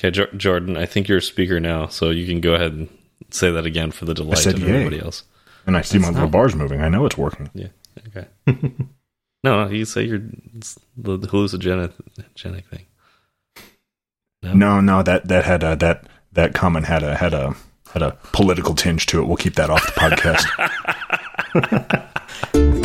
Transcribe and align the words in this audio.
Okay, 0.00 0.10
jo 0.10 0.26
Jordan, 0.34 0.78
I 0.78 0.86
think 0.86 1.08
you're 1.08 1.18
a 1.18 1.22
speaker 1.22 1.60
now, 1.60 1.86
so 1.86 2.08
you 2.08 2.26
can 2.26 2.40
go 2.40 2.54
ahead 2.54 2.72
and 2.72 2.88
say 3.28 3.50
that 3.50 3.66
again 3.66 3.90
for 3.90 4.06
the 4.06 4.14
delight 4.14 4.38
said 4.38 4.54
of 4.54 4.60
yay. 4.62 4.70
everybody 4.70 4.98
else. 5.00 5.24
And 5.66 5.76
I 5.76 5.82
see 5.82 5.98
my 5.98 6.08
little 6.08 6.22
not- 6.22 6.30
bars 6.30 6.54
moving. 6.54 6.80
I 6.80 6.88
know 6.88 7.04
it's 7.04 7.18
working. 7.18 7.50
Yeah. 7.52 7.68
Okay. 8.08 8.26
no, 8.46 8.88
no, 9.64 9.68
you 9.68 9.84
say 9.84 10.04
you're 10.04 10.22
it's 10.56 10.78
the, 10.96 11.18
hallucinogenic 11.18 11.92
genic 12.34 12.64
thing. 12.68 12.86
No, 14.42 14.80
no, 14.80 15.02
that 15.02 15.28
that 15.28 15.44
had 15.44 15.62
a, 15.62 15.76
that 15.76 16.06
that 16.32 16.54
comment 16.54 16.86
had 16.86 17.02
a 17.02 17.14
had 17.16 17.34
a 17.34 17.54
had 17.92 18.00
a 18.00 18.16
political 18.32 18.74
tinge 18.74 19.04
to 19.06 19.20
it. 19.20 19.26
We'll 19.26 19.36
keep 19.36 19.56
that 19.56 19.68
off 19.68 19.84
the 19.84 20.00
podcast. 20.00 20.46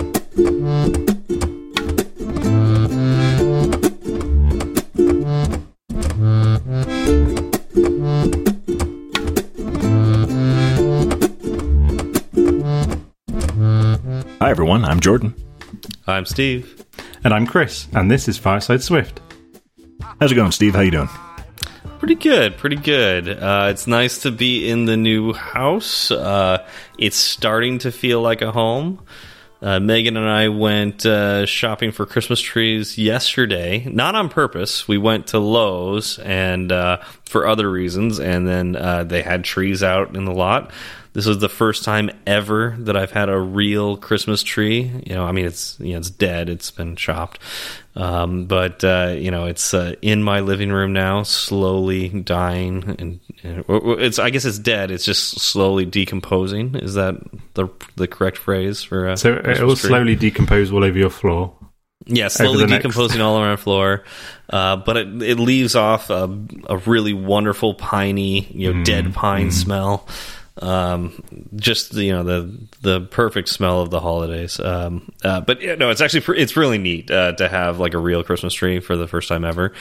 Hi 14.45 14.51
everyone, 14.51 14.85
I'm 14.85 14.99
Jordan. 14.99 15.33
I'm 16.05 16.27
Steve. 16.27 16.85
And 17.23 17.33
I'm 17.33 17.47
Chris, 17.47 17.87
and 17.93 18.11
this 18.11 18.27
is 18.27 18.37
Fireside 18.37 18.83
Swift. 18.83 19.19
How's 20.21 20.31
it 20.31 20.35
going, 20.35 20.51
Steve? 20.51 20.75
How 20.75 20.81
you 20.81 20.91
doing? 20.91 21.09
Pretty 21.97 22.13
good, 22.13 22.55
pretty 22.55 22.75
good. 22.75 23.27
Uh, 23.27 23.69
it's 23.71 23.87
nice 23.87 24.19
to 24.19 24.29
be 24.29 24.69
in 24.69 24.85
the 24.85 24.97
new 24.97 25.33
house. 25.33 26.11
Uh, 26.11 26.63
it's 26.99 27.15
starting 27.15 27.79
to 27.79 27.91
feel 27.91 28.21
like 28.21 28.43
a 28.43 28.51
home. 28.51 29.03
Uh, 29.63 29.79
Megan 29.79 30.15
and 30.15 30.29
I 30.29 30.49
went 30.49 31.07
uh, 31.07 31.47
shopping 31.47 31.91
for 31.91 32.05
Christmas 32.05 32.39
trees 32.39 32.99
yesterday, 32.99 33.83
not 33.89 34.13
on 34.13 34.29
purpose. 34.29 34.87
We 34.87 34.99
went 34.99 35.25
to 35.27 35.39
Lowe's 35.39 36.19
and 36.19 36.71
uh, 36.71 36.97
for 37.27 37.47
other 37.47 37.67
reasons, 37.71 38.19
and 38.19 38.47
then 38.47 38.75
uh, 38.75 39.05
they 39.05 39.23
had 39.23 39.43
trees 39.43 39.81
out 39.81 40.15
in 40.15 40.25
the 40.25 40.33
lot. 40.33 40.69
This 41.15 41.27
is 41.27 41.39
the 41.39 41.47
first 41.47 41.85
time 41.85 42.09
ever 42.27 42.75
that 42.79 42.97
I've 42.97 43.11
had 43.11 43.29
a 43.29 43.39
real 43.39 43.95
Christmas 43.95 44.43
tree. 44.43 44.91
You 45.05 45.15
know, 45.15 45.23
I 45.23 45.31
mean, 45.31 45.45
it's 45.45 45.79
you 45.79 45.93
know, 45.93 45.99
it's 45.99 46.09
dead. 46.09 46.49
It's 46.49 46.71
been 46.71 46.97
chopped, 46.97 47.39
um, 47.95 48.47
but 48.47 48.83
uh, 48.83 49.15
you 49.17 49.31
know, 49.31 49.45
it's 49.45 49.73
uh, 49.73 49.95
in 50.01 50.21
my 50.21 50.41
living 50.41 50.73
room 50.73 50.91
now, 50.91 51.23
slowly 51.23 52.09
dying, 52.09 52.83
and, 52.99 53.19
and 53.43 53.63
it's. 53.69 54.19
I 54.19 54.29
guess 54.29 54.43
it's 54.43 54.59
dead. 54.59 54.91
It's 54.91 55.05
just 55.05 55.39
slowly 55.39 55.85
decomposing. 55.85 56.75
Is 56.75 56.95
that 56.95 57.15
the 57.53 57.69
the 57.95 58.09
correct 58.09 58.37
phrase 58.37 58.83
for? 58.83 59.07
A 59.07 59.15
So 59.15 59.35
it 59.35 59.61
will 59.61 59.77
tree? 59.77 59.87
slowly 59.87 60.15
decompose 60.17 60.69
all 60.69 60.83
over 60.83 60.97
your 60.97 61.09
floor. 61.09 61.55
Yeah, 62.07 62.27
slowly 62.27 62.67
decomposing 62.67 63.21
all 63.21 63.39
around 63.39 63.51
the 63.51 63.63
floor. 63.63 64.03
Uh, 64.49 64.75
but 64.75 64.97
it, 64.97 65.23
it 65.23 65.39
leaves 65.39 65.77
off 65.77 66.09
a, 66.09 66.23
a 66.69 66.75
really 66.79 67.13
wonderful 67.13 67.73
piney, 67.73 68.47
you 68.51 68.73
know, 68.73 68.83
dead 68.83 69.13
pine 69.13 69.49
smell. 69.51 70.07
Um, 70.61 71.21
just 71.55 71.93
you 71.93 72.13
know 72.13 72.23
the 72.23 72.67
the 72.81 73.01
perfect 73.01 73.49
smell 73.49 73.81
of 73.81 73.89
the 73.89 73.99
holidays. 73.99 74.59
Um, 74.59 75.11
uh, 75.23 75.41
but 75.41 75.61
yeah, 75.61 75.75
no, 75.75 75.89
it's 75.89 76.01
actually 76.01 76.39
it's 76.39 76.55
really 76.55 76.77
neat 76.77 77.11
uh, 77.11 77.33
to 77.33 77.49
have 77.49 77.79
like 77.79 77.93
a 77.93 77.97
real 77.99 78.23
Christmas 78.23 78.53
tree 78.53 78.79
for 78.79 78.95
the 78.95 79.07
first 79.07 79.27
time 79.27 79.43
ever. 79.43 79.73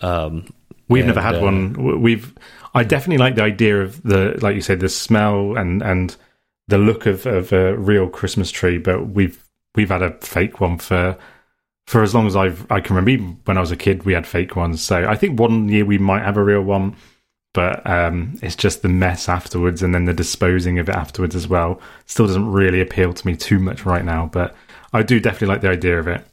Um, 0.00 0.46
We've 0.88 1.04
And, 1.04 1.08
never 1.08 1.22
had 1.22 1.36
uh, 1.36 1.40
one. 1.40 2.02
We've. 2.02 2.34
I 2.74 2.84
definitely 2.84 3.18
like 3.18 3.34
the 3.34 3.42
idea 3.42 3.82
of 3.82 4.02
the, 4.02 4.38
like 4.40 4.54
you 4.54 4.60
said, 4.60 4.80
the 4.80 4.88
smell 4.88 5.56
and 5.56 5.82
and 5.82 6.14
the 6.68 6.78
look 6.78 7.06
of 7.06 7.24
of 7.26 7.52
a 7.52 7.76
real 7.76 8.08
Christmas 8.08 8.50
tree. 8.50 8.78
But 8.78 9.08
we've 9.08 9.42
we've 9.74 9.88
had 9.90 10.02
a 10.02 10.12
fake 10.20 10.60
one 10.60 10.78
for 10.78 11.16
for 11.86 12.02
as 12.02 12.14
long 12.14 12.26
as 12.26 12.36
I've 12.36 12.70
I 12.70 12.80
can 12.80 12.94
remember. 12.94 13.10
Even 13.10 13.40
when 13.44 13.56
I 13.56 13.60
was 13.60 13.70
a 13.70 13.76
kid, 13.76 14.04
we 14.04 14.12
had 14.12 14.26
fake 14.26 14.54
ones. 14.56 14.82
So 14.82 15.06
I 15.08 15.14
think 15.16 15.38
one 15.38 15.68
year 15.68 15.84
we 15.84 15.98
might 15.98 16.24
have 16.24 16.36
a 16.36 16.44
real 16.44 16.62
one, 16.62 16.96
but 17.52 17.86
um, 17.86 18.38
it's 18.42 18.56
just 18.56 18.82
the 18.82 18.88
mess 18.88 19.28
afterwards 19.28 19.82
and 19.82 19.94
then 19.94 20.06
the 20.06 20.14
disposing 20.14 20.78
of 20.78 20.88
it 20.88 20.94
afterwards 20.94 21.34
as 21.34 21.46
well. 21.46 21.80
Still 22.06 22.26
doesn't 22.26 22.50
really 22.50 22.80
appeal 22.80 23.12
to 23.12 23.26
me 23.26 23.36
too 23.36 23.58
much 23.58 23.84
right 23.84 24.04
now, 24.04 24.30
but 24.32 24.54
I 24.92 25.02
do 25.02 25.20
definitely 25.20 25.48
like 25.48 25.60
the 25.60 25.70
idea 25.70 25.98
of 25.98 26.08
it. 26.08 26.24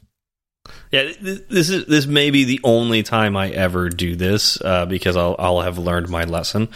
Yeah, 0.91 1.11
this 1.21 1.69
is 1.69 1.85
this 1.85 2.05
may 2.05 2.31
be 2.31 2.44
the 2.44 2.59
only 2.63 3.03
time 3.03 3.35
I 3.38 3.49
ever 3.49 3.89
do 3.89 4.16
this 4.16 4.59
uh, 4.61 4.85
because 4.85 5.16
I'll 5.16 5.35
I'll 5.38 5.61
have 5.61 5.77
learned 5.77 6.09
my 6.09 6.23
lesson. 6.23 6.69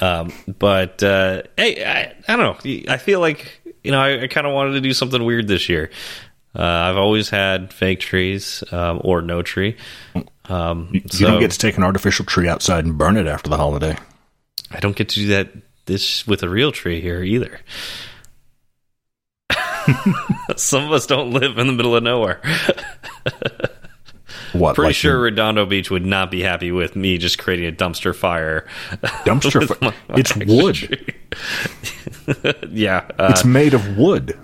Um, 0.00 0.32
but 0.58 1.02
uh, 1.02 1.42
hey, 1.56 1.84
I, 1.84 2.32
I 2.32 2.36
don't 2.36 2.64
know. 2.64 2.92
I 2.92 2.96
feel 2.98 3.20
like 3.20 3.60
you 3.82 3.90
know 3.90 4.00
I, 4.00 4.22
I 4.22 4.26
kind 4.26 4.46
of 4.46 4.54
wanted 4.54 4.72
to 4.72 4.80
do 4.80 4.92
something 4.92 5.22
weird 5.24 5.48
this 5.48 5.68
year. 5.68 5.90
Uh, 6.58 6.62
I've 6.62 6.96
always 6.96 7.30
had 7.30 7.72
fake 7.72 8.00
trees 8.00 8.64
um, 8.72 9.00
or 9.04 9.22
no 9.22 9.42
tree. 9.42 9.76
Um, 10.46 10.88
You 10.92 11.02
so 11.10 11.26
don't 11.28 11.40
get 11.40 11.52
to 11.52 11.58
take 11.58 11.76
an 11.76 11.84
artificial 11.84 12.24
tree 12.24 12.48
outside 12.48 12.84
and 12.84 12.98
burn 12.98 13.16
it 13.16 13.26
after 13.28 13.48
the 13.48 13.56
holiday. 13.56 13.96
I 14.70 14.80
don't 14.80 14.96
get 14.96 15.08
to 15.10 15.14
do 15.20 15.28
that 15.28 15.50
this 15.86 16.26
with 16.26 16.42
a 16.42 16.48
real 16.48 16.72
tree 16.72 17.00
here 17.00 17.22
either. 17.22 17.60
Some 20.56 20.84
of 20.84 20.92
us 20.92 21.06
don't 21.06 21.30
live 21.30 21.56
in 21.58 21.66
the 21.66 21.72
middle 21.72 21.94
of 21.96 22.02
nowhere. 22.02 22.40
What? 24.54 24.76
Pretty 24.76 24.88
like 24.88 24.96
sure 24.96 25.20
Redondo 25.20 25.66
Beach 25.66 25.90
would 25.90 26.06
not 26.06 26.30
be 26.30 26.40
happy 26.42 26.72
with 26.72 26.96
me 26.96 27.18
just 27.18 27.38
creating 27.38 27.66
a 27.66 27.72
dumpster 27.72 28.14
fire. 28.16 28.66
dumpster? 29.26 29.60
with 29.68 29.78
fi- 29.78 29.86
my 29.88 29.94
it's 30.18 30.34
wood. 30.34 31.14
yeah, 32.72 33.06
uh, 33.18 33.28
It's 33.30 33.44
made 33.44 33.74
of 33.74 33.98
wood. 33.98 34.38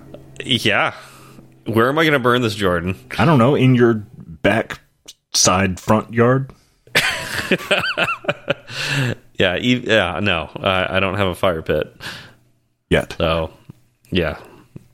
yeah. 0.44 0.92
Where 1.66 1.88
am 1.88 1.98
I 1.98 2.04
going 2.04 2.12
to 2.12 2.18
burn 2.18 2.42
this, 2.42 2.54
Jordan? 2.54 2.96
I 3.18 3.24
don't 3.24 3.38
know. 3.38 3.54
In 3.54 3.74
your 3.74 3.94
back 3.94 4.80
side 5.32 5.80
front 5.80 6.12
yard. 6.12 6.52
Yeah, 9.38 9.56
yeah. 9.56 10.20
No, 10.20 10.50
I 10.56 10.96
I 10.96 11.00
don't 11.00 11.16
have 11.16 11.28
a 11.28 11.34
fire 11.34 11.62
pit, 11.62 11.94
Yet 12.88 13.16
so 13.18 13.50
yeah, 14.10 14.38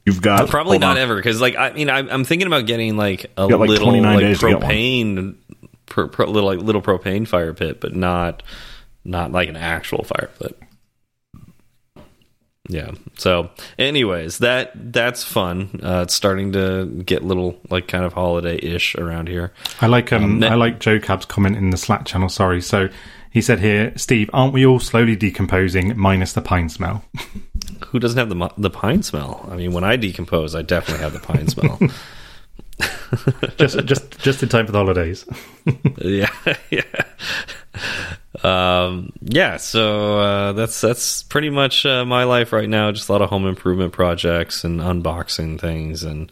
you've 0.06 0.22
got 0.22 0.48
probably 0.48 0.78
not 0.78 0.92
on. 0.92 0.98
ever. 0.98 1.16
Because 1.16 1.40
like 1.40 1.56
I 1.56 1.72
mean, 1.72 1.90
I'm, 1.90 2.08
I'm 2.08 2.24
thinking 2.24 2.46
about 2.46 2.66
getting 2.66 2.96
like 2.96 3.30
a 3.36 3.46
like, 3.46 3.68
little 3.68 4.00
like 4.00 4.20
days 4.20 4.38
to 4.40 4.48
get 4.48 4.60
one. 4.60 4.70
propane, 4.70 5.36
pro, 5.86 6.08
pro, 6.08 6.26
little 6.26 6.48
like 6.48 6.60
little 6.60 6.80
propane 6.80 7.28
fire 7.28 7.52
pit, 7.52 7.80
but 7.80 7.94
not 7.94 8.42
not 9.04 9.30
like 9.30 9.48
an 9.50 9.56
actual 9.56 10.04
fire 10.04 10.30
pit. 10.38 10.58
Yeah. 12.68 12.92
So, 13.16 13.50
anyways, 13.78 14.38
that 14.38 14.72
that's 14.92 15.24
fun. 15.24 15.80
Uh, 15.82 16.02
it's 16.02 16.14
starting 16.14 16.52
to 16.52 16.86
get 16.86 17.24
little 17.24 17.58
like 17.70 17.88
kind 17.88 18.04
of 18.04 18.12
holiday 18.12 18.56
ish 18.56 18.94
around 18.96 19.28
here. 19.28 19.52
I 19.80 19.86
like 19.86 20.12
um, 20.12 20.40
ne- 20.40 20.48
I 20.48 20.54
like 20.54 20.78
Joe 20.78 21.00
Cab's 21.00 21.24
comment 21.24 21.56
in 21.56 21.70
the 21.70 21.76
Slack 21.76 22.04
channel. 22.04 22.28
Sorry, 22.28 22.60
so 22.60 22.88
he 23.30 23.40
said 23.40 23.60
here, 23.60 23.92
Steve, 23.96 24.28
aren't 24.32 24.52
we 24.52 24.66
all 24.66 24.78
slowly 24.78 25.16
decomposing 25.16 25.96
minus 25.98 26.32
the 26.32 26.42
pine 26.42 26.68
smell? 26.68 27.04
Who 27.88 27.98
doesn't 27.98 28.18
have 28.18 28.28
the 28.28 28.50
the 28.58 28.70
pine 28.70 29.02
smell? 29.02 29.48
I 29.50 29.56
mean, 29.56 29.72
when 29.72 29.84
I 29.84 29.96
decompose, 29.96 30.54
I 30.54 30.62
definitely 30.62 31.02
have 31.02 31.12
the 31.12 31.20
pine 31.20 31.48
smell. 31.48 31.78
just 33.56 33.84
just 33.84 34.18
just 34.20 34.42
in 34.42 34.48
time 34.48 34.66
for 34.66 34.72
the 34.72 34.78
holidays. 34.78 35.24
yeah, 35.98 36.30
yeah, 36.70 36.82
um, 38.42 39.12
yeah. 39.20 39.56
So 39.56 40.18
uh, 40.18 40.52
that's 40.52 40.80
that's 40.80 41.22
pretty 41.24 41.50
much 41.50 41.84
uh, 41.86 42.04
my 42.04 42.24
life 42.24 42.52
right 42.52 42.68
now. 42.68 42.92
Just 42.92 43.08
a 43.08 43.12
lot 43.12 43.22
of 43.22 43.30
home 43.30 43.46
improvement 43.46 43.92
projects 43.92 44.64
and 44.64 44.80
unboxing 44.80 45.60
things 45.60 46.02
and 46.04 46.30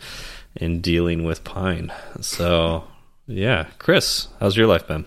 and 0.56 0.82
dealing 0.82 1.24
with 1.24 1.44
pine. 1.44 1.92
So 2.20 2.84
yeah, 3.26 3.66
Chris, 3.78 4.28
how's 4.40 4.56
your 4.56 4.66
life 4.66 4.86
been? 4.86 5.04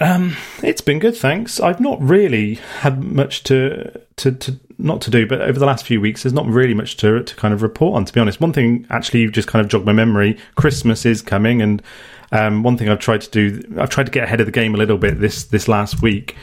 Um, 0.00 0.36
it's 0.62 0.80
been 0.80 0.98
good, 0.98 1.16
thanks. 1.16 1.60
I've 1.60 1.80
not 1.80 2.00
really 2.00 2.54
had 2.54 3.02
much 3.02 3.42
to 3.44 4.00
to 4.16 4.32
to 4.32 4.60
not 4.78 5.00
to 5.02 5.10
do, 5.10 5.26
but 5.26 5.40
over 5.40 5.58
the 5.58 5.66
last 5.66 5.84
few 5.84 6.00
weeks, 6.00 6.22
there's 6.22 6.32
not 6.32 6.46
really 6.46 6.74
much 6.74 6.96
to 6.98 7.22
to 7.22 7.36
kind 7.36 7.52
of 7.52 7.62
report 7.62 7.96
on. 7.96 8.04
To 8.04 8.12
be 8.12 8.20
honest, 8.20 8.40
one 8.40 8.52
thing 8.52 8.86
actually 8.90 9.28
just 9.30 9.48
kind 9.48 9.64
of 9.64 9.70
jogged 9.70 9.86
my 9.86 9.92
memory. 9.92 10.38
Christmas 10.54 11.04
is 11.04 11.20
coming, 11.20 11.60
and 11.60 11.82
um, 12.30 12.62
one 12.62 12.76
thing 12.76 12.88
I've 12.88 13.00
tried 13.00 13.22
to 13.22 13.30
do, 13.30 13.76
I've 13.78 13.90
tried 13.90 14.06
to 14.06 14.12
get 14.12 14.24
ahead 14.24 14.40
of 14.40 14.46
the 14.46 14.52
game 14.52 14.74
a 14.74 14.78
little 14.78 14.98
bit 14.98 15.20
this 15.20 15.44
this 15.44 15.66
last 15.66 16.00
week. 16.00 16.36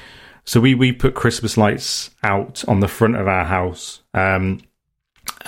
So 0.44 0.60
we 0.60 0.76
we 0.76 0.91
put 0.91 1.16
Christmas 1.16 1.58
lights 1.58 2.12
out 2.24 2.64
on 2.68 2.82
the 2.82 2.88
front 2.88 3.16
of 3.16 3.28
our 3.28 3.46
house. 3.46 4.02
Um, 4.14 4.62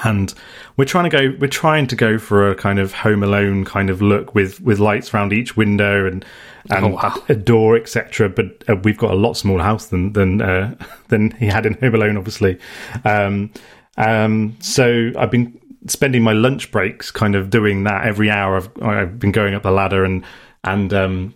and 0.04 0.34
we're 0.78 0.86
trying 0.86 1.10
to 1.10 1.10
go 1.10 1.36
we're 1.40 1.48
trying 1.48 1.88
to 1.88 1.96
go 1.96 2.18
for 2.18 2.50
a 2.52 2.56
kind 2.56 2.80
of 2.80 2.94
home 2.94 3.24
alone 3.24 3.66
kind 3.66 3.90
of 3.90 4.02
look 4.02 4.36
with 4.36 4.62
with 4.62 4.80
lights 4.80 5.14
around 5.14 5.34
each 5.34 5.58
window 5.58 6.06
and 6.06 6.24
and 6.70 6.86
Oh, 6.86 6.90
wow. 6.90 7.16
a 7.30 7.36
door 7.36 7.76
etc 7.78 8.30
but 8.30 8.64
uh, 8.70 8.76
we've 8.84 8.98
got 8.98 9.12
a 9.12 9.16
lot 9.16 9.34
smaller 9.38 9.64
house 9.64 9.88
than 9.88 10.14
than 10.14 10.42
uh, 10.42 10.76
than 11.08 11.32
he 11.32 11.48
had 11.48 11.66
in 11.66 11.74
home 11.76 11.96
alone 11.96 12.18
obviously 12.18 12.60
um 13.06 13.50
um 13.98 14.56
so 14.60 15.12
i've 15.18 15.32
been 15.32 15.60
spending 15.88 16.22
my 16.22 16.34
lunch 16.34 16.72
breaks 16.72 17.10
kind 17.12 17.36
of 17.36 17.50
doing 17.50 17.84
that 17.86 18.06
every 18.06 18.30
hour 18.30 18.58
i've, 18.58 18.70
I've 18.84 19.20
been 19.20 19.32
going 19.32 19.54
up 19.54 19.64
the 19.64 19.72
ladder 19.72 20.04
and 20.06 20.24
and 20.64 20.94
um 20.94 21.34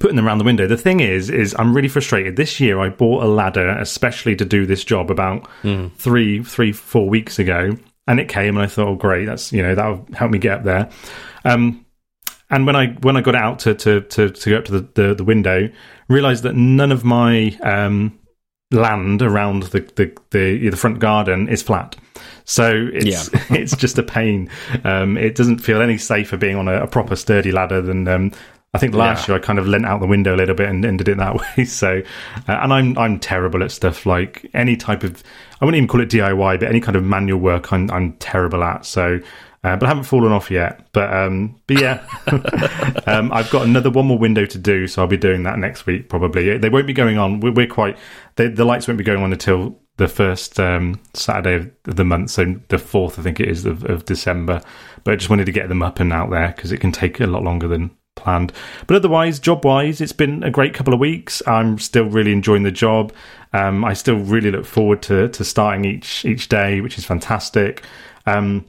putting 0.00 0.16
them 0.16 0.26
around 0.26 0.38
the 0.38 0.44
window. 0.44 0.66
The 0.66 0.78
thing 0.78 1.00
is, 1.00 1.28
is 1.28 1.54
I'm 1.58 1.76
really 1.76 1.86
frustrated. 1.88 2.36
This 2.36 2.58
year, 2.60 2.80
I 2.80 2.88
bought 2.88 3.22
a 3.22 3.26
ladder 3.26 3.68
especially 3.78 4.34
to 4.36 4.44
do 4.46 4.64
this 4.64 4.84
job 4.84 5.10
about 5.10 5.46
three, 5.98 6.42
three, 6.42 6.72
four 6.72 7.10
weeks 7.10 7.38
ago, 7.38 7.76
and 8.12 8.20
it 8.20 8.28
came, 8.28 8.58
and 8.58 8.62
I 8.62 8.66
thought, 8.66 8.88
oh, 8.88 8.94
great, 8.94 9.24
that's 9.24 9.54
you 9.54 9.62
know 9.62 9.74
that'll 9.74 10.06
help 10.12 10.30
me 10.30 10.38
get 10.38 10.58
up 10.58 10.64
there. 10.64 10.90
Um, 11.46 11.86
and 12.50 12.66
when 12.66 12.76
I 12.76 12.88
when 13.00 13.16
I 13.16 13.22
got 13.22 13.34
out 13.34 13.60
to 13.60 13.74
to 13.74 14.02
to, 14.02 14.28
to 14.28 14.50
go 14.50 14.58
up 14.58 14.66
to 14.66 14.72
the, 14.80 14.88
the, 15.02 15.14
the 15.14 15.24
window, 15.24 15.70
realised 16.08 16.42
that 16.42 16.54
none 16.54 16.92
of 16.92 17.04
my 17.04 17.56
um, 17.62 18.18
land 18.70 19.22
around 19.22 19.62
the, 19.64 19.80
the 19.96 20.14
the 20.30 20.68
the 20.68 20.76
front 20.76 20.98
garden 20.98 21.48
is 21.48 21.62
flat. 21.62 21.96
So 22.44 22.90
it's 22.92 23.32
yeah. 23.32 23.44
it's 23.56 23.74
just 23.74 23.96
a 23.96 24.02
pain. 24.02 24.50
Um, 24.84 25.16
it 25.16 25.34
doesn't 25.34 25.60
feel 25.60 25.80
any 25.80 25.96
safer 25.96 26.36
being 26.36 26.56
on 26.56 26.68
a, 26.68 26.82
a 26.82 26.86
proper 26.86 27.16
sturdy 27.16 27.50
ladder 27.50 27.80
than 27.80 28.06
um, 28.08 28.32
I 28.74 28.78
think 28.78 28.94
last 28.94 29.28
yeah. 29.28 29.34
year 29.34 29.42
I 29.42 29.44
kind 29.44 29.58
of 29.58 29.66
leant 29.66 29.84
out 29.84 30.00
the 30.00 30.06
window 30.06 30.34
a 30.34 30.38
little 30.38 30.54
bit 30.54 30.68
and, 30.68 30.82
and 30.82 30.96
did 30.96 31.08
it 31.08 31.18
that 31.18 31.34
way. 31.56 31.64
So, 31.64 32.02
uh, 32.48 32.52
and 32.52 32.72
I'm 32.72 32.96
I'm 32.96 33.18
terrible 33.18 33.62
at 33.62 33.70
stuff 33.70 34.06
like 34.06 34.48
any 34.54 34.76
type 34.76 35.02
of 35.02 35.22
I 35.60 35.64
wouldn't 35.64 35.76
even 35.76 35.88
call 35.88 36.00
it 36.00 36.08
DIY, 36.08 36.60
but 36.60 36.68
any 36.68 36.80
kind 36.80 36.96
of 36.96 37.04
manual 37.04 37.38
work 37.38 37.72
I'm 37.72 37.90
I'm 37.90 38.14
terrible 38.14 38.64
at. 38.64 38.86
So, 38.86 39.20
uh, 39.62 39.76
but 39.76 39.84
I 39.84 39.88
haven't 39.88 40.04
fallen 40.04 40.32
off 40.32 40.50
yet. 40.50 40.86
But 40.92 41.12
um, 41.12 41.60
but 41.66 41.80
yeah, 41.80 42.06
um, 43.06 43.30
I've 43.30 43.50
got 43.50 43.66
another 43.66 43.90
one 43.90 44.06
more 44.06 44.18
window 44.18 44.46
to 44.46 44.58
do, 44.58 44.86
so 44.86 45.02
I'll 45.02 45.08
be 45.08 45.18
doing 45.18 45.42
that 45.42 45.58
next 45.58 45.84
week 45.84 46.08
probably. 46.08 46.56
They 46.56 46.70
won't 46.70 46.86
be 46.86 46.94
going 46.94 47.18
on. 47.18 47.40
We're, 47.40 47.52
we're 47.52 47.66
quite 47.66 47.98
they, 48.36 48.48
the 48.48 48.64
lights 48.64 48.88
won't 48.88 48.98
be 48.98 49.04
going 49.04 49.22
on 49.22 49.32
until 49.32 49.78
the 49.98 50.08
first 50.08 50.58
um, 50.58 50.98
Saturday 51.12 51.70
of 51.86 51.96
the 51.96 52.04
month, 52.04 52.30
so 52.30 52.58
the 52.68 52.78
fourth, 52.78 53.18
I 53.18 53.22
think 53.22 53.38
it 53.38 53.48
is 53.48 53.66
of, 53.66 53.84
of 53.84 54.06
December. 54.06 54.62
But 55.04 55.12
I 55.12 55.16
just 55.16 55.28
wanted 55.28 55.44
to 55.44 55.52
get 55.52 55.68
them 55.68 55.82
up 55.82 56.00
and 56.00 56.10
out 56.10 56.30
there 56.30 56.54
because 56.56 56.72
it 56.72 56.78
can 56.78 56.90
take 56.90 57.20
a 57.20 57.26
lot 57.26 57.42
longer 57.42 57.68
than 57.68 57.90
planned. 58.14 58.52
But 58.86 58.96
otherwise, 58.96 59.38
job 59.38 59.64
wise, 59.64 60.00
it's 60.00 60.12
been 60.12 60.42
a 60.42 60.50
great 60.50 60.74
couple 60.74 60.94
of 60.94 61.00
weeks. 61.00 61.42
I'm 61.46 61.78
still 61.78 62.04
really 62.04 62.32
enjoying 62.32 62.62
the 62.62 62.70
job. 62.70 63.12
Um, 63.52 63.84
I 63.84 63.92
still 63.94 64.16
really 64.16 64.50
look 64.50 64.64
forward 64.64 65.02
to 65.02 65.28
to 65.28 65.44
starting 65.44 65.84
each 65.84 66.24
each 66.24 66.48
day, 66.48 66.80
which 66.80 66.98
is 66.98 67.04
fantastic. 67.04 67.84
Um, 68.26 68.64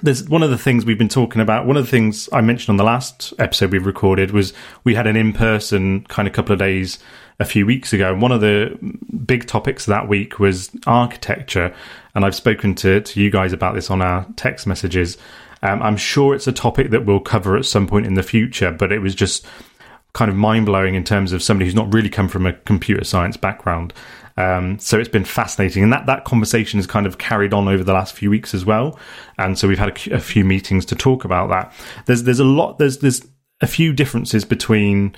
there's 0.00 0.28
one 0.28 0.42
of 0.42 0.50
the 0.50 0.58
things 0.58 0.84
we've 0.84 0.98
been 0.98 1.08
talking 1.08 1.40
about. 1.40 1.66
One 1.66 1.76
of 1.76 1.84
the 1.84 1.90
things 1.90 2.28
I 2.32 2.40
mentioned 2.40 2.70
on 2.70 2.76
the 2.76 2.84
last 2.84 3.34
episode 3.38 3.72
we've 3.72 3.86
recorded 3.86 4.30
was 4.30 4.52
we 4.84 4.94
had 4.94 5.06
an 5.06 5.16
in 5.16 5.32
person 5.32 6.04
kind 6.04 6.26
of 6.26 6.34
couple 6.34 6.52
of 6.52 6.58
days 6.58 6.98
a 7.38 7.44
few 7.44 7.66
weeks 7.66 7.92
ago. 7.92 8.12
And 8.12 8.22
one 8.22 8.32
of 8.32 8.40
the 8.40 8.78
big 9.26 9.46
topics 9.46 9.86
that 9.86 10.08
week 10.08 10.38
was 10.38 10.70
architecture. 10.86 11.74
And 12.14 12.24
I've 12.24 12.34
spoken 12.34 12.74
to, 12.76 13.00
to 13.00 13.20
you 13.20 13.30
guys 13.30 13.52
about 13.52 13.74
this 13.74 13.90
on 13.90 14.00
our 14.00 14.26
text 14.36 14.66
messages. 14.66 15.18
Um, 15.62 15.82
I'm 15.82 15.96
sure 15.96 16.34
it's 16.34 16.46
a 16.46 16.52
topic 16.52 16.90
that 16.90 17.06
we'll 17.06 17.20
cover 17.20 17.56
at 17.56 17.64
some 17.64 17.86
point 17.86 18.06
in 18.06 18.14
the 18.14 18.22
future, 18.22 18.72
but 18.72 18.92
it 18.92 19.00
was 19.00 19.14
just 19.14 19.46
kind 20.12 20.30
of 20.30 20.36
mind 20.36 20.66
blowing 20.66 20.94
in 20.94 21.04
terms 21.04 21.32
of 21.32 21.42
somebody 21.42 21.66
who's 21.66 21.74
not 21.74 21.92
really 21.92 22.10
come 22.10 22.28
from 22.28 22.46
a 22.46 22.52
computer 22.52 23.04
science 23.04 23.36
background. 23.36 23.94
Um, 24.36 24.78
so 24.78 24.98
it's 24.98 25.08
been 25.08 25.24
fascinating, 25.24 25.82
and 25.82 25.92
that 25.92 26.06
that 26.06 26.24
conversation 26.24 26.78
has 26.78 26.86
kind 26.86 27.06
of 27.06 27.18
carried 27.18 27.52
on 27.52 27.68
over 27.68 27.84
the 27.84 27.92
last 27.92 28.14
few 28.14 28.30
weeks 28.30 28.54
as 28.54 28.64
well. 28.64 28.98
And 29.38 29.58
so 29.58 29.68
we've 29.68 29.78
had 29.78 29.90
a, 29.90 30.14
a 30.14 30.20
few 30.20 30.44
meetings 30.44 30.84
to 30.86 30.96
talk 30.96 31.24
about 31.24 31.50
that. 31.50 31.72
There's 32.06 32.22
there's 32.24 32.40
a 32.40 32.44
lot 32.44 32.78
there's 32.78 32.98
there's 32.98 33.26
a 33.60 33.66
few 33.66 33.92
differences 33.92 34.44
between 34.44 35.14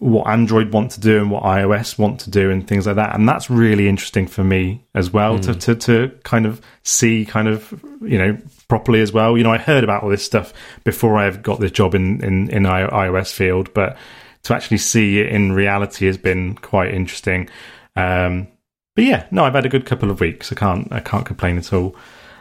what 0.00 0.26
Android 0.26 0.72
want 0.72 0.90
to 0.92 1.00
do 1.00 1.18
and 1.18 1.30
what 1.30 1.42
iOS 1.42 1.98
want 1.98 2.20
to 2.20 2.30
do 2.30 2.50
and 2.50 2.66
things 2.66 2.86
like 2.86 2.96
that. 2.96 3.14
And 3.14 3.28
that's 3.28 3.50
really 3.50 3.86
interesting 3.86 4.26
for 4.26 4.42
me 4.42 4.82
as 4.94 5.10
well 5.10 5.38
mm. 5.38 5.42
to, 5.42 5.54
to, 5.54 5.74
to 5.74 6.18
kind 6.24 6.46
of 6.46 6.62
see 6.82 7.26
kind 7.26 7.46
of, 7.46 7.70
you 8.00 8.16
know, 8.16 8.38
properly 8.66 9.02
as 9.02 9.12
well. 9.12 9.36
You 9.36 9.44
know, 9.44 9.52
I 9.52 9.58
heard 9.58 9.84
about 9.84 10.02
all 10.02 10.08
this 10.08 10.24
stuff 10.24 10.54
before 10.84 11.18
I've 11.18 11.42
got 11.42 11.60
this 11.60 11.70
job 11.70 11.94
in, 11.94 12.24
in, 12.24 12.48
in 12.48 12.62
iOS 12.62 13.30
field, 13.30 13.74
but 13.74 13.98
to 14.44 14.54
actually 14.54 14.78
see 14.78 15.20
it 15.20 15.26
in 15.26 15.52
reality 15.52 16.06
has 16.06 16.16
been 16.16 16.54
quite 16.54 16.94
interesting. 16.94 17.50
Um, 17.94 18.48
but 18.96 19.04
yeah, 19.04 19.26
no, 19.30 19.44
I've 19.44 19.52
had 19.52 19.66
a 19.66 19.70
good 19.70 19.84
couple 19.84 20.10
of 20.10 20.18
weeks. 20.18 20.50
I 20.50 20.54
can't, 20.54 20.90
I 20.90 21.00
can't 21.00 21.26
complain 21.26 21.58
at 21.58 21.74
all. 21.74 21.94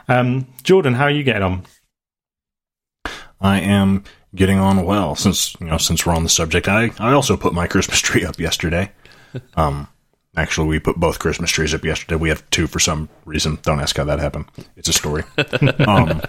Um, 0.07 0.47
Jordan, 0.63 0.93
how 0.93 1.03
are 1.03 1.11
you 1.11 1.23
getting 1.23 1.43
on? 1.43 1.65
I 3.41 3.59
am 3.59 4.05
getting 4.35 4.59
on 4.59 4.83
well. 4.85 5.15
Since 5.15 5.55
you 5.59 5.67
know, 5.67 5.77
since 5.77 6.05
we're 6.05 6.15
on 6.15 6.23
the 6.23 6.29
subject, 6.29 6.67
I 6.67 6.91
I 6.99 7.13
also 7.13 7.37
put 7.37 7.53
my 7.53 7.67
Christmas 7.67 7.99
tree 8.01 8.25
up 8.25 8.39
yesterday. 8.39 8.91
Um, 9.55 9.87
actually, 10.35 10.67
we 10.67 10.79
put 10.79 10.97
both 10.97 11.19
Christmas 11.19 11.51
trees 11.51 11.73
up 11.73 11.83
yesterday. 11.83 12.15
We 12.15 12.29
have 12.29 12.47
two 12.49 12.67
for 12.67 12.79
some 12.79 13.09
reason. 13.25 13.59
Don't 13.63 13.79
ask 13.79 13.97
how 13.97 14.05
that 14.05 14.19
happened. 14.19 14.45
It's 14.75 14.89
a 14.89 14.93
story. 14.93 15.23
um, 15.87 16.21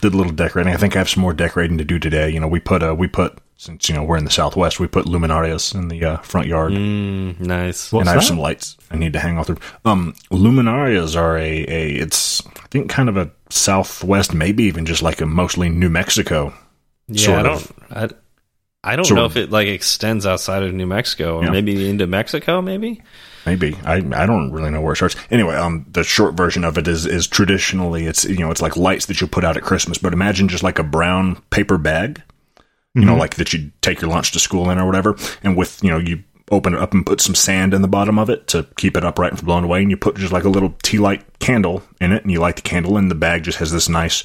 did 0.00 0.14
a 0.14 0.16
little 0.16 0.32
decorating. 0.32 0.72
I 0.72 0.76
think 0.76 0.96
I 0.96 0.98
have 0.98 1.08
some 1.08 1.22
more 1.22 1.32
decorating 1.32 1.78
to 1.78 1.84
do 1.84 1.98
today. 1.98 2.30
You 2.30 2.40
know, 2.40 2.48
we 2.48 2.60
put 2.60 2.82
uh, 2.82 2.94
we 2.94 3.08
put 3.08 3.38
since 3.56 3.88
you 3.88 3.94
know 3.94 4.04
we're 4.04 4.18
in 4.18 4.24
the 4.24 4.30
Southwest, 4.30 4.78
we 4.78 4.86
put 4.86 5.06
luminarias 5.06 5.74
in 5.74 5.88
the 5.88 6.04
uh, 6.04 6.16
front 6.18 6.46
yard. 6.46 6.72
Mm, 6.72 7.40
nice. 7.40 7.92
What's 7.92 8.02
and 8.02 8.08
I 8.08 8.12
have 8.12 8.22
that? 8.22 8.26
some 8.26 8.38
lights 8.38 8.76
I 8.90 8.96
need 8.96 9.14
to 9.14 9.18
hang 9.18 9.38
off 9.38 9.46
through. 9.46 9.58
Um, 9.84 10.14
luminarias 10.30 11.18
are 11.18 11.36
a 11.36 11.66
a 11.66 11.94
it's 11.94 12.46
I 12.46 12.66
think 12.70 12.90
kind 12.90 13.08
of 13.08 13.16
a 13.16 13.30
Southwest, 13.48 14.34
maybe 14.34 14.64
even 14.64 14.86
just 14.86 15.02
like 15.02 15.20
a 15.20 15.26
mostly 15.26 15.68
New 15.68 15.88
Mexico 15.88 16.52
yeah, 17.08 17.38
I 17.38 17.42
don't. 17.42 17.72
I, 17.90 18.08
I 18.84 18.94
don't 18.94 19.10
know 19.12 19.24
of, 19.24 19.36
if 19.36 19.44
it 19.44 19.50
like 19.50 19.66
extends 19.66 20.26
outside 20.26 20.62
of 20.62 20.72
New 20.72 20.86
Mexico 20.86 21.38
or 21.38 21.44
yeah. 21.44 21.50
maybe 21.50 21.88
into 21.88 22.06
Mexico. 22.06 22.62
Maybe. 22.62 23.02
Maybe 23.44 23.76
I 23.84 23.96
I 23.96 24.26
don't 24.26 24.50
really 24.50 24.70
know 24.70 24.80
where 24.80 24.92
it 24.92 24.96
starts. 24.96 25.16
Anyway, 25.30 25.54
um, 25.54 25.86
the 25.90 26.02
short 26.02 26.34
version 26.34 26.64
of 26.64 26.78
it 26.78 26.88
is 26.88 27.06
is 27.06 27.28
traditionally 27.28 28.06
it's 28.06 28.24
you 28.24 28.38
know 28.38 28.50
it's 28.50 28.62
like 28.62 28.76
lights 28.76 29.06
that 29.06 29.20
you 29.20 29.28
put 29.28 29.44
out 29.44 29.56
at 29.56 29.62
Christmas, 29.62 29.98
but 29.98 30.12
imagine 30.12 30.48
just 30.48 30.64
like 30.64 30.80
a 30.80 30.84
brown 30.84 31.36
paper 31.50 31.78
bag, 31.78 32.22
you 32.94 33.02
mm-hmm. 33.02 33.10
know, 33.10 33.16
like 33.16 33.36
that 33.36 33.52
you 33.52 33.70
take 33.82 34.00
your 34.00 34.10
lunch 34.10 34.32
to 34.32 34.40
school 34.40 34.68
in 34.70 34.78
or 34.78 34.86
whatever, 34.86 35.16
and 35.44 35.56
with 35.56 35.82
you 35.82 35.90
know 35.90 35.98
you 35.98 36.24
open 36.50 36.74
it 36.74 36.80
up 36.80 36.92
and 36.92 37.06
put 37.06 37.20
some 37.20 37.34
sand 37.34 37.74
in 37.74 37.82
the 37.82 37.88
bottom 37.88 38.18
of 38.18 38.30
it 38.30 38.46
to 38.48 38.64
keep 38.76 38.96
it 38.96 39.04
upright 39.04 39.36
from 39.36 39.46
blowing 39.46 39.64
away, 39.64 39.80
and 39.80 39.90
you 39.90 39.96
put 39.96 40.16
just 40.16 40.32
like 40.32 40.44
a 40.44 40.48
little 40.48 40.74
tea 40.82 40.98
light 40.98 41.24
candle 41.38 41.84
in 42.00 42.10
it, 42.10 42.22
and 42.22 42.32
you 42.32 42.40
light 42.40 42.56
the 42.56 42.62
candle, 42.62 42.96
and 42.96 43.10
the 43.10 43.16
bag 43.16 43.44
just 43.44 43.58
has 43.58 43.70
this 43.70 43.88
nice 43.88 44.24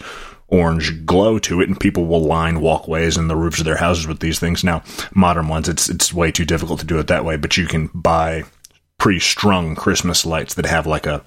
orange 0.51 1.05
glow 1.05 1.39
to 1.39 1.61
it, 1.61 1.69
and 1.69 1.79
people 1.79 2.05
will 2.05 2.23
line 2.23 2.61
walkways 2.61 3.17
and 3.17 3.29
the 3.29 3.35
roofs 3.35 3.59
of 3.59 3.65
their 3.65 3.77
houses 3.77 4.05
with 4.05 4.19
these 4.19 4.39
things. 4.39 4.63
Now, 4.63 4.83
modern 5.15 5.47
ones, 5.47 5.69
it's 5.69 5.89
it's 5.89 6.13
way 6.13 6.31
too 6.31 6.45
difficult 6.45 6.79
to 6.81 6.85
do 6.85 6.99
it 6.99 7.07
that 7.07 7.25
way, 7.25 7.37
but 7.37 7.57
you 7.57 7.65
can 7.65 7.89
buy 7.93 8.43
pre-strung 8.99 9.75
Christmas 9.75 10.25
lights 10.25 10.53
that 10.53 10.65
have 10.65 10.85
like 10.85 11.07
a 11.07 11.25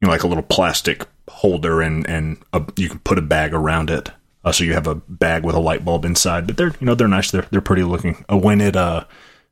you 0.00 0.06
know 0.06 0.10
like 0.10 0.24
a 0.24 0.26
little 0.26 0.42
plastic 0.42 1.06
holder 1.28 1.80
and 1.80 2.08
and 2.08 2.42
a, 2.52 2.64
you 2.76 2.88
can 2.88 2.98
put 3.00 3.18
a 3.18 3.22
bag 3.22 3.54
around 3.54 3.90
it. 3.90 4.10
Uh, 4.42 4.50
so 4.50 4.64
you 4.64 4.72
have 4.72 4.86
a 4.86 4.94
bag 4.94 5.44
with 5.44 5.54
a 5.54 5.60
light 5.60 5.84
bulb 5.84 6.04
inside, 6.04 6.46
but 6.46 6.56
they're 6.56 6.74
you 6.80 6.86
know 6.86 6.94
they're 6.94 7.06
nice. 7.06 7.30
They're 7.30 7.46
they're 7.50 7.60
pretty 7.60 7.84
looking. 7.84 8.24
Uh, 8.28 8.38
when 8.38 8.60
it 8.60 8.74
uh 8.74 9.04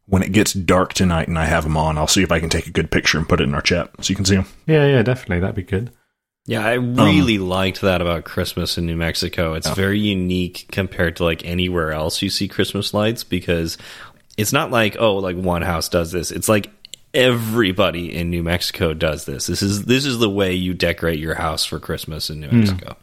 when 0.06 0.23
it 0.23 0.32
gets 0.32 0.55
dark 0.55 0.94
tonight 0.94 1.29
and 1.29 1.38
I 1.38 1.44
have 1.44 1.64
them 1.64 1.76
on, 1.76 1.99
I'll 1.99 2.06
see 2.06 2.23
if 2.23 2.32
I 2.32 2.40
can 2.40 2.49
take 2.49 2.67
a 2.67 2.70
good 2.70 2.90
picture 2.90 3.19
and 3.19 3.29
put 3.29 3.43
it 3.43 3.44
in 3.44 3.55
our 3.55 3.61
chat 3.61 3.90
so 4.00 4.11
you 4.11 4.17
can 4.17 4.25
see 4.25 4.37
them. 4.37 4.46
Yeah, 4.67 4.87
yeah, 4.87 5.02
definitely. 5.02 5.40
That'd 5.40 5.55
be 5.55 5.62
good. 5.62 5.93
Yeah, 6.49 6.65
I 6.65 6.75
really 6.75 7.37
um, 7.37 7.47
liked 7.47 7.83
that 7.83 8.00
about 8.00 8.25
Christmas 8.25 8.79
in 8.79 8.87
New 8.87 8.97
Mexico. 8.97 9.53
It's 9.53 9.69
very 9.69 9.99
unique 9.99 10.65
compared 10.73 11.17
to 11.17 11.25
like 11.25 11.45
anywhere 11.45 11.93
else 11.93 12.23
you 12.23 12.31
see 12.31 12.49
Christmas 12.49 12.95
lights 12.95 13.23
because 13.23 13.77
it's 14.39 14.50
not 14.50 14.71
like 14.71 14.97
oh 14.99 15.17
like 15.17 15.37
one 15.37 15.61
house 15.61 15.91
does 15.91 16.11
this. 16.11 16.31
It's 16.31 16.49
like 16.49 16.71
everybody 17.12 18.17
in 18.17 18.31
New 18.31 18.43
Mexico 18.43 18.95
does 18.95 19.26
this. 19.26 19.47
This 19.47 19.61
is 19.61 19.85
this 19.85 20.07
is 20.07 20.21
the 20.21 20.31
way 20.31 20.55
you 20.55 20.73
decorate 20.73 21.19
your 21.19 21.35
house 21.35 21.67
for 21.67 21.78
Christmas 21.78 22.31
in 22.31 22.40
New 22.40 22.49
hmm. 22.49 22.61
Mexico. 22.61 22.93
Mm. 22.93 22.97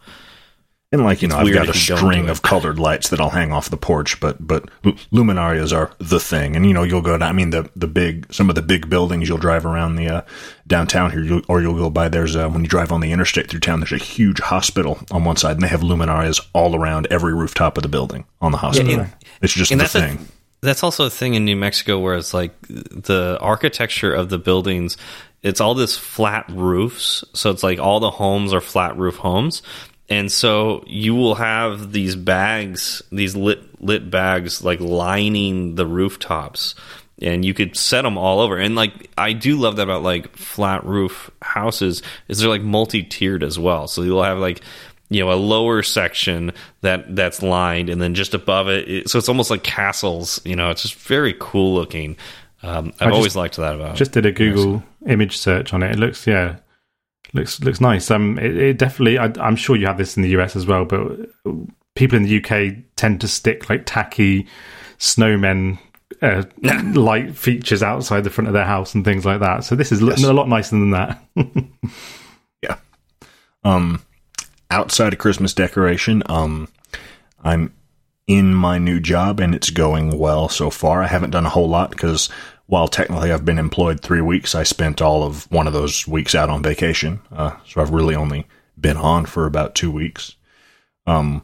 And 0.96 1.04
like 1.04 1.22
you 1.22 1.28
know, 1.28 1.36
I've 1.36 1.54
got 1.54 1.68
a 1.68 1.74
string 1.74 2.30
of 2.30 2.42
colored 2.42 2.80
lights 2.80 3.10
that 3.10 3.20
I'll 3.20 3.30
hang 3.30 3.52
off 3.52 3.70
the 3.70 3.75
porch, 3.75 4.18
but 4.22 4.38
but 4.40 4.70
luminarias 5.12 5.75
are 5.75 5.92
the 5.98 6.22
thing. 6.22 6.56
And 6.56 6.66
you 6.66 6.74
know, 6.74 6.84
you'll 6.84 7.02
go 7.02 7.18
down. 7.18 7.28
I 7.28 7.34
mean, 7.34 7.50
the 7.50 7.70
the 7.75 7.88
big 7.88 8.32
some 8.34 8.48
of 8.48 8.56
the 8.56 8.62
big 8.62 8.90
buildings 8.90 9.28
you'll 9.28 9.38
drive 9.38 9.66
around 9.66 9.98
the 9.98 10.08
uh, 10.08 10.22
downtown 10.68 11.12
here, 11.12 11.22
you'll, 11.22 11.42
or 11.50 11.62
you'll 11.62 11.75
go 11.75 11.90
by. 11.90 12.08
There's 12.08 12.38
uh, 12.38 12.48
when 12.48 12.64
you 12.64 12.70
drive 12.70 12.94
on 12.94 13.02
the 13.02 13.12
interstate 13.12 13.50
through 13.50 13.60
town. 13.60 13.82
There's 13.82 13.92
a 13.92 13.98
huge 13.98 14.40
hospital 14.40 14.98
on 15.12 15.25
one 15.25 15.36
side, 15.36 15.58
and 15.58 15.64
they 15.64 15.68
have 15.68 15.82
luminarias 15.82 16.40
all 16.54 16.78
around 16.78 17.08
every 17.12 17.34
rooftop 17.34 17.75
of 17.78 17.84
the 17.84 17.90
building 17.90 18.24
on 18.40 18.54
the 18.54 18.58
hospital. 18.58 18.90
Yeah, 18.90 19.00
and, 19.02 19.14
it's 19.42 19.52
just 19.52 19.78
the 19.78 19.88
thing. 19.90 20.16
A, 20.16 20.66
that's 20.66 20.82
also 20.82 21.08
a 21.08 21.10
thing 21.10 21.34
in 21.34 21.44
New 21.44 21.58
Mexico 21.58 22.00
where 22.00 22.16
it's 22.16 22.34
like 22.34 22.54
the 22.70 23.38
architecture 23.42 24.14
of 24.14 24.30
the 24.30 24.38
buildings 24.38 24.96
it's 25.44 25.62
all 25.62 25.75
this 25.75 25.96
flat 25.96 26.46
roofs 26.50 27.24
so 27.34 27.52
it's 27.52 27.62
like 27.62 27.78
all 27.78 28.00
the 28.00 28.10
homes 28.10 28.52
are 28.52 28.62
flat 28.62 28.98
roof 28.98 29.18
homes 29.18 29.62
and 30.10 30.32
so 30.32 30.84
you 30.86 31.16
will 31.16 31.36
have 31.36 31.92
these 31.92 32.16
bags, 32.16 33.02
these 33.12 33.36
lit 33.36 33.82
lit 33.82 34.10
bags, 34.10 34.64
like 34.64 34.80
lining 34.80 35.76
the 35.76 35.88
rooftops, 35.88 36.76
and 37.22 37.44
you 37.44 37.54
could 37.54 37.76
set 37.76 38.04
them 38.04 38.18
all 38.18 38.40
over. 38.40 38.58
And 38.58 38.76
like 38.76 39.10
I 39.18 39.34
do 39.34 39.56
love 39.56 39.78
that 39.78 39.84
about 39.84 40.04
like 40.04 40.36
flat 40.36 40.86
roof 40.86 41.32
houses 41.42 42.04
is 42.28 42.40
they're 42.40 42.50
like 42.50 42.62
multi 42.62 43.02
tiered 43.02 43.44
as 43.44 43.58
well. 43.58 43.88
So 43.88 44.04
you'll 44.04 44.24
have 44.24 44.38
like 44.38 44.62
you 45.10 45.24
know 45.24 45.32
a 45.32 45.36
lower 45.36 45.82
section 45.82 46.52
that 46.82 47.16
that's 47.16 47.42
lined, 47.42 47.90
and 47.90 48.00
then 48.00 48.14
just 48.14 48.36
above 48.36 48.70
it, 48.70 48.88
it 48.88 49.10
so 49.10 49.18
it's 49.18 49.30
almost 49.30 49.50
like 49.50 49.64
castles. 49.64 50.40
You 50.46 50.56
know, 50.56 50.70
it's 50.70 50.84
just 50.84 50.96
very 50.96 51.36
cool 51.40 51.74
looking. 51.74 52.16
Um, 52.62 52.94
I've 53.00 53.10
just, 53.10 53.16
always 53.16 53.36
liked 53.36 53.58
that 53.58 53.74
about. 53.74 53.96
Just 53.96 54.12
did 54.12 54.26
a 54.28 54.32
Google 54.32 54.84
image 55.08 55.38
search 55.38 55.74
on 55.74 55.82
it. 55.82 55.94
It 55.94 56.00
looks 56.00 56.28
yeah 56.28 56.58
looks 57.36 57.60
looks 57.62 57.82
nice. 57.82 58.10
Um, 58.10 58.39
it, 58.39 58.58
it 58.58 58.77
definitely. 58.77 59.18
I, 59.18 59.32
am 59.48 59.56
sure 59.56 59.75
you 59.75 59.88
have 59.88 59.98
this 59.98 60.18
in 60.18 60.24
the 60.24 60.30
US 60.30 60.56
as 60.56 60.65
well, 60.65 60.86
but 60.86 61.30
people 61.96 62.18
in 62.18 62.24
the 62.24 62.44
UK 62.44 62.75
tend 62.96 63.22
to 63.22 63.27
stick 63.27 63.70
like 63.70 63.84
tacky 63.86 64.48
snowmen 64.98 65.77
uh, 66.22 66.44
light 66.94 67.36
features 67.36 67.84
outside 67.84 68.24
the 68.24 68.30
front 68.30 68.48
of 68.48 68.54
their 68.54 68.65
house 68.65 68.96
and 68.96 69.04
things 69.04 69.25
like 69.25 69.42
that. 69.42 69.63
So 69.63 69.75
this 69.75 69.92
is 69.92 70.01
yes. 70.01 70.24
a 70.24 70.34
lot 70.34 70.50
nicer 70.50 70.72
than 70.72 70.92
that. 70.92 71.24
yeah. 72.63 72.77
Um, 73.63 74.01
outside 74.72 75.13
of 75.13 75.20
Christmas 75.20 75.54
decoration, 75.54 76.24
um, 76.27 76.70
I'm 77.44 77.74
in 78.27 78.56
my 78.56 78.80
new 78.80 79.00
job, 79.00 79.39
and 79.39 79.54
it's 79.54 79.70
going 79.70 80.18
well 80.18 80.50
so 80.50 80.70
far. 80.70 81.04
I 81.04 81.08
haven't 81.08 81.30
done 81.32 81.46
a 81.46 81.50
whole 81.50 81.70
lot 81.70 81.92
because 81.92 82.30
while 82.67 82.88
technically 82.88 83.31
I've 83.31 83.45
been 83.45 83.60
employed 83.60 84.01
three 84.01 84.22
weeks, 84.22 84.55
I 84.55 84.63
spent 84.63 85.01
all 85.01 85.24
of 85.24 85.50
one 85.51 85.67
of 85.67 85.74
those 85.74 86.07
weeks 86.07 86.34
out 86.34 86.50
on 86.50 86.63
vacation. 86.63 87.22
Uh, 87.31 87.55
so 87.67 87.81
I've 87.81 87.91
really 87.91 88.15
only 88.15 88.48
been 88.79 88.98
on 88.98 89.25
for 89.25 89.45
about 89.45 89.75
two 89.75 89.91
weeks. 89.91 90.36
Um, 91.05 91.43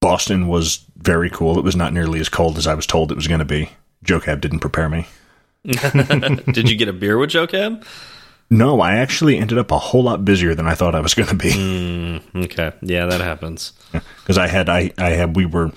Boston 0.00 0.48
was 0.48 0.84
very 0.98 1.30
cool. 1.30 1.58
It 1.58 1.64
was 1.64 1.76
not 1.76 1.92
nearly 1.92 2.20
as 2.20 2.28
cold 2.28 2.58
as 2.58 2.66
I 2.66 2.74
was 2.74 2.86
told 2.86 3.10
it 3.10 3.16
was 3.16 3.26
going 3.26 3.38
to 3.38 3.44
be. 3.46 3.70
Joe 4.02 4.20
Cab 4.20 4.42
didn't 4.42 4.60
prepare 4.60 4.88
me. 4.88 5.06
Did 5.64 6.68
you 6.68 6.76
get 6.76 6.88
a 6.88 6.92
beer 6.92 7.16
with 7.16 7.30
Joe 7.30 7.46
Cab? 7.46 7.86
No, 8.50 8.82
I 8.82 8.96
actually 8.96 9.38
ended 9.38 9.56
up 9.56 9.70
a 9.70 9.78
whole 9.78 10.02
lot 10.02 10.24
busier 10.24 10.54
than 10.54 10.66
I 10.66 10.74
thought 10.74 10.94
I 10.94 11.00
was 11.00 11.14
going 11.14 11.30
to 11.30 11.34
be. 11.34 11.50
Mm, 11.50 12.44
okay, 12.44 12.72
yeah, 12.82 13.06
that 13.06 13.22
happens. 13.22 13.72
Because 13.92 14.36
I 14.36 14.46
had, 14.46 14.68
I, 14.68 14.92
I 14.98 15.10
had, 15.10 15.34
we 15.34 15.46
were, 15.46 15.72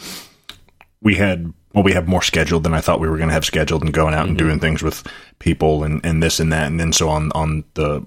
we 1.01 1.15
had, 1.15 1.53
well, 1.77 1.83
we 1.83 1.93
have 1.93 2.07
more 2.07 2.23
scheduled 2.23 2.63
than 2.63 2.73
I 2.73 2.81
thought 2.81 2.99
we 2.99 3.07
were 3.07 3.17
going 3.17 3.29
to 3.29 3.35
have 3.35 3.45
scheduled, 3.45 3.83
and 3.83 3.93
going 3.93 4.15
out 4.15 4.21
mm-hmm. 4.21 4.29
and 4.29 4.37
doing 4.39 4.59
things 4.59 4.81
with 4.81 5.05
people 5.37 5.83
and 5.83 6.03
and 6.03 6.23
this 6.23 6.39
and 6.39 6.51
that, 6.51 6.65
and 6.65 6.79
then 6.79 6.91
so 6.91 7.07
on 7.07 7.31
on 7.33 7.65
the 7.75 8.03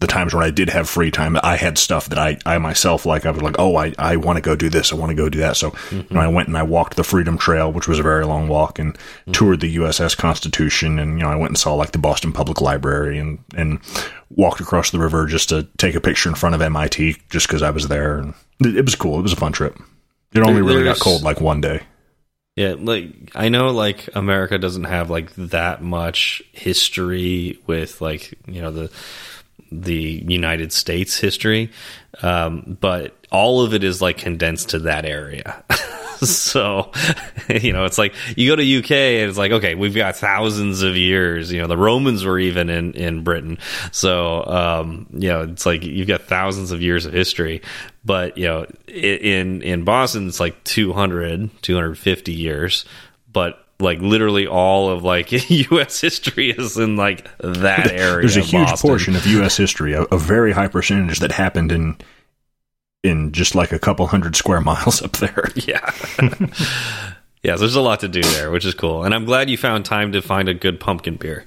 the 0.00 0.06
times 0.06 0.32
when 0.32 0.42
I 0.42 0.48
did 0.48 0.70
have 0.70 0.88
free 0.88 1.10
time, 1.10 1.36
I 1.42 1.56
had 1.56 1.76
stuff 1.76 2.08
that 2.08 2.18
I, 2.18 2.38
I 2.46 2.56
myself 2.56 3.04
like. 3.04 3.26
I 3.26 3.30
was 3.30 3.42
like, 3.42 3.56
oh, 3.58 3.76
I, 3.76 3.92
I 3.98 4.16
want 4.16 4.38
to 4.38 4.40
go 4.40 4.56
do 4.56 4.70
this. 4.70 4.90
I 4.90 4.96
want 4.96 5.10
to 5.10 5.14
go 5.14 5.28
do 5.28 5.40
that. 5.40 5.58
So 5.58 5.72
mm-hmm. 5.72 5.96
you 5.96 6.06
know, 6.12 6.20
I 6.20 6.28
went 6.28 6.48
and 6.48 6.56
I 6.56 6.62
walked 6.62 6.96
the 6.96 7.04
Freedom 7.04 7.36
Trail, 7.36 7.70
which 7.70 7.86
was 7.86 7.98
a 7.98 8.02
very 8.02 8.24
long 8.24 8.48
walk, 8.48 8.78
and 8.78 8.94
mm-hmm. 8.94 9.32
toured 9.32 9.60
the 9.60 9.76
USS 9.76 10.16
Constitution. 10.16 10.98
And 10.98 11.18
you 11.18 11.24
know, 11.24 11.30
I 11.30 11.36
went 11.36 11.50
and 11.50 11.58
saw 11.58 11.74
like 11.74 11.92
the 11.92 11.98
Boston 11.98 12.32
Public 12.32 12.62
Library 12.62 13.18
and 13.18 13.38
and 13.54 13.80
walked 14.30 14.62
across 14.62 14.92
the 14.92 14.98
river 14.98 15.26
just 15.26 15.50
to 15.50 15.64
take 15.76 15.94
a 15.94 16.00
picture 16.00 16.30
in 16.30 16.36
front 16.36 16.54
of 16.54 16.62
MIT, 16.62 17.18
just 17.28 17.46
because 17.46 17.60
I 17.60 17.70
was 17.70 17.88
there. 17.88 18.16
And 18.16 18.32
it, 18.60 18.78
it, 18.78 18.84
was 18.86 18.94
cool. 18.94 19.18
It 19.18 19.22
was 19.22 19.34
a 19.34 19.36
fun 19.36 19.52
trip. 19.52 19.78
It 20.32 20.40
only 20.40 20.62
really 20.62 20.84
got 20.84 21.00
cold 21.00 21.22
like 21.22 21.42
one 21.42 21.60
day. 21.60 21.82
Yeah, 22.60 22.74
like 22.78 23.32
I 23.34 23.48
know 23.48 23.70
like 23.70 24.10
America 24.14 24.58
doesn't 24.58 24.84
have 24.84 25.08
like 25.08 25.32
that 25.36 25.80
much 25.80 26.42
history 26.52 27.58
with 27.66 28.02
like, 28.02 28.38
you 28.46 28.60
know, 28.60 28.70
the 28.70 28.90
the 29.72 30.22
United 30.28 30.70
States 30.70 31.18
history, 31.18 31.70
um, 32.20 32.76
but 32.78 33.16
all 33.32 33.62
of 33.62 33.72
it 33.72 33.82
is 33.82 34.02
like 34.02 34.18
condensed 34.18 34.68
to 34.70 34.80
that 34.80 35.06
area. 35.06 35.64
so, 36.20 36.92
you 37.48 37.72
know, 37.72 37.86
it's 37.86 37.96
like 37.96 38.14
you 38.36 38.50
go 38.50 38.56
to 38.56 38.78
UK 38.78 38.90
and 38.90 39.30
it's 39.30 39.38
like, 39.38 39.52
okay, 39.52 39.74
we've 39.74 39.94
got 39.94 40.16
thousands 40.16 40.82
of 40.82 40.98
years. 40.98 41.50
You 41.50 41.62
know, 41.62 41.66
the 41.66 41.78
Romans 41.78 42.26
were 42.26 42.38
even 42.38 42.68
in 42.68 42.92
in 42.92 43.24
Britain, 43.24 43.56
so 43.90 44.44
um, 44.44 45.06
you 45.12 45.30
know, 45.30 45.44
it's 45.44 45.64
like 45.64 45.82
you've 45.82 46.08
got 46.08 46.24
thousands 46.24 46.72
of 46.72 46.82
years 46.82 47.06
of 47.06 47.14
history. 47.14 47.62
But 48.04 48.38
you 48.38 48.46
know, 48.46 48.66
in 48.88 49.62
in 49.62 49.84
Boston, 49.84 50.28
it's 50.28 50.40
like 50.40 50.62
200, 50.64 51.50
250 51.62 52.32
years. 52.32 52.84
But 53.32 53.64
like 53.80 54.00
literally 54.00 54.46
all 54.46 54.90
of 54.90 55.02
like 55.02 55.32
U.S. 55.50 56.00
history 56.00 56.50
is 56.50 56.76
in 56.76 56.96
like 56.96 57.28
that 57.38 57.90
area. 57.90 58.20
There's 58.20 58.36
a 58.36 58.40
huge 58.40 58.68
Boston. 58.68 58.88
portion 58.88 59.16
of 59.16 59.26
U.S. 59.26 59.56
history, 59.56 59.94
a, 59.94 60.02
a, 60.02 60.18
very 60.18 60.52
high 60.52 60.68
percentage 60.68 61.20
that 61.20 61.32
happened 61.32 61.72
in 61.72 61.96
in 63.02 63.32
just 63.32 63.54
like 63.54 63.72
a 63.72 63.78
couple 63.78 64.06
hundred 64.06 64.36
square 64.36 64.60
miles 64.62 65.02
up 65.02 65.12
there. 65.18 65.48
Yeah. 65.66 65.90
yeah, 67.42 67.56
there's 67.56 67.76
a 67.76 67.80
lot 67.80 68.00
to 68.00 68.08
do 68.08 68.22
there, 68.22 68.50
which 68.50 68.64
is 68.64 68.74
cool. 68.74 69.04
And 69.04 69.14
I'm 69.14 69.24
glad 69.24 69.50
you 69.50 69.56
found 69.56 69.84
time 69.84 70.12
to 70.12 70.22
find 70.22 70.48
a 70.48 70.54
good 70.54 70.80
pumpkin 70.80 71.16
beer. 71.16 71.46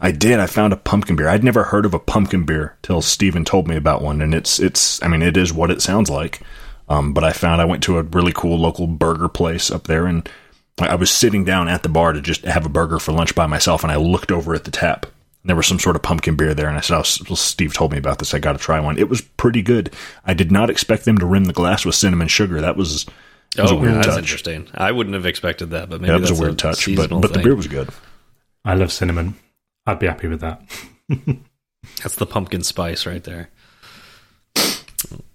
I 0.00 0.10
did. 0.10 0.40
I 0.40 0.46
found 0.46 0.72
a 0.72 0.76
pumpkin 0.76 1.16
beer. 1.16 1.28
I'd 1.28 1.44
never 1.44 1.64
heard 1.64 1.86
of 1.86 1.94
a 1.94 1.98
pumpkin 1.98 2.44
beer 2.44 2.76
till 2.82 3.02
Steven 3.02 3.44
told 3.44 3.68
me 3.68 3.76
about 3.76 4.02
one, 4.02 4.20
and 4.20 4.34
it's 4.34 4.58
it's. 4.60 5.02
I 5.02 5.08
mean, 5.08 5.22
it 5.22 5.36
is 5.36 5.52
what 5.52 5.70
it 5.70 5.82
sounds 5.82 6.10
like. 6.10 6.40
Um, 6.88 7.14
but 7.14 7.24
I 7.24 7.32
found 7.32 7.60
I 7.60 7.64
went 7.64 7.82
to 7.84 7.98
a 7.98 8.02
really 8.02 8.32
cool 8.34 8.58
local 8.58 8.86
burger 8.86 9.28
place 9.28 9.70
up 9.70 9.84
there, 9.86 10.06
and 10.06 10.28
I 10.78 10.96
was 10.96 11.10
sitting 11.10 11.44
down 11.44 11.68
at 11.68 11.82
the 11.82 11.88
bar 11.88 12.12
to 12.12 12.20
just 12.20 12.44
have 12.44 12.66
a 12.66 12.70
burger 12.70 12.98
for 12.98 13.12
lunch 13.12 13.34
by 13.34 13.46
myself, 13.46 13.82
and 13.82 13.92
I 13.92 13.96
looked 13.96 14.30
over 14.30 14.54
at 14.54 14.64
the 14.64 14.70
tap. 14.70 15.06
There 15.46 15.56
was 15.56 15.66
some 15.66 15.78
sort 15.78 15.94
of 15.94 16.02
pumpkin 16.02 16.36
beer 16.36 16.54
there, 16.54 16.68
and 16.68 16.76
I 16.76 16.80
said, 16.80 16.94
oh, 16.94 17.04
well, 17.28 17.36
Steve 17.36 17.74
told 17.74 17.92
me 17.92 17.98
about 17.98 18.18
this. 18.18 18.32
I 18.32 18.38
got 18.38 18.52
to 18.52 18.58
try 18.58 18.80
one. 18.80 18.96
It 18.96 19.10
was 19.10 19.20
pretty 19.20 19.60
good. 19.60 19.92
I 20.24 20.32
did 20.32 20.50
not 20.50 20.70
expect 20.70 21.04
them 21.04 21.18
to 21.18 21.26
rim 21.26 21.44
the 21.44 21.52
glass 21.52 21.84
with 21.84 21.94
cinnamon 21.94 22.28
sugar. 22.28 22.62
That 22.62 22.78
was, 22.78 23.04
was 23.58 23.70
oh, 23.70 23.76
a 23.76 23.78
weird 23.78 23.94
that's 23.96 24.06
touch. 24.06 24.18
interesting. 24.18 24.68
I 24.72 24.90
wouldn't 24.90 25.12
have 25.12 25.26
expected 25.26 25.70
that, 25.70 25.90
but 25.90 26.00
maybe 26.00 26.12
yeah, 26.12 26.18
that 26.18 26.30
was 26.30 26.38
a 26.38 26.42
weird 26.42 26.54
a 26.54 26.56
touch. 26.56 26.88
But, 26.96 27.10
but 27.10 27.34
the 27.34 27.40
beer 27.40 27.54
was 27.54 27.66
good. 27.66 27.90
I 28.64 28.72
love 28.72 28.90
cinnamon. 28.90 29.34
I'd 29.86 29.98
be 29.98 30.06
happy 30.06 30.28
with 30.28 30.40
that. 30.40 30.62
that's 32.02 32.16
the 32.16 32.26
pumpkin 32.26 32.62
spice 32.62 33.06
right 33.06 33.22
there. 33.22 33.50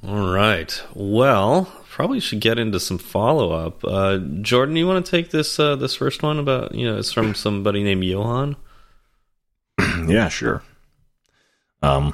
All 0.05 0.33
right. 0.33 0.81
Well, 0.95 1.65
probably 1.89 2.19
should 2.19 2.39
get 2.39 2.57
into 2.57 2.79
some 2.79 2.97
follow 2.97 3.51
up. 3.51 3.83
Uh, 3.83 4.17
Jordan, 4.41 4.75
you 4.75 4.87
want 4.87 5.05
to 5.05 5.11
take 5.11 5.31
this 5.31 5.59
uh, 5.59 5.75
this 5.75 5.95
first 5.95 6.23
one 6.23 6.39
about 6.39 6.73
you 6.73 6.85
know 6.87 6.97
it's 6.97 7.11
from 7.11 7.35
somebody 7.35 7.83
named 7.83 8.03
Johan. 8.03 8.55
yeah, 10.07 10.29
sure. 10.29 10.63
Um, 11.81 12.13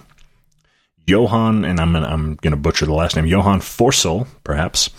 Johan, 1.08 1.66
and 1.66 1.80
I'm 1.80 1.94
gonna, 1.94 2.08
I'm 2.08 2.36
going 2.36 2.52
to 2.52 2.58
butcher 2.58 2.86
the 2.86 2.94
last 2.94 3.16
name. 3.16 3.26
Johan 3.26 3.60
Forsell, 3.60 4.28
perhaps, 4.44 4.90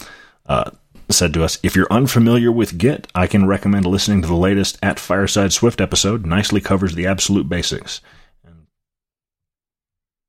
uh, 0.47 0.71
said 1.11 1.33
to 1.35 1.45
us, 1.45 1.59
"If 1.63 1.77
you're 1.77 1.87
unfamiliar 1.91 2.51
with 2.51 2.79
Git, 2.79 3.07
I 3.15 3.27
can 3.27 3.47
recommend 3.47 3.87
listening 3.87 4.23
to 4.23 4.29
the 4.29 4.35
latest 4.35 4.79
at 4.83 4.99
Fireside 4.99 5.53
Swift 5.53 5.81
episode. 5.81 6.27
Nicely 6.27 6.61
covers 6.61 6.95
the 6.95 7.07
absolute 7.07 7.49
basics." 7.49 8.01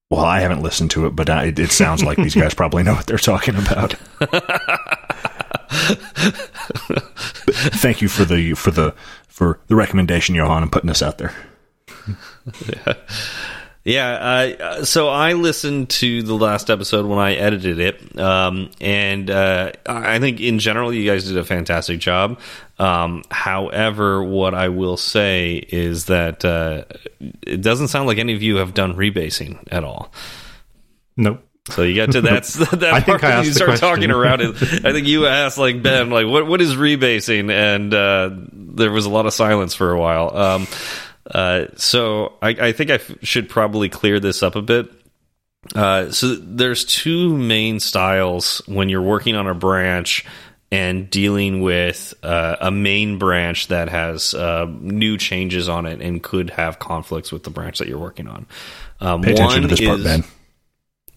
Well, 0.10 0.24
I 0.24 0.40
haven't 0.40 0.64
listened 0.64 0.92
to 0.92 1.06
it, 1.06 1.16
but 1.16 1.30
I, 1.30 1.46
it 1.46 1.72
sounds 1.72 2.04
like 2.04 2.18
these 2.18 2.36
guys 2.36 2.54
probably 2.56 2.84
know 2.84 2.94
what 2.94 3.08
they're 3.08 3.18
talking 3.18 3.56
about. 3.56 3.94
Thank 7.76 8.02
you 8.02 8.08
for 8.08 8.24
the 8.24 8.54
for 8.54 8.72
the 8.72 8.94
for 9.28 9.60
the 9.68 9.76
recommendation, 9.76 10.36
Johan, 10.36 10.64
and 10.64 10.72
putting 10.72 10.90
us 10.90 11.02
out 11.02 11.18
there. 11.18 11.36
yeah. 12.68 12.94
Yeah, 13.88 14.10
uh, 14.60 14.84
so 14.84 15.08
I 15.08 15.32
listened 15.32 15.92
to 15.92 16.22
the 16.22 16.34
last 16.34 16.70
episode 16.70 17.06
when 17.06 17.20
I 17.20 17.36
edited 17.36 17.80
it, 17.80 18.20
um, 18.20 18.70
and 18.82 19.32
uh, 19.32 19.72
I 19.86 20.20
think 20.20 20.42
in 20.42 20.60
general 20.60 20.94
you 20.94 21.10
guys 21.10 21.24
did 21.24 21.38
a 21.38 21.46
fantastic 21.46 22.00
job. 22.00 22.38
Um, 22.80 23.24
however, 23.32 24.22
what 24.22 24.54
I 24.54 24.68
will 24.68 24.98
say 24.98 25.56
is 25.56 26.08
that 26.08 26.44
uh, 26.44 26.84
it 27.42 27.62
doesn't 27.62 27.88
sound 27.88 28.08
like 28.08 28.18
any 28.18 28.34
of 28.34 28.42
you 28.42 28.58
have 28.58 28.74
done 28.74 28.94
rebasing 28.96 29.66
at 29.72 29.86
all. 29.86 30.12
Nope. 31.16 31.48
So 31.70 31.84
you 31.84 31.94
get 31.94 32.12
to 32.12 32.20
that's 32.20 32.54
that 32.72 32.84
I 32.84 33.00
think 33.00 33.24
I 33.24 33.42
you 33.42 33.54
start 33.54 33.80
talking 33.80 34.12
around 34.12 34.42
it. 34.42 34.56
I 34.86 34.92
think 34.92 35.08
you 35.08 35.28
asked 35.28 35.58
like 35.58 35.82
Ben, 35.82 36.10
like 36.10 36.28
what 36.28 36.46
what 36.46 36.60
is 36.60 36.76
rebasing, 36.76 37.50
and 37.50 37.94
uh, 37.94 38.32
there 38.52 38.92
was 38.92 39.06
a 39.06 39.10
lot 39.10 39.26
of 39.26 39.34
silence 39.34 39.74
for 39.74 39.92
a 39.92 39.98
while. 39.98 40.36
Um, 40.36 40.68
uh, 41.32 41.66
so 41.76 42.34
I, 42.42 42.50
I 42.50 42.72
think 42.72 42.92
I 42.92 43.00
should 43.22 43.50
probably 43.50 43.90
clear 43.90 44.20
this 44.20 44.44
up 44.44 44.56
a 44.56 44.62
bit. 44.62 44.90
Uh, 45.76 46.12
so 46.12 46.36
there's 46.36 46.86
two 46.86 47.36
main 47.36 47.80
styles 47.80 48.62
when 48.68 48.90
you're 48.90 49.02
working 49.02 49.36
on 49.36 49.48
a 49.48 49.54
branch 49.54 50.26
and 50.72 51.10
dealing 51.10 51.62
with 51.62 52.14
uh, 52.24 52.58
a 52.60 52.72
main 52.72 53.18
branch 53.18 53.68
that 53.68 53.90
has 53.90 54.34
uh, 54.34 54.66
new 54.70 55.18
changes 55.18 55.70
on 55.70 55.86
it 55.86 56.02
and 56.02 56.22
could 56.22 56.50
have 56.50 56.80
conflicts 56.80 57.32
with 57.32 57.44
the 57.44 57.50
branch 57.50 57.80
that 57.80 57.88
you're 57.88 58.00
working 58.00 58.28
on. 58.28 58.46
Um, 59.00 59.22
Pay 59.22 59.34
attention 59.34 59.62
to 59.64 59.68
this 59.68 59.80
is, 59.80 59.88
part, 59.88 60.04
Ben. 60.04 60.24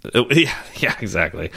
Yeah, 0.31 0.57
yeah, 0.77 0.97
exactly. 1.01 1.51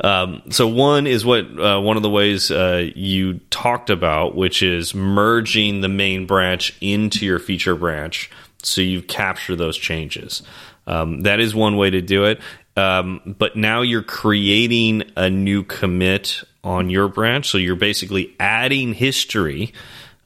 Um, 0.00 0.42
so 0.50 0.66
one 0.68 1.06
is 1.06 1.24
what 1.24 1.44
uh, 1.58 1.80
one 1.80 1.96
of 1.96 2.02
the 2.02 2.10
ways 2.10 2.50
uh, 2.50 2.90
you 2.94 3.38
talked 3.50 3.90
about, 3.90 4.34
which 4.34 4.62
is 4.62 4.94
merging 4.94 5.80
the 5.80 5.88
main 5.88 6.26
branch 6.26 6.76
into 6.80 7.24
your 7.24 7.38
feature 7.38 7.74
branch, 7.74 8.30
so 8.62 8.80
you 8.80 9.00
capture 9.00 9.56
those 9.56 9.76
changes. 9.76 10.42
Um, 10.86 11.22
that 11.22 11.40
is 11.40 11.54
one 11.54 11.76
way 11.76 11.90
to 11.90 12.02
do 12.02 12.24
it. 12.24 12.40
Um, 12.76 13.34
but 13.38 13.56
now 13.56 13.80
you're 13.80 14.02
creating 14.02 15.04
a 15.16 15.30
new 15.30 15.64
commit 15.64 16.42
on 16.62 16.90
your 16.90 17.08
branch, 17.08 17.48
so 17.48 17.56
you're 17.58 17.76
basically 17.76 18.34
adding 18.38 18.92
history, 18.92 19.72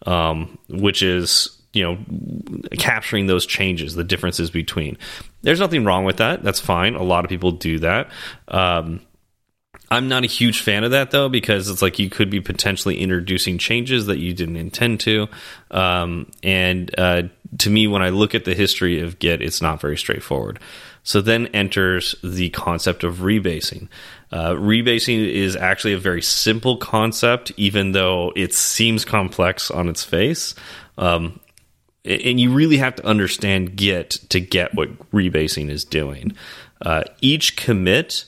um, 0.06 0.58
which 0.68 1.02
is 1.02 1.60
you 1.72 1.82
know 1.82 1.98
capturing 2.78 3.26
those 3.26 3.46
changes 3.46 3.94
the 3.94 4.04
differences 4.04 4.50
between. 4.50 4.98
There's 5.42 5.60
nothing 5.60 5.84
wrong 5.84 6.04
with 6.04 6.18
that. 6.18 6.42
That's 6.42 6.60
fine. 6.60 6.94
A 6.94 7.02
lot 7.02 7.24
of 7.24 7.28
people 7.28 7.52
do 7.52 7.78
that. 7.80 8.10
Um, 8.48 9.00
i'm 9.90 10.08
not 10.08 10.24
a 10.24 10.26
huge 10.26 10.60
fan 10.60 10.84
of 10.84 10.92
that 10.92 11.10
though 11.10 11.28
because 11.28 11.68
it's 11.68 11.82
like 11.82 11.98
you 11.98 12.08
could 12.08 12.30
be 12.30 12.40
potentially 12.40 12.98
introducing 12.98 13.58
changes 13.58 14.06
that 14.06 14.18
you 14.18 14.32
didn't 14.32 14.56
intend 14.56 15.00
to. 15.00 15.28
Um, 15.70 16.30
and 16.42 16.92
uh, 16.98 17.22
to 17.58 17.70
me 17.70 17.86
when 17.86 18.02
i 18.02 18.10
look 18.10 18.34
at 18.34 18.44
the 18.44 18.54
history 18.54 19.00
of 19.00 19.18
git 19.18 19.42
it's 19.42 19.62
not 19.62 19.80
very 19.80 19.96
straightforward. 19.96 20.58
So 21.02 21.22
then 21.22 21.46
enters 21.48 22.14
the 22.22 22.50
concept 22.50 23.04
of 23.04 23.18
rebasing. 23.18 23.88
Uh, 24.30 24.50
rebasing 24.50 25.26
is 25.26 25.56
actually 25.56 25.94
a 25.94 25.98
very 25.98 26.22
simple 26.22 26.76
concept 26.76 27.52
even 27.56 27.92
though 27.92 28.32
it 28.36 28.54
seems 28.54 29.04
complex 29.04 29.70
on 29.70 29.88
its 29.88 30.04
face. 30.04 30.54
Um, 30.98 31.39
and 32.04 32.40
you 32.40 32.52
really 32.52 32.78
have 32.78 32.97
to 32.97 33.07
understand 33.07 33.76
Git 33.76 34.11
to 34.30 34.40
get 34.40 34.75
what 34.75 35.11
rebasing 35.11 35.69
is 35.69 35.85
doing. 35.85 36.35
Uh, 36.80 37.04
each 37.21 37.57
commit, 37.57 38.25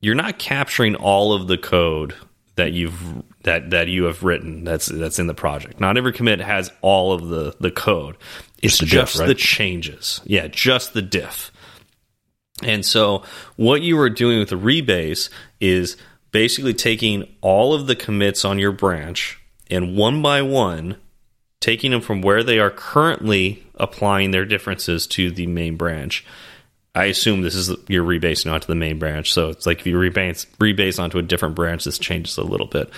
you're 0.00 0.14
not 0.14 0.38
capturing 0.38 0.96
all 0.96 1.32
of 1.32 1.46
the 1.46 1.58
code 1.58 2.14
that 2.56 2.72
you've 2.72 3.22
that 3.44 3.70
that 3.70 3.88
you 3.88 4.04
have 4.04 4.22
written 4.22 4.64
that's 4.64 4.86
that's 4.86 5.18
in 5.18 5.26
the 5.26 5.34
project. 5.34 5.80
Not 5.80 5.96
every 5.96 6.12
commit 6.12 6.40
has 6.40 6.70
all 6.80 7.12
of 7.12 7.28
the 7.28 7.54
the 7.60 7.70
code. 7.70 8.16
It's 8.62 8.78
the 8.78 8.86
just 8.86 9.14
diff, 9.14 9.20
right? 9.20 9.26
the 9.26 9.34
changes. 9.34 10.20
Yeah, 10.24 10.48
just 10.48 10.92
the 10.92 11.02
diff. 11.02 11.50
And 12.62 12.84
so 12.84 13.24
what 13.56 13.82
you 13.82 13.98
are 13.98 14.10
doing 14.10 14.38
with 14.38 14.50
the 14.50 14.58
rebase 14.58 15.30
is 15.60 15.96
basically 16.30 16.74
taking 16.74 17.28
all 17.40 17.74
of 17.74 17.86
the 17.86 17.96
commits 17.96 18.44
on 18.44 18.58
your 18.58 18.72
branch 18.72 19.40
and 19.70 19.96
one 19.96 20.22
by 20.22 20.42
one 20.42 20.96
taking 21.62 21.92
them 21.92 22.02
from 22.02 22.20
where 22.20 22.42
they 22.42 22.58
are 22.58 22.70
currently 22.70 23.64
applying 23.76 24.32
their 24.32 24.44
differences 24.44 25.06
to 25.06 25.30
the 25.30 25.46
main 25.46 25.76
branch. 25.76 26.24
I 26.94 27.06
assume 27.06 27.40
this 27.40 27.54
is 27.54 27.74
you're 27.88 28.04
rebasing 28.04 28.52
onto 28.52 28.66
the 28.66 28.74
main 28.74 28.98
branch. 28.98 29.32
So 29.32 29.48
it's 29.48 29.64
like 29.64 29.80
if 29.80 29.86
you 29.86 29.96
rebase 29.96 30.46
rebase 30.58 31.02
onto 31.02 31.18
a 31.18 31.22
different 31.22 31.54
branch, 31.54 31.84
this 31.84 31.98
changes 31.98 32.36
a 32.36 32.42
little 32.42 32.66
bit. 32.66 32.90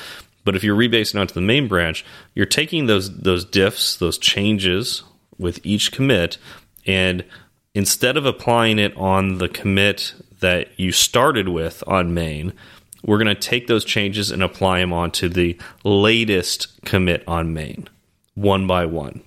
But 0.45 0.57
if 0.57 0.65
you're 0.65 0.77
rebasing 0.77 1.21
onto 1.21 1.35
the 1.35 1.41
main 1.41 1.69
branch, 1.69 2.05
you're 2.35 2.47
taking 2.47 2.87
those 2.87 3.17
those 3.17 3.47
diffs, 3.47 3.99
those 3.99 4.19
changes 4.19 5.05
with 5.39 5.65
each 5.65 5.93
commit, 5.93 6.39
and 6.87 7.25
instead 7.75 8.17
of 8.17 8.27
applying 8.27 8.79
it 8.79 8.97
on 8.97 9.39
the 9.39 9.49
commit 9.49 10.15
that 10.41 10.69
you 10.79 10.91
started 10.91 11.49
with 11.49 11.85
on 11.87 12.15
main, 12.15 12.53
we're 13.05 13.19
going 13.19 13.35
to 13.35 13.35
take 13.35 13.67
those 13.67 13.85
changes 13.85 14.31
and 14.31 14.43
apply 14.43 14.81
them 14.81 14.93
onto 14.93 15.29
the 15.29 15.59
latest 15.83 16.69
commit 16.85 17.23
on 17.27 17.53
main, 17.53 17.89
one 18.35 18.67
by 18.67 18.87
one. 18.87 19.23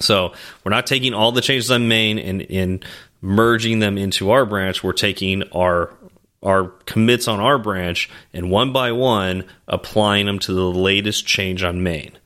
So 0.00 0.32
we're 0.64 0.70
not 0.70 0.86
taking 0.86 1.14
all 1.14 1.32
the 1.32 1.40
changes 1.40 1.70
on 1.70 1.88
main 1.88 2.18
and, 2.18 2.42
and 2.50 2.84
merging 3.20 3.78
them 3.78 3.98
into 3.98 4.30
our 4.30 4.46
branch. 4.46 4.82
We're 4.82 4.92
taking 4.92 5.42
our 5.52 5.94
our 6.42 6.68
commits 6.86 7.28
on 7.28 7.38
our 7.38 7.56
branch 7.56 8.10
and 8.32 8.50
one 8.50 8.72
by 8.72 8.90
one 8.90 9.44
applying 9.68 10.26
them 10.26 10.40
to 10.40 10.52
the 10.52 10.70
latest 10.72 11.24
change 11.24 11.62
on 11.62 11.84
main. 11.84 12.18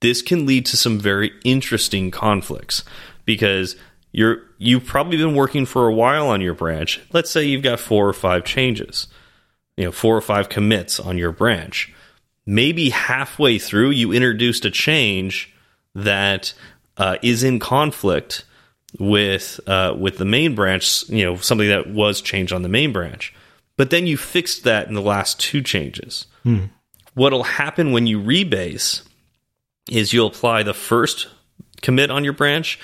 This 0.00 0.22
can 0.22 0.46
lead 0.46 0.66
to 0.66 0.78
some 0.78 0.98
very 0.98 1.30
interesting 1.44 2.10
conflicts 2.10 2.84
because 3.26 3.76
you're 4.12 4.42
you've 4.58 4.86
probably 4.86 5.18
been 5.18 5.34
working 5.34 5.66
for 5.66 5.88
a 5.88 5.94
while 5.94 6.28
on 6.28 6.40
your 6.40 6.54
branch. 6.54 7.00
Let's 7.12 7.30
say 7.30 7.44
you've 7.44 7.62
got 7.62 7.80
four 7.80 8.08
or 8.08 8.12
five 8.12 8.44
changes, 8.44 9.08
you 9.76 9.84
know, 9.84 9.92
four 9.92 10.16
or 10.16 10.20
five 10.20 10.48
commits 10.48 10.98
on 10.98 11.18
your 11.18 11.32
branch. 11.32 11.93
Maybe 12.46 12.90
halfway 12.90 13.58
through, 13.58 13.90
you 13.90 14.12
introduced 14.12 14.64
a 14.64 14.70
change 14.70 15.52
that 15.94 16.52
uh, 16.96 17.16
is 17.22 17.42
in 17.42 17.58
conflict 17.58 18.44
with 18.98 19.60
uh, 19.66 19.94
with 19.98 20.18
the 20.18 20.24
main 20.24 20.54
branch. 20.54 21.08
You 21.08 21.24
know, 21.24 21.36
something 21.36 21.68
that 21.68 21.88
was 21.88 22.20
changed 22.20 22.52
on 22.52 22.62
the 22.62 22.68
main 22.68 22.92
branch, 22.92 23.34
but 23.76 23.90
then 23.90 24.06
you 24.06 24.16
fixed 24.16 24.64
that 24.64 24.88
in 24.88 24.94
the 24.94 25.02
last 25.02 25.40
two 25.40 25.62
changes. 25.62 26.26
What'll 27.14 27.44
happen 27.44 27.92
when 27.92 28.06
you 28.06 28.20
rebase 28.20 29.02
is 29.90 30.12
you'll 30.12 30.26
apply 30.28 30.62
the 30.62 30.74
first 30.74 31.28
commit 31.80 32.10
on 32.10 32.24
your 32.24 32.32
branch, 32.32 32.78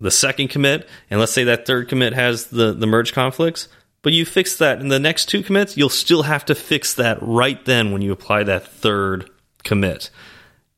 the 0.00 0.10
second 0.10 0.48
commit, 0.48 0.88
and 1.10 1.18
let's 1.20 1.32
say 1.32 1.44
that 1.44 1.66
third 1.66 1.88
commit 1.88 2.12
has 2.12 2.46
the, 2.46 2.72
the 2.72 2.86
merge 2.86 3.12
conflicts, 3.12 3.68
but 4.02 4.12
you 4.12 4.24
fix 4.26 4.56
that 4.56 4.80
in 4.80 4.88
the 4.88 4.98
next 4.98 5.26
two 5.26 5.42
commits, 5.42 5.76
you'll 5.76 5.88
still 5.88 6.24
have 6.24 6.44
to 6.46 6.54
fix 6.54 6.94
that 6.94 7.18
right 7.20 7.64
then 7.64 7.92
when 7.92 8.02
you 8.02 8.12
apply 8.12 8.42
that 8.44 8.66
third 8.66 9.30
commit. 9.64 10.10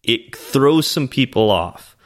It 0.02 0.37
throws 0.37 0.87
some 0.87 1.09
people 1.09 1.50
off. 1.50 1.97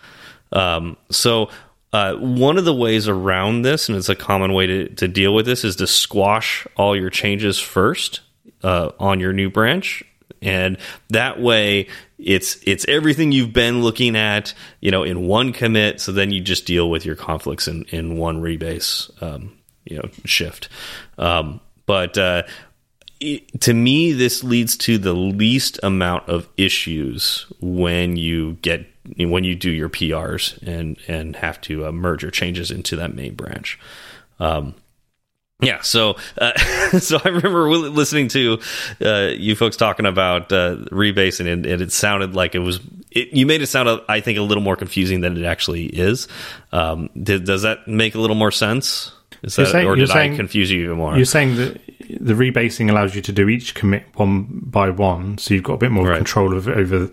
Um, 0.52 0.96
so, 1.10 1.50
uh, 1.92 2.14
one 2.14 2.58
of 2.58 2.64
the 2.64 2.74
ways 2.74 3.08
around 3.08 3.62
this, 3.62 3.88
and 3.88 3.96
it's 3.96 4.10
a 4.10 4.14
common 4.14 4.52
way 4.52 4.66
to, 4.66 4.88
to 4.90 5.08
deal 5.08 5.34
with 5.34 5.46
this, 5.46 5.64
is 5.64 5.76
to 5.76 5.86
squash 5.86 6.66
all 6.76 6.94
your 6.94 7.10
changes 7.10 7.58
first 7.58 8.20
uh, 8.62 8.90
on 9.00 9.20
your 9.20 9.32
new 9.32 9.50
branch 9.50 10.04
and 10.42 10.78
that 11.10 11.40
way 11.40 11.88
it's 12.18 12.58
it's 12.64 12.84
everything 12.88 13.32
you've 13.32 13.52
been 13.52 13.82
looking 13.82 14.16
at 14.16 14.54
you 14.80 14.90
know 14.90 15.02
in 15.02 15.26
one 15.26 15.52
commit 15.52 16.00
so 16.00 16.12
then 16.12 16.30
you 16.30 16.40
just 16.40 16.66
deal 16.66 16.88
with 16.90 17.04
your 17.04 17.16
conflicts 17.16 17.68
in 17.68 17.84
in 17.84 18.16
one 18.16 18.40
rebase 18.40 19.10
um, 19.22 19.57
you 19.90 19.96
know 19.96 20.08
shift 20.24 20.68
um, 21.18 21.60
but 21.86 22.16
uh, 22.18 22.42
it, 23.20 23.60
to 23.60 23.74
me 23.74 24.12
this 24.12 24.44
leads 24.44 24.76
to 24.76 24.98
the 24.98 25.12
least 25.12 25.80
amount 25.82 26.28
of 26.28 26.48
issues 26.56 27.46
when 27.60 28.16
you 28.16 28.54
get 28.62 28.86
when 29.16 29.44
you 29.44 29.54
do 29.54 29.70
your 29.70 29.88
PRs 29.88 30.60
and 30.62 30.98
and 31.08 31.36
have 31.36 31.60
to 31.62 31.86
uh, 31.86 31.92
merge 31.92 32.22
your 32.22 32.30
changes 32.30 32.70
into 32.70 32.96
that 32.96 33.14
main 33.14 33.34
branch 33.34 33.78
um, 34.40 34.74
yeah, 35.60 35.80
so 35.80 36.16
uh, 36.40 36.56
so 37.00 37.18
I 37.24 37.28
remember 37.28 37.68
listening 37.68 38.28
to 38.28 38.60
uh, 39.04 39.30
you 39.36 39.56
folks 39.56 39.76
talking 39.76 40.06
about 40.06 40.52
uh, 40.52 40.76
rebasing, 40.92 41.52
and, 41.52 41.66
and, 41.66 41.82
it 41.82 41.90
sounded 41.90 42.34
like 42.34 42.54
it 42.54 42.60
was. 42.60 42.78
It, 43.10 43.32
you 43.32 43.44
made 43.44 43.60
it 43.60 43.66
sound, 43.66 44.00
I 44.08 44.20
think, 44.20 44.38
a 44.38 44.42
little 44.42 44.62
more 44.62 44.76
confusing 44.76 45.20
than 45.20 45.36
it 45.36 45.44
actually 45.44 45.86
is. 45.86 46.28
Um, 46.70 47.10
did, 47.20 47.44
does 47.44 47.62
that 47.62 47.88
make 47.88 48.14
a 48.14 48.20
little 48.20 48.36
more 48.36 48.52
sense? 48.52 49.10
Is 49.42 49.56
that, 49.56 49.68
saying- 49.68 49.86
or 49.86 49.96
you're 49.96 50.06
did 50.06 50.12
saying- 50.12 50.32
I 50.34 50.36
confuse 50.36 50.70
you 50.70 50.84
even 50.84 50.96
more? 50.96 51.14
You're 51.16 51.24
saying 51.24 51.56
that 51.56 51.80
the 52.20 52.34
rebasing 52.34 52.90
allows 52.90 53.14
you 53.14 53.22
to 53.22 53.32
do 53.32 53.48
each 53.48 53.74
commit 53.74 54.04
one 54.14 54.46
by 54.62 54.90
one, 54.90 55.38
so 55.38 55.54
you've 55.54 55.62
got 55.64 55.74
a 55.74 55.78
bit 55.78 55.90
more 55.92 56.08
Right. 56.08 56.16
control 56.16 56.56
of, 56.56 56.66
over 56.68 57.10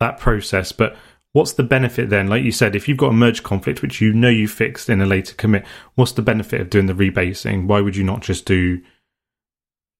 that 0.00 0.18
process. 0.18 0.72
But 0.72 0.96
what's 1.32 1.52
the 1.52 1.62
benefit 1.64 2.08
then? 2.08 2.28
Like 2.28 2.42
you 2.44 2.52
said, 2.52 2.74
if 2.76 2.88
you've 2.88 2.98
got 2.98 3.10
a 3.10 3.12
merge 3.14 3.42
conflict 3.42 3.82
which 3.82 4.00
you 4.00 4.12
know 4.12 4.28
you 4.28 4.48
fixed 4.48 4.88
in 4.88 5.00
a 5.00 5.06
later 5.06 5.34
commit, 5.34 5.64
what's 5.96 6.12
the 6.12 6.22
benefit 6.22 6.60
of 6.60 6.70
doing 6.70 6.86
the 6.86 6.94
rebasing? 6.94 7.66
Why 7.66 7.80
would 7.80 7.96
you 7.96 8.04
not 8.04 8.22
just 8.22 8.44
do? 8.46 8.80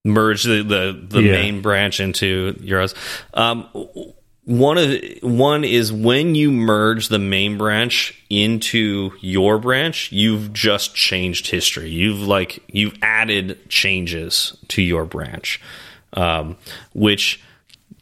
merge 0.05 0.43
the 0.43 0.63
the, 0.63 0.97
the 1.09 1.21
Yeah. 1.21 1.31
main 1.33 1.61
branch 1.61 1.99
into 1.99 2.57
yours. 2.61 2.95
Um, 3.33 3.67
one 4.49 4.79
of 4.79 4.99
one 5.21 5.63
is 5.63 5.93
when 5.93 6.33
you 6.33 6.51
merge 6.51 7.09
the 7.09 7.19
main 7.19 7.55
branch 7.59 8.19
into 8.31 9.11
your 9.21 9.59
branch, 9.59 10.11
you've 10.11 10.51
just 10.53 10.95
changed 10.95 11.51
history. 11.51 11.91
You've 11.91 12.21
like 12.21 12.63
you've 12.67 12.95
added 13.03 13.69
changes 13.69 14.57
to 14.69 14.81
your 14.81 15.05
branch, 15.05 15.61
um, 16.13 16.57
which 16.95 17.39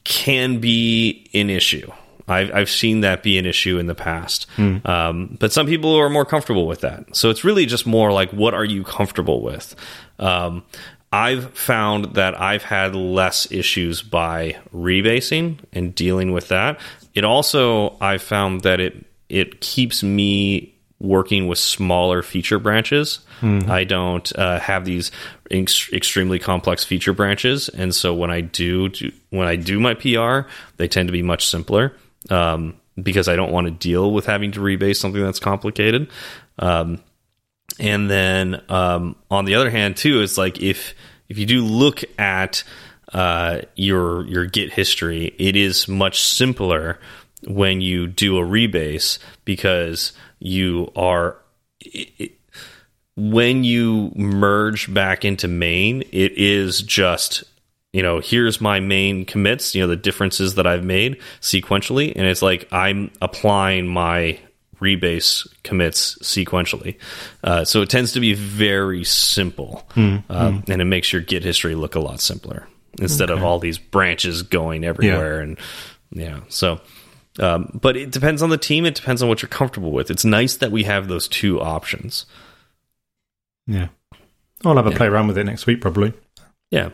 can 0.05 0.60
be 0.62 1.29
an 1.33 1.49
issue. 1.49 1.91
I've, 2.29 2.53
I've 2.53 2.69
seen 2.69 3.01
that 3.01 3.23
be 3.23 3.38
an 3.38 3.45
issue 3.45 3.77
in 3.77 3.88
the 3.88 3.95
past. 3.95 4.47
Um, 4.57 5.38
but 5.39 5.51
some 5.51 5.65
people 5.65 5.95
are 5.95 6.10
more 6.10 6.25
comfortable 6.25 6.65
with 6.65 6.79
that. 6.81 7.13
So 7.15 7.29
it's 7.29 7.43
really 7.43 7.65
just 7.65 7.86
more 7.86 8.13
like, 8.13 8.31
what 8.31 8.53
are 8.53 8.65
you 8.65 8.83
comfortable 8.86 9.41
with? 9.41 9.75
Um, 10.19 10.63
I've 11.12 11.54
found 11.58 12.15
that 12.15 12.39
I've 12.39 12.63
had 12.63 12.96
less 12.96 13.50
issues 13.52 14.02
by 14.02 14.58
rebasing 14.74 15.60
and 15.72 15.96
dealing 15.96 16.34
with 16.34 16.50
that. 16.50 16.80
It 17.13 17.24
also, 17.24 17.98
I've 18.02 18.22
found 18.22 18.62
that 18.62 18.80
it, 18.80 19.06
it 19.30 19.62
keeps 19.62 20.04
me 20.04 20.74
working 21.00 21.48
with 21.48 21.60
smaller 21.60 22.22
feature 22.22 22.60
branches. 22.60 23.20
I 23.70 23.84
don't 23.84 24.38
uh, 24.38 24.60
have 24.60 24.84
these 24.84 25.12
ex 25.52 25.91
extremely 25.93 26.39
complex 26.39 26.84
feature 26.84 27.13
branches, 27.13 27.70
and 27.70 27.93
so 27.93 28.13
when 28.13 28.32
I 28.32 28.41
do, 28.41 28.89
do 28.89 29.12
when 29.30 29.48
I 29.48 29.56
do 29.56 29.80
my 29.80 29.93
PR, 29.93 30.50
they 30.78 30.88
tend 30.88 31.08
to 31.08 31.12
be 31.12 31.22
much 31.22 31.48
simpler 31.48 31.93
um, 32.32 32.76
because 33.02 33.28
I 33.28 33.36
don't 33.36 33.52
want 33.52 33.67
to 33.67 33.72
deal 33.72 34.12
with 34.12 34.26
having 34.26 34.52
to 34.54 34.60
rebase 34.60 34.98
something 34.98 35.24
that's 35.24 35.39
complicated. 35.39 36.10
Um, 36.60 37.00
and 37.80 38.10
then 38.10 38.62
um, 38.70 39.16
on 39.30 39.46
the 39.46 39.56
other 39.56 39.70
hand, 39.70 39.98
too, 39.98 40.22
it's 40.22 40.38
like 40.38 40.62
if 40.62 40.94
if 41.30 41.38
you 41.38 41.46
do 41.46 41.63
look 41.63 42.04
at 42.20 42.63
uh, 43.13 43.62
your 43.76 44.26
your 44.28 44.46
Git 44.46 44.74
history, 44.74 45.34
it 45.38 45.56
is 45.56 45.88
much 45.88 46.22
simpler 46.22 47.00
when 47.46 47.82
you 47.82 48.08
do 48.08 48.38
a 48.38 48.42
rebase 48.42 49.20
because 49.46 50.13
you 50.40 50.92
are 50.96 51.38
it, 51.82 52.34
when 53.16 53.63
you 53.63 54.12
merge 54.16 54.94
back 54.94 55.26
into 55.26 55.48
main, 55.48 56.04
it 56.12 56.34
is 56.34 56.82
just 56.82 57.44
you 57.94 58.02
know 58.02 58.20
here's 58.20 58.60
my 58.60 58.80
main 58.80 59.26
commits, 59.26 59.76
you 59.76 59.82
know 59.82 59.88
the 59.88 59.96
differences 59.96 60.56
that 60.56 60.68
I've 60.68 60.84
made 60.84 61.22
sequentially, 61.42 62.13
and 62.16 62.26
it's 62.26 62.42
like 62.42 62.68
I'm 62.72 63.12
applying 63.22 63.88
my 63.88 64.40
rebase 64.80 65.48
commits 65.63 66.18
sequentially. 66.20 66.98
Uh, 67.44 67.66
so 67.66 67.82
it 67.82 67.90
tends 67.90 68.12
to 68.13 68.20
be 68.20 68.34
very 68.34 69.04
simple, 69.04 69.88
um, 70.30 70.63
and 70.68 70.82
it 70.82 70.86
makes 70.86 71.12
your 71.12 71.22
Git 71.22 71.44
history 71.44 71.76
look 71.76 71.96
a 71.96 72.00
lot 72.00 72.20
simpler 72.20 72.68
instead 73.00 73.30
of 73.30 73.44
all 73.44 73.60
these 73.60 73.78
branches 73.78 74.42
going 74.44 74.84
everywhere. 74.84 75.42
And 75.42 75.58
yeah, 76.12 76.42
so. 76.50 76.80
Um, 77.40 77.80
but 77.80 77.96
it 77.96 78.12
depends 78.12 78.42
on 78.42 78.50
the 78.50 78.58
team. 78.58 78.84
It 78.88 78.96
depends 78.96 79.22
on 79.22 79.30
what 79.30 79.44
you're 79.44 79.50
comfortable 79.50 79.92
with. 79.92 80.10
It's 80.10 80.26
nice 80.26 80.58
that 80.58 80.72
we 80.72 80.86
have 80.86 81.08
those 81.08 81.28
two 81.28 81.62
options. 81.62 82.26
Yeah, 83.68 83.90
I'll 84.66 84.76
have 84.76 84.88
a 84.88 84.92
play 84.92 85.06
around 85.06 85.28
with 85.28 85.38
it 85.38 85.44
next 85.44 85.68
week 85.68 85.80
probably. 85.80 86.13
Yeah. 86.72 86.90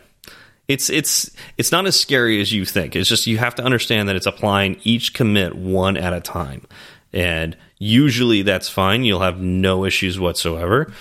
It's 0.67 0.89
it's 0.89 1.29
it's 1.57 1.71
not 1.71 1.85
as 1.85 1.99
scary 1.99 2.39
as 2.41 2.51
you 2.53 2.65
think. 2.65 2.95
It's 2.95 3.09
just 3.09 3.27
you 3.27 3.37
have 3.37 3.55
to 3.55 3.63
understand 3.63 4.07
that 4.07 4.15
it's 4.15 4.25
applying 4.25 4.79
each 4.83 5.13
commit 5.13 5.55
one 5.55 5.97
at 5.97 6.13
a 6.13 6.21
time. 6.21 6.65
And 7.11 7.57
usually 7.83 8.43
that's 8.43 8.69
fine. 8.69 9.03
You'll 9.03 9.19
have 9.19 9.41
no 9.41 9.83
issues 9.83 10.17
whatsoever. 10.17 10.93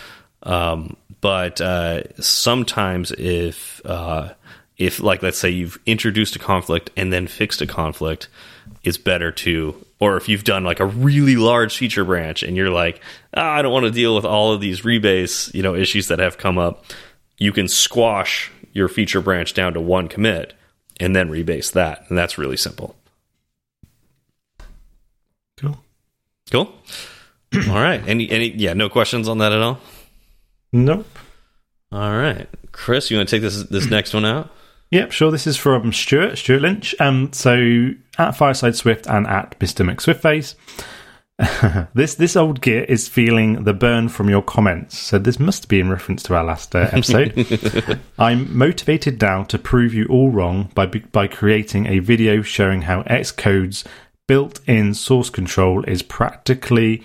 Um, 0.43 0.97
but 1.21 1.61
uh, 1.61 2.03
sometimes 2.21 3.13
if 3.13 3.81
uh, 3.85 4.33
if 4.77 5.01
like 5.01 5.23
let's 5.23 5.39
say 5.39 5.51
you've 5.51 5.79
introduced 5.87 6.35
a 6.35 6.41
conflict 6.41 6.91
and 6.97 7.13
then 7.13 7.29
fixed 7.29 7.63
a 7.63 7.67
conflict, 7.67 8.29
it's 8.83 8.99
better 8.99 9.31
to 9.31 9.87
or 10.01 10.17
if 10.17 10.29
you've 10.29 10.43
done 10.43 10.65
like 10.65 10.81
a 10.81 10.87
really 10.87 11.37
large 11.37 11.77
feature 11.79 12.05
branch 12.05 12.43
and 12.43 12.57
you're 12.57 12.71
like, 12.71 13.01
ah, 13.37 13.53
I 13.53 13.63
don't 13.63 13.73
want 13.73 13.85
to 13.85 13.93
deal 13.93 14.17
with 14.17 14.25
all 14.25 14.51
of 14.51 14.61
these 14.61 14.81
rebase, 14.81 15.55
you 15.55 15.63
know, 15.63 15.77
issues 15.77 16.09
that 16.09 16.19
have 16.19 16.39
come 16.39 16.59
up, 16.59 16.85
you 17.39 17.53
can 17.53 17.69
squash 17.69 18.51
your 18.73 18.89
feature 18.89 19.21
branch 19.21 19.55
down 19.55 19.75
to 19.75 19.81
one 19.81 20.09
commit 20.09 20.55
and 20.99 21.15
then 21.15 21.31
rebase 21.31 21.71
that. 21.73 22.05
And 22.09 22.19
that's 22.19 22.39
really 22.39 22.57
simple. 22.57 22.97
Cool. 25.61 25.79
Cool. 26.53 26.71
all 27.71 27.81
right. 27.81 28.07
Any 28.07 28.31
any 28.31 28.51
yeah, 28.51 28.75
no 28.75 28.91
questions 28.91 29.27
on 29.27 29.39
that 29.39 29.53
at 29.53 29.63
all? 29.63 29.81
Nope. 30.71 31.07
All 31.91 32.15
right. 32.15 32.47
Chris, 32.73 33.11
you 33.11 33.17
want 33.17 33.31
to 33.31 33.35
take 33.37 33.43
this 33.43 33.63
this 33.65 33.87
next 33.91 34.13
one 34.13 34.27
out? 34.27 34.51
Yep, 34.91 35.13
sure. 35.13 35.31
This 35.31 35.47
is 35.47 35.57
from 35.57 35.95
Stuart, 35.95 36.37
Stuart 36.37 36.61
Lynch. 36.61 36.95
Um, 37.01 37.33
so 37.33 37.93
at 38.19 38.33
Fireside 38.33 38.77
Swift 38.77 39.07
and 39.07 39.27
at 39.27 39.59
Mr. 39.61 39.91
McSwiftface. 39.91 40.55
this 41.95 42.17
this 42.17 42.37
old 42.37 42.61
git 42.61 42.91
is 42.91 43.09
feeling 43.09 43.65
the 43.65 43.73
burn 43.73 44.11
from 44.11 44.29
your 44.29 44.43
comments. 44.43 44.99
So 44.99 45.19
this 45.19 45.41
must 45.41 45.69
be 45.69 45.81
in 45.81 45.89
reference 45.89 46.23
to 46.25 46.35
our 46.35 46.45
last 46.45 46.75
uh, 46.75 46.91
episode. 46.93 47.99
I'm 48.19 48.55
motivated 48.55 49.23
now 49.23 49.45
to 49.45 49.59
prove 49.59 49.95
you 49.95 50.05
all 50.09 50.31
wrong 50.31 50.71
by 50.75 50.85
by 50.85 51.29
creating 51.29 51.87
a 51.87 52.01
video 52.01 52.43
showing 52.43 52.83
how 52.83 53.05
Xcode's 53.05 53.85
built-in 54.29 54.95
source 54.95 55.31
control 55.31 55.85
is 55.85 56.03
practically 56.03 57.03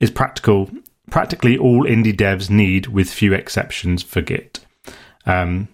is 0.00 0.10
practical 0.10 0.70
practically 1.10 1.58
all 1.58 1.84
indie 1.84 2.16
devs 2.16 2.48
need 2.48 2.86
with 2.86 3.10
few 3.10 3.32
exceptions 3.34 4.02
for 4.02 4.20
Git. 4.20 4.60
Um, 5.26 5.68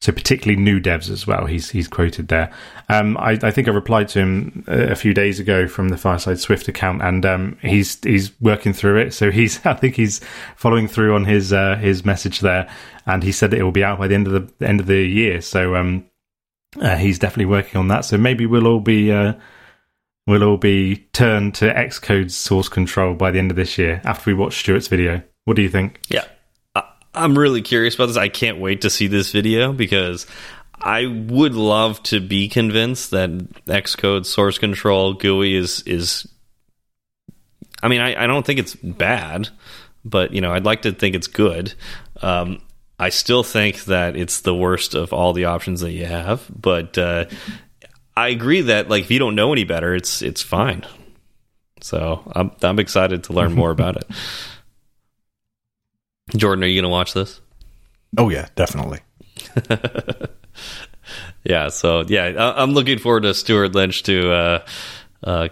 so 0.00 0.12
particularly 0.12 0.62
new 0.62 0.80
devs 0.80 1.08
as 1.08 1.26
well. 1.26 1.46
He's 1.46 1.70
he's 1.70 1.88
quoted 1.88 2.28
there. 2.28 2.52
Um, 2.90 3.16
I, 3.16 3.38
I, 3.42 3.50
think 3.50 3.68
I 3.68 3.70
replied 3.70 4.08
to 4.08 4.18
him 4.18 4.64
a 4.66 4.94
few 4.94 5.14
days 5.14 5.40
ago 5.40 5.66
from 5.66 5.88
the 5.88 5.96
Fireside 5.96 6.38
Swift 6.38 6.68
account, 6.68 7.00
and 7.00 7.24
um, 7.24 7.58
he's 7.62 7.98
he's 8.04 8.38
working 8.38 8.74
through 8.74 8.98
it. 8.98 9.14
So 9.14 9.30
he's 9.30 9.64
I 9.66 9.72
think 9.72 9.94
he's 9.94 10.20
following 10.56 10.88
through 10.88 11.14
on 11.14 11.24
his 11.24 11.54
uh, 11.54 11.76
his 11.76 12.04
message 12.04 12.40
there, 12.40 12.68
and 13.06 13.22
he 13.22 13.32
said 13.32 13.50
that 13.52 13.58
it 13.58 13.62
will 13.62 13.72
be 13.72 13.82
out 13.82 13.98
by 13.98 14.06
the 14.06 14.14
end 14.14 14.26
of 14.26 14.58
the 14.58 14.66
end 14.66 14.78
of 14.78 14.86
the 14.86 15.06
year. 15.06 15.40
So 15.40 15.74
um, 15.74 16.04
uh, 16.82 16.96
he's 16.96 17.18
definitely 17.18 17.46
working 17.46 17.78
on 17.78 17.88
that. 17.88 18.04
So 18.04 18.18
maybe 18.18 18.44
we'll 18.44 18.66
all 18.66 18.80
be. 18.80 19.10
Uh, 19.10 19.34
we'll 20.26 20.44
all 20.44 20.56
be 20.56 20.96
turned 21.12 21.54
to 21.56 21.72
Xcode's 21.72 22.36
source 22.36 22.68
control 22.68 23.14
by 23.14 23.30
the 23.30 23.38
end 23.38 23.50
of 23.50 23.56
this 23.56 23.78
year 23.78 24.00
after 24.04 24.30
we 24.30 24.34
watch 24.34 24.58
Stuart's 24.58 24.88
video. 24.88 25.22
What 25.44 25.56
do 25.56 25.62
you 25.62 25.68
think? 25.68 26.00
Yeah, 26.08 26.24
I'm 27.14 27.38
really 27.38 27.62
curious 27.62 27.94
about 27.94 28.06
this. 28.06 28.16
I 28.16 28.28
can't 28.28 28.58
wait 28.58 28.82
to 28.82 28.90
see 28.90 29.06
this 29.06 29.30
video 29.30 29.72
because 29.72 30.26
I 30.74 31.06
would 31.06 31.54
love 31.54 32.02
to 32.04 32.20
be 32.20 32.48
convinced 32.48 33.12
that 33.12 33.30
Xcode 33.66 34.26
source 34.26 34.58
control 34.58 35.14
GUI 35.14 35.54
is 35.54 35.82
is. 35.82 36.26
I 37.82 37.88
mean, 37.88 38.00
I, 38.00 38.24
I 38.24 38.26
don't 38.26 38.44
think 38.44 38.58
it's 38.58 38.74
bad, 38.74 39.50
but 40.04 40.32
you 40.32 40.40
know, 40.40 40.52
I'd 40.52 40.64
like 40.64 40.82
to 40.82 40.92
think 40.92 41.14
it's 41.14 41.26
good. 41.26 41.74
Um, 42.22 42.60
I 42.98 43.10
still 43.10 43.42
think 43.42 43.84
that 43.84 44.16
it's 44.16 44.40
the 44.40 44.54
worst 44.54 44.94
of 44.94 45.12
all 45.12 45.32
the 45.32 45.46
options 45.46 45.80
that 45.80 45.92
you 45.92 46.06
have, 46.06 46.48
but 46.50 46.96
uh, 46.96 47.26
I 48.16 48.28
agree 48.28 48.62
that 48.62 48.88
like 48.88 49.04
if 49.04 49.10
you 49.10 49.18
don't 49.18 49.34
know 49.34 49.52
any 49.52 49.64
better, 49.64 49.94
it's 49.94 50.22
it's 50.22 50.42
fine. 50.42 50.86
So 51.80 52.22
I'm 52.34 52.52
I'm 52.62 52.78
excited 52.78 53.24
to 53.24 53.32
learn 53.32 53.54
more 53.54 53.70
about 53.70 53.96
it. 53.96 54.08
Jordan, 56.36 56.64
are 56.64 56.66
you 56.66 56.80
going 56.80 56.88
to 56.88 56.88
watch 56.88 57.12
this? 57.12 57.40
Oh 58.16 58.30
yeah, 58.30 58.48
definitely. 58.54 59.00
yeah, 61.44 61.68
so 61.68 62.04
yeah, 62.08 62.24
I, 62.24 62.62
am 62.62 62.70
looking 62.70 62.98
forward 62.98 63.24
to 63.24 63.34
Stuart 63.34 63.74
Lynch 63.74 64.04
to 64.04 64.32
uh, 64.32 64.64
uh, 65.22 65.48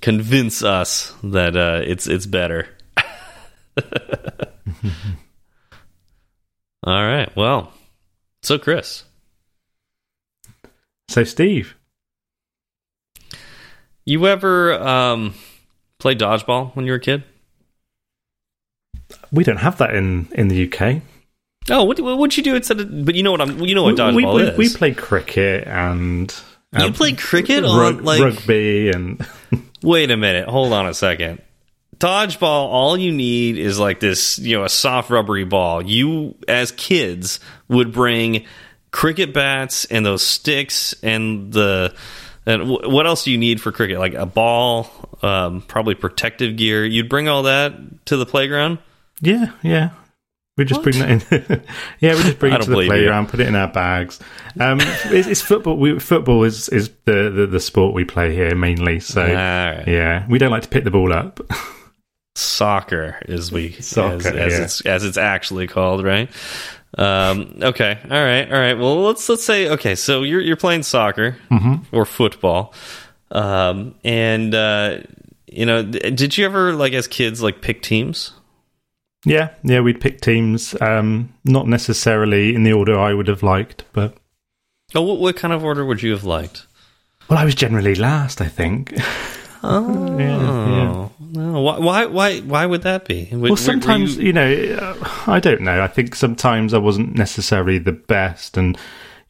convince 0.00 0.62
us 0.62 1.12
that 1.22 1.56
uh, 1.56 1.82
it's 1.84 2.06
it's 2.06 2.26
better. 2.26 2.68
All 6.84 7.04
right. 7.04 7.34
Well, 7.36 7.72
so 8.42 8.58
Chris. 8.58 9.04
So 11.08 11.24
Steve. 11.24 11.75
You 14.06 14.28
ever 14.28 14.72
um, 14.74 15.34
play 15.98 16.14
dodgeball 16.14 16.74
when 16.76 16.86
you 16.86 16.92
were 16.92 16.96
a 16.96 17.00
kid? 17.00 17.24
We 19.32 19.42
don't 19.42 19.58
have 19.58 19.78
that 19.78 19.94
in 19.94 20.28
in 20.32 20.46
the 20.46 20.72
UK. 20.72 21.02
Oh, 21.68 21.84
what 21.84 21.98
would 22.00 22.36
you 22.36 22.42
do 22.44 22.54
instead 22.54 22.80
of? 22.80 23.04
But 23.04 23.16
you 23.16 23.24
know 23.24 23.32
what 23.32 23.40
I'm. 23.40 23.58
You 23.60 23.74
know 23.74 23.82
what 23.82 23.96
dodgeball 23.96 24.34
we, 24.34 24.42
we, 24.42 24.48
is. 24.48 24.58
We 24.58 24.68
play 24.68 24.94
cricket 24.94 25.66
and. 25.66 26.32
Um, 26.72 26.86
you 26.86 26.92
play 26.92 27.12
cricket 27.12 27.64
on 27.64 28.04
like 28.04 28.20
rugby 28.20 28.90
and. 28.90 29.26
wait 29.82 30.10
a 30.12 30.16
minute. 30.16 30.48
Hold 30.48 30.72
on 30.72 30.86
a 30.86 30.94
second. 30.94 31.42
Dodgeball. 31.98 32.42
All 32.42 32.96
you 32.96 33.10
need 33.10 33.58
is 33.58 33.80
like 33.80 33.98
this, 33.98 34.38
you 34.38 34.56
know, 34.56 34.64
a 34.64 34.68
soft 34.68 35.10
rubbery 35.10 35.44
ball. 35.44 35.82
You, 35.82 36.36
as 36.46 36.70
kids, 36.70 37.40
would 37.66 37.92
bring 37.92 38.44
cricket 38.92 39.34
bats 39.34 39.84
and 39.86 40.06
those 40.06 40.22
sticks 40.22 40.94
and 41.02 41.52
the. 41.52 41.92
And 42.46 42.70
what 42.70 43.06
else 43.06 43.24
do 43.24 43.32
you 43.32 43.38
need 43.38 43.60
for 43.60 43.72
cricket? 43.72 43.98
Like 43.98 44.14
a 44.14 44.24
ball, 44.24 44.88
um, 45.22 45.62
probably 45.62 45.96
protective 45.96 46.56
gear. 46.56 46.84
You'd 46.84 47.08
bring 47.08 47.28
all 47.28 47.42
that 47.42 48.06
to 48.06 48.16
the 48.16 48.26
playground. 48.26 48.78
Yeah, 49.20 49.50
yeah. 49.62 49.90
We 50.56 50.64
just 50.64 50.78
what? 50.78 50.84
bring 50.84 51.20
that 51.20 51.50
in. 51.50 51.62
yeah, 52.00 52.14
we 52.14 52.22
just 52.22 52.38
bring 52.38 52.54
it 52.54 52.62
to 52.62 52.70
the 52.70 52.76
playground, 52.76 53.24
you. 53.24 53.30
put 53.30 53.40
it 53.40 53.48
in 53.48 53.54
our 53.54 53.68
bags. 53.68 54.20
Um, 54.58 54.78
it's, 54.80 55.26
it's, 55.26 55.42
football. 55.42 55.76
We, 55.76 55.98
football 55.98 56.44
is 56.44 56.68
is 56.70 56.90
the, 57.04 57.30
the, 57.30 57.46
the 57.46 57.60
sport 57.60 57.94
we 57.94 58.04
play 58.04 58.34
here 58.34 58.54
mainly. 58.54 59.00
So 59.00 59.22
right. 59.22 59.84
yeah, 59.86 60.26
we 60.28 60.38
don't 60.38 60.50
like 60.50 60.62
to 60.62 60.68
pick 60.68 60.84
the 60.84 60.90
ball 60.90 61.12
up. 61.12 61.40
Soccer 62.36 63.18
is 63.26 63.50
we 63.50 63.72
Soccer, 63.72 64.28
as, 64.28 64.34
as 64.34 64.52
yeah. 64.52 64.64
it's 64.64 64.80
as 64.82 65.04
it's 65.04 65.16
actually 65.18 65.66
called, 65.66 66.04
right? 66.04 66.30
Um, 66.96 67.58
okay, 67.60 67.98
all 68.04 68.24
right, 68.24 68.50
all 68.50 68.58
right. 68.58 68.74
Well, 68.74 69.02
let's 69.02 69.28
let's 69.28 69.44
say 69.44 69.68
okay. 69.70 69.94
So 69.94 70.22
you're 70.22 70.40
you're 70.40 70.56
playing 70.56 70.82
soccer 70.82 71.36
mm 71.50 71.58
-hmm. 71.58 71.80
or 71.92 72.06
football, 72.06 72.72
um, 73.30 73.94
and 74.04 74.54
uh, 74.54 74.98
you 75.46 75.66
know, 75.66 75.82
did 75.82 76.38
you 76.38 76.46
ever 76.46 76.72
like 76.72 76.96
as 76.96 77.08
kids 77.08 77.42
like 77.42 77.60
pick 77.60 77.82
teams? 77.82 78.32
Yeah, 79.26 79.50
yeah, 79.64 79.80
we'd 79.80 80.00
pick 80.00 80.20
teams, 80.20 80.80
um, 80.80 81.34
not 81.44 81.66
necessarily 81.66 82.54
in 82.54 82.62
the 82.62 82.72
order 82.72 82.96
I 82.96 83.12
would 83.12 83.28
have 83.28 83.42
liked, 83.42 83.84
but. 83.92 84.14
Oh, 84.94 85.02
what, 85.02 85.18
what 85.18 85.36
kind 85.36 85.52
of 85.52 85.64
order 85.64 85.84
would 85.84 86.00
you 86.00 86.12
have 86.12 86.22
liked? 86.22 86.66
Well, 87.28 87.38
I 87.38 87.44
was 87.44 87.56
generally 87.56 87.96
last, 87.96 88.40
I 88.40 88.46
think. 88.46 88.94
Oh, 89.62 90.18
yeah, 90.18 90.38
yeah. 90.38 91.08
No, 91.20 91.60
why, 91.60 92.06
why, 92.06 92.40
why 92.40 92.66
would 92.66 92.82
that 92.82 93.06
be? 93.06 93.28
well, 93.32 93.56
sometimes 93.56 94.16
you... 94.16 94.26
you... 94.26 94.32
know, 94.32 94.52
uh, 94.80 95.22
I 95.26 95.40
don't 95.40 95.62
know. 95.62 95.82
I 95.82 95.86
think 95.86 96.14
sometimes 96.14 96.72
I 96.74 96.78
wasn't 96.78 97.14
necessarily 97.16 97.78
the 97.78 97.92
best, 97.92 98.56
and 98.56 98.78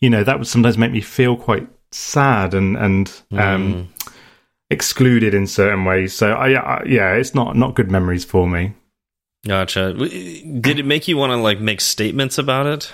you 0.01 0.11
know 0.11 0.23
that 0.23 0.39
would 0.39 0.49
sometimes 0.49 0.79
make 0.79 0.93
me 0.93 1.01
feel 1.01 1.37
quite 1.37 1.67
sad 1.91 2.55
and 2.55 2.77
and 2.77 3.07
mm. 3.33 3.41
um, 3.41 3.89
excluded 4.71 5.35
in 5.35 5.47
certain 5.47 5.85
ways. 5.85 6.15
So 6.15 6.33
I, 6.33 6.53
I, 6.53 6.85
yeah, 6.85 7.15
it's 7.15 7.35
not 7.35 7.57
not 7.57 7.75
good 7.75 7.91
memories 7.91 8.25
for 8.25 8.49
me. 8.49 8.75
Gotcha. 9.47 9.93
Did 9.95 10.79
it 10.79 10.87
make 10.87 11.09
you 11.09 11.17
want 11.17 11.31
to 11.31 11.37
like 11.37 11.61
make 11.61 11.81
statements 11.81 12.39
about 12.39 12.67
it? 12.67 12.93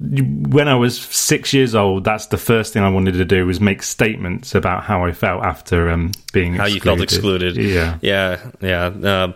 When 0.00 0.66
I 0.66 0.76
was 0.76 0.98
six 0.98 1.52
years 1.52 1.74
old, 1.74 2.04
that's 2.04 2.28
the 2.28 2.38
first 2.38 2.72
thing 2.72 2.82
I 2.82 2.88
wanted 2.88 3.12
to 3.12 3.24
do 3.26 3.46
was 3.46 3.60
make 3.60 3.82
statements 3.82 4.54
about 4.54 4.82
how 4.82 5.04
I 5.04 5.12
felt 5.12 5.44
after 5.44 5.90
um, 5.90 6.12
being 6.32 6.54
how 6.54 6.64
excluded. 6.64 6.74
you 6.74 6.80
felt 6.80 7.00
excluded. 7.02 7.56
Yeah, 7.56 7.98
yeah, 8.00 8.50
yeah. 8.62 8.86
Um, 9.24 9.34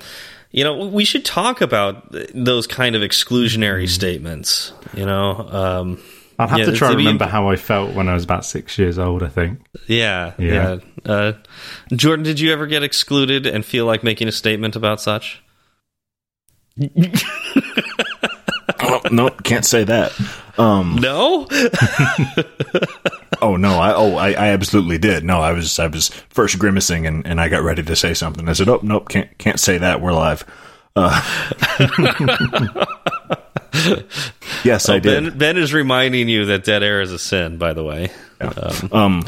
you 0.52 0.64
know, 0.64 0.86
we 0.86 1.04
should 1.04 1.24
talk 1.24 1.60
about 1.60 2.14
those 2.34 2.66
kind 2.66 2.96
of 2.96 3.02
exclusionary 3.02 3.84
mm. 3.84 3.88
statements. 3.88 4.72
You 4.94 5.04
know, 5.04 5.36
um, 5.36 6.02
I'll 6.38 6.48
have 6.48 6.60
yeah, 6.60 6.66
to 6.66 6.72
try 6.72 6.92
to 6.92 6.96
remember 6.96 7.26
how 7.26 7.48
I 7.48 7.56
felt 7.56 7.94
when 7.94 8.08
I 8.08 8.14
was 8.14 8.24
about 8.24 8.46
six 8.46 8.78
years 8.78 8.98
old. 8.98 9.22
I 9.22 9.28
think. 9.28 9.60
Yeah, 9.86 10.32
yeah. 10.38 10.78
yeah. 11.04 11.12
Uh, 11.12 11.32
Jordan, 11.92 12.24
did 12.24 12.40
you 12.40 12.52
ever 12.52 12.66
get 12.66 12.82
excluded 12.82 13.46
and 13.46 13.64
feel 13.64 13.84
like 13.84 14.02
making 14.02 14.28
a 14.28 14.32
statement 14.32 14.76
about 14.76 15.00
such? 15.00 15.42
no, 19.10 19.30
can't 19.30 19.64
say 19.64 19.84
that. 19.84 20.12
Um, 20.58 20.96
no. 20.96 21.46
oh 23.42 23.56
no! 23.56 23.78
I 23.78 23.94
oh 23.94 24.16
I, 24.16 24.30
I 24.30 24.48
absolutely 24.48 24.98
did. 24.98 25.24
No, 25.24 25.40
I 25.40 25.52
was 25.52 25.78
I 25.78 25.88
was 25.88 26.08
first 26.30 26.58
grimacing 26.58 27.06
and, 27.06 27.26
and 27.26 27.40
I 27.40 27.48
got 27.48 27.62
ready 27.62 27.82
to 27.82 27.96
say 27.96 28.14
something. 28.14 28.48
I 28.48 28.52
said, 28.52 28.68
"Oh 28.68 28.80
nope, 28.82 29.08
can't 29.08 29.36
can't 29.38 29.60
say 29.60 29.78
that. 29.78 30.00
We're 30.00 30.12
live." 30.12 30.44
Uh, 30.96 31.10
yes, 34.64 34.88
oh, 34.88 34.94
I 34.94 34.98
did. 35.00 35.24
Ben, 35.24 35.38
ben, 35.38 35.56
is 35.56 35.74
reminding 35.74 36.28
you 36.28 36.44
that 36.46 36.62
dead 36.64 36.84
air 36.84 37.00
is 37.00 37.10
a 37.10 37.18
sin. 37.18 37.58
By 37.58 37.72
the 37.72 37.82
way, 37.82 38.10
yeah. 38.40 38.72
um, 38.92 39.24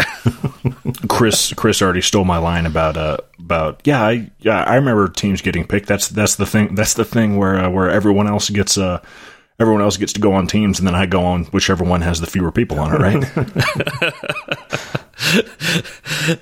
Chris 1.08 1.52
Chris 1.54 1.82
already 1.82 2.02
stole 2.02 2.24
my 2.24 2.38
line 2.38 2.66
about 2.66 2.96
uh 2.96 3.16
about 3.38 3.80
yeah 3.84 4.00
I 4.00 4.30
yeah 4.40 4.62
I 4.62 4.76
remember 4.76 5.08
teams 5.08 5.42
getting 5.42 5.66
picked. 5.66 5.88
That's 5.88 6.08
that's 6.08 6.36
the 6.36 6.46
thing. 6.46 6.76
That's 6.76 6.94
the 6.94 7.04
thing 7.04 7.36
where 7.36 7.56
uh, 7.56 7.70
where 7.70 7.90
everyone 7.90 8.28
else 8.28 8.48
gets 8.48 8.78
uh 8.78 9.02
everyone 9.58 9.82
else 9.82 9.96
gets 9.96 10.12
to 10.14 10.20
go 10.20 10.32
on 10.34 10.46
teams, 10.46 10.78
and 10.78 10.86
then 10.86 10.94
I 10.94 11.06
go 11.06 11.24
on 11.24 11.44
whichever 11.46 11.84
one 11.84 12.02
has 12.02 12.20
the 12.20 12.26
fewer 12.26 12.52
people 12.52 12.78
on 12.78 12.94
it, 12.94 12.98
right? 12.98 13.24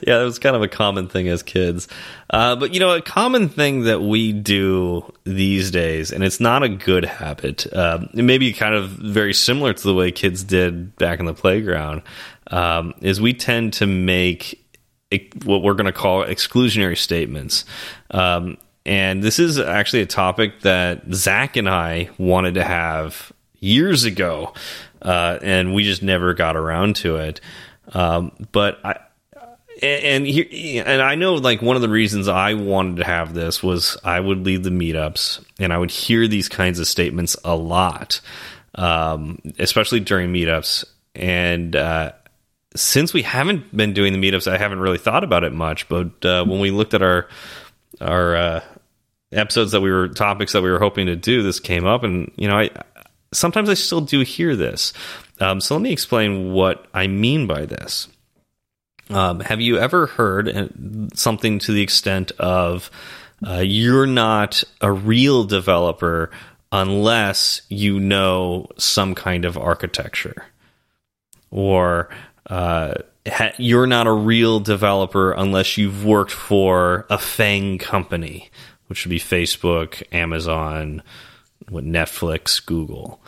yeah, 0.07 0.21
it 0.21 0.25
was 0.25 0.39
kind 0.39 0.57
of 0.57 0.63
a 0.63 0.69
common 0.69 1.09
thing 1.09 1.29
as 1.29 1.43
kids. 1.43 1.89
Uh, 2.31 2.57
but 2.57 2.75
you 2.75 2.81
know, 2.81 2.91
a 2.91 3.01
common 3.01 3.49
thing 3.49 3.85
that 3.85 4.03
we 4.03 4.33
do 4.33 5.13
these 5.25 5.71
days, 5.71 6.13
and 6.13 6.25
it's 6.25 6.41
not 6.41 6.63
a 6.63 6.69
good 6.69 7.05
habit. 7.05 7.73
Um, 7.75 8.11
it 8.15 8.23
may 8.23 8.39
be 8.39 8.53
kind 8.53 8.75
of 8.75 8.91
very 8.91 9.33
similar 9.33 9.73
to 9.73 9.83
the 9.83 9.95
way 9.95 10.11
kids 10.11 10.43
did 10.43 10.97
back 10.97 11.21
in 11.21 11.27
the 11.27 11.35
playground. 11.35 12.03
Um, 12.49 12.95
is 13.01 13.21
we 13.21 13.33
tend 13.33 13.75
to 13.75 13.87
make 13.87 14.61
what 15.45 15.63
we're 15.63 15.75
going 15.75 15.87
to 15.87 15.93
call 15.93 16.25
exclusionary 16.25 16.99
statements. 16.99 17.65
Um, 18.11 18.59
and 18.87 19.23
this 19.23 19.39
is 19.39 19.59
actually 19.59 20.03
a 20.03 20.07
topic 20.07 20.61
that 20.61 21.03
Zach 21.13 21.57
and 21.57 21.69
I 21.69 22.11
wanted 22.19 22.55
to 22.55 22.65
have 22.65 23.33
years 23.61 24.05
ago, 24.05 24.53
uh, 25.03 25.39
and 25.43 25.75
we 25.75 25.85
just 25.85 26.03
never 26.03 26.35
got 26.35 26.57
around 26.57 26.97
to 26.97 27.17
it. 27.17 27.41
Um, 27.93 28.33
but 28.53 28.79
I, 28.85 28.99
and 29.83 30.27
here, 30.27 30.85
and 30.87 31.03
I 31.03 31.15
know 31.15 31.35
like 31.35 31.63
one 31.63 31.77
of 31.77 31.83
the 31.83 31.89
reasons 31.89 32.29
I 32.29 32.55
wanted 32.55 32.97
to 32.97 33.05
have 33.05 33.35
this 33.35 33.63
was 33.63 33.97
I 34.05 34.21
would 34.21 34.45
lead 34.45 34.63
the 34.63 34.71
meetups 34.71 35.45
and 35.59 35.73
I 35.73 35.79
would 35.79 35.91
hear 35.91 36.29
these 36.29 36.49
kinds 36.49 36.79
of 36.79 36.87
statements 36.87 37.37
a 37.45 37.57
lot, 37.57 38.21
um, 38.77 39.41
especially 39.59 40.01
during 40.01 40.33
meetups. 40.33 40.85
And 41.15 41.75
uh, 41.75 42.13
since 42.77 43.13
we 43.13 43.23
haven't 43.23 43.77
been 43.77 43.95
doing 43.95 44.13
the 44.13 44.19
meetups, 44.19 44.51
I 44.51 44.59
haven't 44.59 44.81
really 44.81 44.99
thought 44.99 45.25
about 45.25 45.45
it 45.45 45.53
much. 45.53 45.89
But 45.89 46.25
uh, 46.25 46.45
when 46.45 46.61
we 46.61 46.71
looked 46.71 46.95
at 46.95 47.03
our 47.03 47.29
our 48.01 48.37
uh, 48.37 48.61
episodes 49.35 49.73
that 49.73 49.81
we 49.81 49.91
were 49.91 50.09
topics 50.09 50.53
that 50.53 50.63
we 50.63 50.71
were 50.71 50.79
hoping 50.79 51.07
to 51.07 51.17
do, 51.17 51.43
this 51.43 51.61
came 51.61 51.87
up, 51.87 52.03
and 52.03 52.31
you 52.37 52.49
know, 52.49 52.59
I 52.59 52.71
sometimes 53.33 53.69
I 53.69 53.75
still 53.75 54.01
do 54.01 54.21
hear 54.21 54.57
this. 54.57 54.93
Um, 55.41 55.61
so 55.61 55.75
let 55.75 55.83
me 55.83 55.93
explain 55.93 56.53
what 56.53 56.87
I 56.95 57.07
mean 57.07 57.47
by 57.47 57.67
this. 57.67 58.09
Um, 59.11 59.41
have 59.41 59.61
you 59.61 59.79
ever 59.79 60.07
heard 60.07 60.49
uh, 60.49 60.69
something 61.15 61.59
to 61.61 61.73
the 61.73 61.83
extent 61.83 62.33
of 62.39 62.91
uh, 63.47 63.59
you're 63.59 64.07
not 64.07 64.65
a 64.81 64.91
real 64.91 65.45
developer 65.45 66.31
unless 66.73 67.63
you 67.69 68.01
know 68.01 68.67
some 68.79 69.15
kind 69.15 69.45
of 69.45 69.59
architecture? 69.59 70.47
Or 71.51 72.09
uh, 72.49 72.95
you're 73.59 73.87
not 73.87 74.07
a 74.07 74.13
real 74.13 74.61
developer 74.61 75.33
unless 75.33 75.77
you've 75.77 76.05
worked 76.05 76.33
for 76.33 77.07
a 77.11 77.19
FANG 77.19 77.79
company 77.79 78.51
which 78.87 79.05
would 79.05 79.11
be 79.11 79.21
Facebook, 79.21 80.03
Amazon, 80.13 81.03
what 81.69 81.85
Netflix, 81.85 82.65
Google. 82.65 83.21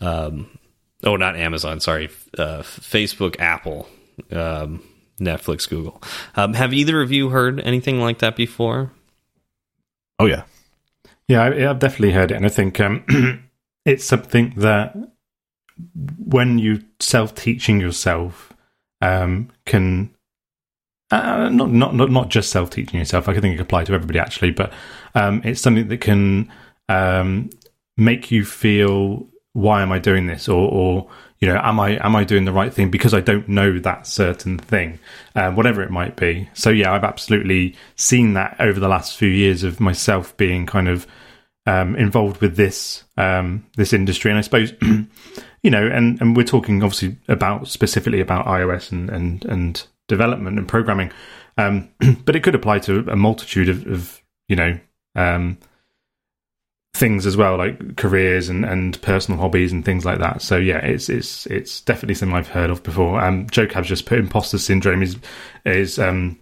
Um, 0.00 0.58
oh, 1.04 1.16
not 1.16 1.36
Amazon. 1.36 1.80
Sorry, 1.80 2.08
uh, 2.38 2.62
Facebook, 2.62 3.38
Apple, 3.40 3.88
um, 4.32 4.82
Netflix, 5.20 5.68
Google. 5.68 6.02
Um, 6.36 6.54
have 6.54 6.72
either 6.72 7.00
of 7.00 7.12
you 7.12 7.30
heard 7.30 7.60
anything 7.60 8.00
like 8.00 8.18
that 8.18 8.36
before? 8.36 8.90
Oh 10.18 10.26
yeah, 10.26 10.44
yeah, 11.28 11.42
I, 11.42 11.54
have 11.60 11.78
definitely 11.78 12.12
heard 12.12 12.30
it, 12.30 12.36
and 12.36 12.46
I 12.46 12.50
think 12.50 12.80
um, 12.80 13.04
it's 13.84 14.04
something 14.04 14.54
that 14.56 14.96
when 16.24 16.58
you 16.58 16.82
self 17.00 17.34
teaching 17.34 17.80
yourself 17.80 18.52
um, 19.00 19.50
can 19.66 20.13
uh, 21.14 21.48
not, 21.48 21.70
not 21.70 21.94
not 21.94 22.10
not 22.10 22.28
just 22.28 22.50
self 22.50 22.70
teaching 22.70 22.98
yourself. 22.98 23.28
I 23.28 23.38
think 23.38 23.58
it 23.58 23.60
apply 23.60 23.84
to 23.84 23.92
everybody 23.92 24.18
actually, 24.18 24.50
but 24.50 24.72
um, 25.14 25.42
it's 25.44 25.60
something 25.60 25.88
that 25.88 26.00
can 26.00 26.50
um, 26.88 27.50
make 27.96 28.30
you 28.30 28.44
feel 28.44 29.26
why 29.52 29.82
am 29.82 29.92
I 29.92 29.98
doing 30.00 30.26
this, 30.26 30.48
or, 30.48 30.68
or 30.68 31.08
you 31.38 31.48
know, 31.48 31.60
am 31.62 31.78
I 31.78 32.04
am 32.04 32.16
I 32.16 32.24
doing 32.24 32.44
the 32.44 32.52
right 32.52 32.72
thing 32.72 32.90
because 32.90 33.14
I 33.14 33.20
don't 33.20 33.48
know 33.48 33.78
that 33.78 34.06
certain 34.06 34.58
thing, 34.58 34.98
uh, 35.34 35.52
whatever 35.52 35.82
it 35.82 35.90
might 35.90 36.16
be. 36.16 36.48
So 36.54 36.70
yeah, 36.70 36.92
I've 36.92 37.04
absolutely 37.04 37.76
seen 37.96 38.34
that 38.34 38.56
over 38.58 38.80
the 38.80 38.88
last 38.88 39.16
few 39.16 39.28
years 39.28 39.62
of 39.62 39.80
myself 39.80 40.36
being 40.36 40.66
kind 40.66 40.88
of 40.88 41.06
um, 41.66 41.96
involved 41.96 42.40
with 42.40 42.56
this 42.56 43.04
um, 43.16 43.66
this 43.76 43.92
industry, 43.92 44.30
and 44.30 44.38
I 44.38 44.42
suppose 44.42 44.72
you 45.62 45.70
know, 45.70 45.86
and 45.86 46.20
and 46.20 46.36
we're 46.36 46.44
talking 46.44 46.82
obviously 46.82 47.16
about 47.28 47.68
specifically 47.68 48.20
about 48.20 48.46
iOS 48.46 48.92
and 48.92 49.10
and 49.10 49.44
and 49.46 49.86
development 50.08 50.58
and 50.58 50.68
programming. 50.68 51.10
Um, 51.56 51.90
but 52.24 52.36
it 52.36 52.42
could 52.42 52.54
apply 52.54 52.80
to 52.80 52.98
a 53.10 53.16
multitude 53.16 53.68
of, 53.68 53.86
of 53.86 54.22
you 54.48 54.56
know 54.56 54.78
um, 55.14 55.58
things 56.94 57.26
as 57.26 57.36
well, 57.36 57.56
like 57.56 57.96
careers 57.96 58.48
and, 58.48 58.64
and 58.64 59.00
personal 59.02 59.40
hobbies 59.40 59.72
and 59.72 59.84
things 59.84 60.04
like 60.04 60.20
that. 60.20 60.42
So 60.42 60.56
yeah, 60.56 60.78
it's 60.78 61.08
it's 61.08 61.46
it's 61.46 61.80
definitely 61.80 62.14
something 62.14 62.36
I've 62.36 62.48
heard 62.48 62.70
of 62.70 62.82
before. 62.82 63.20
Um, 63.20 63.48
Joe 63.50 63.66
Cab's 63.66 63.88
just 63.88 64.06
put 64.06 64.18
imposter 64.18 64.58
syndrome 64.58 65.02
is 65.02 65.16
is 65.64 65.98
um, 65.98 66.38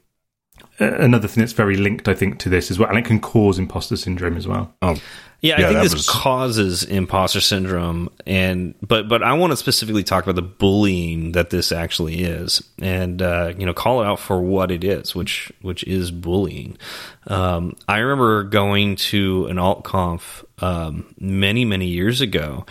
another 0.83 1.29
thing 1.29 1.41
that's 1.41 1.53
very 1.53 1.77
linked, 1.77 2.09
I 2.09 2.15
think, 2.15 2.39
to 2.41 2.49
this 2.49 2.71
as 2.71 2.79
well, 2.79 2.89
and 2.89 2.99
it 2.99 3.05
can 3.05 3.21
cause 3.21 3.59
imposter 3.59 3.97
syndrome 3.97 4.37
as 4.37 4.47
well. 4.47 4.75
Oh, 4.83 4.97
yeah, 5.43 5.59
yeah 5.61 5.67
I 5.67 5.69
think 5.71 5.83
this 5.83 5.95
was... 5.95 6.09
causes 6.09 6.85
imposter 6.85 7.41
syndrome, 7.41 8.09
and 8.27 8.75
but 8.81 9.09
but 9.09 9.23
I 9.23 9.33
want 9.33 9.53
to 9.53 9.57
specifically 9.57 10.05
talk 10.05 10.23
about 10.25 10.37
the 10.37 10.43
bullying 10.43 11.33
that 11.33 11.51
this 11.51 11.73
actually 11.73 12.23
is, 12.23 12.63
and 12.81 13.21
uh, 13.21 13.53
you 13.59 13.67
know, 13.67 13.75
call 13.75 14.03
it 14.03 14.07
out 14.07 14.21
for 14.21 14.41
what 14.41 14.71
it 14.71 14.85
is, 14.85 15.15
which 15.15 15.53
which 15.61 15.83
is 15.85 16.11
bullying. 16.11 16.79
Um, 17.27 17.77
I 17.89 17.99
remember 17.99 18.45
going 18.45 18.97
to 18.97 19.47
an 19.47 19.57
altconf 19.57 20.45
um, 20.63 21.13
many 21.19 21.65
many 21.65 21.89
years 21.89 22.21
ago, 22.21 22.65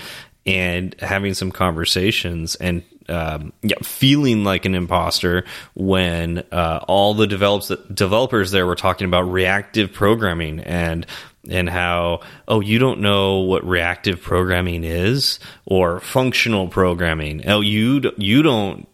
and 0.45 0.95
having 1.00 1.34
some 1.34 1.52
conversations 1.52 2.56
and 2.56 2.84
um, 3.12 3.54
yeah, 3.62 3.78
feeling 3.84 4.43
like 4.43 4.65
an 4.65 4.74
imposter 4.74 5.43
when 5.76 6.43
uh, 6.52 6.80
all 6.88 7.13
the 7.13 7.28
develops 7.28 7.71
developers 7.93 8.52
there 8.52 8.65
were 8.65 8.76
talking 8.76 9.06
about 9.06 9.24
reactive 9.24 9.91
programming 9.91 10.60
and 10.62 11.06
and 11.50 11.69
how 11.69 12.21
oh 12.47 12.60
you 12.60 12.80
don't 12.80 13.02
know 13.02 13.39
what 13.39 13.65
reactive 13.65 14.21
programming 14.21 14.84
is 14.84 15.39
or 15.65 16.00
functional 16.00 16.67
programming. 16.67 17.47
Oh 17.47 17.62
you 17.62 18.12
you 18.17 18.41
don't 18.41 18.88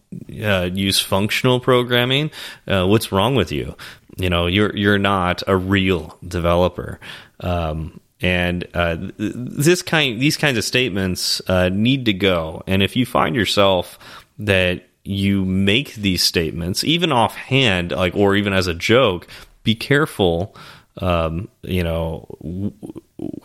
uh, 0.43 0.69
use 0.73 0.99
functional 0.99 1.59
programming? 1.59 2.31
Uh, 2.67 2.87
what's 2.87 3.11
wrong 3.11 3.35
with 3.35 3.51
you? 3.51 3.75
You 4.17 4.29
know 4.29 4.47
you're 4.47 4.75
you're 4.75 4.99
not 4.99 5.43
a 5.47 5.55
real 5.55 6.17
developer. 6.27 6.99
Um, 7.39 7.99
and 8.21 8.67
uh, 8.73 8.97
this 9.17 9.81
kind, 9.81 10.19
these 10.19 10.37
kinds 10.37 10.57
of 10.57 10.63
statements 10.63 11.41
uh, 11.47 11.69
need 11.69 12.05
to 12.05 12.13
go. 12.13 12.63
And 12.65 12.81
if 12.81 12.95
you 12.95 13.05
find 13.05 13.35
yourself 13.35 13.99
that 14.39 14.83
you 15.03 15.45
make 15.45 15.95
these 15.95 16.23
statements, 16.23 16.83
even 16.83 17.11
offhand, 17.11 17.91
like 17.91 18.15
or 18.15 18.35
even 18.35 18.53
as 18.53 18.67
a 18.67 18.73
joke, 18.73 19.27
be 19.63 19.75
careful. 19.75 20.55
Um, 20.99 21.47
you 21.61 21.83
know 21.83 22.73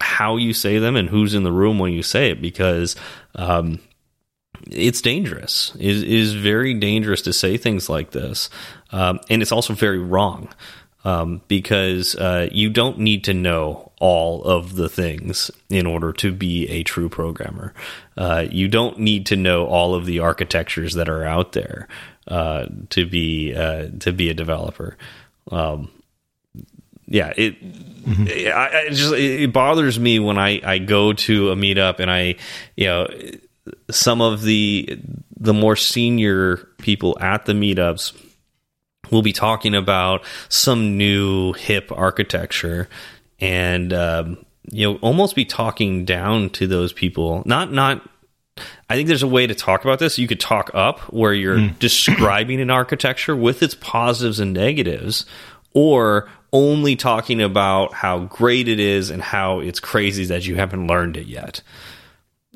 how 0.01 0.37
you 0.37 0.55
say 0.55 0.79
them 0.79 0.97
and 0.97 1.09
who's 1.09 1.35
in 1.35 1.43
the 1.43 1.53
room 1.53 1.79
when 1.79 1.93
you 1.93 2.03
say 2.03 2.31
it, 2.31 2.41
because 2.41 2.97
um, 3.35 3.79
it's 4.71 5.03
dangerous. 5.03 5.75
It 5.79 6.03
is 6.03 6.35
very 6.35 6.73
dangerous 6.75 7.21
to 7.23 7.33
say 7.33 7.59
things 7.59 7.91
like 7.91 8.13
this, 8.13 8.49
um, 8.91 9.21
and 9.29 9.43
it's 9.43 9.53
also 9.53 9.75
very 9.75 9.99
wrong 9.99 10.49
um, 11.05 11.43
because 11.49 12.15
uh, 12.15 12.49
you 12.53 12.71
don't 12.71 12.99
need 12.99 13.25
to 13.25 13.35
know 13.35 13.93
all 14.01 14.43
of 14.45 14.77
the 14.77 14.89
things 14.89 15.51
in 15.69 15.87
order 15.87 16.13
to 16.13 16.33
be 16.33 16.69
a 16.69 16.83
true 16.83 17.09
programmer. 17.09 17.73
Uh, 18.17 18.47
you 18.51 18.69
don't 18.69 18.99
need 18.99 19.27
to 19.27 19.37
know 19.37 19.67
all 19.67 19.95
of 19.95 20.07
the 20.07 20.19
architectures 20.21 20.95
that 20.95 21.09
are 21.09 21.25
out 21.25 21.53
there 21.53 21.89
uh, 22.29 22.67
to 22.91 23.07
be 23.07 23.55
uh, 23.55 23.89
to 24.01 24.13
be 24.13 24.31
a 24.31 24.35
developer. 24.35 24.97
Um, 25.51 25.91
yeah, 27.07 27.33
it, 27.37 27.63
mm 27.63 28.15
-hmm. 28.15 28.29
I, 28.29 28.87
it 28.87 28.95
just 28.95 29.13
it 29.13 29.53
bothers 29.53 29.99
me 29.99 30.19
when 30.21 30.39
I 30.39 30.61
I 30.65 30.79
go 30.79 31.13
to 31.13 31.51
a 31.51 31.57
meetup 31.57 32.01
and 32.01 32.11
I 32.11 32.37
you 32.77 32.87
know 32.87 33.07
some 33.91 34.25
of 34.25 34.43
the 34.43 34.99
the 35.41 35.53
more 35.53 35.77
senior 35.77 36.69
people 36.79 37.19
at 37.21 37.45
the 37.45 37.55
meetups 37.55 38.15
we'll 39.13 39.23
be 39.23 39.33
talking 39.33 39.75
about 39.75 40.25
some 40.49 40.97
new 40.97 41.53
hip 41.53 41.93
architecture 41.93 42.89
and 43.39 43.93
um, 43.93 44.45
you 44.71 44.91
know 44.91 44.99
almost 44.99 45.37
be 45.37 45.45
talking 45.45 46.05
down 46.05 46.51
to 46.51 46.67
those 46.67 46.93
people 46.93 47.43
not 47.47 47.71
not 47.73 48.09
I 48.89 48.97
think 48.97 49.09
there's 49.09 49.23
a 49.23 49.29
way 49.29 49.47
to 49.47 49.55
talk 49.55 49.85
about 49.85 49.99
this. 49.99 50.19
You 50.19 50.29
could 50.29 50.41
talk 50.41 50.71
up 50.75 51.01
where 51.13 51.33
you're 51.33 51.57
mm. 51.57 51.79
describing 51.79 52.61
an 52.61 52.71
architecture 52.71 53.35
with 53.35 53.63
its 53.63 53.75
positives 53.75 54.41
and 54.41 54.53
negatives, 54.53 55.25
or 55.73 56.29
only 56.53 56.97
talking 56.97 57.41
about 57.41 57.95
how 57.95 58.21
great 58.21 58.69
it 58.69 58.79
is 58.79 59.09
and 59.09 59.23
how 59.23 59.61
it's 59.61 59.81
crazy 59.81 60.27
that 60.27 60.47
you 60.47 60.57
haven't 60.57 60.87
learned 60.87 61.17
it 61.17 61.27
yet. 61.27 61.63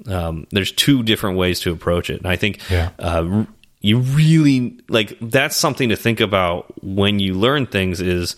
Um, 0.06 0.46
there's 0.50 0.72
two 0.72 1.02
different 1.02 1.38
ways 1.38 1.60
to 1.60 1.72
approach 1.72 2.10
it, 2.10 2.18
and 2.18 2.26
I 2.26 2.36
think 2.36 2.60
yeah. 2.68 2.90
uh, 2.98 3.46
you 3.80 3.98
really 3.98 4.78
like 4.88 5.16
that's 5.20 5.56
something 5.56 5.90
to 5.90 5.96
think 5.96 6.20
about 6.20 6.72
when 6.82 7.18
you 7.18 7.34
learn 7.34 7.66
things 7.66 8.00
is 8.00 8.36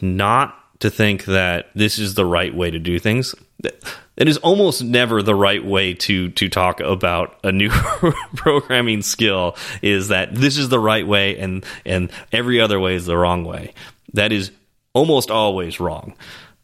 not 0.00 0.56
to 0.80 0.90
think 0.90 1.26
that 1.26 1.70
this 1.74 1.98
is 1.98 2.14
the 2.14 2.24
right 2.24 2.54
way 2.54 2.70
to 2.70 2.78
do 2.78 2.98
things. 2.98 3.34
It 3.62 4.28
is 4.28 4.38
almost 4.38 4.82
never 4.82 5.22
the 5.22 5.34
right 5.34 5.64
way 5.64 5.94
to 5.94 6.30
to 6.30 6.48
talk 6.48 6.80
about 6.80 7.38
a 7.44 7.52
new 7.52 7.70
programming 8.36 9.02
skill 9.02 9.56
is 9.82 10.08
that 10.08 10.34
this 10.34 10.56
is 10.56 10.68
the 10.68 10.80
right 10.80 11.06
way 11.06 11.38
and 11.38 11.64
and 11.84 12.10
every 12.32 12.60
other 12.60 12.80
way 12.80 12.94
is 12.94 13.06
the 13.06 13.16
wrong 13.16 13.44
way. 13.44 13.74
That 14.14 14.32
is 14.32 14.50
almost 14.92 15.30
always 15.30 15.78
wrong. 15.78 16.14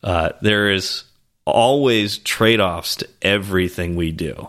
Uh, 0.02 0.31
there 0.40 0.70
is 0.70 1.05
always 1.44 2.18
trade-offs 2.18 2.96
to 2.96 3.09
everything 3.22 3.94
we 3.94 4.11
do 4.11 4.48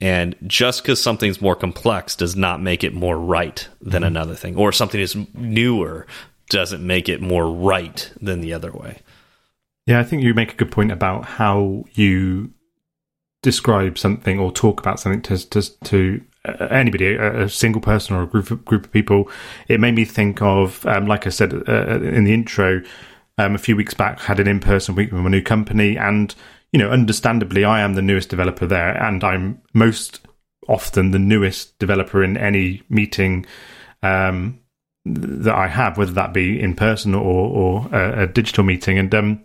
and 0.00 0.34
just 0.46 0.82
because 0.82 1.02
something's 1.02 1.40
more 1.40 1.56
complex 1.56 2.16
does 2.16 2.34
not 2.34 2.62
make 2.62 2.82
it 2.82 2.94
more 2.94 3.18
right 3.18 3.68
than 3.80 4.02
mm 4.02 4.06
-hmm. 4.06 4.16
another 4.16 4.34
thing 4.34 4.56
or 4.56 4.72
something 4.72 5.00
is 5.00 5.16
newer 5.34 6.06
doesn't 6.48 6.86
make 6.86 7.12
it 7.12 7.20
more 7.20 7.46
right 7.72 8.12
than 8.22 8.40
the 8.40 8.54
other 8.54 8.72
way 8.72 8.96
yeah, 9.90 9.98
I 9.98 10.04
think 10.04 10.22
you 10.22 10.34
make 10.34 10.52
a 10.52 10.56
good 10.56 10.70
point 10.70 10.92
about 10.92 11.24
how 11.24 11.84
you 11.94 12.52
describe 13.42 13.98
something 13.98 14.38
or 14.38 14.52
talk 14.52 14.78
about 14.78 15.00
something 15.00 15.22
to 15.22 15.50
to, 15.50 15.80
to 15.84 16.20
uh, 16.44 16.66
anybody, 16.70 17.14
a, 17.14 17.42
a, 17.42 17.48
single 17.48 17.80
person 17.80 18.14
or 18.14 18.22
a 18.22 18.26
group 18.26 18.52
of, 18.52 18.64
group 18.64 18.84
of 18.84 18.92
people. 18.92 19.28
It 19.66 19.80
made 19.80 19.96
me 19.96 20.04
think 20.04 20.40
of, 20.42 20.86
um, 20.86 21.06
like 21.06 21.26
I 21.26 21.30
said 21.30 21.52
uh, 21.68 22.00
in 22.02 22.22
the 22.22 22.32
intro, 22.32 22.82
um, 23.36 23.56
a 23.56 23.58
few 23.58 23.74
weeks 23.74 23.94
back, 23.94 24.20
had 24.20 24.38
an 24.38 24.46
in 24.46 24.60
person 24.60 24.94
week 24.94 25.10
with 25.10 25.26
a 25.26 25.28
new 25.28 25.42
company, 25.42 25.96
and 25.96 26.34
you 26.72 26.78
know, 26.78 26.90
understandably, 26.90 27.64
I 27.64 27.80
am 27.80 27.94
the 27.94 28.02
newest 28.02 28.28
developer 28.28 28.66
there, 28.66 28.96
and 29.02 29.22
I'm 29.24 29.60
most 29.74 30.20
often 30.68 31.10
the 31.10 31.18
newest 31.18 31.78
developer 31.78 32.22
in 32.22 32.36
any 32.36 32.82
meeting 32.88 33.46
um, 34.02 34.60
that 35.04 35.54
I 35.54 35.66
have, 35.66 35.98
whether 35.98 36.12
that 36.12 36.32
be 36.32 36.60
in 36.60 36.74
person 36.74 37.14
or, 37.14 37.20
or 37.20 37.88
a, 37.92 38.22
a 38.22 38.26
digital 38.26 38.64
meeting, 38.64 38.98
and 38.98 39.14
um, 39.14 39.44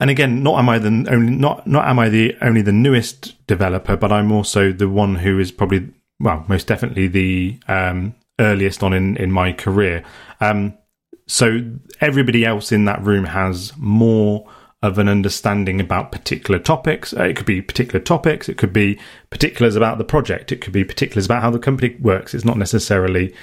and 0.00 0.10
again, 0.10 0.42
not 0.44 0.58
am 0.58 0.68
I 0.68 0.78
the 0.78 1.06
only 1.10 1.34
not 1.34 1.66
not 1.66 1.86
am 1.86 1.98
I 1.98 2.08
the 2.08 2.36
only 2.40 2.62
the 2.62 2.72
newest 2.72 3.46
developer, 3.46 3.96
but 3.96 4.12
I'm 4.12 4.30
also 4.30 4.72
the 4.72 4.88
one 4.88 5.16
who 5.16 5.38
is 5.40 5.50
probably 5.50 5.88
well, 6.20 6.44
most 6.48 6.66
definitely 6.66 7.08
the 7.08 7.58
um, 7.66 8.14
earliest 8.38 8.82
on 8.82 8.92
in 8.92 9.16
in 9.16 9.32
my 9.32 9.52
career. 9.52 10.04
Um, 10.40 10.78
so 11.26 11.60
everybody 12.00 12.44
else 12.44 12.70
in 12.72 12.84
that 12.86 13.02
room 13.02 13.24
has 13.24 13.72
more 13.76 14.48
of 14.82 14.98
an 14.98 15.08
understanding 15.08 15.80
about 15.80 16.12
particular 16.12 16.60
topics. 16.60 17.12
Uh, 17.12 17.24
it 17.24 17.36
could 17.36 17.46
be 17.46 17.60
particular 17.60 17.98
topics. 17.98 18.48
It 18.48 18.58
could 18.58 18.72
be 18.72 18.98
particulars 19.30 19.74
about 19.74 19.98
the 19.98 20.04
project. 20.04 20.52
It 20.52 20.60
could 20.60 20.72
be 20.72 20.84
particulars 20.84 21.26
about 21.26 21.42
how 21.42 21.50
the 21.50 21.58
company 21.58 21.96
works. 22.00 22.32
It's 22.32 22.44
not 22.44 22.56
necessarily 22.56 23.34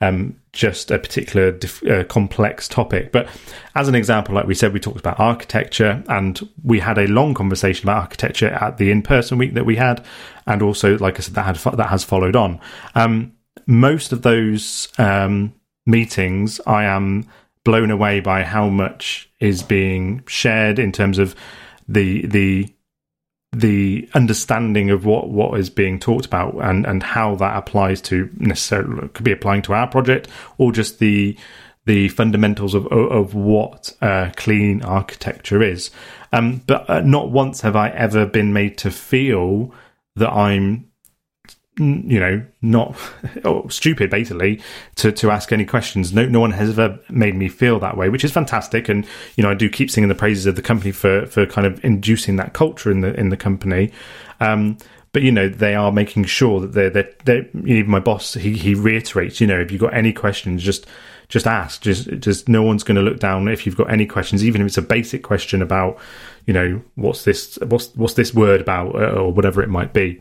um, 0.00 0.36
just 0.52 0.90
a 0.90 0.98
particular 0.98 1.58
uh, 1.90 2.04
complex 2.04 2.68
topic. 2.68 3.10
But 3.10 3.28
as 3.74 3.88
an 3.88 3.94
example, 3.94 4.34
like 4.34 4.46
we 4.46 4.54
said, 4.54 4.72
we 4.72 4.80
talked 4.80 5.00
about 5.00 5.18
architecture, 5.18 6.02
and 6.08 6.48
we 6.62 6.78
had 6.78 6.98
a 6.98 7.08
long 7.08 7.34
conversation 7.34 7.88
about 7.88 8.00
architecture 8.00 8.48
at 8.48 8.78
the 8.78 8.90
in-person 8.90 9.38
week 9.38 9.54
that 9.54 9.66
we 9.66 9.76
had, 9.76 10.04
and 10.46 10.62
also, 10.62 10.98
like 10.98 11.16
I 11.16 11.22
said, 11.22 11.34
that 11.34 11.46
had 11.46 11.58
fo- 11.58 11.76
that 11.76 11.88
has 11.88 12.04
followed 12.04 12.36
on. 12.36 12.60
Um, 12.94 13.32
most 13.66 14.12
of 14.12 14.22
those 14.22 14.88
um, 14.98 15.54
meetings, 15.86 16.60
I 16.66 16.84
am 16.84 17.26
blown 17.64 17.90
away 17.90 18.20
by 18.20 18.42
how 18.42 18.68
much 18.68 19.30
is 19.40 19.62
being 19.62 20.22
shared 20.26 20.78
in 20.78 20.92
terms 20.92 21.18
of 21.18 21.34
the 21.88 22.26
the 22.26 22.74
the 23.52 24.08
understanding 24.14 24.90
of 24.90 25.06
what, 25.06 25.28
what 25.28 25.58
is 25.60 25.70
being 25.70 26.00
talked 26.00 26.26
about 26.26 26.54
and, 26.56 26.84
and 26.84 27.04
how 27.04 27.36
that 27.36 27.56
applies 27.56 28.00
to 28.00 28.28
necessarily 28.36 29.08
could 29.10 29.24
be 29.24 29.30
applying 29.30 29.62
to 29.62 29.72
our 29.72 29.86
project 29.86 30.28
or 30.58 30.72
just 30.72 30.98
the 30.98 31.36
the 31.86 32.08
fundamentals 32.08 32.74
of 32.74 32.86
of 32.88 33.34
what 33.34 33.94
uh, 34.00 34.30
clean 34.36 34.82
architecture 34.82 35.62
is. 35.62 35.90
Um, 36.32 36.62
but 36.66 36.88
uh, 36.88 37.00
not 37.00 37.30
once 37.30 37.60
have 37.60 37.76
I 37.76 37.90
ever 37.90 38.26
been 38.26 38.52
made 38.52 38.78
to 38.78 38.90
feel 38.90 39.72
that 40.16 40.32
I'm 40.32 40.90
you 41.76 42.20
know, 42.20 42.44
not 42.62 42.96
stupid 43.68 44.10
basically 44.10 44.60
to, 44.96 45.10
to 45.12 45.30
ask 45.30 45.52
any 45.52 45.64
questions. 45.64 46.12
No, 46.12 46.26
no 46.26 46.40
one 46.40 46.52
has 46.52 46.70
ever 46.70 46.98
made 47.08 47.34
me 47.34 47.48
feel 47.48 47.78
that 47.80 47.96
way, 47.96 48.08
which 48.08 48.24
is 48.24 48.32
fantastic. 48.32 48.88
And, 48.88 49.06
you 49.36 49.42
know, 49.42 49.50
I 49.50 49.54
do 49.54 49.68
keep 49.68 49.90
singing 49.90 50.08
the 50.08 50.14
praises 50.14 50.46
of 50.46 50.56
the 50.56 50.62
company 50.62 50.92
for, 50.92 51.26
for 51.26 51.46
kind 51.46 51.66
of 51.66 51.84
inducing 51.84 52.36
that 52.36 52.52
culture 52.52 52.90
in 52.90 53.00
the, 53.00 53.12
in 53.18 53.30
the 53.30 53.36
company. 53.36 53.92
Um, 54.40 54.78
but 55.14 55.22
you 55.22 55.32
know 55.32 55.48
they 55.48 55.74
are 55.74 55.92
making 55.92 56.24
sure 56.24 56.60
that 56.60 56.72
they're 56.72 56.90
they're, 56.90 57.10
they're 57.24 57.46
even 57.64 57.88
my 57.88 58.00
boss 58.00 58.34
he, 58.34 58.52
he 58.54 58.74
reiterates 58.74 59.40
you 59.40 59.46
know 59.46 59.60
if 59.60 59.70
you've 59.70 59.80
got 59.80 59.94
any 59.94 60.12
questions 60.12 60.60
just 60.60 60.86
just 61.28 61.46
ask 61.46 61.80
just 61.80 62.08
just 62.18 62.48
no 62.48 62.62
one's 62.62 62.82
going 62.82 62.96
to 62.96 63.00
look 63.00 63.20
down 63.20 63.46
if 63.46 63.64
you've 63.64 63.76
got 63.76 63.90
any 63.90 64.06
questions 64.06 64.44
even 64.44 64.60
if 64.60 64.66
it's 64.66 64.76
a 64.76 64.82
basic 64.82 65.22
question 65.22 65.62
about 65.62 65.96
you 66.46 66.52
know 66.52 66.82
what's 66.96 67.24
this 67.24 67.56
what's 67.68 67.94
what's 67.94 68.14
this 68.14 68.34
word 68.34 68.60
about 68.60 68.94
uh, 68.96 69.12
or 69.12 69.32
whatever 69.32 69.62
it 69.62 69.68
might 69.68 69.92
be 69.92 70.20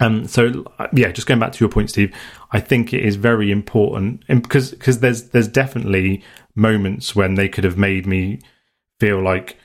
um, 0.00 0.26
so 0.26 0.64
yeah, 0.92 1.10
just 1.10 1.26
going 1.26 1.40
back 1.40 1.52
to 1.52 1.64
your 1.64 1.68
point, 1.68 1.90
Steve, 1.90 2.14
I 2.52 2.60
think 2.60 2.92
it 2.92 3.04
is 3.04 3.16
very 3.16 3.50
important, 3.50 4.26
because 4.26 4.70
because 4.70 5.00
there's 5.00 5.30
there's 5.30 5.48
definitely 5.48 6.22
moments 6.54 7.16
when 7.16 7.34
they 7.34 7.48
could 7.48 7.64
have 7.64 7.76
made 7.76 8.06
me 8.06 8.40
feel 9.00 9.20
like, 9.20 9.56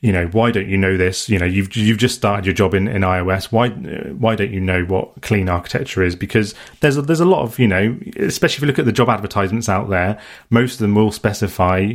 you 0.00 0.12
know, 0.12 0.26
why 0.28 0.50
don't 0.50 0.68
you 0.68 0.76
know 0.76 0.96
this? 0.96 1.28
You 1.28 1.38
know, 1.38 1.46
you've 1.46 1.74
you've 1.74 1.98
just 1.98 2.16
started 2.16 2.46
your 2.46 2.54
job 2.54 2.74
in, 2.74 2.86
in 2.86 3.02
iOS. 3.02 3.50
Why 3.50 3.70
why 3.70 4.34
don't 4.36 4.52
you 4.52 4.60
know 4.60 4.84
what 4.84 5.22
clean 5.22 5.48
architecture 5.48 6.02
is? 6.02 6.14
Because 6.14 6.54
there's 6.80 6.96
a, 6.96 7.02
there's 7.02 7.20
a 7.20 7.24
lot 7.24 7.42
of 7.42 7.58
you 7.58 7.68
know, 7.68 7.98
especially 8.16 8.56
if 8.56 8.62
you 8.62 8.66
look 8.68 8.78
at 8.78 8.84
the 8.84 8.92
job 8.92 9.08
advertisements 9.08 9.68
out 9.68 9.88
there, 9.88 10.20
most 10.50 10.74
of 10.74 10.78
them 10.80 10.94
will 10.94 11.12
specify 11.12 11.94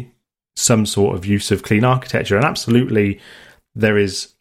some 0.56 0.86
sort 0.86 1.16
of 1.16 1.26
use 1.26 1.52
of 1.52 1.64
clean 1.64 1.84
architecture, 1.84 2.36
and 2.36 2.46
absolutely 2.46 3.20
there 3.76 3.98
is 3.98 4.34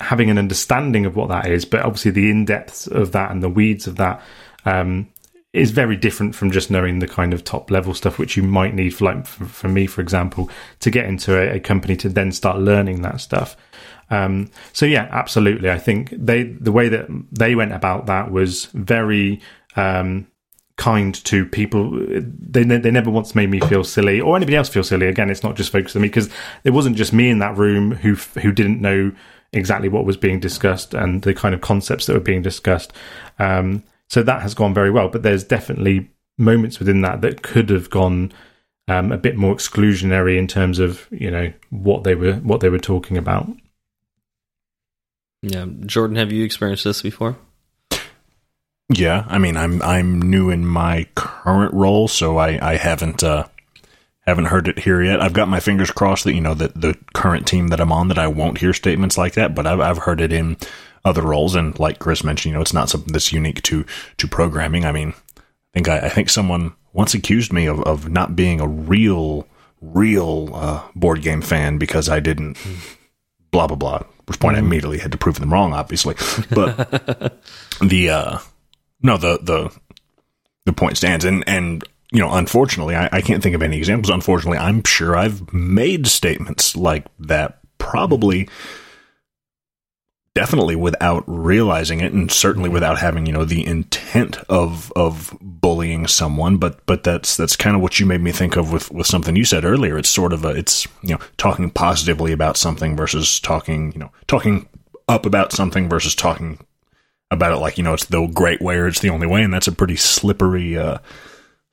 having 0.00 0.30
an 0.30 0.38
understanding 0.38 1.06
of 1.06 1.16
what 1.16 1.28
that 1.28 1.46
is, 1.46 1.64
but 1.64 1.82
obviously 1.82 2.10
the 2.10 2.30
in 2.30 2.44
depths 2.44 2.86
of 2.86 3.12
that 3.12 3.30
and 3.30 3.42
the 3.42 3.48
weeds 3.48 3.86
of 3.86 3.96
that 3.96 4.22
um, 4.64 5.08
is 5.52 5.72
very 5.72 5.96
different 5.96 6.34
from 6.34 6.50
just 6.50 6.70
knowing 6.70 7.00
the 7.00 7.08
kind 7.08 7.34
of 7.34 7.42
top 7.42 7.70
level 7.70 7.92
stuff 7.92 8.18
which 8.18 8.36
you 8.36 8.42
might 8.42 8.74
need 8.74 8.90
for 8.90 9.06
like 9.06 9.26
for, 9.26 9.44
for 9.44 9.68
me, 9.68 9.86
for 9.86 10.00
example, 10.00 10.48
to 10.80 10.90
get 10.90 11.06
into 11.06 11.36
a, 11.36 11.56
a, 11.56 11.60
company 11.60 11.96
to 11.96 12.08
then 12.08 12.30
start 12.30 12.58
learning 12.58 13.02
that 13.02 13.20
stuff. 13.20 13.56
Um, 14.10 14.50
so 14.72 14.86
yeah, 14.86 15.08
absolutely. 15.10 15.70
I 15.70 15.78
think 15.78 16.10
they 16.10 16.44
the 16.44 16.72
way 16.72 16.88
that 16.88 17.08
they 17.32 17.54
went 17.54 17.72
about 17.72 18.06
that 18.06 18.30
was 18.30 18.66
very 18.66 19.40
um, 19.76 20.26
kind 20.76 21.14
to 21.24 21.44
people. 21.46 21.90
They 21.98 22.62
they 22.62 22.90
never 22.90 23.10
once 23.10 23.34
made 23.34 23.50
me 23.50 23.60
feel 23.60 23.84
silly 23.84 24.20
or 24.20 24.36
anybody 24.36 24.56
else 24.56 24.68
feel 24.68 24.84
silly. 24.84 25.06
Again, 25.06 25.30
it's 25.30 25.42
not 25.42 25.56
just 25.56 25.72
focused 25.72 25.96
on 25.96 26.02
me 26.02 26.08
because 26.08 26.30
it 26.64 26.70
wasn't 26.70 26.96
just 26.96 27.12
me 27.12 27.28
in 27.28 27.40
that 27.40 27.56
room 27.56 27.92
who 27.92 28.14
who 28.40 28.52
didn't 28.52 28.80
know 28.80 29.12
exactly 29.52 29.88
what 29.88 30.04
was 30.04 30.16
being 30.16 30.40
discussed 30.40 30.94
and 30.94 31.22
the 31.22 31.34
kind 31.34 31.54
of 31.54 31.60
concepts 31.60 32.06
that 32.06 32.14
were 32.14 32.20
being 32.20 32.42
discussed. 32.42 32.92
Um, 33.38 33.82
so 34.08 34.22
that 34.22 34.42
has 34.42 34.54
gone 34.54 34.74
very 34.74 34.90
well, 34.90 35.08
but 35.08 35.22
there's 35.22 35.44
definitely 35.44 36.10
moments 36.38 36.78
within 36.78 37.02
that 37.02 37.20
that 37.20 37.42
could 37.42 37.70
have 37.70 37.90
gone 37.90 38.32
um, 38.88 39.12
a 39.12 39.18
bit 39.18 39.36
more 39.36 39.54
exclusionary 39.54 40.36
in 40.36 40.46
terms 40.46 40.78
of 40.78 41.06
you 41.10 41.30
know 41.30 41.52
what 41.70 42.04
they 42.04 42.14
were 42.14 42.34
what 42.34 42.60
they 42.60 42.68
were 42.68 42.78
talking 42.78 43.16
about. 43.16 43.48
Yeah, 45.42 45.66
Jordan, 45.86 46.16
have 46.16 46.32
you 46.32 46.44
experienced 46.44 46.84
this 46.84 47.02
before? 47.02 47.36
Yeah, 48.92 49.24
I 49.28 49.38
mean, 49.38 49.56
I'm 49.56 49.80
I'm 49.82 50.20
new 50.20 50.50
in 50.50 50.66
my 50.66 51.06
current 51.14 51.72
role, 51.72 52.08
so 52.08 52.38
I 52.38 52.72
I 52.72 52.76
haven't 52.76 53.22
uh, 53.22 53.46
haven't 54.30 54.46
heard 54.46 54.68
it 54.68 54.80
here 54.80 55.02
yet. 55.02 55.20
I've 55.20 55.32
got 55.32 55.48
my 55.48 55.60
fingers 55.60 55.90
crossed 55.90 56.24
that 56.24 56.34
you 56.34 56.40
know 56.40 56.54
that 56.54 56.80
the 56.80 56.96
current 57.14 57.46
team 57.46 57.68
that 57.68 57.80
I'm 57.80 57.92
on 57.92 58.08
that 58.08 58.18
I 58.18 58.26
won't 58.26 58.58
hear 58.58 58.72
statements 58.72 59.18
like 59.18 59.34
that, 59.34 59.54
but 59.54 59.66
I've 59.66 59.80
I've 59.80 59.98
heard 59.98 60.20
it 60.20 60.32
in 60.32 60.56
other 61.04 61.22
roles, 61.22 61.54
and 61.54 61.78
like 61.78 61.98
Chris 61.98 62.24
mentioned, 62.24 62.50
you 62.50 62.56
know, 62.56 62.62
it's 62.62 62.72
not 62.72 62.88
something 62.88 63.12
that's 63.12 63.32
unique 63.32 63.62
to 63.62 63.84
to 64.16 64.28
programming. 64.28 64.84
I 64.84 64.92
mean, 64.92 65.14
I 65.36 65.42
think 65.74 65.88
I, 65.88 65.98
I 65.98 66.08
think 66.08 66.30
someone 66.30 66.72
once 66.92 67.14
accused 67.14 67.52
me 67.52 67.66
of 67.66 67.80
of 67.82 68.08
not 68.08 68.36
being 68.36 68.60
a 68.60 68.66
real 68.66 69.46
real 69.80 70.50
uh, 70.54 70.82
board 70.94 71.22
game 71.22 71.42
fan 71.42 71.78
because 71.78 72.08
I 72.08 72.20
didn't 72.20 72.58
blah 73.50 73.66
blah 73.66 73.76
blah. 73.76 74.02
Which 74.26 74.38
point 74.38 74.56
I 74.56 74.60
mm. 74.60 74.64
immediately 74.64 74.98
had 74.98 75.12
to 75.12 75.18
prove 75.18 75.40
them 75.40 75.52
wrong, 75.52 75.72
obviously. 75.72 76.14
But 76.50 76.76
the 77.80 78.10
uh, 78.10 78.38
no 79.02 79.16
the 79.16 79.38
the 79.42 79.76
the 80.66 80.72
point 80.72 80.96
stands, 80.96 81.24
and 81.24 81.42
and 81.46 81.82
you 82.12 82.20
know, 82.20 82.32
unfortunately, 82.32 82.96
I, 82.96 83.08
I, 83.12 83.20
can't 83.20 83.42
think 83.42 83.54
of 83.54 83.62
any 83.62 83.78
examples. 83.78 84.10
Unfortunately, 84.10 84.58
I'm 84.58 84.82
sure 84.84 85.16
I've 85.16 85.52
made 85.52 86.08
statements 86.08 86.74
like 86.74 87.06
that, 87.20 87.60
probably, 87.78 88.48
definitely 90.34 90.74
without 90.74 91.22
realizing 91.26 92.00
it, 92.00 92.12
and 92.12 92.30
certainly 92.30 92.68
without 92.68 92.98
having 92.98 93.26
you 93.26 93.32
know 93.32 93.44
the 93.44 93.64
intent 93.64 94.38
of 94.48 94.92
of 94.96 95.36
bullying 95.40 96.08
someone. 96.08 96.56
But 96.56 96.84
but 96.86 97.04
that's 97.04 97.36
that's 97.36 97.54
kind 97.54 97.76
of 97.76 97.82
what 97.82 98.00
you 98.00 98.06
made 98.06 98.20
me 98.20 98.32
think 98.32 98.56
of 98.56 98.72
with 98.72 98.90
with 98.90 99.06
something 99.06 99.36
you 99.36 99.44
said 99.44 99.64
earlier. 99.64 99.96
It's 99.96 100.10
sort 100.10 100.32
of 100.32 100.44
a 100.44 100.50
it's 100.50 100.88
you 101.02 101.14
know 101.14 101.20
talking 101.36 101.70
positively 101.70 102.32
about 102.32 102.56
something 102.56 102.96
versus 102.96 103.38
talking 103.38 103.92
you 103.92 104.00
know 104.00 104.10
talking 104.26 104.68
up 105.08 105.26
about 105.26 105.52
something 105.52 105.88
versus 105.88 106.14
talking 106.16 106.58
about 107.30 107.52
it 107.52 107.58
like 107.58 107.78
you 107.78 107.84
know 107.84 107.94
it's 107.94 108.06
the 108.06 108.26
great 108.26 108.60
way 108.60 108.76
or 108.76 108.88
it's 108.88 109.00
the 109.00 109.10
only 109.10 109.28
way, 109.28 109.42
and 109.42 109.54
that's 109.54 109.68
a 109.68 109.72
pretty 109.72 109.96
slippery. 109.96 110.76
Uh, 110.76 110.98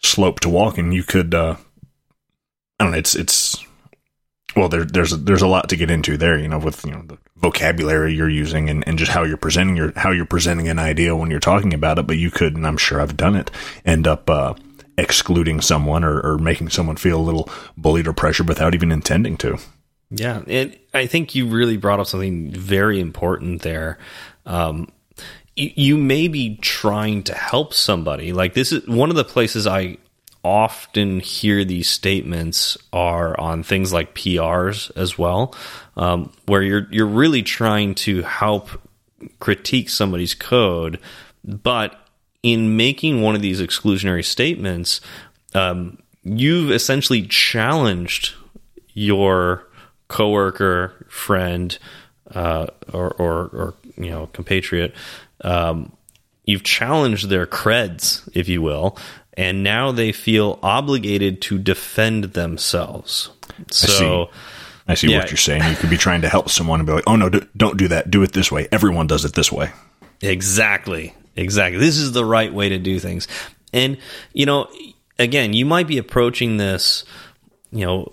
slope 0.01 0.39
to 0.41 0.49
walk, 0.49 0.77
and 0.77 0.93
you 0.93 1.03
could. 1.03 1.33
Uh, 1.33 1.55
I 2.79 2.83
don't 2.83 2.91
know. 2.91 2.97
It's 2.97 3.15
it's 3.15 3.63
well, 4.55 4.69
there, 4.69 4.85
there's 4.85 5.11
there's 5.11 5.41
a 5.41 5.47
lot 5.47 5.69
to 5.69 5.75
get 5.75 5.91
into 5.91 6.17
there, 6.17 6.37
you 6.37 6.47
know, 6.47 6.59
with 6.59 6.83
you 6.85 6.91
know 6.91 7.03
the 7.03 7.17
vocabulary 7.35 8.13
you're 8.15 8.29
using 8.29 8.69
and, 8.69 8.87
and 8.87 8.97
just 8.97 9.11
how 9.11 9.23
you're 9.23 9.37
presenting 9.37 9.77
your 9.77 9.93
how 9.95 10.11
you're 10.11 10.25
presenting 10.25 10.67
an 10.67 10.79
idea 10.79 11.15
when 11.15 11.29
you're 11.29 11.39
talking 11.39 11.73
about 11.73 11.99
it. 11.99 12.07
But 12.07 12.17
you 12.17 12.31
could, 12.31 12.55
and 12.55 12.65
I'm 12.65 12.77
sure 12.77 12.99
I've 12.99 13.17
done 13.17 13.35
it, 13.35 13.51
end 13.85 14.07
up 14.07 14.29
uh, 14.29 14.55
excluding 14.97 15.61
someone 15.61 16.03
or, 16.03 16.19
or 16.21 16.37
making 16.37 16.69
someone 16.69 16.95
feel 16.95 17.19
a 17.19 17.21
little 17.21 17.49
bullied 17.77 18.07
or 18.07 18.13
pressured 18.13 18.47
without 18.47 18.73
even 18.73 18.91
intending 18.91 19.37
to. 19.37 19.57
Yeah, 20.09 20.41
and 20.47 20.77
I 20.93 21.05
think 21.05 21.35
you 21.35 21.47
really 21.47 21.77
brought 21.77 21.99
up 21.99 22.07
something 22.07 22.51
very 22.51 22.99
important 22.99 23.61
there. 23.61 23.97
Um, 24.45 24.89
you, 25.57 25.97
may 25.97 26.27
be 26.27 26.57
trying 26.57 27.23
to 27.23 27.33
help 27.33 27.73
somebody. 27.73 28.31
Like 28.33 28.53
this 28.53 28.71
is 28.71 28.87
one 28.87 29.09
of 29.09 29.15
the 29.15 29.23
places 29.23 29.65
I 29.65 29.97
often 30.43 31.19
hear 31.19 31.65
these 31.65 31.89
statements 31.89 32.77
are 32.93 33.37
on 33.39 33.63
things 33.63 33.91
like 33.91 34.15
PRs 34.15 34.95
as 34.95 35.17
well, 35.17 35.55
um, 35.95 36.31
where 36.45 36.61
you're 36.61 36.87
you're 36.91 37.05
really 37.05 37.43
trying 37.43 37.95
to 37.95 38.21
help 38.21 38.69
critique 39.39 39.89
somebody's 39.89 40.33
code, 40.33 40.99
but 41.43 41.99
in 42.43 42.77
making 42.77 43.21
one 43.21 43.35
of 43.35 43.41
these 43.41 43.59
exclusionary 43.59 44.23
statements, 44.23 45.01
um, 45.53 45.97
you've 46.23 46.71
essentially 46.71 47.23
challenged 47.23 48.35
your 48.93 49.67
coworker, 50.07 51.05
friend, 51.09 51.77
uh, 52.31 52.67
or, 52.93 53.11
or, 53.13 53.33
or 53.47 53.73
you 53.97 54.09
know 54.09 54.27
compatriot. 54.33 54.93
Um, 55.41 55.93
you've 56.45 56.63
challenged 56.63 57.29
their 57.29 57.45
creds, 57.45 58.27
if 58.33 58.49
you 58.49 58.61
will, 58.61 58.97
and 59.33 59.63
now 59.63 59.91
they 59.91 60.11
feel 60.11 60.59
obligated 60.63 61.41
to 61.43 61.57
defend 61.57 62.25
themselves. 62.25 63.29
So. 63.71 63.87
I 63.87 63.89
see, 63.89 64.31
I 64.89 64.93
see 64.95 65.11
yeah. 65.11 65.19
what 65.19 65.31
you're 65.31 65.37
saying. 65.37 65.63
You 65.69 65.75
could 65.75 65.89
be 65.89 65.97
trying 65.97 66.21
to 66.21 66.29
help 66.29 66.49
someone 66.49 66.79
and 66.79 66.87
be 66.87 66.93
like, 66.93 67.03
"Oh 67.07 67.17
no, 67.17 67.29
don't 67.29 67.77
do 67.77 67.89
that. 67.89 68.09
Do 68.09 68.23
it 68.23 68.31
this 68.31 68.51
way. 68.51 68.67
Everyone 68.71 69.05
does 69.05 69.25
it 69.25 69.33
this 69.33 69.51
way." 69.51 69.71
Exactly. 70.21 71.13
Exactly. 71.35 71.79
This 71.79 71.97
is 71.97 72.13
the 72.13 72.25
right 72.25 72.51
way 72.51 72.69
to 72.69 72.79
do 72.79 72.99
things. 72.99 73.27
And 73.73 73.97
you 74.33 74.45
know, 74.45 74.67
again, 75.19 75.53
you 75.53 75.65
might 75.65 75.87
be 75.87 75.97
approaching 75.97 76.57
this, 76.57 77.05
you 77.71 77.85
know, 77.85 78.11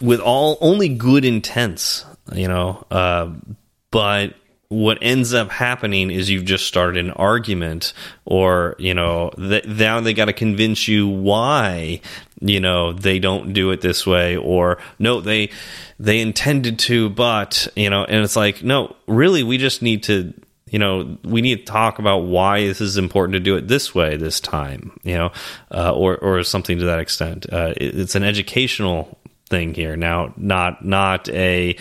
with 0.00 0.20
all 0.20 0.58
only 0.60 0.88
good 0.88 1.24
intents, 1.24 2.04
you 2.32 2.48
know, 2.48 2.86
uh, 2.90 3.30
but 3.90 4.34
what 4.70 4.98
ends 5.02 5.34
up 5.34 5.50
happening 5.50 6.12
is 6.12 6.30
you've 6.30 6.44
just 6.44 6.64
started 6.64 7.04
an 7.04 7.10
argument 7.10 7.92
or 8.24 8.76
you 8.78 8.94
know 8.94 9.30
th 9.36 9.64
now 9.66 10.00
they 10.00 10.14
got 10.14 10.26
to 10.26 10.32
convince 10.32 10.86
you 10.86 11.08
why 11.08 12.00
you 12.40 12.60
know 12.60 12.92
they 12.92 13.18
don't 13.18 13.52
do 13.52 13.72
it 13.72 13.80
this 13.80 14.06
way 14.06 14.36
or 14.36 14.78
no 15.00 15.20
they 15.20 15.50
they 15.98 16.20
intended 16.20 16.78
to 16.78 17.10
but 17.10 17.66
you 17.74 17.90
know 17.90 18.04
and 18.04 18.22
it's 18.22 18.36
like 18.36 18.62
no 18.62 18.94
really 19.08 19.42
we 19.42 19.58
just 19.58 19.82
need 19.82 20.04
to 20.04 20.32
you 20.70 20.78
know 20.78 21.18
we 21.24 21.42
need 21.42 21.58
to 21.58 21.64
talk 21.64 21.98
about 21.98 22.18
why 22.18 22.64
this 22.64 22.80
is 22.80 22.96
important 22.96 23.32
to 23.32 23.40
do 23.40 23.56
it 23.56 23.66
this 23.66 23.92
way 23.92 24.16
this 24.16 24.38
time 24.38 24.96
you 25.02 25.16
know 25.16 25.32
uh, 25.72 25.92
or 25.92 26.16
or 26.18 26.44
something 26.44 26.78
to 26.78 26.84
that 26.84 27.00
extent. 27.00 27.44
Uh, 27.52 27.74
it, 27.76 27.98
it's 27.98 28.14
an 28.14 28.22
educational 28.22 29.18
thing 29.48 29.74
here. 29.74 29.96
Now 29.96 30.32
not 30.36 30.84
not 30.84 31.28
a 31.30 31.76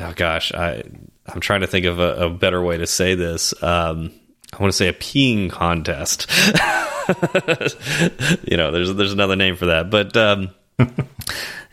oh 0.00 0.12
gosh 0.14 0.52
i 0.52 0.82
I'm 1.28 1.40
trying 1.40 1.60
to 1.60 1.66
think 1.66 1.86
of 1.86 1.98
a, 1.98 2.26
a 2.26 2.30
better 2.30 2.62
way 2.62 2.78
to 2.78 2.86
say 2.86 3.14
this. 3.14 3.60
Um, 3.62 4.12
I 4.52 4.62
want 4.62 4.72
to 4.72 4.76
say 4.76 4.88
a 4.88 4.92
peeing 4.92 5.50
contest. 5.50 6.26
you 8.50 8.56
know, 8.56 8.70
there's 8.70 8.94
there's 8.94 9.12
another 9.12 9.36
name 9.36 9.56
for 9.56 9.66
that, 9.66 9.90
but 9.90 10.16
um, 10.16 10.50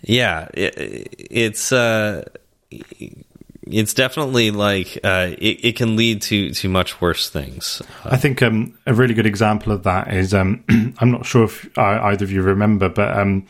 yeah, 0.01 0.49
it, 0.53 1.15
it's 1.17 1.71
uh, 1.71 2.27
it's 3.67 3.93
definitely 3.93 4.51
like 4.51 4.99
uh, 5.03 5.31
it, 5.37 5.65
it, 5.65 5.75
can 5.75 5.95
lead 5.95 6.21
to 6.23 6.51
to 6.51 6.69
much 6.69 6.99
worse 6.99 7.29
things. 7.29 7.81
I 8.03 8.17
think 8.17 8.41
um, 8.41 8.77
a 8.85 8.93
really 8.93 9.13
good 9.13 9.25
example 9.25 9.71
of 9.71 9.83
that 9.83 10.13
is 10.13 10.33
um, 10.33 10.63
I'm 10.99 11.11
not 11.11 11.25
sure 11.25 11.45
if 11.45 11.77
either 11.77 12.25
of 12.25 12.31
you 12.31 12.41
remember, 12.41 12.89
but 12.89 13.17
um, 13.17 13.47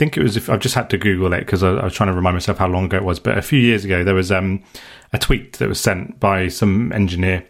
think 0.00 0.16
it 0.16 0.22
was 0.22 0.34
if 0.38 0.48
I've 0.48 0.60
just 0.60 0.74
had 0.74 0.88
to 0.90 0.98
Google 0.98 1.34
it 1.34 1.40
because 1.40 1.62
I, 1.62 1.72
I, 1.72 1.84
was 1.84 1.92
trying 1.92 2.08
to 2.08 2.14
remind 2.14 2.34
myself 2.34 2.56
how 2.56 2.66
long 2.66 2.86
ago 2.86 2.96
it 2.96 3.04
was. 3.04 3.20
But 3.20 3.36
a 3.36 3.42
few 3.42 3.60
years 3.60 3.84
ago, 3.84 4.02
there 4.02 4.14
was 4.14 4.32
um, 4.32 4.64
a 5.12 5.18
tweet 5.18 5.58
that 5.58 5.68
was 5.68 5.78
sent 5.78 6.18
by 6.18 6.48
some 6.48 6.90
engineer, 6.92 7.46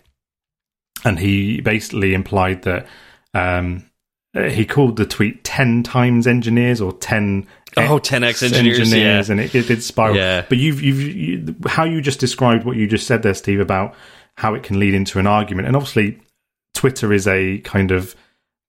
and 1.04 1.20
he 1.20 1.60
basically 1.60 2.12
implied 2.12 2.62
that 2.62 2.88
um, 3.34 3.88
he 4.34 4.66
called 4.66 4.96
the 4.96 5.06
tweet 5.06 5.44
10 5.44 5.84
times 5.84 6.26
engineers 6.26 6.80
or 6.80 6.92
10 6.92 7.46
oh 7.76 8.00
10x 8.00 8.42
engineers, 8.42 8.80
engineers 8.80 9.28
yeah. 9.28 9.32
and 9.32 9.40
it, 9.40 9.54
it 9.54 9.68
did 9.68 9.80
spiral 9.82 10.16
yeah. 10.16 10.44
but 10.48 10.58
you've 10.58 10.80
you've 10.82 11.00
you, 11.00 11.56
how 11.66 11.84
you 11.84 12.00
just 12.00 12.20
described 12.20 12.64
what 12.64 12.76
you 12.76 12.86
just 12.86 13.06
said 13.08 13.22
there 13.22 13.34
steve 13.34 13.58
about 13.58 13.94
how 14.36 14.54
it 14.54 14.62
can 14.62 14.78
lead 14.78 14.94
into 14.94 15.18
an 15.18 15.26
argument 15.26 15.66
and 15.66 15.76
obviously 15.76 16.20
twitter 16.74 17.12
is 17.12 17.26
a 17.26 17.58
kind 17.58 17.90
of 17.90 18.14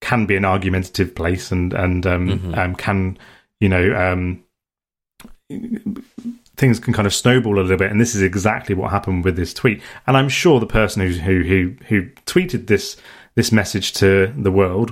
can 0.02 0.26
be 0.26 0.36
an 0.36 0.46
argumentative 0.46 1.14
place 1.14 1.52
and 1.52 1.74
and 1.74 2.08
um, 2.08 2.28
mm-hmm. 2.28 2.56
um, 2.56 2.76
can 2.76 3.18
you 3.62 3.70
know, 3.70 3.96
um, 3.96 4.44
things 6.58 6.80
can 6.80 6.94
kind 6.94 7.06
of 7.06 7.14
snowball 7.14 7.60
a 7.60 7.62
little 7.62 7.78
bit, 7.78 7.92
and 7.92 8.02
this 8.02 8.16
is 8.16 8.22
exactly 8.22 8.76
what 8.76 8.92
happened 8.92 9.24
with 9.24 9.38
this 9.38 9.54
tweet. 9.54 9.82
And 10.08 10.18
I'm 10.18 10.28
sure 10.28 10.60
the 10.60 10.66
person 10.66 11.02
who 11.02 11.14
who 11.14 11.44
who, 11.44 11.76
who 11.88 12.10
tweeted 12.26 12.68
this 12.68 12.98
this 13.36 13.52
message 13.52 13.94
to 13.94 14.34
the 14.36 14.52
world 14.52 14.92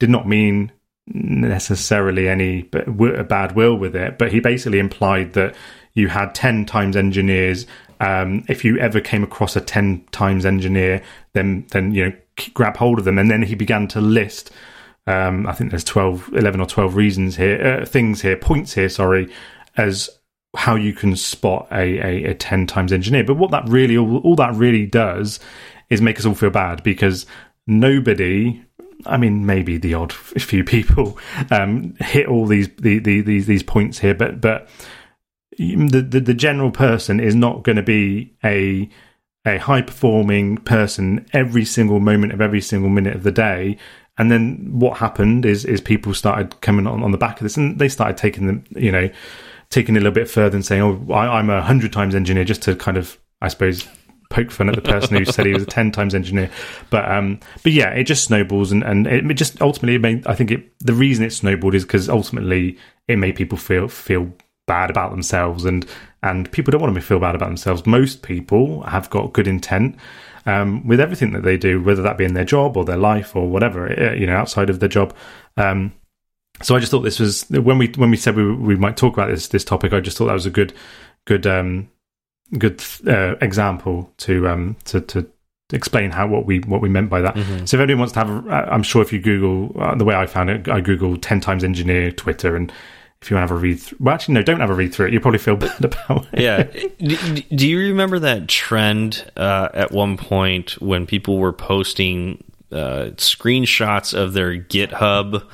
did 0.00 0.10
not 0.10 0.26
mean 0.26 0.72
necessarily 1.06 2.28
any 2.28 2.62
bad 2.62 3.54
will 3.54 3.76
with 3.76 3.94
it, 3.94 4.18
but 4.18 4.32
he 4.32 4.40
basically 4.40 4.80
implied 4.80 5.34
that 5.34 5.54
you 5.94 6.08
had 6.08 6.34
10 6.34 6.66
times 6.66 6.96
engineers. 6.96 7.66
Um, 8.00 8.44
if 8.48 8.64
you 8.64 8.76
ever 8.78 9.00
came 9.00 9.22
across 9.22 9.54
a 9.54 9.60
10 9.60 10.04
times 10.10 10.44
engineer, 10.44 11.02
then, 11.32 11.66
then, 11.70 11.92
you 11.92 12.06
know, 12.06 12.12
grab 12.54 12.76
hold 12.76 12.98
of 12.98 13.04
them. 13.04 13.18
And 13.18 13.30
then 13.30 13.42
he 13.42 13.54
began 13.54 13.86
to 13.88 14.00
list 14.00 14.50
um, 15.06 15.46
I 15.46 15.52
think 15.52 15.70
there's 15.70 15.84
12, 15.84 16.30
11 16.34 16.60
or 16.60 16.66
12 16.66 16.96
reasons 16.96 17.36
here, 17.36 17.80
uh, 17.82 17.86
things 17.86 18.22
here, 18.22 18.36
points 18.36 18.74
here, 18.74 18.88
sorry, 18.88 19.32
as 19.76 20.10
how 20.56 20.74
you 20.74 20.92
can 20.92 21.14
spot 21.16 21.68
a, 21.70 21.98
a, 21.98 22.30
a 22.30 22.34
10 22.34 22.66
times 22.66 22.92
engineer. 22.92 23.24
But 23.24 23.36
what 23.36 23.50
that 23.50 23.68
really, 23.68 23.96
all, 23.96 24.18
all 24.18 24.36
that 24.36 24.54
really 24.54 24.86
does 24.86 25.38
is 25.90 26.00
make 26.00 26.18
us 26.18 26.26
all 26.26 26.34
feel 26.34 26.50
bad 26.50 26.82
because 26.82 27.26
nobody 27.66 28.62
I 29.04 29.18
mean, 29.18 29.44
maybe 29.44 29.76
the 29.76 29.94
odd 29.94 30.12
few 30.12 30.64
people 30.64 31.18
um, 31.50 31.94
hit 32.00 32.26
all 32.26 32.46
these 32.46 32.68
the, 32.76 32.98
the, 32.98 33.20
these 33.20 33.46
these 33.46 33.62
points 33.62 33.98
here, 33.98 34.14
but 34.14 34.40
but 34.40 34.68
the, 35.58 36.06
the, 36.08 36.20
the 36.20 36.34
general 36.34 36.70
person 36.70 37.20
is 37.20 37.34
not 37.34 37.62
going 37.62 37.76
to 37.76 37.82
be 37.82 38.34
a 38.44 38.88
a 39.44 39.58
high 39.58 39.82
performing 39.82 40.56
person 40.58 41.26
every 41.32 41.64
single 41.64 42.00
moment 42.00 42.32
of 42.32 42.40
every 42.40 42.60
single 42.60 42.90
minute 42.90 43.14
of 43.14 43.22
the 43.22 43.30
day 43.30 43.78
and 44.18 44.30
then 44.30 44.68
what 44.72 44.98
happened 44.98 45.44
is 45.44 45.64
is 45.64 45.80
people 45.80 46.14
started 46.14 46.60
coming 46.60 46.86
on, 46.86 47.02
on 47.02 47.12
the 47.12 47.18
back 47.18 47.38
of 47.38 47.44
this, 47.44 47.56
and 47.56 47.78
they 47.78 47.88
started 47.88 48.16
taking 48.16 48.46
them, 48.46 48.64
you 48.70 48.90
know, 48.90 49.10
taking 49.70 49.94
it 49.94 49.98
a 49.98 50.02
little 50.02 50.14
bit 50.14 50.30
further 50.30 50.56
and 50.56 50.64
saying, 50.64 50.82
"Oh, 50.82 51.12
I, 51.12 51.38
am 51.38 51.50
a 51.50 51.62
hundred 51.62 51.92
times 51.92 52.14
engineer," 52.14 52.44
just 52.44 52.62
to 52.62 52.74
kind 52.76 52.96
of, 52.96 53.18
I 53.42 53.48
suppose, 53.48 53.86
poke 54.30 54.50
fun 54.50 54.68
at 54.68 54.74
the 54.74 54.82
person 54.82 55.16
who 55.16 55.24
said 55.24 55.46
he 55.46 55.52
was 55.52 55.62
a 55.62 55.66
ten 55.66 55.92
times 55.92 56.14
engineer. 56.14 56.50
But 56.88 57.10
um, 57.10 57.40
but 57.62 57.72
yeah, 57.72 57.90
it 57.90 58.04
just 58.04 58.24
snowballs, 58.24 58.72
and 58.72 58.82
and 58.82 59.06
it 59.06 59.34
just 59.34 59.60
ultimately, 59.60 59.96
it 59.96 60.00
made, 60.00 60.26
I 60.26 60.34
think 60.34 60.50
it 60.50 60.78
the 60.80 60.94
reason 60.94 61.24
it 61.24 61.32
snowballed 61.32 61.74
is 61.74 61.84
because 61.84 62.08
ultimately 62.08 62.78
it 63.08 63.16
made 63.16 63.36
people 63.36 63.58
feel 63.58 63.88
feel 63.88 64.32
bad 64.66 64.88
about 64.88 65.10
themselves, 65.10 65.66
and 65.66 65.86
and 66.22 66.50
people 66.52 66.70
don't 66.70 66.80
want 66.80 66.94
to 66.94 67.00
feel 67.02 67.20
bad 67.20 67.34
about 67.34 67.48
themselves. 67.48 67.86
Most 67.86 68.22
people 68.22 68.82
have 68.84 69.10
got 69.10 69.34
good 69.34 69.46
intent 69.46 69.96
um, 70.46 70.86
with 70.86 71.00
everything 71.00 71.32
that 71.32 71.42
they 71.42 71.56
do, 71.56 71.82
whether 71.82 72.02
that 72.02 72.16
be 72.16 72.24
in 72.24 72.34
their 72.34 72.44
job 72.44 72.76
or 72.76 72.84
their 72.84 72.96
life 72.96 73.36
or 73.36 73.48
whatever, 73.48 73.88
uh, 73.88 74.14
you 74.14 74.26
know, 74.26 74.36
outside 74.36 74.70
of 74.70 74.80
their 74.80 74.88
job. 74.88 75.14
Um, 75.56 75.92
so 76.62 76.74
I 76.74 76.78
just 76.78 76.90
thought 76.90 77.02
this 77.02 77.20
was 77.20 77.44
when 77.50 77.78
we 77.78 77.88
when 77.96 78.10
we 78.10 78.16
said 78.16 78.36
we 78.36 78.50
we 78.54 78.76
might 78.76 78.96
talk 78.96 79.14
about 79.14 79.28
this 79.28 79.48
this 79.48 79.64
topic. 79.64 79.92
I 79.92 80.00
just 80.00 80.16
thought 80.16 80.26
that 80.26 80.32
was 80.32 80.46
a 80.46 80.50
good 80.50 80.72
good 81.26 81.46
um, 81.46 81.90
good 82.58 82.82
uh, 83.06 83.34
example 83.40 84.10
to 84.18 84.48
um, 84.48 84.76
to 84.84 85.00
to 85.00 85.26
explain 85.72 86.12
how 86.12 86.26
what 86.26 86.46
we 86.46 86.60
what 86.60 86.80
we 86.80 86.88
meant 86.88 87.10
by 87.10 87.20
that. 87.20 87.34
Mm-hmm. 87.34 87.66
So 87.66 87.76
if 87.76 87.80
anyone 87.82 88.00
wants 88.00 88.14
to 88.14 88.20
have, 88.20 88.48
I'm 88.48 88.82
sure 88.82 89.02
if 89.02 89.12
you 89.12 89.20
Google 89.20 89.78
uh, 89.82 89.94
the 89.96 90.04
way 90.04 90.14
I 90.14 90.26
found 90.26 90.48
it, 90.48 90.68
I 90.68 90.80
Google 90.80 91.16
ten 91.18 91.40
times 91.40 91.64
engineer 91.64 92.10
Twitter, 92.10 92.56
and 92.56 92.72
if 93.22 93.30
you 93.30 93.36
want 93.36 93.48
to 93.48 93.54
have 93.54 93.58
a 93.58 93.62
read 93.62 93.80
through. 93.80 93.98
Well, 94.00 94.14
actually, 94.14 94.34
no, 94.34 94.42
don't 94.42 94.60
have 94.60 94.70
a 94.70 94.74
read 94.74 94.94
through 94.94 95.06
it. 95.06 95.12
You 95.12 95.20
probably 95.20 95.38
feel 95.38 95.56
bad 95.56 95.84
about 95.84 96.26
it. 96.32 96.40
Yeah. 96.40 96.62
do, 96.98 97.16
do, 97.54 97.68
you 97.68 97.78
remember 97.78 98.18
that 98.20 98.48
trend 98.48 99.30
uh, 99.36 99.68
at 99.74 99.92
one 99.92 100.16
point 100.16 100.80
when 100.80 101.06
people 101.06 101.38
were 101.38 101.52
posting 101.52 102.44
uh, 102.70 103.10
screenshots 103.16 104.14
of 104.14 104.32
their 104.32 104.56
GitHub 104.56 105.44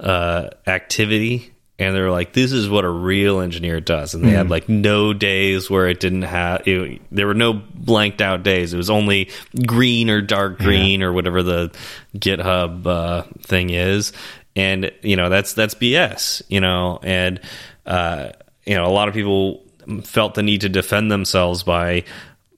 uh, 0.00 0.50
activity? 0.66 1.48
And 1.78 1.96
they're 1.96 2.12
like, 2.12 2.32
"This 2.32 2.52
is 2.52 2.68
what 2.68 2.84
a 2.84 2.88
real 2.88 3.40
engineer 3.40 3.80
does," 3.80 4.14
and 4.14 4.22
they 4.22 4.28
mm. 4.28 4.36
had 4.36 4.50
like 4.50 4.68
no 4.68 5.12
days 5.12 5.68
where 5.68 5.88
it 5.88 5.98
didn't 5.98 6.22
have. 6.22 6.68
It, 6.68 7.00
there 7.10 7.26
were 7.26 7.34
no 7.34 7.54
blanked 7.54 8.20
out 8.20 8.44
days. 8.44 8.72
It 8.72 8.76
was 8.76 8.90
only 8.90 9.30
green 9.66 10.08
or 10.08 10.20
dark 10.20 10.58
green 10.58 11.00
yeah. 11.00 11.06
or 11.06 11.12
whatever 11.12 11.42
the 11.42 11.72
GitHub 12.14 12.86
uh, 12.86 13.22
thing 13.40 13.70
is 13.70 14.12
and 14.56 14.92
you 15.02 15.16
know 15.16 15.28
that's 15.28 15.54
that's 15.54 15.74
BS. 15.74 16.42
You 16.48 16.60
know, 16.60 16.98
and 17.02 17.40
uh, 17.86 18.30
you 18.64 18.74
know, 18.74 18.86
a 18.86 18.92
lot 18.92 19.08
of 19.08 19.14
people 19.14 19.64
felt 20.04 20.34
the 20.34 20.42
need 20.42 20.60
to 20.62 20.68
defend 20.68 21.10
themselves 21.10 21.62
by 21.62 22.04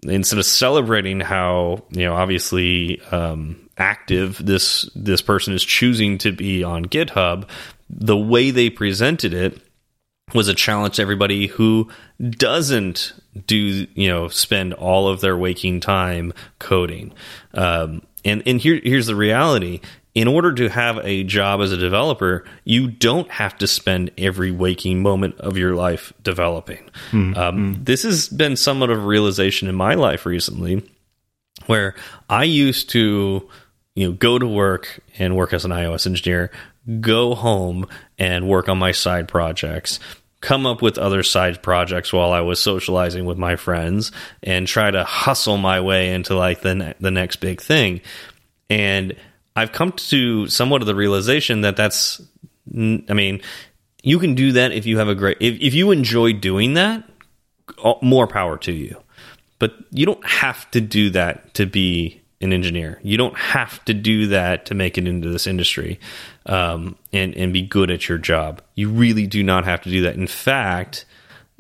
instead 0.02 0.38
of 0.38 0.44
celebrating 0.44 1.20
how 1.20 1.82
you 1.90 2.04
know 2.04 2.14
obviously 2.14 3.00
um, 3.10 3.68
active 3.78 4.44
this 4.44 4.88
this 4.94 5.22
person 5.22 5.54
is 5.54 5.64
choosing 5.64 6.18
to 6.18 6.32
be 6.32 6.62
on 6.62 6.84
GitHub, 6.84 7.48
the 7.88 8.16
way 8.16 8.50
they 8.50 8.70
presented 8.70 9.34
it 9.34 9.60
was 10.32 10.48
a 10.48 10.54
challenge 10.54 10.96
to 10.96 11.02
everybody 11.02 11.46
who 11.46 11.88
doesn't 12.30 13.12
do 13.46 13.86
you 13.94 14.08
know 14.08 14.28
spend 14.28 14.74
all 14.74 15.08
of 15.08 15.20
their 15.20 15.36
waking 15.36 15.80
time 15.80 16.32
coding. 16.58 17.12
Um, 17.52 18.02
and 18.24 18.42
and 18.46 18.60
here 18.60 18.80
here's 18.82 19.06
the 19.06 19.16
reality: 19.16 19.80
in 20.14 20.28
order 20.28 20.52
to 20.52 20.68
have 20.68 20.98
a 20.98 21.24
job 21.24 21.60
as 21.60 21.72
a 21.72 21.76
developer, 21.76 22.44
you 22.64 22.88
don't 22.88 23.30
have 23.30 23.58
to 23.58 23.66
spend 23.66 24.12
every 24.16 24.52
waking 24.52 25.02
moment 25.02 25.38
of 25.40 25.56
your 25.56 25.74
life 25.74 26.12
developing. 26.22 26.88
Mm, 27.10 27.36
um, 27.36 27.74
mm. 27.74 27.84
This 27.84 28.04
has 28.04 28.28
been 28.28 28.56
somewhat 28.56 28.90
of 28.90 28.98
a 28.98 29.06
realization 29.06 29.68
in 29.68 29.74
my 29.74 29.94
life 29.94 30.24
recently, 30.24 30.88
where 31.66 31.94
I 32.30 32.44
used 32.44 32.90
to, 32.90 33.48
you 33.96 34.06
know, 34.06 34.12
go 34.12 34.38
to 34.38 34.46
work 34.46 35.00
and 35.18 35.36
work 35.36 35.52
as 35.52 35.64
an 35.64 35.72
iOS 35.72 36.06
engineer, 36.06 36.52
go 37.00 37.34
home 37.34 37.86
and 38.18 38.48
work 38.48 38.68
on 38.68 38.78
my 38.78 38.92
side 38.92 39.26
projects, 39.26 39.98
come 40.40 40.64
up 40.64 40.80
with 40.80 40.98
other 40.98 41.22
side 41.24 41.60
projects 41.62 42.12
while 42.12 42.30
I 42.30 42.42
was 42.42 42.60
socializing 42.60 43.24
with 43.24 43.38
my 43.38 43.56
friends, 43.56 44.12
and 44.44 44.68
try 44.68 44.92
to 44.92 45.02
hustle 45.02 45.56
my 45.56 45.80
way 45.80 46.12
into 46.12 46.36
like 46.36 46.60
the 46.60 46.74
ne 46.76 46.94
the 47.00 47.10
next 47.10 47.36
big 47.36 47.60
thing, 47.60 48.00
and 48.70 49.16
I've 49.56 49.72
come 49.72 49.92
to 49.92 50.48
somewhat 50.48 50.82
of 50.82 50.86
the 50.86 50.94
realization 50.94 51.60
that 51.62 51.76
that's, 51.76 52.20
I 52.72 53.12
mean, 53.12 53.40
you 54.02 54.18
can 54.18 54.34
do 54.34 54.52
that 54.52 54.72
if 54.72 54.86
you 54.86 54.98
have 54.98 55.08
a 55.08 55.14
great, 55.14 55.38
if, 55.40 55.60
if 55.60 55.74
you 55.74 55.90
enjoy 55.90 56.32
doing 56.32 56.74
that, 56.74 57.08
more 58.02 58.26
power 58.26 58.58
to 58.58 58.72
you. 58.72 59.00
But 59.58 59.74
you 59.90 60.04
don't 60.04 60.26
have 60.26 60.70
to 60.72 60.80
do 60.80 61.10
that 61.10 61.54
to 61.54 61.66
be 61.66 62.20
an 62.40 62.52
engineer. 62.52 63.00
You 63.02 63.16
don't 63.16 63.36
have 63.36 63.84
to 63.86 63.94
do 63.94 64.26
that 64.28 64.66
to 64.66 64.74
make 64.74 64.98
it 64.98 65.08
into 65.08 65.30
this 65.30 65.46
industry 65.46 65.98
um, 66.46 66.96
and 67.12 67.34
and 67.34 67.52
be 67.52 67.62
good 67.62 67.90
at 67.90 68.08
your 68.08 68.18
job. 68.18 68.60
You 68.74 68.90
really 68.90 69.26
do 69.26 69.42
not 69.42 69.64
have 69.64 69.82
to 69.82 69.90
do 69.90 70.02
that. 70.02 70.16
In 70.16 70.26
fact, 70.26 71.06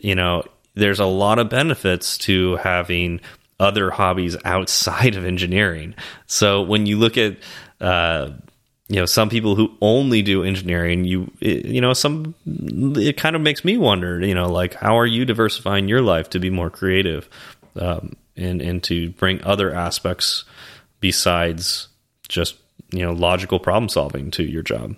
you 0.02 0.14
know, 0.14 0.44
there's 0.74 1.00
a 1.00 1.06
lot 1.06 1.38
of 1.38 1.48
benefits 1.48 2.18
to 2.18 2.56
having 2.56 3.20
other 3.58 3.90
hobbies 3.90 4.36
outside 4.44 5.16
of 5.16 5.24
engineering. 5.24 5.94
So 6.26 6.62
when 6.62 6.86
you 6.86 6.98
look 6.98 7.16
at 7.16 7.36
uh, 7.84 8.32
you 8.88 8.96
know 8.96 9.06
some 9.06 9.28
people 9.28 9.54
who 9.54 9.76
only 9.80 10.22
do 10.22 10.42
engineering 10.42 11.04
you 11.04 11.30
you 11.40 11.80
know 11.80 11.92
some 11.92 12.34
it 12.46 13.16
kind 13.16 13.36
of 13.36 13.42
makes 13.42 13.64
me 13.64 13.76
wonder 13.76 14.24
you 14.24 14.34
know 14.34 14.50
like 14.50 14.74
how 14.74 14.98
are 14.98 15.06
you 15.06 15.24
diversifying 15.24 15.88
your 15.88 16.02
life 16.02 16.30
to 16.30 16.38
be 16.38 16.50
more 16.50 16.70
creative 16.70 17.28
um, 17.76 18.14
and 18.36 18.60
and 18.60 18.82
to 18.82 19.10
bring 19.10 19.42
other 19.44 19.72
aspects 19.72 20.44
besides 21.00 21.88
just 22.28 22.56
you 22.90 23.02
know 23.02 23.12
logical 23.12 23.58
problem 23.58 23.88
solving 23.88 24.30
to 24.30 24.42
your 24.42 24.62
job? 24.62 24.96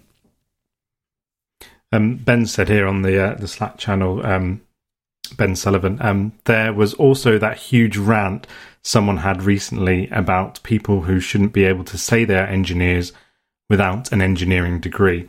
Um, 1.92 2.16
ben 2.16 2.46
said 2.46 2.68
here 2.68 2.86
on 2.86 3.02
the 3.02 3.22
uh, 3.22 3.34
the 3.34 3.48
slack 3.48 3.78
channel 3.78 4.24
um, 4.26 4.60
ben 5.36 5.54
sullivan 5.54 5.98
um, 6.00 6.32
there 6.44 6.72
was 6.72 6.94
also 6.94 7.38
that 7.38 7.56
huge 7.56 7.96
rant 7.96 8.46
someone 8.86 9.16
had 9.16 9.42
recently 9.42 10.08
about 10.10 10.62
people 10.62 11.00
who 11.00 11.18
shouldn't 11.18 11.52
be 11.52 11.64
able 11.64 11.82
to 11.82 11.98
say 11.98 12.24
they're 12.24 12.46
engineers 12.46 13.12
without 13.68 14.12
an 14.12 14.22
engineering 14.22 14.78
degree. 14.78 15.26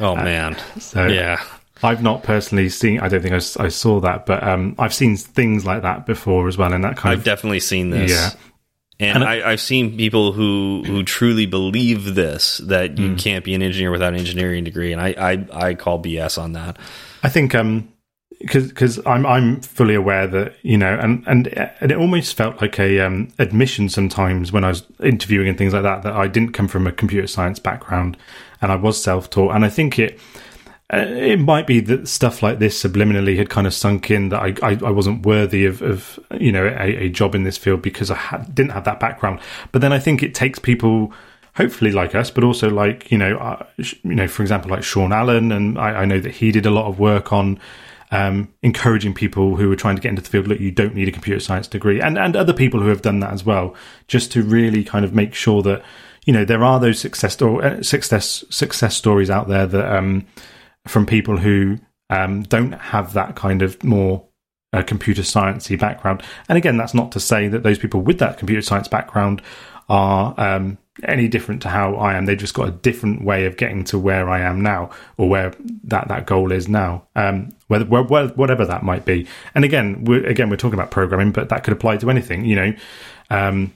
Oh 0.00 0.16
uh, 0.16 0.24
man, 0.24 0.56
so 0.78 1.06
yeah. 1.06 1.44
I've 1.82 2.02
not 2.02 2.22
personally 2.22 2.70
seen. 2.70 3.00
I 3.00 3.08
don't 3.08 3.20
think 3.20 3.34
I, 3.34 3.64
I 3.64 3.68
saw 3.68 4.00
that, 4.00 4.24
but 4.24 4.42
um, 4.42 4.74
I've 4.78 4.94
seen 4.94 5.18
things 5.18 5.66
like 5.66 5.82
that 5.82 6.06
before 6.06 6.48
as 6.48 6.56
well. 6.56 6.72
And 6.72 6.82
that 6.82 6.96
kind 6.96 7.12
of 7.12 7.18
I've 7.18 7.18
of, 7.18 7.24
definitely 7.24 7.60
seen 7.60 7.90
this. 7.90 8.10
Yeah, 8.10 8.30
and, 8.98 9.22
and 9.22 9.24
I, 9.24 9.50
have 9.50 9.60
seen 9.60 9.98
people 9.98 10.32
who 10.32 10.82
who 10.86 11.02
truly 11.02 11.44
believe 11.44 12.14
this 12.14 12.58
that 12.58 12.96
you 12.96 13.10
mm. 13.10 13.18
can't 13.18 13.44
be 13.44 13.54
an 13.54 13.60
engineer 13.60 13.90
without 13.90 14.14
an 14.14 14.18
engineering 14.18 14.64
degree, 14.64 14.92
and 14.92 15.02
I 15.02 15.14
I, 15.52 15.66
I 15.68 15.74
call 15.74 16.02
BS 16.02 16.42
on 16.42 16.52
that. 16.52 16.78
I 17.22 17.28
think 17.28 17.54
um, 17.54 17.92
because 18.44 19.04
I'm 19.06 19.26
I'm 19.26 19.60
fully 19.60 19.94
aware 19.94 20.26
that 20.26 20.54
you 20.62 20.78
know 20.78 20.98
and 20.98 21.24
and 21.26 21.48
and 21.48 21.92
it 21.92 21.96
almost 21.96 22.34
felt 22.34 22.60
like 22.60 22.78
a 22.78 23.00
um, 23.00 23.28
admission 23.38 23.88
sometimes 23.88 24.52
when 24.52 24.64
I 24.64 24.68
was 24.68 24.84
interviewing 25.02 25.48
and 25.48 25.58
things 25.58 25.72
like 25.72 25.82
that 25.82 26.02
that 26.02 26.14
I 26.14 26.28
didn't 26.28 26.52
come 26.52 26.68
from 26.68 26.86
a 26.86 26.92
computer 26.92 27.26
science 27.26 27.58
background 27.58 28.16
and 28.60 28.70
I 28.70 28.76
was 28.76 29.02
self 29.02 29.30
taught 29.30 29.54
and 29.54 29.64
I 29.64 29.68
think 29.68 29.98
it 29.98 30.18
uh, 30.92 30.98
it 30.98 31.38
might 31.38 31.66
be 31.66 31.80
that 31.80 32.06
stuff 32.06 32.42
like 32.42 32.58
this 32.58 32.80
subliminally 32.82 33.36
had 33.36 33.48
kind 33.48 33.66
of 33.66 33.74
sunk 33.74 34.10
in 34.10 34.28
that 34.28 34.40
I 34.40 34.54
I, 34.62 34.78
I 34.84 34.90
wasn't 34.90 35.24
worthy 35.24 35.64
of 35.64 35.82
of 35.82 36.18
you 36.38 36.52
know 36.52 36.66
a, 36.66 37.04
a 37.04 37.08
job 37.08 37.34
in 37.34 37.44
this 37.44 37.56
field 37.56 37.82
because 37.82 38.10
I 38.10 38.46
didn't 38.52 38.72
have 38.72 38.84
that 38.84 39.00
background. 39.00 39.40
But 39.72 39.80
then 39.80 39.92
I 39.92 39.98
think 39.98 40.22
it 40.22 40.34
takes 40.34 40.58
people 40.58 41.12
hopefully 41.54 41.92
like 41.92 42.14
us, 42.14 42.30
but 42.30 42.44
also 42.44 42.68
like 42.68 43.10
you 43.10 43.18
know, 43.18 43.36
uh, 43.38 43.64
you 43.78 44.14
know, 44.14 44.28
for 44.28 44.42
example, 44.42 44.70
like 44.70 44.82
Sean 44.82 45.12
Allen, 45.12 45.52
and 45.52 45.78
I, 45.78 46.02
I, 46.02 46.04
know 46.04 46.20
that 46.20 46.32
he 46.32 46.52
did 46.52 46.66
a 46.66 46.70
lot 46.70 46.86
of 46.86 46.98
work 46.98 47.32
on 47.32 47.58
um, 48.14 48.54
encouraging 48.62 49.12
people 49.12 49.56
who 49.56 49.70
are 49.72 49.76
trying 49.76 49.96
to 49.96 50.02
get 50.02 50.10
into 50.10 50.22
the 50.22 50.28
field, 50.28 50.46
look, 50.46 50.60
you 50.60 50.70
don't 50.70 50.94
need 50.94 51.08
a 51.08 51.12
computer 51.12 51.40
science 51.40 51.66
degree, 51.66 52.00
and 52.00 52.16
and 52.16 52.36
other 52.36 52.52
people 52.52 52.80
who 52.80 52.88
have 52.88 53.02
done 53.02 53.18
that 53.20 53.32
as 53.32 53.44
well, 53.44 53.74
just 54.06 54.30
to 54.32 54.42
really 54.42 54.84
kind 54.84 55.04
of 55.04 55.12
make 55.12 55.34
sure 55.34 55.62
that 55.62 55.82
you 56.24 56.32
know 56.32 56.44
there 56.44 56.62
are 56.62 56.78
those 56.78 57.00
success 57.00 57.42
or 57.42 57.82
success 57.82 58.44
success 58.50 58.96
stories 58.96 59.30
out 59.30 59.48
there 59.48 59.66
that 59.66 59.92
um, 59.92 60.24
from 60.86 61.06
people 61.06 61.38
who 61.38 61.78
um, 62.08 62.44
don't 62.44 62.72
have 62.72 63.14
that 63.14 63.34
kind 63.34 63.62
of 63.62 63.82
more 63.82 64.24
uh, 64.72 64.82
computer 64.82 65.22
sciencey 65.22 65.78
background. 65.78 66.22
And 66.48 66.56
again, 66.56 66.76
that's 66.76 66.94
not 66.94 67.10
to 67.12 67.20
say 67.20 67.48
that 67.48 67.64
those 67.64 67.80
people 67.80 68.00
with 68.00 68.20
that 68.20 68.38
computer 68.38 68.62
science 68.62 68.86
background 68.86 69.42
are 69.88 70.34
um, 70.38 70.78
any 71.02 71.28
different 71.28 71.62
to 71.62 71.68
how 71.68 71.96
I 71.96 72.14
am. 72.14 72.26
They've 72.26 72.38
just 72.38 72.54
got 72.54 72.68
a 72.68 72.72
different 72.72 73.24
way 73.24 73.46
of 73.46 73.56
getting 73.56 73.84
to 73.84 73.98
where 73.98 74.28
I 74.28 74.40
am 74.40 74.62
now, 74.62 74.90
or 75.16 75.28
where 75.28 75.52
that 75.84 76.08
that 76.08 76.26
goal 76.26 76.52
is 76.52 76.68
now. 76.68 77.06
Um, 77.16 77.50
whatever 77.68 78.64
that 78.64 78.82
might 78.82 79.04
be. 79.04 79.26
And 79.54 79.64
again, 79.64 80.04
we're, 80.04 80.24
again, 80.26 80.50
we're 80.50 80.56
talking 80.56 80.78
about 80.78 80.90
programming, 80.90 81.32
but 81.32 81.48
that 81.48 81.64
could 81.64 81.72
apply 81.72 81.96
to 81.98 82.10
anything. 82.10 82.44
You 82.44 82.56
know, 82.56 82.74
um, 83.30 83.74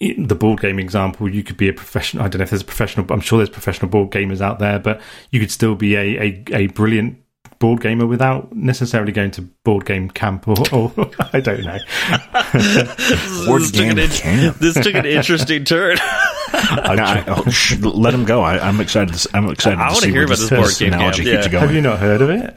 the 0.00 0.34
board 0.34 0.60
game 0.60 0.78
example, 0.78 1.28
you 1.28 1.42
could 1.42 1.56
be 1.56 1.68
a 1.68 1.72
professional. 1.72 2.24
I 2.24 2.28
don't 2.28 2.38
know 2.38 2.44
if 2.44 2.50
there's 2.50 2.62
a 2.62 2.66
professional. 2.66 3.06
I'm 3.10 3.20
sure 3.20 3.38
there's 3.38 3.50
professional 3.50 3.90
board 3.90 4.10
gamers 4.10 4.40
out 4.40 4.58
there, 4.58 4.78
but 4.78 5.00
you 5.30 5.40
could 5.40 5.50
still 5.50 5.74
be 5.74 5.94
a 5.94 6.22
a, 6.22 6.44
a 6.52 6.66
brilliant 6.68 7.22
board 7.58 7.80
gamer 7.80 8.06
without 8.06 8.54
necessarily 8.54 9.12
going 9.12 9.30
to 9.32 9.42
board 9.64 9.86
game 9.86 10.10
camp 10.10 10.46
or, 10.46 10.56
or 10.72 10.92
I 11.32 11.40
don't 11.40 11.62
know. 11.62 11.78
board 13.46 13.62
this, 13.62 13.70
game 13.70 13.96
took 13.96 14.24
an, 14.24 14.54
this 14.60 14.74
took 14.74 14.94
an 14.94 15.06
interesting 15.06 15.64
turn. 15.64 15.96
I, 16.52 16.96
I, 16.98 17.24
oh, 17.28 17.50
sh- 17.50 17.78
let 17.80 18.14
him 18.14 18.24
go. 18.24 18.42
I, 18.42 18.68
am 18.68 18.80
excited. 18.80 19.14
To, 19.14 19.36
I'm 19.36 19.48
excited. 19.50 19.78
I, 19.78 19.88
I 19.88 19.92
want 19.92 20.04
to 20.04 20.10
hear 20.10 20.24
about 20.24 20.38
this 20.38 20.50
board 20.50 20.74
game 20.78 20.92
analogy 20.92 21.24
camp. 21.24 21.52
Yeah. 21.52 21.60
Have 21.60 21.72
you 21.72 21.80
not 21.80 21.98
heard 21.98 22.22
of 22.22 22.30
it? 22.30 22.54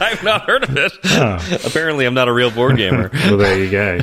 I've 0.00 0.22
not 0.22 0.42
heard 0.44 0.64
of 0.64 0.76
it. 0.76 0.92
Oh. 1.04 1.60
Apparently, 1.64 2.06
I'm 2.06 2.14
not 2.14 2.28
a 2.28 2.32
real 2.32 2.50
board 2.50 2.76
gamer. 2.76 3.10
well, 3.12 3.36
there 3.36 3.58
you 3.58 3.70
go. 3.70 4.00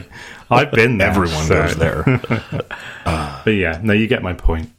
I've 0.49 0.71
been 0.71 0.99
there. 0.99 1.09
Everyone 1.09 1.45
so. 1.45 1.61
goes 1.61 1.75
there. 1.75 2.03
Uh, 3.05 3.41
but 3.43 3.51
yeah, 3.51 3.79
no, 3.83 3.93
you 3.93 4.07
get 4.07 4.21
my 4.23 4.33
point. 4.33 4.71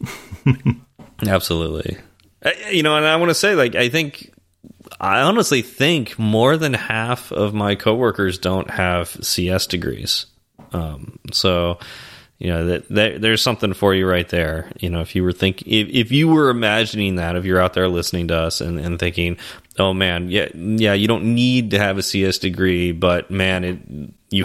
Absolutely. 1.26 1.99
You 2.70 2.82
know, 2.82 2.97
and 2.97 3.05
I 3.05 3.16
want 3.16 3.30
to 3.30 3.34
say, 3.34 3.55
like, 3.55 3.74
I 3.74 3.89
think 3.89 4.32
I 5.01 5.20
honestly 5.22 5.62
think 5.62 6.18
more 6.18 6.57
than 6.57 6.74
half 6.74 7.32
of 7.32 7.55
my 7.55 7.74
coworkers 7.74 8.39
don't 8.39 8.70
have 8.70 9.09
CS 9.09 9.66
degrees. 9.66 10.26
Um, 10.72 11.18
so 11.32 11.78
you 12.39 12.49
know 12.49 12.66
that, 12.66 12.89
that, 12.91 13.20
there's 13.22 13.41
something 13.41 13.72
for 13.72 13.95
you 13.95 14.07
right 14.07 14.28
there. 14.28 14.70
You 14.78 14.91
know 14.91 15.01
if 15.01 15.14
you 15.14 15.22
were 15.22 15.32
thinking 15.32 15.72
if, 15.72 15.89
if 15.89 16.12
you 16.12 16.28
were 16.28 16.51
imagining 16.51 17.16
that 17.16 17.37
if 17.37 17.45
you're 17.45 17.61
out 17.61 17.74
there 17.74 17.89
listening 17.89 18.28
to 18.28 18.37
us 18.37 18.61
and, 18.61 18.78
and 18.78 18.99
thinking 18.99 19.39
oh 19.78 19.95
man 19.95 20.28
yeah 20.30 20.49
yeah 20.55 20.93
you 20.93 21.09
don't 21.09 21.34
need 21.34 21.70
to 21.70 21.78
have 21.78 21.99
a 21.99 22.03
cs 22.03 22.39
degree 22.39 22.93
but 22.93 23.30
man 23.30 23.64
it 23.64 23.78
you 24.30 24.45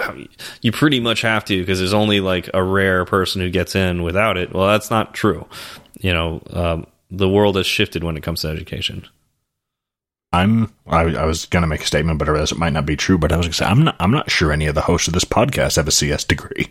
you 0.61 0.71
pretty 0.71 0.99
much 0.99 1.21
have 1.21 1.43
to 1.45 1.59
because 1.59 1.79
there's 1.79 1.93
only 1.93 2.19
like 2.21 2.49
a 2.53 2.63
rare 2.63 3.03
person 3.05 3.41
who 3.41 3.49
gets 3.49 3.75
in 3.75 4.03
without 4.03 4.37
it. 4.37 4.53
Well 4.53 4.67
that's 4.67 4.91
not 4.91 5.13
true. 5.13 5.47
You 5.99 6.13
know 6.13 6.41
um, 6.51 6.87
the 7.09 7.29
world 7.29 7.55
has 7.57 7.67
shifted 7.67 8.03
when 8.03 8.15
it 8.15 8.23
comes 8.23 8.41
to 8.41 8.47
education 8.47 9.05
I'm 10.33 10.73
I, 10.87 11.01
I 11.01 11.25
was 11.25 11.45
gonna 11.45 11.67
make 11.67 11.81
a 11.81 11.85
statement, 11.85 12.19
but 12.19 12.27
I 12.27 12.31
realized 12.31 12.53
it 12.53 12.57
might 12.57 12.73
not 12.73 12.85
be 12.85 12.95
true. 12.95 13.17
But 13.17 13.31
I 13.31 13.37
was 13.37 13.47
gonna 13.47 13.53
say 13.53 13.65
I'm 13.65 13.83
not 13.83 13.95
I'm 13.99 14.11
not 14.11 14.31
sure 14.31 14.51
any 14.51 14.67
of 14.67 14.75
the 14.75 14.81
hosts 14.81 15.07
of 15.07 15.13
this 15.13 15.25
podcast 15.25 15.75
have 15.75 15.87
a 15.87 15.91
CS 15.91 16.23
degree. 16.23 16.69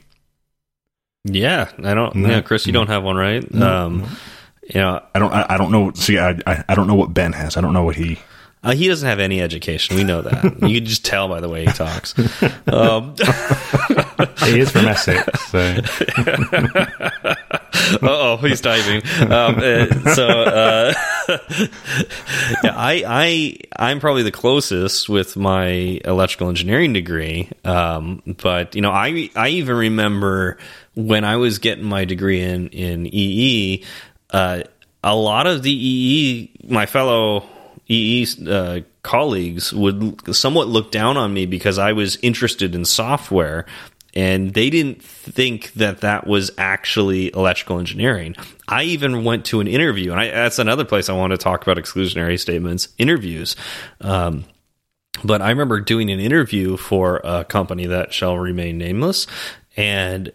Yeah, 1.25 1.71
I 1.85 1.95
don't. 1.95 2.15
No, 2.15 2.29
yeah, 2.29 2.41
Chris, 2.41 2.67
you 2.67 2.73
no. 2.73 2.81
don't 2.81 2.89
have 2.89 3.03
one, 3.03 3.17
right? 3.17 3.53
No, 3.53 3.69
um, 3.69 4.17
you 4.63 4.81
know, 4.81 5.03
I 5.15 5.19
don't. 5.19 5.33
I, 5.33 5.47
I 5.51 5.57
don't 5.59 5.71
know. 5.71 5.93
See, 5.93 6.19
I, 6.19 6.39
I, 6.47 6.65
I 6.69 6.75
don't 6.75 6.87
know 6.87 6.95
what 6.95 7.13
Ben 7.13 7.33
has. 7.35 7.57
I 7.57 7.61
don't 7.61 7.75
know 7.75 7.85
what 7.85 7.97
he. 7.97 8.19
Uh, 8.63 8.73
he 8.73 8.89
doesn't 8.89 9.09
have 9.09 9.21
any 9.21 9.41
education. 9.41 9.97
We 9.97 10.05
know 10.05 10.21
that. 10.21 10.45
you 10.69 10.81
can 10.81 10.85
just 10.85 11.03
tell 11.05 11.29
by 11.29 11.41
the 11.41 11.49
way 11.49 11.65
he 11.65 11.73
talks. 11.73 12.15
Um, 12.67 13.15
he 14.45 14.61
is 14.61 14.71
from 14.71 14.87
Essex, 14.87 15.47
so. 15.47 15.77
oh, 18.03 18.37
he's 18.43 18.61
diving. 18.61 19.03
Um, 19.33 19.57
uh, 19.59 20.15
so, 20.15 20.29
uh, 20.29 20.93
yeah, 22.63 22.75
I, 22.77 23.03
I, 23.07 23.57
I'm 23.77 23.99
probably 23.99 24.25
the 24.25 24.31
closest 24.31 25.09
with 25.09 25.37
my 25.39 26.01
electrical 26.05 26.51
engineering 26.51 26.93
degree. 26.93 27.49
Um, 27.65 28.23
but 28.43 28.75
you 28.75 28.83
know, 28.83 28.91
I, 28.91 29.31
I 29.37 29.49
even 29.51 29.77
remember 29.77 30.59
when 30.95 31.25
I 31.25 31.37
was 31.37 31.59
getting 31.59 31.85
my 31.85 32.05
degree 32.05 32.43
in 32.43 32.69
in 32.69 33.07
EE. 33.07 33.85
Uh, 34.31 34.63
a 35.03 35.17
lot 35.17 35.47
of 35.47 35.63
the 35.63 35.73
EE, 35.73 36.51
my 36.69 36.85
fellow 36.85 37.47
EE 37.91 38.27
uh, 38.49 38.81
colleagues 39.03 39.73
would 39.73 40.35
somewhat 40.35 40.69
look 40.69 40.91
down 40.93 41.17
on 41.17 41.35
me 41.35 41.47
because 41.47 41.79
I 41.79 41.93
was 41.93 42.17
interested 42.23 42.75
in 42.75 42.85
software 42.85 43.67
and 44.15 44.55
they 44.55 44.71
didn't 44.71 45.03
think 45.03 45.73
that 45.75 46.01
that 46.01 46.27
was 46.27 46.51
actually 46.59 47.33
electrical 47.35 47.79
engineering. 47.79 48.35
I 48.69 48.85
even 48.85 49.25
went 49.25 49.45
to 49.47 49.61
an 49.61 49.67
interview, 49.67 50.11
and 50.11 50.21
I, 50.21 50.31
that's 50.31 50.59
another 50.59 50.85
place 50.85 51.09
I 51.09 51.13
want 51.13 51.33
to 51.33 51.37
talk 51.37 51.63
about 51.63 51.77
exclusionary 51.77 52.39
statements 52.39 52.89
interviews. 52.99 53.55
Um, 54.01 54.45
but 55.23 55.43
I 55.43 55.51
remember 55.51 55.81
doing 55.81 56.11
an 56.11 56.19
interview 56.19 56.77
for 56.77 57.21
a 57.23 57.45
company 57.45 57.87
that 57.87 58.13
shall 58.13 58.37
remain 58.37 58.79
nameless, 58.79 59.27
and 59.77 60.33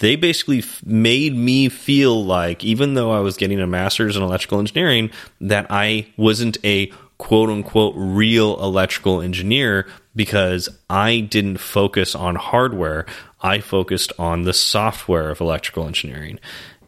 they 0.00 0.16
basically 0.16 0.62
made 0.84 1.34
me 1.34 1.68
feel 1.68 2.24
like, 2.24 2.64
even 2.64 2.94
though 2.94 3.12
I 3.12 3.20
was 3.20 3.36
getting 3.36 3.60
a 3.60 3.66
master's 3.66 4.16
in 4.16 4.22
electrical 4.22 4.58
engineering, 4.58 5.10
that 5.40 5.66
I 5.70 6.06
wasn't 6.16 6.56
a 6.64 6.86
quote 7.18 7.50
unquote 7.50 7.94
real 7.96 8.62
electrical 8.62 9.20
engineer 9.20 9.86
because 10.16 10.68
I 10.88 11.20
didn't 11.20 11.58
focus 11.58 12.14
on 12.14 12.34
hardware. 12.34 13.06
I 13.40 13.60
focused 13.60 14.12
on 14.18 14.42
the 14.42 14.52
software 14.52 15.30
of 15.30 15.40
electrical 15.40 15.86
engineering. 15.86 16.40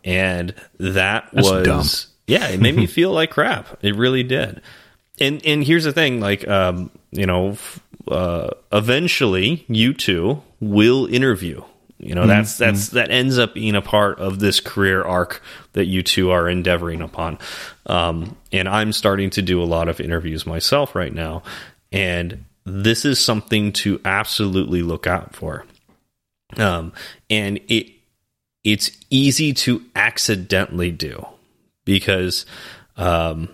And 0.05 0.55
that 0.79 1.29
That's 1.33 1.51
was, 1.51 1.65
dumb. 1.67 2.13
yeah, 2.27 2.49
it 2.49 2.61
made 2.61 2.77
me 2.77 2.87
feel 2.87 3.13
like 3.13 3.31
crap. 3.31 3.79
It 3.83 3.97
really 3.97 4.23
did. 4.23 4.63
And, 5.19 5.45
and 5.45 5.65
here's 5.65 5.85
the 5.85 5.93
thing, 5.93 6.21
like, 6.21 6.47
um, 6.47 6.91
you 7.11 7.27
know, 7.27 7.57
uh, 8.09 8.51
eventually 8.73 9.65
you 9.69 9.95
two 9.95 10.43
will 10.61 11.07
interview 11.07 11.63
you 11.99 12.15
know, 12.15 12.27
that's 12.27 12.59
that's 12.59 12.89
that 12.91 13.11
ends 13.11 13.39
up 13.39 13.55
being 13.55 13.75
a 13.75 13.83
part 13.83 14.19
of 14.19 14.39
this 14.39 14.61
career 14.61 15.03
arc 15.03 15.43
that 15.73 15.87
you 15.87 16.03
two 16.03 16.31
are 16.31 16.49
endeavoring 16.49 17.01
upon. 17.01 17.39
Um, 17.87 18.37
and 18.53 18.69
I'm 18.69 18.93
starting 18.93 19.31
to 19.31 19.43
do 19.43 19.63
a 19.63 19.65
lot 19.65 19.89
of 19.89 20.01
interviews 20.01 20.47
myself 20.47 20.95
right 20.95 21.13
now, 21.13 21.43
and 21.91 22.45
this 22.65 23.05
is 23.05 23.19
something 23.19 23.73
to 23.73 24.01
absolutely 24.05 24.83
look 24.83 25.07
out 25.07 25.35
for. 25.35 25.65
Um, 26.59 26.93
and 27.31 27.61
it 27.69 27.91
it's 28.63 28.91
easy 29.09 29.53
to 29.55 29.83
accidentally 29.95 30.91
do 30.91 31.25
because 31.85 32.45
um, 32.97 33.49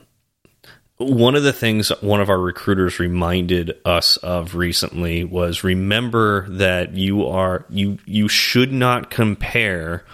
one 1.02 1.34
of 1.34 1.42
the 1.42 1.52
things 1.52 1.88
one 2.00 2.20
of 2.20 2.30
our 2.30 2.38
recruiters 2.38 2.98
reminded 2.98 3.76
us 3.84 4.16
of 4.18 4.54
recently 4.54 5.24
was 5.24 5.64
remember 5.64 6.48
that 6.50 6.94
you 6.94 7.26
are 7.26 7.64
you 7.68 7.98
you 8.06 8.28
should 8.28 8.72
not 8.72 9.10
compare 9.10 10.04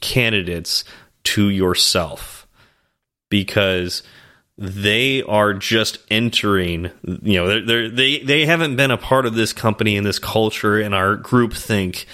candidates 0.00 0.84
to 1.24 1.48
yourself 1.48 2.46
because 3.30 4.02
they 4.56 5.22
are 5.22 5.54
just 5.54 5.98
entering 6.10 6.90
you 7.22 7.38
know 7.38 7.46
they're, 7.46 7.64
they're, 7.64 7.88
they 7.88 8.18
they 8.18 8.46
haven't 8.46 8.76
been 8.76 8.90
a 8.90 8.98
part 8.98 9.26
of 9.26 9.34
this 9.34 9.52
company 9.52 9.96
and 9.96 10.06
this 10.06 10.18
culture 10.18 10.78
and 10.78 10.94
our 10.94 11.16
group 11.16 11.52
think. 11.52 12.06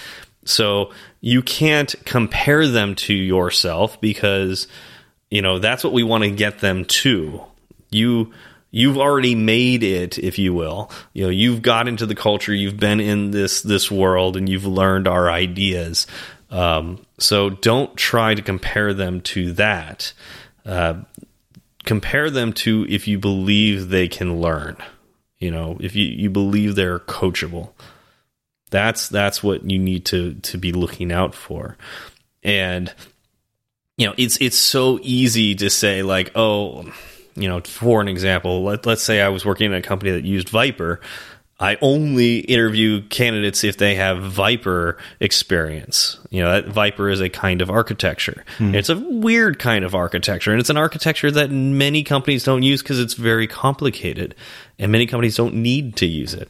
So 0.47 0.93
you 1.23 1.41
can't 1.41 1.95
compare 2.05 2.69
them 2.69 2.97
to 2.97 3.15
yourself 3.15 3.99
because 4.01 4.69
you 5.31 5.41
know 5.41 5.59
that's 5.59 5.83
what 5.83 5.95
we 5.95 6.03
want 6.03 6.25
to 6.25 6.31
get 6.31 6.59
them 6.59 6.85
to 6.85 7.45
you 7.95 8.33
you've 8.71 8.99
already 8.99 9.35
made 9.35 9.83
it 9.83 10.19
if 10.19 10.39
you 10.39 10.53
will. 10.53 10.91
You 11.13 11.25
know 11.25 11.31
you've 11.31 11.63
got 11.63 11.89
into 11.89 12.07
the 12.07 12.15
culture 12.15 12.55
you've 12.55 12.79
been 12.79 13.01
in 13.01 13.31
this 13.31 13.63
this 13.63 13.91
world 13.91 14.37
and 14.37 14.49
you've 14.49 14.67
learned 14.67 15.09
our 15.09 15.31
ideas. 15.31 16.07
Um, 16.51 17.05
so 17.19 17.51
don't 17.51 17.97
try 17.97 18.35
to 18.35 18.43
compare 18.43 18.95
them 18.95 19.21
to 19.23 19.53
that. 19.55 20.13
Uh, 20.65 21.03
compare 21.85 22.31
them 22.31 22.53
to 22.53 22.87
if 22.89 23.09
you 23.09 23.19
believe 23.19 23.89
they 23.89 24.09
can 24.09 24.41
learn 24.41 24.77
you 25.45 25.51
know 25.51 25.77
if 25.79 25.95
you, 25.95 26.07
you 26.07 26.31
believe 26.31 26.75
they're 26.75 27.01
coachable. 27.01 27.73
That's 28.71 29.11
that's 29.11 29.43
what 29.43 29.69
you 29.71 29.79
need 29.79 30.07
to 30.07 30.35
to 30.35 30.57
be 30.57 30.73
looking 30.73 31.13
out 31.13 31.35
for. 31.35 31.77
And 32.43 32.91
you 33.99 34.07
know 34.07 34.15
it's 34.17 34.39
it's 34.39 34.57
so 34.57 34.99
easy 35.03 35.55
to 35.57 35.69
say 35.69 36.03
like 36.03 36.33
oh 36.35 36.91
you 37.37 37.49
know, 37.49 37.61
for 37.61 38.01
an 38.01 38.09
example, 38.09 38.63
let, 38.65 38.87
let's 38.87 39.03
say 39.03 39.21
I 39.21 39.29
was 39.29 39.45
working 39.45 39.67
in 39.67 39.75
a 39.75 39.83
company 39.83 40.13
that 40.13 40.25
used 40.25 40.49
Viper. 40.49 41.01
I 41.61 41.79
only 41.81 42.41
interview 42.41 43.07
candidates 43.09 43.63
if 43.63 43.77
they 43.77 43.95
have 43.95 44.23
Viper 44.23 44.99
experience. 45.21 46.19
You 46.31 46.43
know, 46.43 46.51
that 46.51 46.69
Viper 46.69 47.09
is 47.09 47.21
a 47.21 47.29
kind 47.29 47.63
of 47.63 47.71
architecture. 47.71 48.45
Mm. 48.59 48.75
It's 48.75 48.89
a 48.89 48.99
weird 48.99 49.59
kind 49.59 49.85
of 49.85 49.95
architecture, 49.95 50.51
and 50.51 50.61
it's 50.61 50.71
an 50.71 50.77
architecture 50.77 51.31
that 51.31 51.51
many 51.51 52.03
companies 52.03 52.45
don't 52.45 52.63
use 52.63 52.83
because 52.83 52.99
it's 52.99 53.15
very 53.15 53.47
complicated, 53.47 54.35
and 54.79 54.91
many 54.91 55.07
companies 55.07 55.37
don't 55.37 55.55
need 55.55 55.97
to 55.97 56.07
use 56.07 56.35
it. 56.35 56.49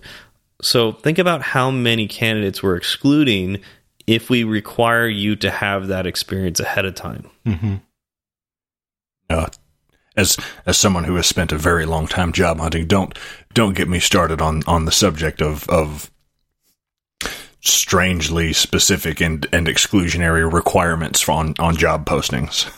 So 0.62 0.92
think 0.92 1.18
about 1.18 1.42
how 1.42 1.70
many 1.70 2.08
candidates 2.08 2.62
we're 2.62 2.76
excluding 2.76 3.60
if 4.06 4.30
we 4.30 4.44
require 4.44 5.06
you 5.06 5.36
to 5.36 5.50
have 5.50 5.88
that 5.88 6.06
experience 6.06 6.60
ahead 6.60 6.86
of 6.86 6.94
time. 6.94 7.30
Mm 7.44 7.54
-hmm. 7.54 7.80
uh, 9.30 9.46
as 10.16 10.36
as 10.66 10.76
someone 10.76 11.04
who 11.04 11.16
has 11.16 11.26
spent 11.26 11.52
a 11.52 11.58
very 11.58 11.86
long 11.86 12.06
time 12.06 12.32
job 12.32 12.58
hunting, 12.58 12.86
don't 12.86 13.18
don't 13.52 13.74
get 13.74 13.88
me 13.88 14.00
started 14.00 14.40
on 14.40 14.62
on 14.66 14.84
the 14.84 14.92
subject 14.92 15.40
of 15.42 15.68
of 15.68 16.10
strangely 17.60 18.52
specific 18.52 19.20
and 19.20 19.46
and 19.52 19.66
exclusionary 19.66 20.50
requirements 20.50 21.28
on 21.28 21.54
on 21.58 21.76
job 21.76 22.06
postings. 22.06 22.70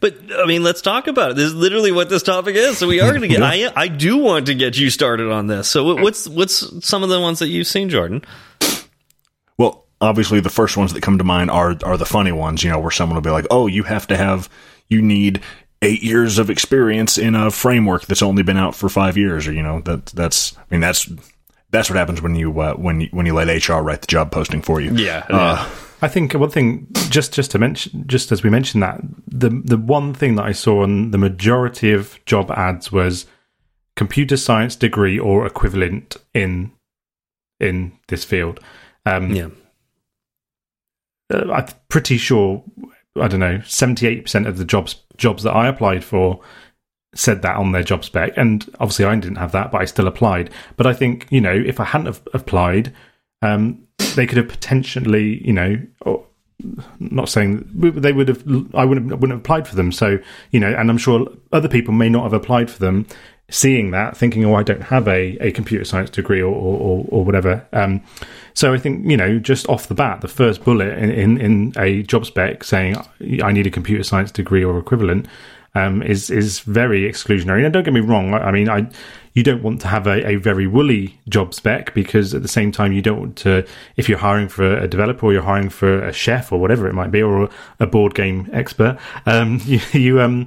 But 0.00 0.16
I 0.36 0.46
mean, 0.46 0.62
let's 0.62 0.82
talk 0.82 1.06
about 1.06 1.30
it. 1.30 1.36
This 1.36 1.46
is 1.46 1.54
literally 1.54 1.92
what 1.92 2.08
this 2.08 2.22
topic 2.22 2.56
is. 2.56 2.78
So 2.78 2.86
we 2.86 3.00
are 3.00 3.08
going 3.08 3.22
to 3.22 3.28
get. 3.28 3.40
yeah. 3.40 3.70
I 3.74 3.84
I 3.84 3.88
do 3.88 4.18
want 4.18 4.46
to 4.46 4.54
get 4.54 4.76
you 4.78 4.90
started 4.90 5.30
on 5.30 5.46
this. 5.46 5.68
So 5.68 5.94
what's 5.94 6.28
what's 6.28 6.86
some 6.86 7.02
of 7.02 7.08
the 7.08 7.20
ones 7.20 7.38
that 7.38 7.48
you've 7.48 7.66
seen, 7.66 7.88
Jordan? 7.88 8.22
Well, 9.56 9.86
obviously 10.00 10.40
the 10.40 10.50
first 10.50 10.76
ones 10.76 10.92
that 10.92 11.02
come 11.02 11.18
to 11.18 11.24
mind 11.24 11.50
are 11.50 11.76
are 11.84 11.96
the 11.96 12.06
funny 12.06 12.32
ones. 12.32 12.62
You 12.62 12.70
know, 12.70 12.80
where 12.80 12.90
someone 12.90 13.14
will 13.14 13.22
be 13.22 13.30
like, 13.30 13.46
"Oh, 13.50 13.66
you 13.66 13.82
have 13.84 14.06
to 14.08 14.16
have." 14.16 14.48
You 14.88 15.00
need 15.00 15.40
eight 15.82 16.02
years 16.02 16.38
of 16.38 16.48
experience 16.48 17.18
in 17.18 17.34
a 17.34 17.50
framework 17.50 18.06
that's 18.06 18.22
only 18.22 18.42
been 18.42 18.56
out 18.56 18.74
for 18.74 18.88
five 18.88 19.16
years, 19.18 19.46
or 19.46 19.52
you 19.52 19.62
know 19.62 19.80
that 19.82 20.06
that's 20.06 20.56
I 20.56 20.62
mean 20.70 20.80
that's 20.80 21.10
that's 21.70 21.90
what 21.90 21.96
happens 21.96 22.22
when 22.22 22.36
you 22.36 22.58
uh, 22.60 22.74
when 22.74 23.02
you, 23.02 23.08
when 23.10 23.26
you 23.26 23.34
let 23.34 23.68
HR 23.68 23.80
write 23.80 24.00
the 24.00 24.06
job 24.06 24.30
posting 24.30 24.62
for 24.62 24.80
you. 24.80 24.94
Yeah. 24.94 25.26
Uh, 25.28 25.68
I 26.00 26.08
think 26.08 26.32
one 26.32 26.50
thing, 26.50 26.86
just 27.10 27.32
just 27.34 27.50
to 27.50 27.58
mention, 27.58 28.04
just 28.06 28.32
as 28.32 28.42
we 28.42 28.50
mentioned 28.50 28.82
that 28.82 29.00
the 29.26 29.50
the 29.64 29.76
one 29.76 30.14
thing 30.14 30.36
that 30.36 30.44
I 30.44 30.52
saw 30.52 30.82
on 30.82 31.10
the 31.10 31.18
majority 31.18 31.92
of 31.92 32.18
job 32.24 32.50
ads 32.50 32.90
was 32.90 33.26
computer 33.96 34.36
science 34.36 34.74
degree 34.74 35.18
or 35.18 35.46
equivalent 35.46 36.16
in 36.32 36.72
in 37.60 37.92
this 38.08 38.24
field. 38.24 38.60
Um, 39.04 39.30
yeah, 39.34 39.48
uh, 41.32 41.52
I'm 41.52 41.66
pretty 41.88 42.18
sure 42.18 42.64
I 43.20 43.28
don't 43.28 43.40
know, 43.40 43.58
78% 43.58 44.46
of 44.46 44.56
the 44.56 44.64
jobs 44.64 44.94
jobs 45.16 45.42
that 45.42 45.52
I 45.52 45.68
applied 45.68 46.04
for 46.04 46.40
said 47.14 47.42
that 47.42 47.56
on 47.56 47.72
their 47.72 47.82
job 47.82 48.04
spec. 48.04 48.32
And 48.36 48.64
obviously 48.80 49.04
I 49.04 49.14
didn't 49.16 49.36
have 49.36 49.52
that, 49.52 49.70
but 49.70 49.80
I 49.80 49.84
still 49.84 50.06
applied. 50.06 50.50
But 50.76 50.86
I 50.86 50.94
think, 50.94 51.26
you 51.30 51.40
know, 51.40 51.52
if 51.52 51.78
I 51.78 51.84
hadn't 51.84 52.06
have 52.06 52.22
applied, 52.32 52.92
um, 53.42 53.86
they 54.16 54.26
could 54.26 54.38
have 54.38 54.48
potentially, 54.48 55.44
you 55.46 55.52
know, 55.52 55.80
or, 56.02 56.26
not 57.00 57.28
saying 57.28 57.68
they 57.74 58.12
would 58.12 58.28
have, 58.28 58.44
I 58.72 58.84
wouldn't, 58.84 59.08
wouldn't 59.08 59.32
have 59.32 59.40
applied 59.40 59.66
for 59.66 59.74
them. 59.74 59.90
So, 59.90 60.18
you 60.52 60.60
know, 60.60 60.72
and 60.72 60.90
I'm 60.90 60.98
sure 60.98 61.26
other 61.52 61.68
people 61.68 61.92
may 61.92 62.08
not 62.08 62.22
have 62.22 62.32
applied 62.32 62.70
for 62.70 62.78
them 62.78 63.06
seeing 63.52 63.90
that, 63.90 64.16
thinking, 64.16 64.44
oh, 64.44 64.54
I 64.54 64.62
don't 64.62 64.82
have 64.82 65.06
a, 65.06 65.36
a 65.40 65.52
computer 65.52 65.84
science 65.84 66.10
degree 66.10 66.40
or, 66.40 66.54
or, 66.54 67.04
or 67.08 67.24
whatever. 67.24 67.66
Um, 67.72 68.02
so 68.54 68.72
I 68.72 68.78
think, 68.78 69.08
you 69.08 69.16
know, 69.16 69.38
just 69.38 69.68
off 69.68 69.88
the 69.88 69.94
bat, 69.94 70.22
the 70.22 70.28
first 70.28 70.64
bullet 70.64 70.98
in, 70.98 71.10
in, 71.10 71.40
in 71.40 71.72
a 71.76 72.02
job 72.02 72.24
spec 72.24 72.64
saying 72.64 72.96
I 73.42 73.52
need 73.52 73.66
a 73.66 73.70
computer 73.70 74.02
science 74.04 74.30
degree 74.30 74.64
or 74.64 74.78
equivalent 74.78 75.26
um, 75.74 76.02
is 76.02 76.30
is 76.30 76.60
very 76.60 77.02
exclusionary. 77.02 77.64
And 77.64 77.72
don't 77.72 77.82
get 77.82 77.94
me 77.94 78.00
wrong, 78.00 78.34
I, 78.34 78.48
I 78.48 78.52
mean, 78.52 78.68
I 78.68 78.88
you 79.34 79.42
don't 79.42 79.62
want 79.62 79.80
to 79.82 79.88
have 79.88 80.06
a, 80.06 80.26
a, 80.28 80.36
very 80.36 80.66
woolly 80.66 81.18
job 81.28 81.54
spec 81.54 81.94
because 81.94 82.34
at 82.34 82.42
the 82.42 82.48
same 82.48 82.70
time 82.70 82.92
you 82.92 83.00
don't 83.00 83.18
want 83.18 83.36
to 83.36 83.66
if 83.96 84.08
you're 84.08 84.18
hiring 84.18 84.48
for 84.48 84.76
a 84.76 84.86
developer 84.86 85.24
or 85.24 85.32
you're 85.32 85.42
hiring 85.42 85.70
for 85.70 86.04
a 86.04 86.12
chef 86.12 86.52
or 86.52 86.60
whatever 86.60 86.86
it 86.86 86.92
might 86.92 87.10
be 87.10 87.22
or 87.22 87.48
a 87.80 87.86
board 87.86 88.14
game 88.14 88.50
expert 88.52 88.98
um, 89.24 89.58
you, 89.64 89.80
you 89.92 90.20
um 90.20 90.46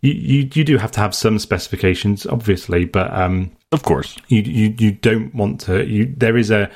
you, 0.00 0.12
you, 0.12 0.50
you 0.54 0.64
do 0.64 0.78
have 0.78 0.92
to 0.92 1.00
have 1.00 1.14
some 1.14 1.38
specifications 1.38 2.26
obviously 2.26 2.84
but 2.84 3.12
um 3.12 3.50
of 3.72 3.82
course 3.82 4.16
you 4.28 4.42
you, 4.42 4.74
you 4.78 4.92
don't 4.92 5.34
want 5.34 5.60
to 5.60 5.86
you 5.86 6.12
there 6.16 6.36
is 6.36 6.50
a 6.50 6.70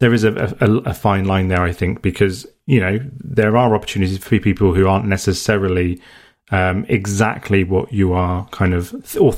there 0.00 0.12
is 0.12 0.24
a, 0.24 0.54
a, 0.60 0.70
a 0.90 0.94
fine 0.94 1.24
line 1.24 1.48
there, 1.48 1.62
I 1.62 1.72
think, 1.72 2.02
because 2.02 2.46
you 2.66 2.80
know 2.80 2.98
there 3.20 3.56
are 3.56 3.74
opportunities 3.74 4.18
for 4.18 4.38
people 4.38 4.74
who 4.74 4.86
aren't 4.86 5.06
necessarily 5.06 6.00
um, 6.50 6.84
exactly 6.88 7.64
what 7.64 7.92
you 7.92 8.12
are 8.12 8.46
kind 8.48 8.74
of, 8.74 8.92
or 9.16 9.34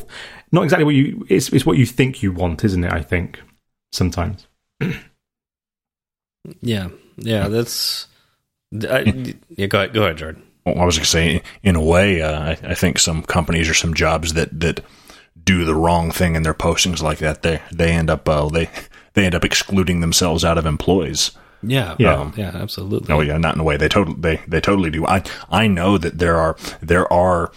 not 0.53 0.65
exactly 0.65 0.85
what 0.85 0.95
you. 0.95 1.25
It's, 1.29 1.51
it's 1.51 1.67
what 1.67 1.77
you 1.77 1.87
think 1.87 2.23
you 2.23 2.33
want, 2.33 2.65
isn't 2.65 2.85
it? 2.85 2.93
I 2.93 3.03
think 3.03 3.41
sometimes. 3.93 4.47
yeah, 6.61 6.89
yeah, 7.17 7.49
that's. 7.49 8.09
I, 8.75 9.35
yeah, 9.51 9.67
go 9.67 9.79
ahead, 9.79 9.95
go 9.95 10.03
ahead, 10.03 10.17
Jordan. 10.17 10.43
Well, 10.67 10.79
I 10.81 10.85
was 10.85 10.97
going 10.97 11.05
to 11.05 11.11
say, 11.11 11.43
in 11.63 11.77
a 11.77 11.83
way, 11.83 12.21
uh, 12.21 12.41
I, 12.41 12.51
I 12.63 12.75
think 12.75 12.99
some 12.99 13.23
companies 13.23 13.69
or 13.69 13.75
some 13.75 13.95
jobs 13.95 14.35
that 14.35 14.61
that 14.61 14.85
do 15.45 15.65
the 15.65 15.77
wrong 15.77 16.11
thing 16.11 16.35
in 16.35 16.43
their 16.43 16.55
postings 16.55 17.01
like 17.01 17.19
that, 17.19 17.43
they 17.43 17.63
they 17.73 17.93
end 17.93 18.11
up 18.11 18.29
uh, 18.29 18.49
they 18.49 18.69
they 19.15 19.25
end 19.25 19.35
up 19.35 19.45
excluding 19.45 20.01
themselves 20.01 20.45
out 20.45 20.59
of 20.59 20.67
employees. 20.67 21.31
Yeah, 21.63 21.97
Yeah. 21.99 22.15
um, 22.17 22.35
yeah, 22.37 22.51
absolutely. 22.55 23.15
Oh 23.15 23.21
yeah, 23.21 23.39
not 23.39 23.55
in 23.55 23.61
a 23.61 23.65
way. 23.65 23.77
They 23.77 23.89
totally 23.89 24.21
they 24.21 24.41
they 24.47 24.61
totally 24.61 24.91
do. 24.91 25.07
I 25.07 25.23
I 25.49 25.69
know 25.69 25.97
that 25.99 26.19
there 26.19 26.37
are 26.37 26.57
there 26.83 27.11
are 27.13 27.51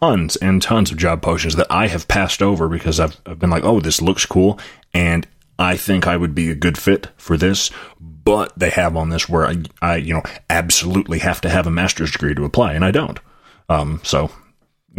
tons 0.00 0.36
and 0.36 0.60
tons 0.62 0.90
of 0.90 0.96
job 0.98 1.20
postings 1.22 1.56
that 1.56 1.70
I 1.70 1.86
have 1.88 2.08
passed 2.08 2.42
over 2.42 2.68
because 2.68 2.98
I've, 2.98 3.20
I've 3.26 3.38
been 3.38 3.50
like, 3.50 3.64
oh, 3.64 3.80
this 3.80 4.00
looks 4.02 4.26
cool, 4.26 4.58
and 4.92 5.26
I 5.58 5.76
think 5.76 6.06
I 6.06 6.16
would 6.16 6.34
be 6.34 6.50
a 6.50 6.54
good 6.54 6.78
fit 6.78 7.08
for 7.16 7.36
this. 7.36 7.70
But 8.26 8.58
they 8.58 8.70
have 8.70 8.96
on 8.96 9.08
this 9.08 9.28
where 9.28 9.46
I, 9.46 9.62
I 9.80 9.96
you 9.96 10.12
know 10.12 10.22
absolutely 10.50 11.20
have 11.20 11.40
to 11.42 11.48
have 11.48 11.66
a 11.66 11.70
master's 11.70 12.10
degree 12.10 12.34
to 12.34 12.44
apply, 12.44 12.74
and 12.74 12.84
I 12.84 12.90
don't. 12.90 13.18
Um, 13.68 14.00
so 14.02 14.30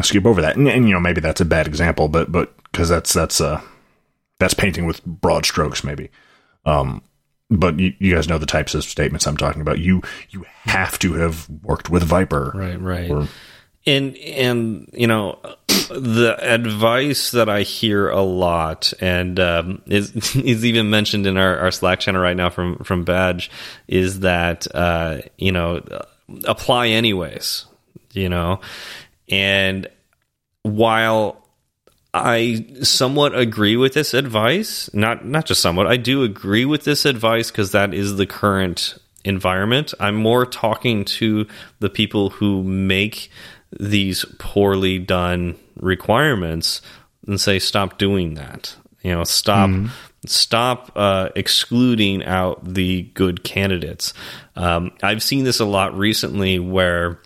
skip 0.01 0.25
over 0.25 0.41
that, 0.41 0.55
and, 0.55 0.67
and 0.67 0.87
you 0.87 0.93
know 0.93 0.99
maybe 0.99 1.21
that's 1.21 1.41
a 1.41 1.45
bad 1.45 1.67
example, 1.67 2.07
but 2.07 2.31
but 2.31 2.55
because 2.71 2.89
that's 2.89 3.13
that's 3.13 3.39
uh 3.41 3.61
that's 4.39 4.53
painting 4.53 4.85
with 4.85 5.03
broad 5.05 5.45
strokes, 5.45 5.83
maybe. 5.83 6.09
Um, 6.65 7.01
but 7.49 7.79
you, 7.79 7.93
you 7.99 8.15
guys 8.15 8.27
know 8.29 8.37
the 8.37 8.45
types 8.45 8.73
of 8.75 8.83
statements 8.83 9.27
I'm 9.27 9.37
talking 9.37 9.61
about. 9.61 9.79
You 9.79 10.01
you 10.29 10.45
have 10.63 10.97
to 10.99 11.13
have 11.15 11.49
worked 11.63 11.89
with 11.89 12.03
Viper, 12.03 12.53
Right, 12.55 12.81
right. 12.81 13.11
Or- 13.11 13.27
and 13.85 14.15
and 14.17 14.89
you 14.93 15.07
know 15.07 15.39
the 15.89 16.37
advice 16.39 17.31
that 17.31 17.49
I 17.49 17.61
hear 17.61 18.09
a 18.09 18.21
lot 18.21 18.93
and 18.99 19.39
um, 19.39 19.81
is 19.87 20.35
is 20.35 20.65
even 20.65 20.89
mentioned 20.89 21.27
in 21.27 21.37
our, 21.37 21.57
our 21.57 21.71
Slack 21.71 21.99
channel 21.99 22.21
right 22.21 22.37
now 22.37 22.49
from 22.49 22.77
from 22.79 23.03
Badge 23.03 23.49
is 23.87 24.21
that 24.21 24.67
uh, 24.73 25.21
you 25.37 25.51
know 25.51 25.81
apply 26.45 26.87
anyways, 26.87 27.65
you 28.13 28.29
know, 28.29 28.61
and 29.29 29.87
while 30.63 31.43
I 32.13 32.65
somewhat 32.81 33.37
agree 33.37 33.77
with 33.77 33.93
this 33.93 34.13
advice. 34.13 34.89
Not 34.93 35.25
not 35.25 35.45
just 35.45 35.61
somewhat. 35.61 35.87
I 35.87 35.97
do 35.97 36.23
agree 36.23 36.65
with 36.65 36.83
this 36.83 37.05
advice 37.05 37.51
because 37.51 37.71
that 37.71 37.93
is 37.93 38.15
the 38.15 38.25
current 38.25 38.97
environment. 39.23 39.93
I'm 39.99 40.15
more 40.15 40.45
talking 40.45 41.05
to 41.05 41.47
the 41.79 41.89
people 41.89 42.29
who 42.29 42.63
make 42.63 43.29
these 43.79 44.25
poorly 44.39 44.97
done 44.97 45.57
requirements 45.79 46.81
and 47.25 47.39
say 47.39 47.59
stop 47.59 47.97
doing 47.97 48.35
that. 48.35 48.75
You 49.03 49.13
know, 49.13 49.23
stop 49.23 49.69
stop 50.25 50.91
uh, 50.95 51.29
excluding 51.35 52.23
out 52.25 52.73
the 52.73 53.03
good 53.13 53.43
candidates. 53.43 54.13
Um, 54.55 54.91
I've 55.01 55.23
seen 55.23 55.43
this 55.43 55.59
a 55.59 55.65
lot 55.65 55.97
recently 55.97 56.59
where 56.59 57.19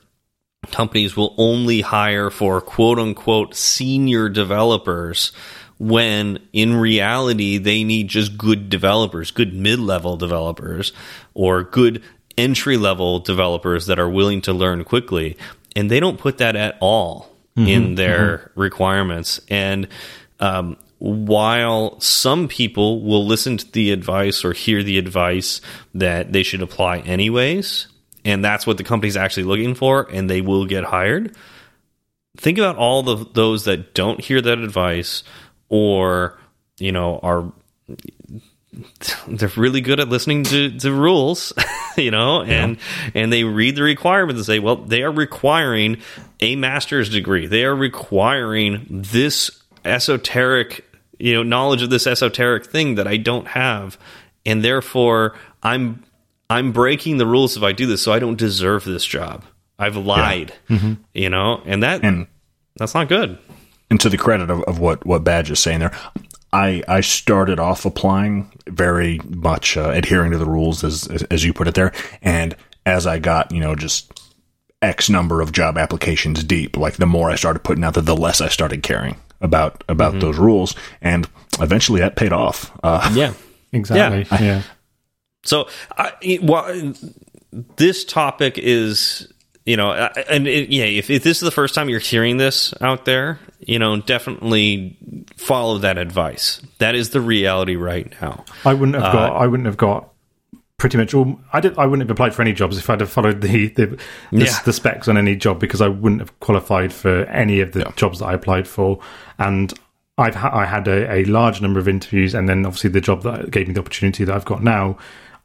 companies 0.69 1.15
will 1.15 1.33
only 1.37 1.81
hire 1.81 2.29
for 2.29 2.61
quote 2.61 2.99
unquote 2.99 3.55
senior 3.55 4.29
developers 4.29 5.31
when 5.79 6.37
in 6.53 6.75
reality 6.75 7.57
they 7.57 7.83
need 7.83 8.07
just 8.07 8.37
good 8.37 8.69
developers, 8.69 9.31
good 9.31 9.53
mid 9.53 9.79
level 9.79 10.17
developers, 10.17 10.93
or 11.33 11.63
good 11.63 12.03
entry 12.37 12.77
level 12.77 13.19
developers 13.19 13.87
that 13.87 13.99
are 13.99 14.09
willing 14.09 14.41
to 14.41 14.53
learn 14.53 14.83
quickly. 14.83 15.37
And 15.75 15.89
they 15.89 15.99
don't 15.99 16.19
put 16.19 16.37
that 16.37 16.55
at 16.55 16.77
all 16.79 17.30
in 17.55 17.95
their 17.95 18.51
requirements. 18.55 19.41
And 19.49 19.87
um, 20.39 20.77
while 20.99 21.99
some 21.99 22.47
people 22.47 23.01
will 23.01 23.25
listen 23.25 23.57
to 23.57 23.71
the 23.71 23.91
advice 23.91 24.45
or 24.45 24.53
hear 24.53 24.83
the 24.83 24.97
advice 24.97 25.61
that 25.93 26.31
they 26.31 26.43
should 26.43 26.61
apply 26.61 26.99
anyways, 26.99 27.87
and 28.23 28.45
that's 28.45 28.67
what 28.67 28.77
the 28.77 28.83
company's 28.83 29.17
actually 29.17 29.43
looking 29.43 29.73
for, 29.73 30.07
and 30.11 30.29
they 30.29 30.41
will 30.41 30.65
get 30.65 30.83
hired. 30.83 31.35
Think 32.37 32.57
about 32.57 32.77
all 32.77 33.03
the 33.03 33.25
those 33.33 33.65
that 33.65 33.93
don't 33.93 34.21
hear 34.21 34.41
that 34.41 34.59
advice, 34.59 35.23
or 35.69 36.39
you 36.79 36.91
know 36.91 37.19
are 37.23 37.51
they're 39.27 39.51
really 39.57 39.81
good 39.81 39.99
at 39.99 40.09
listening 40.09 40.43
to, 40.43 40.77
to 40.79 40.93
rules, 40.93 41.53
you 41.97 42.11
know, 42.11 42.41
and 42.41 42.77
and 43.13 43.31
they 43.31 43.43
read 43.43 43.75
the 43.75 43.83
requirements 43.83 44.39
and 44.39 44.45
say, 44.45 44.59
well, 44.59 44.77
they 44.77 45.03
are 45.03 45.11
requiring 45.11 45.97
a 46.39 46.55
master's 46.55 47.09
degree. 47.09 47.47
They 47.47 47.65
are 47.65 47.75
requiring 47.75 48.85
this 48.89 49.51
esoteric, 49.83 50.85
you 51.19 51.33
know, 51.33 51.43
knowledge 51.43 51.81
of 51.81 51.89
this 51.89 52.07
esoteric 52.07 52.65
thing 52.65 52.95
that 52.95 53.07
I 53.07 53.17
don't 53.17 53.47
have, 53.47 53.97
and 54.45 54.63
therefore 54.63 55.35
I'm 55.61 56.03
I'm 56.49 56.71
breaking 56.71 57.17
the 57.17 57.27
rules 57.27 57.57
if 57.57 57.63
I 57.63 57.73
do 57.73 57.85
this, 57.85 58.01
so 58.01 58.13
I 58.13 58.19
don't 58.19 58.37
deserve 58.37 58.85
this 58.85 59.05
job. 59.05 59.43
I've 59.77 59.97
lied, 59.97 60.53
mm-hmm. 60.69 60.93
you 61.13 61.29
know, 61.29 61.61
and 61.65 61.83
that 61.83 62.03
and 62.03 62.27
that's 62.77 62.93
not 62.93 63.09
good. 63.09 63.37
and 63.89 63.99
to 63.99 64.09
the 64.09 64.17
credit 64.17 64.49
of, 64.49 64.61
of 64.63 64.79
what 64.79 65.05
what 65.05 65.25
Badge 65.25 65.51
is 65.51 65.59
saying 65.59 65.79
there, 65.79 65.91
I 66.53 66.83
I 66.87 67.01
started 67.01 67.59
off 67.59 67.85
applying 67.85 68.51
very 68.67 69.19
much 69.27 69.77
uh, 69.77 69.89
adhering 69.91 70.31
to 70.31 70.37
the 70.37 70.45
rules 70.45 70.83
as, 70.83 71.07
as 71.07 71.23
as 71.23 71.43
you 71.43 71.53
put 71.53 71.67
it 71.67 71.75
there, 71.75 71.93
and 72.21 72.55
as 72.85 73.07
I 73.07 73.19
got 73.19 73.51
you 73.51 73.59
know 73.59 73.75
just 73.75 74.19
X 74.81 75.09
number 75.09 75.41
of 75.41 75.51
job 75.51 75.77
applications 75.77 76.43
deep, 76.43 76.75
like 76.77 76.95
the 76.95 77.05
more 77.05 77.29
I 77.29 77.35
started 77.35 77.63
putting 77.63 77.83
out 77.83 77.93
there, 77.93 78.03
the 78.03 78.15
less 78.15 78.41
I 78.41 78.47
started 78.49 78.83
caring 78.83 79.15
about 79.39 79.83
about 79.87 80.19
those 80.19 80.37
rules, 80.37 80.75
and 81.01 81.27
eventually 81.59 82.01
that 82.01 82.15
paid 82.15 82.33
off. 82.33 82.71
Uh, 82.83 83.09
Yeah. 83.13 83.33
Exactly. 83.73 84.27
Yeah. 84.45 84.63
So, 85.45 85.69
I, 85.97 86.39
well, 86.43 86.93
this 87.77 88.03
topic 88.03 88.57
is, 88.57 89.30
you 89.65 89.77
know, 89.77 89.91
and 89.91 90.47
it, 90.47 90.69
yeah, 90.69 90.85
if, 90.85 91.09
if 91.09 91.23
this 91.23 91.37
is 91.37 91.41
the 91.41 91.51
first 91.51 91.75
time 91.75 91.87
you're 91.89 91.99
hearing 91.99 92.37
this 92.37 92.73
out 92.81 93.05
there, 93.05 93.39
you 93.59 93.77
know, 93.79 94.01
definitely 94.01 94.97
follow 95.37 95.77
that 95.79 95.97
advice. 95.97 96.61
That 96.79 96.95
is 96.95 97.11
the 97.11 97.21
reality 97.21 97.75
right 97.75 98.11
now. 98.21 98.43
I 98.65 98.73
wouldn't 98.73 98.95
have 99.01 99.13
got. 99.13 99.31
Uh, 99.31 99.35
I 99.35 99.47
wouldn't 99.47 99.67
have 99.67 99.77
got 99.77 100.09
pretty 100.77 100.97
much 100.97 101.13
all. 101.13 101.39
I 101.53 101.59
did. 101.59 101.77
I 101.77 101.85
wouldn't 101.85 102.07
have 102.07 102.11
applied 102.11 102.33
for 102.33 102.41
any 102.41 102.53
jobs 102.53 102.77
if 102.79 102.89
I'd 102.89 103.01
have 103.01 103.11
followed 103.11 103.41
the 103.41 103.67
the, 103.67 103.85
the, 103.85 103.97
Yeah. 104.31 104.59
the 104.65 104.73
specs 104.73 105.07
on 105.07 105.15
any 105.17 105.35
job 105.35 105.59
because 105.59 105.81
I 105.81 105.89
wouldn't 105.89 106.21
have 106.21 106.39
qualified 106.39 106.91
for 106.91 107.25
any 107.25 107.59
of 107.61 107.73
the 107.73 107.81
Yeah. 107.81 107.91
jobs 107.95 108.19
that 108.19 108.25
I 108.25 108.33
applied 108.33 108.67
for. 108.67 108.99
And 109.37 109.71
I've 110.17 110.35
ha- 110.35 110.55
I 110.57 110.65
had 110.65 110.87
a, 110.87 111.11
a 111.11 111.25
large 111.25 111.61
number 111.61 111.79
of 111.79 111.87
interviews, 111.87 112.33
and 112.33 112.49
then 112.49 112.65
obviously 112.65 112.89
the 112.89 113.01
job 113.01 113.21
that 113.23 113.51
gave 113.51 113.67
me 113.67 113.73
the 113.75 113.79
opportunity 113.79 114.23
that 114.23 114.35
I've 114.35 114.45
got 114.45 114.63
now 114.63 114.97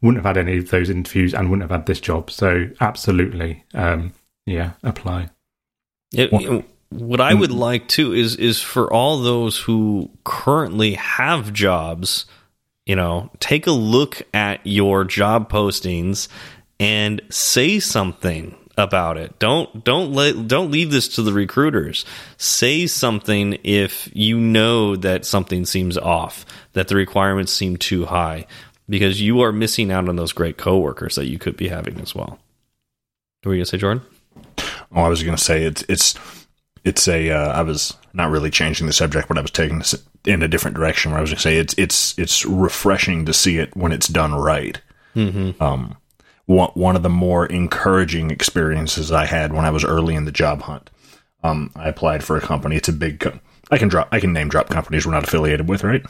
wouldn't 0.02 0.24
have 0.24 0.36
had 0.36 0.46
any 0.46 0.58
of 0.58 0.70
those 0.70 0.90
interviews 0.90 1.34
and 1.34 1.50
wouldn't 1.50 1.68
have 1.68 1.78
had 1.78 1.86
this 1.86 2.00
job. 2.00 2.30
So 2.30 2.68
absolutely, 2.80 3.64
um, 3.74 4.12
yeah, 4.46 4.72
apply. 4.82 5.30
It, 6.12 6.32
Well- 6.32 6.64
what 6.90 7.20
I 7.20 7.34
would 7.34 7.50
like 7.50 7.88
too 7.88 8.12
is 8.12 8.36
is 8.36 8.62
for 8.62 8.92
all 8.92 9.20
those 9.20 9.58
who 9.58 10.10
currently 10.24 10.94
have 10.94 11.52
jobs, 11.52 12.26
you 12.86 12.94
know, 12.94 13.30
take 13.40 13.66
a 13.66 13.72
look 13.72 14.22
at 14.32 14.60
your 14.64 15.04
job 15.04 15.50
postings 15.50 16.28
and 16.78 17.20
say 17.28 17.80
something 17.80 18.54
about 18.78 19.16
it. 19.16 19.38
Don't 19.38 19.84
don't 19.84 20.12
let 20.12 20.46
don't 20.46 20.70
leave 20.70 20.90
this 20.90 21.08
to 21.16 21.22
the 21.22 21.32
recruiters. 21.32 22.04
Say 22.36 22.86
something 22.86 23.58
if 23.64 24.08
you 24.14 24.38
know 24.38 24.96
that 24.96 25.24
something 25.24 25.66
seems 25.66 25.98
off, 25.98 26.46
that 26.74 26.88
the 26.88 26.94
requirements 26.94 27.52
seem 27.52 27.76
too 27.78 28.04
high, 28.04 28.46
because 28.88 29.20
you 29.20 29.40
are 29.40 29.52
missing 29.52 29.90
out 29.90 30.08
on 30.08 30.16
those 30.16 30.32
great 30.32 30.56
coworkers 30.56 31.14
that 31.16 31.26
you 31.26 31.38
could 31.38 31.56
be 31.56 31.68
having 31.68 32.00
as 32.00 32.14
well. 32.14 32.38
What 33.42 33.50
were 33.50 33.54
you 33.54 33.60
gonna 33.60 33.66
say, 33.66 33.78
Jordan? 33.78 34.02
Oh, 34.94 35.02
I 35.02 35.08
was 35.08 35.22
going 35.22 35.36
to 35.36 35.42
say 35.42 35.64
it's 35.64 35.84
it's 35.88 36.14
it's 36.84 37.08
a. 37.08 37.30
Uh, 37.30 37.52
I 37.52 37.62
was 37.62 37.94
not 38.12 38.30
really 38.30 38.50
changing 38.50 38.86
the 38.86 38.92
subject, 38.92 39.28
but 39.28 39.38
I 39.38 39.42
was 39.42 39.50
taking 39.50 39.78
this 39.78 39.94
in 40.24 40.42
a 40.42 40.48
different 40.48 40.76
direction. 40.76 41.10
Where 41.10 41.18
I 41.18 41.20
was 41.20 41.30
going 41.30 41.38
to 41.38 41.42
say 41.42 41.56
it's 41.58 41.74
it's 41.76 42.18
it's 42.18 42.44
refreshing 42.44 43.26
to 43.26 43.32
see 43.32 43.58
it 43.58 43.76
when 43.76 43.92
it's 43.92 44.08
done 44.08 44.34
right. 44.34 44.80
Mm-hmm. 45.14 45.62
Um, 45.62 45.96
one 46.46 46.70
one 46.74 46.96
of 46.96 47.02
the 47.02 47.08
more 47.08 47.46
encouraging 47.46 48.30
experiences 48.30 49.10
I 49.10 49.26
had 49.26 49.52
when 49.52 49.64
I 49.64 49.70
was 49.70 49.84
early 49.84 50.14
in 50.14 50.24
the 50.24 50.32
job 50.32 50.62
hunt. 50.62 50.90
Um, 51.42 51.70
I 51.76 51.88
applied 51.88 52.24
for 52.24 52.36
a 52.36 52.40
company. 52.40 52.76
It's 52.76 52.88
a 52.88 52.92
big. 52.92 53.20
Co- 53.20 53.38
I 53.70 53.78
can 53.78 53.88
drop. 53.88 54.08
I 54.12 54.20
can 54.20 54.32
name 54.32 54.48
drop 54.48 54.68
companies 54.68 55.04
we're 55.04 55.12
not 55.12 55.24
affiliated 55.24 55.68
with, 55.68 55.82
right? 55.84 56.04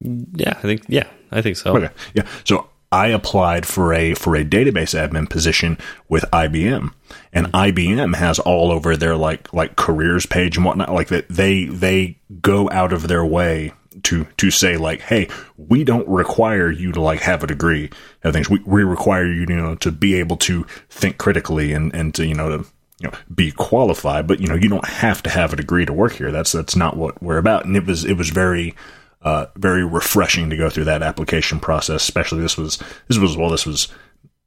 Yeah, 0.00 0.50
I 0.56 0.62
think 0.62 0.84
yeah, 0.88 1.08
I 1.30 1.42
think 1.42 1.56
so. 1.56 1.76
Okay. 1.76 1.90
Yeah. 2.14 2.26
So 2.44 2.68
I 2.90 3.08
applied 3.08 3.66
for 3.66 3.92
a 3.92 4.14
for 4.14 4.34
a 4.34 4.44
database 4.44 4.98
admin 4.98 5.28
position 5.28 5.76
with 6.08 6.24
IBM, 6.32 6.92
and 7.32 7.46
IBM 7.48 8.14
has 8.16 8.38
all 8.38 8.72
over 8.72 8.96
their 8.96 9.16
like 9.16 9.52
like 9.52 9.76
careers 9.76 10.24
page 10.24 10.56
and 10.56 10.64
whatnot. 10.64 10.92
Like 10.92 11.08
that 11.08 11.28
they 11.28 11.66
they 11.66 12.18
go 12.40 12.70
out 12.70 12.92
of 12.92 13.08
their 13.08 13.24
way 13.24 13.72
to 14.04 14.26
to 14.38 14.50
say 14.50 14.78
like, 14.78 15.02
hey, 15.02 15.28
we 15.56 15.84
don't 15.84 16.08
require 16.08 16.70
you 16.70 16.92
to 16.92 17.00
like 17.00 17.20
have 17.20 17.42
a 17.42 17.46
degree 17.46 17.90
and 18.22 18.32
things. 18.32 18.48
We 18.48 18.60
we 18.64 18.84
require 18.84 19.26
you, 19.26 19.40
you 19.40 19.56
know, 19.56 19.74
to 19.76 19.92
be 19.92 20.14
able 20.14 20.38
to 20.38 20.64
think 20.88 21.18
critically 21.18 21.72
and 21.72 21.94
and 21.94 22.14
to 22.14 22.26
you 22.26 22.34
know 22.34 22.48
to 22.48 22.66
you 23.00 23.08
know 23.08 23.18
be 23.34 23.50
qualified. 23.50 24.26
But 24.26 24.40
you 24.40 24.48
know, 24.48 24.54
you 24.54 24.70
don't 24.70 24.88
have 24.88 25.22
to 25.24 25.30
have 25.30 25.52
a 25.52 25.56
degree 25.56 25.84
to 25.84 25.92
work 25.92 26.12
here. 26.12 26.32
That's 26.32 26.52
that's 26.52 26.76
not 26.76 26.96
what 26.96 27.22
we're 27.22 27.38
about. 27.38 27.66
And 27.66 27.76
it 27.76 27.86
was 27.86 28.06
it 28.06 28.14
was 28.14 28.30
very 28.30 28.74
uh, 29.22 29.46
very 29.56 29.84
refreshing 29.84 30.50
to 30.50 30.56
go 30.56 30.70
through 30.70 30.84
that 30.84 31.02
application 31.02 31.60
process. 31.60 32.02
Especially 32.02 32.40
this 32.40 32.56
was 32.56 32.78
this 33.08 33.18
was 33.18 33.36
well 33.36 33.50
this 33.50 33.66
was 33.66 33.88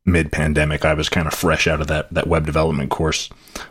mid 0.05 0.31
pandemic. 0.31 0.85
I 0.85 0.93
was 0.93 1.09
kind 1.09 1.27
of 1.27 1.33
fresh 1.33 1.67
out 1.67 1.81
of 1.81 1.87
that 1.87 2.13
that 2.13 2.27
web 2.27 2.45
development 2.45 2.89
course. 2.89 3.29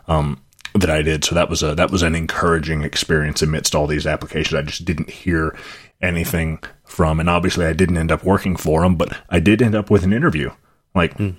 Um, 0.09 0.43
that 0.75 0.91
I 0.91 1.03
did. 1.03 1.25
So 1.25 1.35
that 1.35 1.51
was 1.51 1.63
a 1.63 1.75
that 1.75 1.91
was 1.91 2.03
an 2.03 2.15
encouraging 2.15 2.83
experience 2.83 3.43
amidst 3.43 3.75
all 3.75 3.87
these 3.87 4.07
applications. 4.07 4.55
I 4.55 4.63
just 4.63 4.85
didn't 4.85 5.11
hear 5.11 5.57
anything 6.01 6.63
from, 6.85 7.21
and 7.21 7.29
obviously 7.29 7.67
I 7.67 7.73
didn't 7.73 7.97
end 7.97 8.13
up 8.13 8.25
working 8.25 8.57
for 8.57 8.83
them, 8.83 8.97
but 8.97 9.17
I 9.29 9.41
did 9.41 9.63
end 9.63 9.75
up 9.75 9.91
with 9.91 10.05
an 10.05 10.13
interview. 10.13 10.51
Like 10.95 11.17
mm. 11.19 11.37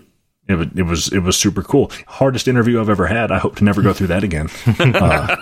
it, 0.47 0.55
was, 0.55 0.67
it 0.75 0.83
was 0.83 1.13
it 1.13 1.19
was 1.19 1.37
super 1.37 1.63
cool. 1.63 1.91
Hardest 2.07 2.47
interview 2.47 2.79
I've 2.79 2.89
ever 2.89 3.07
had. 3.07 3.31
I 3.31 3.39
hope 3.39 3.55
to 3.57 3.63
never 3.63 3.81
go 3.81 3.93
through 3.93 4.07
that 4.07 4.23
again. 4.23 4.49
uh, 4.79 5.35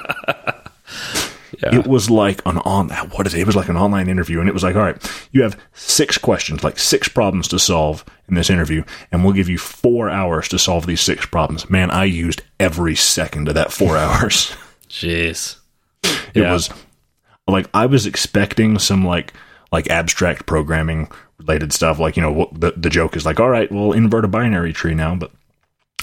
yeah. 1.62 1.76
It 1.76 1.88
was 1.88 2.10
like 2.10 2.41
an 2.45 2.58
on 2.60 2.89
what 2.89 3.28
is 3.28 3.34
it? 3.34 3.41
It 3.41 3.47
was 3.47 3.56
like 3.56 3.70
an 3.70 3.78
online 3.78 4.08
interview, 4.08 4.39
and 4.39 4.50
it 4.50 4.54
was 4.54 4.64
like, 4.64 4.76
all 4.76 4.84
right, 4.84 5.28
you 5.32 5.41
have 5.41 5.60
six 5.74 6.18
questions, 6.18 6.64
like 6.64 6.78
six 6.78 7.08
problems 7.08 7.47
to 7.50 7.60
solve 7.60 8.06
in 8.28 8.36
this 8.36 8.50
interview, 8.50 8.84
and 9.12 9.24
we'll 9.24 9.34
give 9.34 9.50
you 9.50 9.58
four 9.58 10.10
hours 10.10 10.47
to 10.50 10.60
solve 10.60 10.86
these 10.86 11.02
six 11.02 11.26
problems. 11.26 11.70
Man, 11.70 11.91
I 11.91 12.06
used 12.06 12.41
every 12.60 12.95
second 12.95 13.47
of 13.47 13.56
that 13.56 13.72
four 13.72 13.97
hours. 13.97 14.56
Jeez, 14.89 15.58
it 16.04 16.41
yeah. 16.41 16.54
was 16.54 16.70
like 17.47 17.68
I 17.74 17.86
was 17.86 18.06
expecting 18.06 18.80
some 18.80 19.06
like 19.06 19.34
like 19.72 19.89
abstract 19.89 20.45
programming 20.45 21.12
related 21.38 21.74
stuff. 21.74 22.00
Like 22.00 22.16
you 22.16 22.22
know, 22.22 22.50
the 22.52 22.74
the 22.76 22.89
joke 22.89 23.16
is 23.16 23.26
like, 23.26 23.39
all 23.39 23.50
right, 23.50 23.72
we'll 23.72 23.93
invert 23.93 24.26
a 24.26 24.30
binary 24.30 24.74
tree 24.74 24.93
now, 24.93 25.16
but 25.16 25.32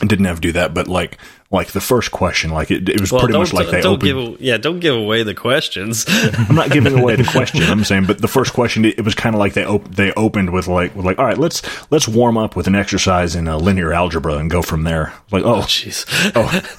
didn't 0.00 0.26
have 0.26 0.36
to 0.36 0.42
do 0.42 0.52
that, 0.52 0.74
but 0.74 0.88
like 0.88 1.18
like 1.50 1.68
the 1.68 1.80
first 1.80 2.10
question, 2.10 2.50
like 2.50 2.70
it, 2.70 2.88
it 2.88 3.00
was 3.00 3.12
well, 3.12 3.22
pretty 3.22 3.38
much 3.38 3.52
like 3.52 3.70
they 3.70 3.80
don't 3.80 4.02
opened. 4.02 4.32
Give, 4.32 4.40
yeah, 4.40 4.56
don't 4.58 4.80
give 4.80 4.94
away 4.94 5.22
the 5.22 5.34
questions. 5.34 6.04
I'm 6.08 6.54
not 6.54 6.70
giving 6.70 6.98
away 6.98 7.16
the 7.16 7.24
question. 7.30 7.62
I'm 7.62 7.84
saying, 7.84 8.06
but 8.06 8.20
the 8.20 8.28
first 8.28 8.52
question, 8.52 8.84
it, 8.84 8.98
it 8.98 9.04
was 9.04 9.14
kind 9.14 9.34
of 9.34 9.38
like 9.38 9.54
they 9.54 9.64
op- 9.64 9.88
they 9.88 10.12
opened 10.14 10.52
with 10.52 10.66
like 10.66 10.94
with 10.94 11.06
like, 11.06 11.18
all 11.18 11.24
right, 11.24 11.38
let's 11.38 11.62
let's 11.90 12.06
warm 12.06 12.36
up 12.36 12.56
with 12.56 12.66
an 12.66 12.74
exercise 12.74 13.34
in 13.34 13.48
a 13.48 13.56
linear 13.56 13.92
algebra 13.92 14.36
and 14.36 14.50
go 14.50 14.60
from 14.60 14.84
there. 14.84 15.14
Like, 15.30 15.44
oh, 15.44 15.60
jeez, 15.60 16.04
oh, 16.34 16.42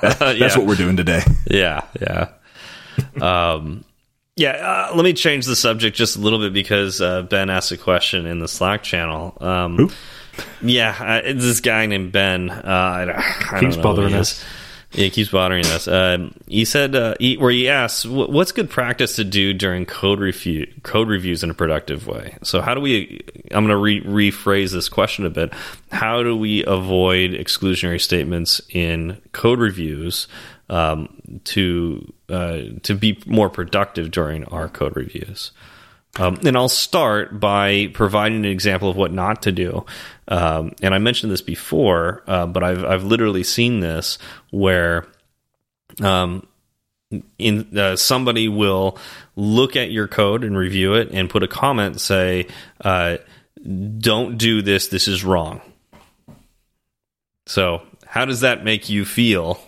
that, 0.00 0.18
that's 0.18 0.38
yeah. 0.38 0.58
what 0.58 0.66
we're 0.66 0.76
doing 0.76 0.96
today. 0.96 1.22
Yeah, 1.50 1.84
yeah. 2.00 2.28
Um, 3.20 3.84
yeah, 4.36 4.50
uh, 4.90 4.94
let 4.94 5.04
me 5.04 5.14
change 5.14 5.46
the 5.46 5.56
subject 5.56 5.96
just 5.96 6.16
a 6.16 6.20
little 6.20 6.38
bit 6.38 6.52
because 6.52 7.00
uh, 7.00 7.22
Ben 7.22 7.48
asked 7.48 7.72
a 7.72 7.78
question 7.78 8.26
in 8.26 8.38
the 8.38 8.48
Slack 8.48 8.82
channel. 8.82 9.36
Um, 9.40 9.90
yeah, 10.62 11.22
uh, 11.26 11.32
this 11.32 11.60
guy 11.60 11.86
named 11.86 12.12
Ben. 12.12 12.50
Uh, 12.50 12.62
I, 12.64 13.56
I 13.56 13.60
keeps 13.60 13.76
bothering 13.76 14.14
us. 14.14 14.44
Yeah, 14.92 15.04
he 15.04 15.10
keeps 15.10 15.30
bothering 15.30 15.66
us. 15.66 15.88
Uh, 15.88 16.30
he 16.46 16.64
said, 16.64 16.94
uh, 16.94 17.14
he, 17.18 17.36
where 17.36 17.50
he 17.50 17.68
asks, 17.68 18.06
"What's 18.06 18.52
good 18.52 18.70
practice 18.70 19.16
to 19.16 19.24
do 19.24 19.52
during 19.52 19.84
code 19.84 20.20
review 20.20 20.72
code 20.84 21.08
reviews 21.08 21.42
in 21.42 21.50
a 21.50 21.54
productive 21.54 22.06
way?" 22.06 22.36
So, 22.42 22.60
how 22.60 22.74
do 22.74 22.80
we? 22.80 23.20
I'm 23.50 23.66
going 23.66 23.68
to 23.68 23.76
re 23.76 24.00
rephrase 24.30 24.72
this 24.72 24.88
question 24.88 25.26
a 25.26 25.30
bit. 25.30 25.52
How 25.90 26.22
do 26.22 26.36
we 26.36 26.64
avoid 26.64 27.32
exclusionary 27.32 28.00
statements 28.00 28.60
in 28.70 29.20
code 29.32 29.58
reviews 29.58 30.28
um, 30.70 31.40
to 31.44 32.12
uh, 32.28 32.60
to 32.84 32.94
be 32.94 33.22
more 33.26 33.50
productive 33.50 34.10
during 34.10 34.44
our 34.46 34.68
code 34.68 34.96
reviews? 34.96 35.50
Um, 36.18 36.38
and 36.46 36.56
I'll 36.56 36.68
start 36.68 37.38
by 37.38 37.88
providing 37.92 38.38
an 38.38 38.50
example 38.50 38.88
of 38.88 38.96
what 38.96 39.12
not 39.12 39.42
to 39.42 39.52
do. 39.52 39.84
Um, 40.28 40.72
and 40.82 40.94
I 40.94 40.98
mentioned 40.98 41.30
this 41.30 41.42
before, 41.42 42.22
uh, 42.26 42.46
but 42.46 42.62
I've 42.62 42.84
I've 42.84 43.04
literally 43.04 43.44
seen 43.44 43.80
this 43.80 44.18
where, 44.50 45.06
um, 46.02 46.46
in 47.38 47.78
uh, 47.78 47.96
somebody 47.96 48.48
will 48.48 48.98
look 49.36 49.76
at 49.76 49.90
your 49.90 50.08
code 50.08 50.42
and 50.42 50.56
review 50.56 50.94
it 50.94 51.10
and 51.12 51.30
put 51.30 51.42
a 51.42 51.48
comment 51.48 52.00
say, 52.00 52.46
uh, 52.80 53.18
"Don't 53.98 54.38
do 54.38 54.62
this. 54.62 54.88
This 54.88 55.06
is 55.06 55.24
wrong." 55.24 55.60
So, 57.46 57.82
how 58.04 58.24
does 58.24 58.40
that 58.40 58.64
make 58.64 58.88
you 58.88 59.04
feel? 59.04 59.60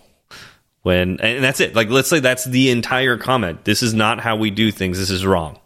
When 0.82 1.20
and 1.20 1.44
that's 1.44 1.61
it. 1.61 1.74
Like, 1.74 1.90
let's 1.90 2.09
say 2.09 2.20
that's 2.20 2.44
the 2.44 2.70
entire 2.70 3.18
comment. 3.18 3.64
This 3.64 3.82
is 3.82 3.94
not 3.94 4.20
how 4.20 4.36
we 4.36 4.51
do 4.51 4.72
things. 4.72 4.99
This 4.99 5.11
is 5.11 5.26
wrong. 5.26 5.59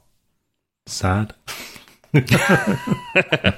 Sad. 0.92 1.34
I 2.14 3.54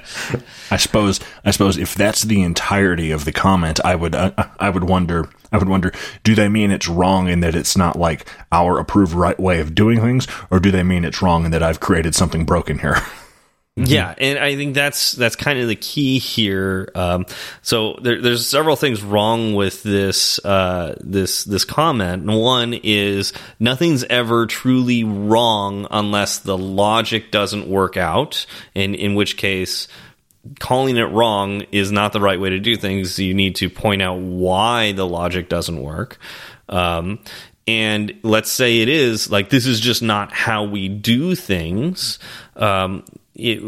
suppose. 0.77 1.19
I 1.43 1.51
suppose 1.51 1.77
if 1.77 1.93
that's 1.93 2.21
the 2.21 2.41
entirety 2.41 3.11
of 3.11 3.25
the 3.25 3.33
comment, 3.33 3.81
I 3.83 3.95
would. 3.95 4.15
Uh, 4.15 4.31
I 4.57 4.69
would 4.69 4.85
wonder. 4.85 5.29
I 5.51 5.57
would 5.57 5.67
wonder. 5.67 5.91
Do 6.23 6.33
they 6.35 6.47
mean 6.47 6.71
it's 6.71 6.87
wrong 6.87 7.27
in 7.27 7.41
that 7.41 7.53
it's 7.53 7.75
not 7.75 7.99
like 7.99 8.25
our 8.53 8.79
approved 8.79 9.11
right 9.11 9.37
way 9.37 9.59
of 9.59 9.75
doing 9.75 9.99
things, 9.99 10.25
or 10.49 10.61
do 10.61 10.71
they 10.71 10.83
mean 10.83 11.03
it's 11.03 11.21
wrong 11.21 11.43
in 11.43 11.51
that 11.51 11.61
I've 11.61 11.81
created 11.81 12.15
something 12.15 12.45
broken 12.45 12.79
here? 12.79 12.97
Mm-hmm. 13.77 13.91
Yeah, 13.91 14.15
and 14.17 14.39
I 14.39 14.55
think 14.55 14.73
that's 14.73 15.11
that's 15.11 15.35
kind 15.35 15.59
of 15.59 15.67
the 15.67 15.75
key 15.75 16.17
here. 16.17 16.89
Um, 16.95 17.25
so 17.61 17.99
there, 18.01 18.21
there's 18.21 18.47
several 18.47 18.77
things 18.77 19.03
wrong 19.03 19.53
with 19.53 19.83
this 19.83 20.39
uh, 20.45 20.95
this 21.01 21.43
this 21.43 21.65
comment. 21.65 22.25
One 22.25 22.73
is 22.73 23.33
nothing's 23.59 24.05
ever 24.05 24.45
truly 24.45 25.03
wrong 25.03 25.87
unless 25.91 26.39
the 26.39 26.57
logic 26.57 27.31
doesn't 27.31 27.67
work 27.67 27.97
out, 27.97 28.45
and 28.75 28.95
in 28.95 29.13
which 29.13 29.35
case 29.35 29.89
calling 30.59 30.95
it 30.95 31.03
wrong 31.03 31.61
is 31.71 31.91
not 31.91 32.13
the 32.13 32.21
right 32.21 32.39
way 32.39 32.51
to 32.51 32.59
do 32.59 32.77
things. 32.77 33.19
You 33.19 33.33
need 33.33 33.55
to 33.57 33.69
point 33.69 34.01
out 34.01 34.19
why 34.19 34.93
the 34.93 35.05
logic 35.05 35.49
doesn't 35.49 35.81
work. 35.81 36.17
Um, 36.69 37.19
and 37.67 38.13
let's 38.23 38.51
say 38.51 38.79
it 38.79 38.89
is 38.89 39.29
like 39.31 39.49
this 39.49 39.65
is 39.65 39.79
just 39.79 40.01
not 40.01 40.31
how 40.31 40.63
we 40.63 40.87
do 40.87 41.35
things. 41.35 42.19
Um, 42.55 43.03
it, 43.33 43.59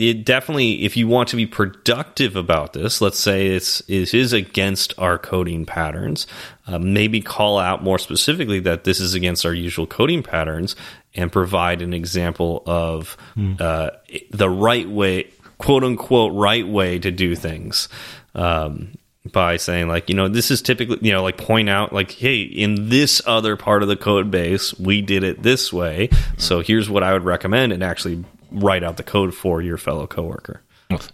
it 0.00 0.24
definitely, 0.24 0.84
if 0.84 0.96
you 0.96 1.06
want 1.06 1.28
to 1.28 1.36
be 1.36 1.46
productive 1.46 2.34
about 2.34 2.72
this, 2.72 3.00
let's 3.00 3.18
say 3.18 3.46
it's 3.46 3.80
it 3.82 4.12
is 4.12 4.32
against 4.32 4.92
our 4.98 5.18
coding 5.18 5.66
patterns. 5.66 6.26
Uh, 6.66 6.80
maybe 6.80 7.20
call 7.20 7.58
out 7.58 7.84
more 7.84 7.98
specifically 7.98 8.58
that 8.60 8.82
this 8.84 8.98
is 8.98 9.14
against 9.14 9.46
our 9.46 9.54
usual 9.54 9.86
coding 9.86 10.24
patterns, 10.24 10.74
and 11.14 11.30
provide 11.30 11.80
an 11.80 11.94
example 11.94 12.62
of 12.66 13.16
mm. 13.36 13.60
uh, 13.60 13.90
the 14.30 14.50
right 14.50 14.88
way, 14.88 15.30
quote 15.58 15.84
unquote, 15.84 16.32
right 16.34 16.66
way 16.66 16.98
to 16.98 17.12
do 17.12 17.36
things. 17.36 17.88
Um, 18.34 18.94
by 19.32 19.56
saying 19.56 19.88
like 19.88 20.08
you 20.08 20.14
know 20.14 20.28
this 20.28 20.50
is 20.50 20.62
typically 20.62 20.98
you 21.00 21.12
know 21.12 21.22
like 21.22 21.36
point 21.36 21.68
out 21.68 21.92
like 21.92 22.10
hey 22.12 22.40
in 22.42 22.88
this 22.88 23.22
other 23.26 23.56
part 23.56 23.82
of 23.82 23.88
the 23.88 23.96
code 23.96 24.30
base 24.30 24.74
we 24.78 25.02
did 25.02 25.22
it 25.22 25.42
this 25.42 25.72
way 25.72 26.08
so 26.36 26.60
here's 26.60 26.88
what 26.88 27.02
i 27.02 27.12
would 27.12 27.24
recommend 27.24 27.72
and 27.72 27.82
actually 27.82 28.24
write 28.50 28.84
out 28.84 28.96
the 28.96 29.02
code 29.02 29.34
for 29.34 29.60
your 29.60 29.76
fellow 29.76 30.06
coworker. 30.06 30.62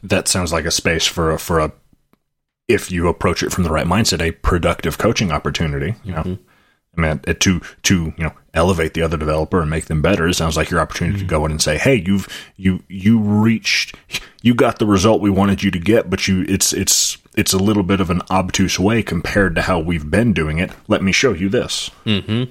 That 0.03 0.29
sounds 0.29 0.53
like 0.53 0.65
a 0.65 0.71
space 0.71 1.07
for 1.07 1.33
a, 1.33 1.39
for 1.39 1.59
a 1.59 1.73
if 2.69 2.91
you 2.91 3.09
approach 3.09 3.43
it 3.43 3.53
from 3.53 3.65
the 3.65 3.71
right 3.71 3.87
mindset, 3.87 4.23
a 4.23 4.33
productive 4.33 4.99
coaching 4.99 5.33
opportunity. 5.33 5.95
You 6.05 6.13
know, 6.13 6.23
mm 6.23 6.35
-hmm. 6.35 6.39
I 6.97 7.01
mean, 7.01 7.19
to 7.39 7.61
to 7.83 7.95
you 7.95 8.25
know 8.25 8.33
elevate 8.53 8.91
the 8.91 9.03
other 9.05 9.19
developer 9.19 9.61
and 9.61 9.71
make 9.71 9.87
them 9.87 10.01
better. 10.01 10.29
It 10.29 10.37
sounds 10.37 10.57
like 10.57 10.71
your 10.71 10.83
opportunity 10.83 11.19
mm 11.19 11.25
-hmm. 11.25 11.29
to 11.29 11.39
go 11.39 11.45
in 11.45 11.51
and 11.51 11.63
say, 11.63 11.79
"Hey, 11.79 12.03
you've 12.07 12.29
you 12.57 12.79
you 12.89 13.45
reached, 13.45 13.97
you 14.43 14.55
got 14.55 14.79
the 14.79 14.87
result 14.87 15.23
we 15.23 15.31
wanted 15.31 15.63
you 15.63 15.71
to 15.71 15.93
get, 15.93 16.11
but 16.11 16.29
you 16.29 16.45
it's 16.49 16.73
it's 16.73 17.19
it's 17.35 17.53
a 17.53 17.59
little 17.59 17.83
bit 17.83 18.01
of 18.01 18.11
an 18.11 18.23
obtuse 18.31 18.79
way 18.79 19.03
compared 19.03 19.55
to 19.57 19.63
how 19.63 19.79
we've 19.79 20.11
been 20.11 20.33
doing 20.33 20.59
it. 20.59 20.71
Let 20.89 21.03
me 21.03 21.13
show 21.13 21.33
you 21.33 21.49
this." 21.49 21.91
Mm 22.05 22.23
-hmm. 22.27 22.49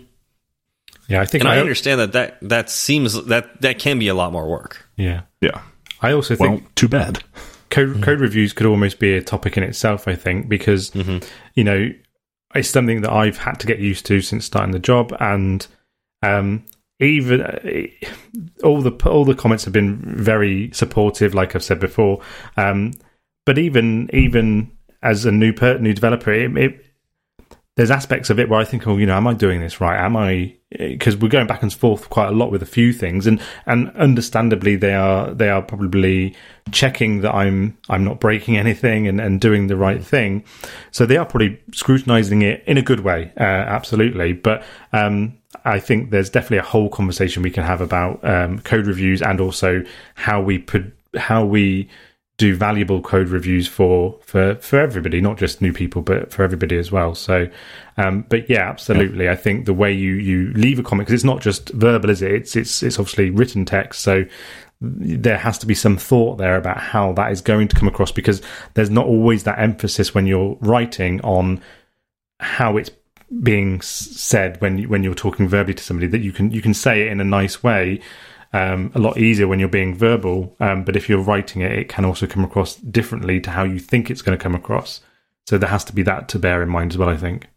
Yeah, 1.07 1.21
I 1.21 1.25
think 1.25 1.43
and 1.43 1.53
I, 1.53 1.57
I 1.57 1.59
understand 1.59 1.99
that, 1.99 2.11
that 2.13 2.49
that 2.49 2.69
seems 2.69 3.25
that 3.25 3.61
that 3.61 3.79
can 3.79 3.99
be 3.99 4.07
a 4.07 4.13
lot 4.13 4.31
more 4.31 4.47
work. 4.47 4.87
Yeah, 4.95 5.21
yeah. 5.41 5.61
I 6.01 6.13
also 6.13 6.35
think 6.35 6.61
well, 6.61 6.71
too 6.75 6.87
bad. 6.87 7.23
Code, 7.69 7.89
mm-hmm. 7.89 8.03
code 8.03 8.19
reviews 8.21 8.53
could 8.53 8.67
almost 8.67 8.99
be 8.99 9.17
a 9.17 9.21
topic 9.21 9.57
in 9.57 9.63
itself. 9.63 10.07
I 10.07 10.15
think 10.15 10.47
because 10.47 10.91
mm-hmm. 10.91 11.17
you 11.55 11.63
know 11.63 11.89
it's 12.55 12.69
something 12.69 13.01
that 13.01 13.11
I've 13.11 13.37
had 13.37 13.59
to 13.59 13.67
get 13.67 13.79
used 13.79 14.05
to 14.07 14.21
since 14.21 14.45
starting 14.45 14.71
the 14.71 14.79
job, 14.79 15.15
and 15.19 15.65
um, 16.21 16.65
even 16.99 17.41
uh, 17.41 17.59
all 18.63 18.81
the 18.81 18.91
all 19.09 19.25
the 19.25 19.35
comments 19.35 19.65
have 19.65 19.73
been 19.73 19.97
very 19.97 20.71
supportive, 20.71 21.33
like 21.33 21.55
I've 21.55 21.63
said 21.63 21.79
before. 21.79 22.21
Um, 22.57 22.93
but 23.45 23.57
even 23.57 24.09
even 24.13 24.71
as 25.01 25.25
a 25.25 25.31
new 25.31 25.53
per, 25.53 25.77
new 25.77 25.93
developer, 25.93 26.31
it, 26.31 26.57
it, 26.57 26.85
there's 27.75 27.91
aspects 27.91 28.29
of 28.29 28.39
it 28.39 28.49
where 28.49 28.59
I 28.59 28.65
think, 28.65 28.87
oh, 28.87 28.97
you 28.97 29.05
know, 29.05 29.17
am 29.17 29.27
I 29.27 29.33
doing 29.33 29.59
this 29.59 29.81
right? 29.81 29.99
Am 29.99 30.15
I? 30.15 30.55
Because 30.69 31.17
we're 31.17 31.27
going 31.27 31.47
back 31.47 31.61
and 31.61 31.71
forth 31.71 32.09
quite 32.09 32.29
a 32.29 32.31
lot 32.31 32.51
with 32.51 32.63
a 32.63 32.67
few 32.67 32.93
things, 32.93 33.27
and 33.27 33.41
and 33.65 33.89
understandably, 33.95 34.75
they 34.75 34.93
are 34.93 35.33
they 35.33 35.49
are 35.49 35.61
probably 35.61 36.35
checking 36.71 37.21
that 37.21 37.33
I'm 37.33 37.77
I'm 37.89 38.03
not 38.03 38.19
breaking 38.19 38.57
anything 38.57 39.07
and, 39.07 39.19
and 39.19 39.41
doing 39.41 39.67
the 39.67 39.75
right 39.75 40.03
thing. 40.03 40.43
So 40.91 41.05
they 41.05 41.17
are 41.17 41.25
probably 41.25 41.59
scrutinizing 41.73 42.43
it 42.43 42.63
in 42.65 42.77
a 42.77 42.81
good 42.81 43.01
way, 43.01 43.31
uh, 43.37 43.43
absolutely. 43.43 44.33
But 44.33 44.63
um, 44.93 45.37
I 45.65 45.79
think 45.79 46.11
there's 46.11 46.29
definitely 46.29 46.59
a 46.59 46.63
whole 46.63 46.89
conversation 46.89 47.43
we 47.43 47.51
can 47.51 47.63
have 47.63 47.81
about 47.81 48.23
um, 48.23 48.59
code 48.59 48.85
reviews 48.85 49.21
and 49.21 49.39
also 49.41 49.83
how 50.15 50.41
we 50.41 50.59
put 50.59 50.95
how 51.15 51.45
we 51.45 51.89
do 52.37 52.55
valuable 52.55 53.01
code 53.01 53.29
reviews 53.29 53.67
for 53.67 54.19
for 54.21 54.55
for 54.55 54.79
everybody, 54.79 55.21
not 55.21 55.37
just 55.37 55.61
new 55.61 55.71
people, 55.71 56.01
but 56.01 56.31
for 56.31 56.43
everybody 56.43 56.77
as 56.77 56.91
well. 56.91 57.13
So, 57.13 57.47
um, 57.97 58.25
but 58.27 58.49
yeah, 58.49 58.69
absolutely. 58.69 59.25
Yeah. 59.25 59.33
I 59.33 59.35
think 59.35 59.65
the 59.65 59.73
way 59.73 59.93
you 59.93 60.13
you 60.13 60.51
leave 60.53 60.79
a 60.79 60.83
comment 60.83 61.07
because 61.07 61.21
it's 61.21 61.23
not 61.23 61.41
just 61.41 61.69
verbal, 61.69 62.09
is 62.09 62.21
it? 62.21 62.31
It's 62.31 62.55
it's 62.55 62.81
it's 62.81 62.99
obviously 62.99 63.29
written 63.29 63.65
text. 63.65 64.01
So 64.01 64.25
there 64.81 65.37
has 65.37 65.57
to 65.59 65.65
be 65.65 65.75
some 65.75 65.95
thought 65.95 66.37
there 66.37 66.57
about 66.57 66.77
how 66.77 67.13
that 67.13 67.31
is 67.31 67.39
going 67.39 67.69
to 67.69 67.75
come 67.75 67.87
across 67.87 68.11
because 68.11 68.41
there's 68.73 68.89
not 68.89 69.05
always 69.05 69.43
that 69.43 69.59
emphasis 69.59 70.13
when 70.13 70.25
you're 70.25 70.57
writing 70.59 71.21
on 71.21 71.61
how 72.41 72.75
it's 72.75 72.91
being 73.41 73.81
said 73.81 74.59
when 74.61 74.83
when 74.89 75.03
you're 75.03 75.15
talking 75.15 75.47
verbally 75.47 75.73
to 75.73 75.83
somebody 75.83 76.07
that 76.07 76.21
you 76.21 76.31
can 76.31 76.51
you 76.51 76.61
can 76.61 76.73
say 76.73 77.03
it 77.03 77.07
in 77.07 77.21
a 77.21 77.23
nice 77.23 77.63
way 77.63 77.99
um, 78.53 78.91
a 78.95 78.99
lot 78.99 79.17
easier 79.17 79.47
when 79.47 79.59
you're 79.59 79.67
being 79.67 79.95
verbal 79.95 80.55
um, 80.59 80.83
but 80.83 80.95
if 80.95 81.09
you're 81.09 81.21
writing 81.21 81.61
it 81.61 81.71
it 81.71 81.89
can 81.89 82.05
also 82.05 82.27
come 82.27 82.43
across 82.43 82.75
differently 82.75 83.39
to 83.39 83.49
how 83.49 83.63
you 83.63 83.79
think 83.79 84.09
it's 84.09 84.21
going 84.21 84.37
to 84.37 84.41
come 84.41 84.55
across 84.55 85.01
so 85.45 85.57
there 85.57 85.69
has 85.69 85.83
to 85.83 85.93
be 85.93 86.03
that 86.03 86.29
to 86.29 86.39
bear 86.39 86.63
in 86.63 86.69
mind 86.69 86.91
as 86.91 86.97
well 86.97 87.09
i 87.09 87.17
think 87.17 87.47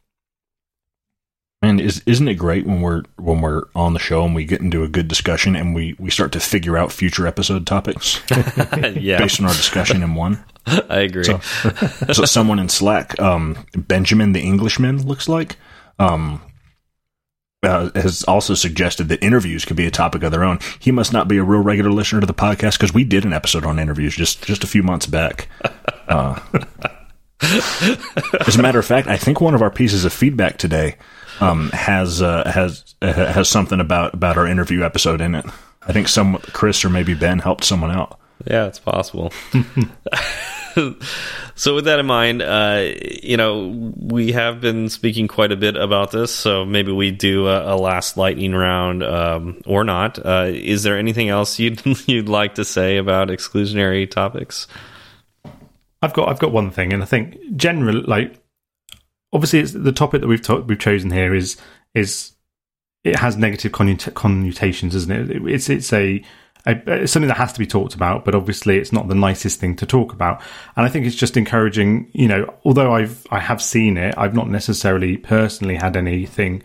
and 1.63 1.81
is 1.81 2.03
isn't 2.07 2.29
it 2.29 2.35
great 2.35 2.67
when 2.67 2.81
we're 2.81 3.03
when 3.19 3.41
we're 3.41 3.63
on 3.75 3.95
the 3.95 3.99
show 3.99 4.25
and 4.25 4.35
we 4.35 4.45
get 4.45 4.61
into 4.61 4.83
a 4.83 4.89
good 4.89 5.09
discussion 5.09 5.57
and 5.57 5.75
we 5.75 5.97
we 5.99 6.11
start 6.11 6.33
to 6.33 6.41
figure 6.41 6.77
out 6.77 6.93
future 6.93 7.27
episode 7.27 7.67
topics 7.67 8.21
yeah. 8.95 9.19
based 9.19 9.41
on 9.41 9.47
our 9.47 9.55
discussion 9.55 10.03
in 10.03 10.15
one? 10.15 10.45
I 10.67 11.01
agree. 11.01 11.25
So, 11.25 11.39
so 12.13 12.25
someone 12.25 12.59
in 12.59 12.69
Slack, 12.69 13.19
um, 13.21 13.65
Benjamin 13.75 14.33
the 14.33 14.41
Englishman 14.41 15.07
looks 15.07 15.29
like, 15.29 15.57
um, 15.99 16.43
uh, 17.67 17.91
has 17.95 18.23
also 18.25 18.55
suggested 18.55 19.09
that 19.09 19.23
interviews 19.23 19.65
could 19.65 19.77
be 19.77 19.87
a 19.87 19.91
topic 19.91 20.23
of 20.23 20.33
their 20.33 20.45
own. 20.45 20.59
He 20.79 20.91
must 20.91 21.13
not 21.13 21.29
be 21.29 21.37
a 21.37 21.43
real 21.43 21.61
regular 21.61 21.91
listener 21.91 22.21
to 22.21 22.27
the 22.27 22.35
podcast 22.35 22.79
because 22.79 22.95
we 22.95 23.05
did 23.05 23.25
an 23.25 23.33
episode 23.33 23.65
on 23.65 23.79
interviews 23.79 24.15
just 24.15 24.43
just 24.45 24.65
a 24.65 24.67
few 24.67 24.83
months 24.83 25.07
back. 25.07 25.49
Uh, 26.09 26.39
as 27.43 28.57
a 28.57 28.63
matter 28.63 28.79
of 28.79 28.87
fact, 28.87 29.09
I 29.09 29.17
think 29.17 29.41
one 29.41 29.55
of 29.55 29.63
our 29.63 29.71
pieces 29.71 30.05
of 30.05 30.13
feedback 30.13 30.59
today 30.59 30.97
um, 31.41 31.71
has 31.71 32.23
uh, 32.23 32.51
has 32.51 32.95
uh, 33.03 33.13
has 33.13 33.49
something 33.49 33.81
about 33.81 34.15
about 34.15 34.39
our 34.39 34.47
interview 34.47 34.85
episode 34.85 35.21
in 35.21 35.35
it. 35.35 35.45
I 35.83 35.93
think 35.93 36.09
some 36.09 36.39
Chris 36.39 36.85
or 36.85 36.91
maybe 36.91 37.15
Ben 37.15 37.39
helped 37.39 37.65
someone 37.65 37.91
out. 37.91 38.19
Yeah, 38.47 38.67
it's 38.67 38.79
possible. 38.79 39.33
so 41.55 41.75
with 41.75 41.85
that 41.87 41.99
in 41.99 42.07
mind, 42.07 42.43
uh, 42.43 42.93
you 43.23 43.37
know, 43.37 43.93
we 43.97 44.33
have 44.33 44.61
been 44.61 44.89
speaking 44.89 45.29
quite 45.29 45.53
a 45.53 45.57
bit 45.57 45.77
about 45.77 46.11
this, 46.11 46.35
so 46.35 46.65
maybe 46.65 46.93
we 46.93 47.11
do 47.11 47.47
a, 47.47 47.75
a 47.75 47.77
last 47.77 48.17
lightning 48.17 48.55
round 48.55 49.03
um, 49.03 49.61
or 49.67 49.85
not. 49.85 50.19
Uh, 50.25 50.51
is 50.53 50.83
there 50.83 50.99
anything 50.99 51.29
else 51.29 51.59
you'd 51.59 51.83
you'd 52.09 52.29
like 52.29 52.55
to 52.57 52.65
say 52.65 52.97
about 52.97 53.29
exclusionary 53.29 54.11
topics? 54.11 54.67
I've 56.03 56.13
got 56.13 56.29
I've 56.29 56.39
got 56.39 56.53
one 56.53 56.71
thing, 56.71 56.93
and 56.93 57.03
I 57.03 57.07
think 57.07 57.39
generally, 57.57 58.03
like 58.03 58.39
obviously 59.33 59.61
it's 59.61 59.73
the 59.73 59.93
topic 59.93 60.21
that 60.21 60.29
we've 60.29 60.47
we've 60.67 60.79
chosen 60.79 61.11
here 61.11 61.35
is 61.35 61.57
is 61.95 62.33
it 63.05 63.17
has 63.17 63.37
negative 63.37 63.73
connotations, 63.73 64.95
isn't 64.95 65.31
it? 65.31 65.49
It's 65.49 65.71
it's 65.71 65.93
a, 65.93 66.23
it's 66.67 67.13
something 67.13 67.29
that 67.29 67.37
has 67.37 67.53
to 67.53 67.59
be 67.59 67.67
talked 67.67 67.95
about, 67.95 68.25
but 68.25 68.35
obviously 68.35 68.77
it's 68.79 68.93
not 68.93 69.09
the 69.09 69.15
nicest 69.15 69.61
thing 69.61 69.77
to 69.77 69.87
talk 69.87 70.13
about. 70.13 70.43
And 70.77 70.85
I 70.85 70.89
think 70.89 71.07
it's 71.07 71.17
just 71.17 71.37
encouraging. 71.37 72.11
You 72.13 72.29
know, 72.29 72.55
although 72.65 72.93
I've 72.93 73.27
I 73.31 73.41
have 73.41 73.63
seen 73.63 73.97
it, 73.97 74.15
I've 74.19 74.35
not 74.35 74.49
necessarily 74.49 75.17
personally 75.17 75.77
had 75.77 75.97
anything 75.97 76.63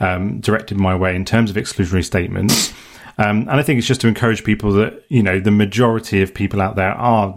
um, 0.00 0.40
directed 0.40 0.78
my 0.78 0.96
way 0.96 1.14
in 1.14 1.24
terms 1.24 1.50
of 1.50 1.56
exclusionary 1.56 2.04
statements. 2.04 2.72
Um, 3.18 3.40
and 3.40 3.52
I 3.52 3.62
think 3.62 3.78
it's 3.78 3.86
just 3.86 4.00
to 4.02 4.08
encourage 4.08 4.42
people 4.42 4.72
that 4.72 5.04
you 5.08 5.22
know 5.22 5.38
the 5.38 5.50
majority 5.50 6.22
of 6.22 6.32
people 6.32 6.60
out 6.60 6.76
there 6.76 6.92
are 6.92 7.34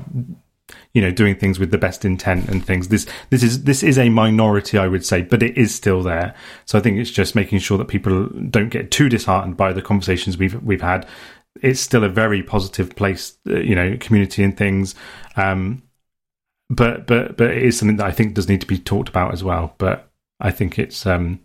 you 0.93 1.01
know 1.01 1.11
doing 1.11 1.35
things 1.35 1.59
with 1.59 1.69
the 1.71 1.77
best 1.77 2.05
intent 2.05 2.49
and 2.49 2.65
things 2.65 2.87
this 2.87 3.05
this 3.29 3.43
is 3.43 3.65
this 3.65 3.83
is 3.83 3.99
a 3.99 4.09
minority 4.09 4.79
i 4.79 4.87
would 4.87 5.05
say 5.05 5.21
but 5.21 5.43
it 5.43 5.55
is 5.57 5.75
still 5.75 6.01
there 6.01 6.33
so 6.65 6.77
i 6.77 6.81
think 6.81 6.97
it's 6.97 7.11
just 7.11 7.35
making 7.35 7.59
sure 7.59 7.77
that 7.77 7.87
people 7.87 8.27
don't 8.49 8.69
get 8.69 8.89
too 8.89 9.09
disheartened 9.09 9.55
by 9.55 9.71
the 9.71 9.81
conversations 9.81 10.37
we've 10.37 10.61
we've 10.63 10.81
had 10.81 11.05
it's 11.61 11.79
still 11.79 12.03
a 12.03 12.09
very 12.09 12.43
positive 12.43 12.95
place 12.95 13.37
uh, 13.49 13.59
you 13.59 13.75
know 13.75 13.97
community 13.99 14.43
and 14.43 14.57
things. 14.57 14.95
Um 15.35 15.83
but 16.69 17.07
but 17.07 17.37
but 17.37 17.51
it 17.51 17.63
is 17.63 17.77
something 17.77 17.97
that 17.97 18.07
i 18.07 18.11
think 18.11 18.33
does 18.33 18.49
need 18.49 18.61
to 18.61 18.67
be 18.67 18.77
talked 18.77 19.09
about 19.09 19.33
as 19.33 19.43
well. 19.43 19.75
But 19.77 20.09
i 20.39 20.51
think 20.51 20.79
it's 20.79 21.05
um 21.05 21.39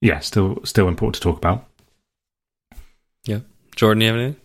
yeah 0.00 0.18
still 0.20 0.58
still 0.64 0.88
important 0.88 1.16
to 1.16 1.20
talk 1.20 1.36
about. 1.36 1.66
Yeah. 3.24 3.40
Jordan 3.76 4.00
you 4.00 4.06
have 4.08 4.16
anything? 4.16 4.40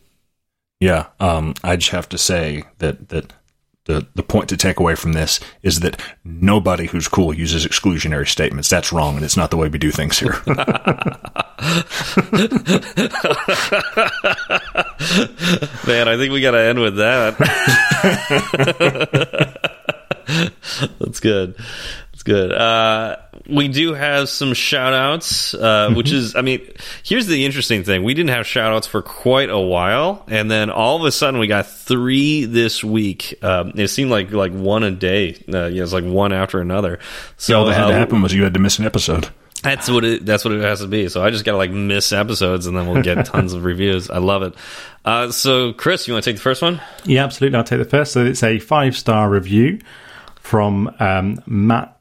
Yeah 0.79 1.07
um 1.19 1.53
i 1.63 1.75
just 1.75 1.91
have 1.91 2.09
to 2.09 2.17
say 2.17 2.63
that 2.79 3.09
that 3.09 3.33
the, 3.85 4.05
the 4.15 4.23
point 4.23 4.49
to 4.49 4.57
take 4.57 4.79
away 4.79 4.95
from 4.95 5.13
this 5.13 5.39
is 5.61 5.79
that 5.81 6.01
nobody 6.23 6.87
who's 6.87 7.07
cool 7.07 7.33
uses 7.33 7.65
exclusionary 7.65 8.27
statements. 8.27 8.69
That's 8.69 8.91
wrong, 8.91 9.15
and 9.15 9.23
it's 9.23 9.37
not 9.37 9.51
the 9.51 9.57
way 9.57 9.67
we 9.67 9.77
do 9.77 9.91
things 9.91 10.19
here. 10.19 10.41
Man, 15.87 16.07
I 16.07 16.17
think 16.17 16.33
we 16.33 16.41
got 16.41 16.51
to 16.51 16.59
end 16.59 16.79
with 16.79 16.97
that. 16.97 17.35
That's 20.99 21.19
good 21.19 21.55
good. 22.25 22.51
Uh, 22.51 23.15
we 23.47 23.69
do 23.69 23.93
have 23.93 24.27
some 24.27 24.53
shout 24.53 24.93
outs, 24.93 25.53
uh, 25.53 25.91
which 25.93 26.07
mm-hmm. 26.07 26.15
is, 26.17 26.35
I 26.35 26.41
mean, 26.41 26.67
here's 27.03 27.27
the 27.27 27.45
interesting 27.45 27.83
thing. 27.83 28.03
We 28.03 28.13
didn't 28.13 28.31
have 28.31 28.45
shout 28.45 28.73
outs 28.73 28.87
for 28.87 29.01
quite 29.01 29.49
a 29.49 29.59
while. 29.59 30.25
And 30.27 30.51
then 30.51 30.69
all 30.69 30.97
of 30.97 31.03
a 31.05 31.11
sudden 31.11 31.39
we 31.39 31.47
got 31.47 31.67
three 31.67 32.45
this 32.45 32.83
week. 32.83 33.35
Um, 33.41 33.73
it 33.75 33.87
seemed 33.87 34.11
like, 34.11 34.31
like 34.31 34.51
one 34.51 34.83
a 34.83 34.91
day. 34.91 35.35
Uh, 35.47 35.67
you 35.67 35.77
know, 35.77 35.83
it's 35.83 35.93
like 35.93 36.03
one 36.03 36.33
after 36.33 36.59
another. 36.59 36.99
So 37.37 37.53
yeah, 37.53 37.59
all 37.59 37.65
that 37.67 37.75
had 37.75 37.87
to 37.87 37.93
uh, 37.93 37.97
happen 37.97 38.21
was 38.21 38.33
you 38.33 38.43
had 38.43 38.55
to 38.55 38.59
miss 38.59 38.79
an 38.79 38.85
episode. 38.85 39.29
That's 39.61 39.89
what 39.89 40.05
it. 40.05 40.23
That's 40.23 40.45
what 40.45 40.53
it 40.53 40.61
has 40.61 40.81
to 40.81 40.87
be. 40.87 41.09
So 41.09 41.23
I 41.23 41.31
just 41.31 41.43
gotta 41.43 41.57
like 41.57 41.71
miss 41.71 42.11
episodes, 42.11 42.67
and 42.67 42.77
then 42.77 42.87
we'll 42.87 43.01
get 43.01 43.25
tons 43.25 43.53
of 43.53 43.63
reviews. 43.65 44.11
I 44.11 44.19
love 44.19 44.43
it. 44.43 44.53
Uh, 45.03 45.31
so, 45.31 45.73
Chris, 45.73 46.07
you 46.07 46.13
want 46.13 46.23
to 46.23 46.29
take 46.29 46.37
the 46.37 46.43
first 46.43 46.61
one? 46.61 46.79
Yeah, 47.03 47.23
absolutely. 47.23 47.57
I'll 47.57 47.63
take 47.63 47.79
the 47.79 47.85
first. 47.85 48.11
So 48.11 48.23
it's 48.23 48.43
a 48.43 48.59
five 48.59 48.95
star 48.95 49.27
review 49.27 49.79
from 50.35 50.95
um, 50.99 51.41
Matt 51.47 51.94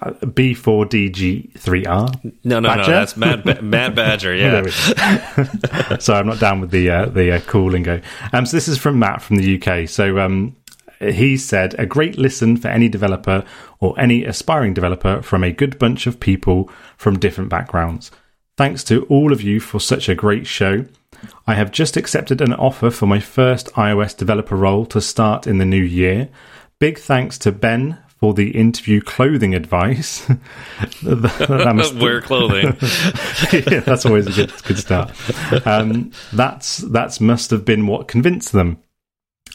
B4DG3R. 0.00 2.32
No, 2.44 2.60
no, 2.60 2.68
Badger? 2.68 2.90
no. 2.90 2.98
That's 2.98 3.16
Matt, 3.16 3.44
ba- 3.44 3.62
Matt 3.74 3.94
Badger. 3.94 4.34
Yeah. 4.34 4.66
Sorry, 5.98 6.18
I'm 6.20 6.26
not 6.26 6.38
down 6.38 6.60
with 6.60 6.70
the 6.70 6.90
uh, 6.90 7.06
the 7.06 7.36
uh, 7.36 7.40
cool 7.40 7.70
lingo. 7.70 8.00
Um, 8.32 8.46
so 8.46 8.56
this 8.56 8.68
is 8.68 8.78
from 8.78 8.98
Matt 8.98 9.22
from 9.22 9.36
the 9.36 9.60
UK. 9.60 9.88
So 9.88 10.18
um, 10.18 10.56
he 11.00 11.36
said, 11.36 11.74
"A 11.78 11.86
great 11.86 12.18
listen 12.18 12.56
for 12.56 12.68
any 12.68 12.88
developer 12.88 13.44
or 13.80 13.98
any 13.98 14.24
aspiring 14.24 14.74
developer 14.74 15.22
from 15.22 15.44
a 15.44 15.52
good 15.52 15.78
bunch 15.78 16.06
of 16.06 16.20
people 16.20 16.70
from 16.96 17.18
different 17.18 17.50
backgrounds. 17.50 18.10
Thanks 18.56 18.82
to 18.84 19.04
all 19.06 19.32
of 19.32 19.42
you 19.42 19.60
for 19.60 19.80
such 19.80 20.08
a 20.08 20.14
great 20.14 20.46
show." 20.46 20.84
I 21.46 21.54
have 21.54 21.72
just 21.72 21.96
accepted 21.96 22.42
an 22.42 22.52
offer 22.52 22.90
for 22.90 23.06
my 23.06 23.20
first 23.20 23.72
iOS 23.72 24.14
developer 24.14 24.54
role 24.54 24.84
to 24.86 25.00
start 25.00 25.46
in 25.46 25.56
the 25.56 25.64
new 25.64 25.82
year. 25.82 26.28
Big 26.78 26.98
thanks 26.98 27.38
to 27.38 27.52
Ben 27.52 27.96
for 28.18 28.32
the 28.32 28.50
interview 28.50 29.00
clothing 29.00 29.54
advice. 29.54 30.26
that 31.02 31.72
must 31.74 31.94
Wear 31.96 32.20
clothing. 32.20 32.66
yeah, 33.52 33.80
that's 33.80 34.06
always 34.06 34.26
a 34.26 34.32
good 34.32 34.52
good 34.64 34.78
start. 34.78 35.12
Um, 35.66 36.12
that's 36.32 36.78
that's 36.78 37.20
must 37.20 37.50
have 37.50 37.64
been 37.64 37.86
what 37.86 38.08
convinced 38.08 38.52
them. 38.52 38.78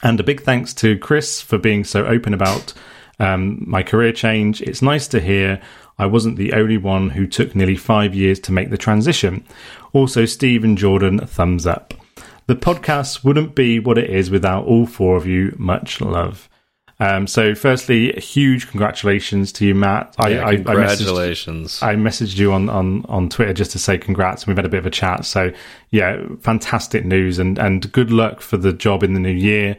And 0.03 0.19
a 0.19 0.23
big 0.23 0.41
thanks 0.41 0.73
to 0.75 0.97
Chris 0.97 1.41
for 1.41 1.57
being 1.57 1.83
so 1.83 2.05
open 2.05 2.33
about 2.33 2.73
um, 3.19 3.63
my 3.65 3.83
career 3.83 4.11
change. 4.11 4.61
It's 4.61 4.81
nice 4.81 5.07
to 5.09 5.19
hear 5.19 5.61
I 5.97 6.07
wasn't 6.07 6.37
the 6.37 6.53
only 6.53 6.77
one 6.77 7.11
who 7.11 7.27
took 7.27 7.55
nearly 7.55 7.75
five 7.75 8.15
years 8.15 8.39
to 8.41 8.51
make 8.51 8.71
the 8.71 8.77
transition. 8.77 9.45
Also, 9.93 10.25
Steve 10.25 10.63
and 10.63 10.77
Jordan, 10.77 11.19
thumbs 11.19 11.67
up. 11.67 11.93
The 12.47 12.55
podcast 12.55 13.23
wouldn't 13.23 13.53
be 13.53 13.79
what 13.79 13.99
it 13.99 14.09
is 14.09 14.31
without 14.31 14.65
all 14.65 14.87
four 14.87 15.15
of 15.15 15.27
you. 15.27 15.55
Much 15.59 16.01
love. 16.01 16.49
Um, 17.01 17.25
so, 17.25 17.55
firstly, 17.55 18.13
huge 18.19 18.69
congratulations 18.69 19.51
to 19.53 19.65
you, 19.65 19.73
Matt. 19.73 20.13
I, 20.19 20.29
yeah, 20.29 20.55
congratulations. 20.55 21.81
I 21.81 21.95
messaged, 21.95 21.97
I 21.97 22.09
messaged, 22.09 22.37
you 22.37 22.53
on, 22.53 22.69
on, 22.69 23.05
on 23.09 23.27
Twitter 23.27 23.53
just 23.53 23.71
to 23.71 23.79
say 23.79 23.97
congrats, 23.97 24.43
and 24.43 24.49
we've 24.49 24.57
had 24.57 24.67
a 24.67 24.69
bit 24.69 24.77
of 24.77 24.85
a 24.85 24.91
chat. 24.91 25.25
So, 25.25 25.51
yeah, 25.89 26.21
fantastic 26.41 27.03
news, 27.03 27.39
and, 27.39 27.57
and 27.57 27.91
good 27.91 28.11
luck 28.11 28.39
for 28.39 28.57
the 28.57 28.71
job 28.71 29.01
in 29.01 29.15
the 29.15 29.19
new 29.19 29.31
year. 29.31 29.77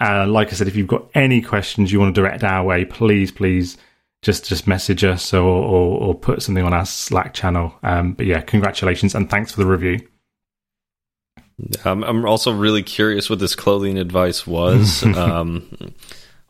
Uh, 0.00 0.26
like 0.26 0.48
I 0.48 0.52
said, 0.52 0.66
if 0.66 0.74
you've 0.74 0.86
got 0.88 1.10
any 1.14 1.42
questions 1.42 1.92
you 1.92 2.00
want 2.00 2.14
to 2.14 2.18
direct 2.18 2.42
our 2.42 2.64
way, 2.64 2.86
please, 2.86 3.30
please 3.30 3.76
just 4.22 4.46
just 4.46 4.66
message 4.66 5.04
us 5.04 5.34
or, 5.34 5.42
or, 5.42 6.00
or 6.00 6.14
put 6.14 6.42
something 6.42 6.64
on 6.64 6.72
our 6.72 6.86
Slack 6.86 7.34
channel. 7.34 7.74
Um, 7.82 8.14
but 8.14 8.24
yeah, 8.24 8.40
congratulations 8.40 9.14
and 9.14 9.28
thanks 9.28 9.52
for 9.52 9.60
the 9.60 9.66
review. 9.66 10.08
Um, 11.84 12.02
I'm 12.02 12.24
also 12.24 12.50
really 12.50 12.82
curious 12.82 13.28
what 13.28 13.40
this 13.40 13.54
clothing 13.54 13.98
advice 13.98 14.46
was. 14.46 15.02
um, 15.16 15.68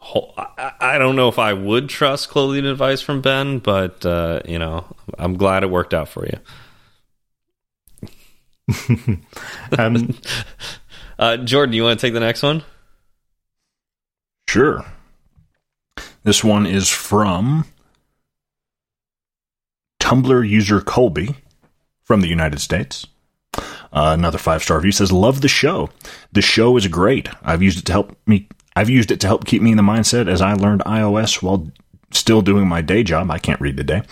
I 0.04 0.98
don't 0.98 1.16
know 1.16 1.28
if 1.28 1.38
I 1.38 1.52
would 1.52 1.88
trust 1.88 2.28
clothing 2.28 2.66
advice 2.66 3.00
from 3.00 3.20
Ben, 3.20 3.58
but 3.58 4.04
uh, 4.04 4.40
you 4.44 4.58
know, 4.58 4.84
I'm 5.18 5.36
glad 5.36 5.62
it 5.62 5.70
worked 5.70 5.94
out 5.94 6.08
for 6.08 6.26
you. 6.26 6.38
um, 9.78 10.14
uh, 11.18 11.36
Jordan, 11.38 11.74
you 11.74 11.84
want 11.84 12.00
to 12.00 12.06
take 12.06 12.14
the 12.14 12.20
next 12.20 12.42
one? 12.42 12.64
Sure. 14.48 14.84
This 16.24 16.44
one 16.44 16.66
is 16.66 16.88
from 16.88 17.64
Tumblr 20.00 20.48
user 20.48 20.80
Colby 20.80 21.36
from 22.02 22.20
the 22.20 22.28
United 22.28 22.60
States. 22.60 23.06
Uh, 23.54 24.14
another 24.18 24.38
five 24.38 24.62
star 24.62 24.78
review 24.78 24.92
says, 24.92 25.12
"Love 25.12 25.40
the 25.40 25.48
show. 25.48 25.90
The 26.32 26.42
show 26.42 26.76
is 26.76 26.86
great. 26.88 27.28
I've 27.42 27.62
used 27.62 27.78
it 27.78 27.84
to 27.86 27.92
help 27.92 28.16
me. 28.26 28.48
I've 28.74 28.90
used 28.90 29.10
it 29.10 29.20
to 29.20 29.26
help 29.26 29.44
keep 29.44 29.62
me 29.62 29.70
in 29.70 29.76
the 29.76 29.82
mindset 29.82 30.28
as 30.28 30.40
I 30.40 30.54
learned 30.54 30.82
iOS 30.84 31.42
while 31.42 31.70
still 32.10 32.42
doing 32.42 32.66
my 32.66 32.80
day 32.80 33.02
job. 33.02 33.30
I 33.30 33.38
can't 33.38 33.60
read 33.60 33.76
today. 33.76 34.02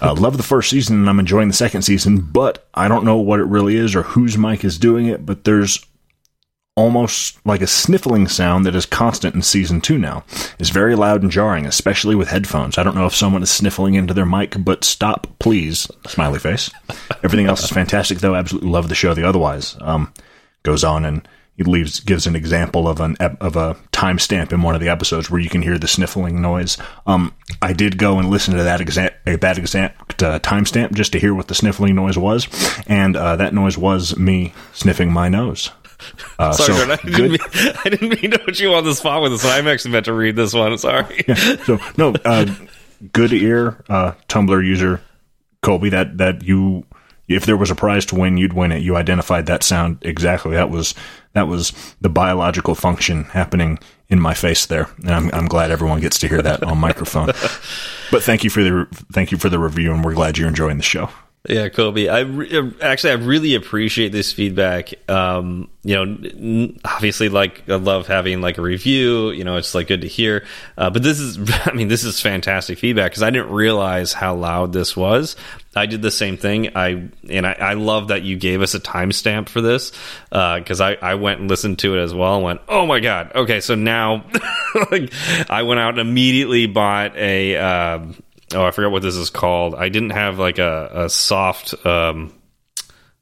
Uh, 0.00 0.14
love 0.14 0.36
the 0.36 0.42
first 0.42 0.70
season 0.70 0.96
and 1.00 1.10
I'm 1.10 1.18
enjoying 1.18 1.48
the 1.48 1.54
second 1.54 1.82
season, 1.82 2.20
but 2.20 2.68
I 2.74 2.88
don't 2.88 3.04
know 3.04 3.16
what 3.16 3.40
it 3.40 3.46
really 3.46 3.76
is 3.76 3.96
or 3.96 4.02
whose 4.02 4.38
mic 4.38 4.64
is 4.64 4.78
doing 4.78 5.06
it. 5.06 5.26
But 5.26 5.44
there's 5.44 5.84
almost 6.76 7.44
like 7.44 7.60
a 7.60 7.66
sniffling 7.66 8.28
sound 8.28 8.64
that 8.64 8.76
is 8.76 8.86
constant 8.86 9.34
in 9.34 9.42
season 9.42 9.80
two 9.80 9.98
now. 9.98 10.22
It's 10.60 10.70
very 10.70 10.94
loud 10.94 11.22
and 11.22 11.30
jarring, 11.30 11.66
especially 11.66 12.14
with 12.14 12.28
headphones. 12.28 12.78
I 12.78 12.84
don't 12.84 12.94
know 12.94 13.06
if 13.06 13.16
someone 13.16 13.42
is 13.42 13.50
sniffling 13.50 13.94
into 13.94 14.14
their 14.14 14.24
mic, 14.24 14.54
but 14.64 14.84
stop, 14.84 15.26
please. 15.40 15.90
Smiley 16.06 16.38
face. 16.38 16.70
Everything 17.24 17.46
else 17.46 17.64
is 17.64 17.70
fantastic, 17.70 18.18
though. 18.18 18.36
Absolutely 18.36 18.70
love 18.70 18.88
the 18.88 18.94
show. 18.94 19.12
The 19.12 19.28
otherwise 19.28 19.76
um, 19.80 20.12
goes 20.62 20.84
on 20.84 21.04
and 21.04 21.26
he 21.56 21.64
leaves 21.64 21.98
gives 21.98 22.28
an 22.28 22.36
example 22.36 22.86
of 22.86 23.00
an 23.00 23.16
of 23.16 23.56
a 23.56 23.76
timestamp 23.98 24.52
in 24.52 24.62
one 24.62 24.76
of 24.76 24.80
the 24.80 24.88
episodes 24.88 25.28
where 25.28 25.40
you 25.40 25.48
can 25.48 25.60
hear 25.60 25.76
the 25.76 25.88
sniffling 25.88 26.40
noise. 26.40 26.78
Um, 27.04 27.34
I 27.60 27.72
did 27.72 27.98
go 27.98 28.20
and 28.20 28.30
listen 28.30 28.54
to 28.54 28.62
that 28.62 28.80
exact 28.80 29.24
that 29.24 29.58
exact 29.58 30.22
uh, 30.22 30.38
timestamp 30.38 30.92
just 30.92 31.10
to 31.12 31.18
hear 31.18 31.34
what 31.34 31.48
the 31.48 31.54
sniffling 31.56 31.96
noise 31.96 32.16
was, 32.16 32.46
and 32.86 33.16
uh, 33.16 33.34
that 33.36 33.52
noise 33.52 33.76
was 33.76 34.16
me 34.16 34.54
sniffing 34.72 35.12
my 35.12 35.28
nose. 35.28 35.72
Uh, 36.38 36.52
Sorry, 36.52 36.74
so 36.74 36.92
I, 36.92 36.96
didn't 36.96 37.32
mean, 37.32 37.38
I 37.84 37.88
didn't 37.88 38.22
mean 38.22 38.30
to 38.30 38.38
put 38.38 38.60
you 38.60 38.72
on 38.74 38.84
the 38.84 38.94
spot 38.94 39.20
with 39.20 39.32
this 39.32 39.42
one. 39.42 39.52
I'm 39.54 39.66
actually 39.66 39.90
meant 39.90 40.04
to 40.04 40.12
read 40.12 40.36
this 40.36 40.54
one. 40.54 40.78
Sorry. 40.78 41.24
Yeah, 41.26 41.56
so 41.64 41.80
no, 41.96 42.14
uh, 42.24 42.46
good 43.12 43.32
ear, 43.32 43.82
uh, 43.88 44.12
Tumblr 44.28 44.64
user 44.64 45.00
Colby. 45.60 45.88
That 45.88 46.18
that 46.18 46.44
you, 46.44 46.86
if 47.26 47.46
there 47.46 47.56
was 47.56 47.72
a 47.72 47.74
prize 47.74 48.06
to 48.06 48.14
win, 48.14 48.36
you'd 48.36 48.52
win 48.52 48.70
it. 48.70 48.82
You 48.82 48.94
identified 48.94 49.46
that 49.46 49.64
sound 49.64 49.98
exactly. 50.02 50.54
That 50.54 50.70
was 50.70 50.94
that 51.32 51.48
was 51.48 51.72
the 52.00 52.08
biological 52.08 52.74
function 52.74 53.24
happening 53.24 53.78
in 54.08 54.20
my 54.20 54.34
face 54.34 54.66
there, 54.66 54.88
and 54.98 55.10
I'm 55.10 55.30
I'm 55.34 55.46
glad 55.46 55.70
everyone 55.70 56.00
gets 56.00 56.18
to 56.20 56.28
hear 56.28 56.42
that 56.42 56.62
on 56.62 56.78
microphone. 56.78 57.30
But 58.10 58.22
thank 58.22 58.42
you 58.42 58.48
for 58.48 58.64
the 58.64 58.86
thank 59.12 59.32
you 59.32 59.36
for 59.36 59.50
the 59.50 59.58
review, 59.58 59.92
and 59.92 60.02
we're 60.02 60.14
glad 60.14 60.38
you're 60.38 60.48
enjoying 60.48 60.78
the 60.78 60.82
show. 60.82 61.10
Yeah, 61.48 61.70
Kobe. 61.70 62.08
I 62.08 62.20
re- 62.20 62.74
actually 62.82 63.12
I 63.12 63.14
really 63.14 63.54
appreciate 63.54 64.12
this 64.12 64.34
feedback. 64.34 64.92
Um, 65.08 65.70
you 65.82 65.94
know, 65.94 66.74
obviously, 66.84 67.30
like 67.30 67.70
I 67.70 67.76
love 67.76 68.06
having 68.06 68.42
like 68.42 68.58
a 68.58 68.62
review. 68.62 69.30
You 69.30 69.44
know, 69.44 69.56
it's 69.56 69.74
like 69.74 69.86
good 69.86 70.02
to 70.02 70.08
hear. 70.08 70.44
Uh, 70.76 70.90
but 70.90 71.02
this 71.02 71.18
is, 71.18 71.38
I 71.64 71.72
mean, 71.72 71.88
this 71.88 72.04
is 72.04 72.20
fantastic 72.20 72.78
feedback 72.78 73.12
because 73.12 73.22
I 73.22 73.30
didn't 73.30 73.50
realize 73.50 74.12
how 74.12 74.34
loud 74.34 74.74
this 74.74 74.94
was. 74.94 75.36
I 75.74 75.86
did 75.86 76.02
the 76.02 76.10
same 76.10 76.36
thing. 76.36 76.76
I 76.76 77.08
and 77.30 77.46
I, 77.46 77.52
I 77.52 77.72
love 77.74 78.08
that 78.08 78.22
you 78.22 78.36
gave 78.36 78.60
us 78.60 78.74
a 78.74 78.80
timestamp 78.80 79.48
for 79.48 79.62
this 79.62 79.92
because 80.28 80.82
uh, 80.82 80.96
I 81.02 81.12
I 81.12 81.14
went 81.14 81.40
and 81.40 81.48
listened 81.48 81.78
to 81.78 81.96
it 81.96 82.02
as 82.02 82.12
well 82.12 82.34
and 82.34 82.44
went, 82.44 82.60
oh 82.68 82.84
my 82.84 83.00
god, 83.00 83.32
okay, 83.34 83.60
so 83.60 83.74
now 83.74 84.26
like 84.90 85.10
I 85.48 85.62
went 85.62 85.80
out 85.80 85.98
and 85.98 86.00
immediately 86.00 86.66
bought 86.66 87.16
a. 87.16 87.56
Uh, 87.56 87.98
oh, 88.54 88.64
I 88.64 88.70
forgot 88.70 88.90
what 88.90 89.02
this 89.02 89.16
is 89.16 89.30
called. 89.30 89.74
I 89.74 89.88
didn't 89.88 90.10
have 90.10 90.38
like 90.38 90.58
a, 90.58 90.90
a 90.92 91.10
soft 91.10 91.74
um, 91.86 92.32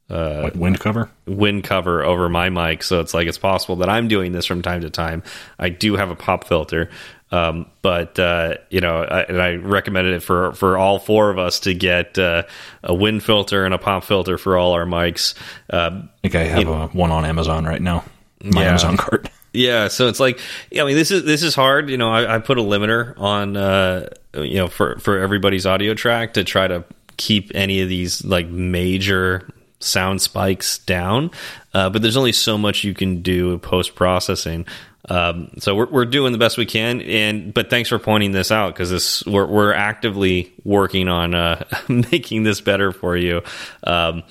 uh, 0.09 0.41
like 0.43 0.55
wind 0.55 0.79
cover, 0.79 1.09
wind 1.25 1.63
cover 1.63 2.03
over 2.03 2.29
my 2.29 2.49
mic, 2.49 2.83
so 2.83 3.01
it's 3.01 3.13
like 3.13 3.27
it's 3.27 3.37
possible 3.37 3.77
that 3.77 3.89
I'm 3.89 4.07
doing 4.07 4.31
this 4.31 4.45
from 4.45 4.61
time 4.61 4.81
to 4.81 4.89
time. 4.89 5.23
I 5.59 5.69
do 5.69 5.95
have 5.95 6.11
a 6.11 6.15
pop 6.15 6.47
filter, 6.47 6.89
um, 7.31 7.65
but 7.81 8.17
uh, 8.17 8.55
you 8.69 8.79
know, 8.79 9.03
I, 9.03 9.23
and 9.23 9.41
I 9.41 9.55
recommended 9.55 10.13
it 10.13 10.23
for 10.23 10.53
for 10.53 10.77
all 10.77 10.97
four 10.97 11.29
of 11.29 11.37
us 11.37 11.59
to 11.61 11.73
get 11.73 12.17
uh, 12.17 12.43
a 12.83 12.93
wind 12.93 13.23
filter 13.23 13.65
and 13.65 13.73
a 13.73 13.77
pop 13.77 14.05
filter 14.05 14.37
for 14.37 14.57
all 14.57 14.71
our 14.73 14.85
mics. 14.85 15.33
Uh, 15.69 16.03
I 16.03 16.09
think 16.21 16.35
I 16.35 16.43
have 16.43 16.67
a, 16.67 16.87
one 16.87 17.11
on 17.11 17.25
Amazon 17.25 17.65
right 17.65 17.81
now. 17.81 18.05
My 18.43 18.61
yeah. 18.61 18.69
Amazon 18.69 18.97
cart. 18.97 19.29
Yeah, 19.53 19.87
so 19.87 20.07
it's 20.07 20.19
like, 20.19 20.39
yeah, 20.69 20.83
I 20.83 20.85
mean, 20.85 20.95
this 20.95 21.09
is 21.09 21.23
this 21.23 21.41
is 21.41 21.55
hard. 21.55 21.89
You 21.89 21.97
know, 21.97 22.11
I, 22.11 22.35
I 22.35 22.39
put 22.39 22.59
a 22.59 22.61
limiter 22.61 23.17
on, 23.17 23.57
uh, 23.57 24.09
you 24.43 24.55
know, 24.55 24.67
for 24.67 24.97
for 24.99 25.19
everybody's 25.19 25.65
audio 25.65 25.93
track 25.93 26.33
to 26.33 26.43
try 26.43 26.67
to 26.67 26.83
keep 27.17 27.51
any 27.55 27.81
of 27.81 27.89
these 27.89 28.23
like 28.23 28.47
major 28.47 29.47
sound 29.79 30.21
spikes 30.21 30.79
down. 30.79 31.31
Uh, 31.73 31.89
but 31.89 32.01
there's 32.01 32.17
only 32.17 32.31
so 32.31 32.57
much 32.57 32.83
you 32.83 32.93
can 32.93 33.21
do 33.21 33.57
post 33.59 33.95
processing. 33.95 34.65
Um, 35.09 35.51
so 35.59 35.75
we're 35.75 35.89
we're 35.89 36.05
doing 36.05 36.33
the 36.33 36.37
best 36.37 36.57
we 36.57 36.65
can, 36.65 37.01
and 37.01 37.53
but 37.53 37.69
thanks 37.69 37.87
for 37.87 37.97
pointing 37.97 38.31
this 38.31 38.51
out 38.51 38.73
because 38.73 38.89
this 38.89 39.25
we're 39.25 39.45
we're 39.45 39.73
actively 39.73 40.51
working 40.65 41.07
on 41.07 41.33
uh, 41.33 41.63
making 41.87 42.43
this 42.43 42.59
better 42.59 42.91
for 42.91 43.15
you. 43.15 43.41
Um, 43.83 44.23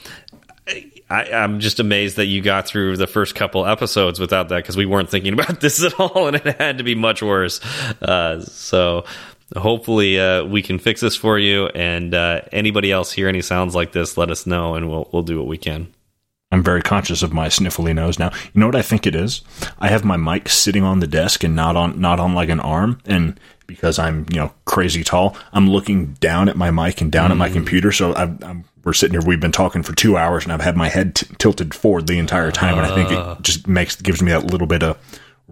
I, 1.08 1.24
am 1.30 1.60
just 1.60 1.78
amazed 1.78 2.16
that 2.16 2.26
you 2.26 2.42
got 2.42 2.66
through 2.66 2.96
the 2.96 3.06
first 3.06 3.34
couple 3.34 3.64
episodes 3.64 4.18
without 4.18 4.48
that 4.48 4.56
because 4.56 4.76
we 4.76 4.86
weren't 4.86 5.08
thinking 5.08 5.32
about 5.38 5.60
this 5.60 5.82
at 5.82 5.98
all, 5.98 6.26
and 6.26 6.36
it 6.36 6.60
had 6.60 6.78
to 6.78 6.84
be 6.84 6.94
much 6.94 7.22
worse. 7.22 7.64
Uh, 8.02 8.40
so 8.40 9.04
hopefully 9.54 10.18
uh, 10.18 10.44
we 10.44 10.62
can 10.62 10.78
fix 10.78 11.00
this 11.00 11.16
for 11.16 11.38
you. 11.38 11.66
And 11.68 12.14
uh, 12.14 12.42
anybody 12.52 12.90
else 12.90 13.12
hear 13.12 13.28
any 13.28 13.42
sounds 13.42 13.74
like 13.74 13.92
this, 13.92 14.16
let 14.16 14.30
us 14.30 14.46
know, 14.46 14.74
and 14.74 14.88
we'll 14.88 15.08
we'll 15.12 15.22
do 15.22 15.38
what 15.38 15.46
we 15.46 15.58
can. 15.58 15.92
I'm 16.52 16.62
very 16.62 16.82
conscious 16.82 17.22
of 17.22 17.32
my 17.32 17.48
sniffly 17.48 17.94
nose 17.94 18.18
now. 18.18 18.30
You 18.54 18.60
know 18.60 18.66
what 18.66 18.76
I 18.76 18.82
think 18.82 19.06
it 19.06 19.16
is? 19.16 19.42
I 19.80 19.88
have 19.88 20.04
my 20.04 20.16
mic 20.16 20.48
sitting 20.48 20.84
on 20.84 21.00
the 21.00 21.06
desk 21.06 21.42
and 21.42 21.56
not 21.56 21.76
on 21.76 22.00
not 22.00 22.20
on 22.20 22.34
like 22.34 22.48
an 22.48 22.60
arm, 22.60 23.00
and 23.04 23.38
because 23.66 23.98
I'm 23.98 24.26
you 24.30 24.36
know 24.36 24.52
crazy 24.64 25.02
tall, 25.02 25.36
I'm 25.52 25.68
looking 25.68 26.14
down 26.14 26.48
at 26.48 26.56
my 26.56 26.70
mic 26.70 27.00
and 27.00 27.10
down 27.10 27.28
mm. 27.28 27.32
at 27.32 27.36
my 27.36 27.48
mm. 27.48 27.54
computer. 27.54 27.92
So 27.92 28.12
i 28.14 28.22
am 28.22 28.64
we're 28.84 28.92
sitting 28.92 29.18
here. 29.18 29.26
We've 29.26 29.40
been 29.40 29.52
talking 29.52 29.82
for 29.82 29.94
two 29.94 30.16
hours, 30.16 30.44
and 30.44 30.52
I've 30.52 30.60
had 30.60 30.76
my 30.76 30.88
head 30.88 31.16
tilted 31.38 31.74
forward 31.74 32.06
the 32.06 32.18
entire 32.18 32.52
time, 32.52 32.78
and 32.78 32.86
I 32.86 32.94
think 32.94 33.10
it 33.10 33.18
uh. 33.18 33.36
just 33.42 33.66
makes 33.66 33.96
gives 33.96 34.22
me 34.22 34.30
that 34.30 34.46
little 34.46 34.68
bit 34.68 34.84
of 34.84 34.96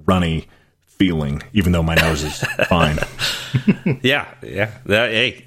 runny 0.06 0.46
feeling, 0.98 1.42
even 1.52 1.72
though 1.72 1.82
my 1.82 1.94
nose 1.94 2.22
is 2.22 2.38
fine. 2.68 2.98
yeah, 4.02 4.32
yeah. 4.42 4.70
That, 4.86 5.10
hey, 5.10 5.42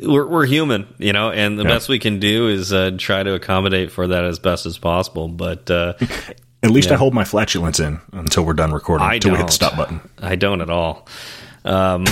we're 0.00 0.26
we're 0.26 0.46
human, 0.46 0.92
you 0.98 1.12
know, 1.12 1.30
and 1.30 1.58
the 1.58 1.64
yeah. 1.64 1.68
best 1.68 1.88
we 1.88 1.98
can 1.98 2.18
do 2.20 2.48
is 2.48 2.72
uh, 2.72 2.92
try 2.98 3.22
to 3.22 3.34
accommodate 3.34 3.92
for 3.92 4.06
that 4.08 4.24
as 4.24 4.38
best 4.38 4.66
as 4.66 4.78
possible. 4.78 5.28
But 5.28 5.70
uh, 5.70 5.94
at 6.62 6.70
least 6.70 6.88
yeah. 6.88 6.94
I 6.94 6.98
hold 6.98 7.14
my 7.14 7.24
flatulence 7.24 7.80
in 7.80 8.00
until 8.12 8.44
we're 8.44 8.54
done 8.54 8.72
recording. 8.72 9.06
I 9.06 9.14
until 9.14 9.30
don't. 9.30 9.38
we 9.38 9.38
hit 9.38 9.46
the 9.48 9.52
stop 9.52 9.76
button. 9.76 10.00
I 10.18 10.36
don't 10.36 10.60
at 10.60 10.70
all. 10.70 11.06
Um, 11.64 12.06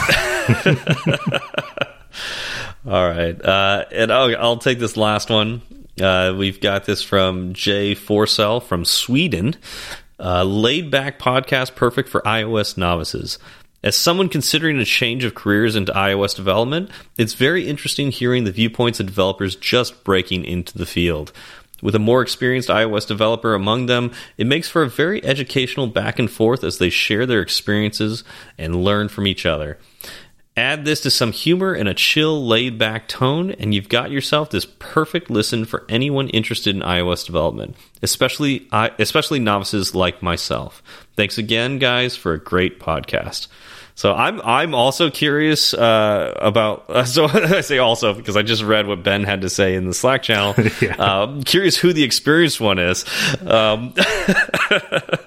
all 2.86 3.08
right, 3.08 3.42
uh, 3.42 3.84
and 3.90 4.12
I'll, 4.12 4.36
I'll, 4.36 4.58
take 4.58 4.78
this 4.78 4.96
last 4.96 5.30
one. 5.30 5.62
Uh, 6.00 6.34
we've 6.36 6.60
got 6.60 6.84
this 6.84 7.02
from 7.02 7.54
Jay 7.54 7.94
Forsell 7.94 8.62
from 8.62 8.84
Sweden. 8.84 9.56
Uh, 10.18 10.44
laid 10.44 10.90
back 10.90 11.18
podcast, 11.18 11.74
perfect 11.74 12.08
for 12.08 12.20
iOS 12.22 12.76
novices. 12.76 13.38
As 13.82 13.94
someone 13.94 14.28
considering 14.28 14.78
a 14.78 14.84
change 14.84 15.22
of 15.24 15.34
careers 15.34 15.76
into 15.76 15.92
iOS 15.92 16.34
development, 16.34 16.90
it's 17.18 17.34
very 17.34 17.68
interesting 17.68 18.10
hearing 18.10 18.44
the 18.44 18.50
viewpoints 18.50 18.98
of 18.98 19.06
developers 19.06 19.54
just 19.54 20.02
breaking 20.02 20.44
into 20.44 20.76
the 20.76 20.86
field. 20.86 21.32
With 21.82 21.94
a 21.94 22.00
more 22.00 22.22
experienced 22.22 22.70
iOS 22.70 23.06
developer 23.06 23.54
among 23.54 23.86
them, 23.86 24.12
it 24.38 24.46
makes 24.46 24.68
for 24.68 24.82
a 24.82 24.88
very 24.88 25.22
educational 25.22 25.86
back 25.86 26.18
and 26.18 26.30
forth 26.30 26.64
as 26.64 26.78
they 26.78 26.90
share 26.90 27.26
their 27.26 27.42
experiences 27.42 28.24
and 28.56 28.82
learn 28.82 29.08
from 29.08 29.26
each 29.26 29.44
other. 29.44 29.78
Add 30.56 30.86
this 30.86 31.00
to 31.02 31.10
some 31.10 31.32
humor 31.32 31.74
and 31.74 31.86
a 31.86 31.92
chill, 31.92 32.46
laid 32.46 32.78
back 32.78 33.08
tone, 33.08 33.50
and 33.52 33.74
you've 33.74 33.90
got 33.90 34.10
yourself 34.10 34.50
this 34.50 34.66
perfect 34.78 35.28
listen 35.28 35.66
for 35.66 35.84
anyone 35.88 36.30
interested 36.30 36.74
in 36.74 36.80
iOS 36.80 37.26
development, 37.26 37.76
especially, 38.02 38.66
especially 38.72 39.38
novices 39.38 39.94
like 39.94 40.22
myself. 40.22 40.82
Thanks 41.14 41.36
again, 41.36 41.78
guys, 41.78 42.16
for 42.16 42.32
a 42.32 42.38
great 42.38 42.80
podcast. 42.80 43.48
So 43.96 44.14
I'm 44.14 44.42
I'm 44.42 44.74
also 44.74 45.10
curious 45.10 45.72
uh, 45.72 46.34
about. 46.36 46.84
Uh, 46.88 47.04
so 47.06 47.26
I 47.26 47.62
say 47.62 47.78
also 47.78 48.12
because 48.12 48.36
I 48.36 48.42
just 48.42 48.62
read 48.62 48.86
what 48.86 49.02
Ben 49.02 49.24
had 49.24 49.40
to 49.40 49.50
say 49.50 49.74
in 49.74 49.86
the 49.86 49.94
Slack 49.94 50.22
channel. 50.22 50.54
yeah. 50.82 50.96
uh, 50.98 51.40
curious 51.42 51.76
who 51.76 51.94
the 51.94 52.04
experienced 52.04 52.60
one 52.60 52.78
is. 52.78 53.06
Um, 53.40 53.94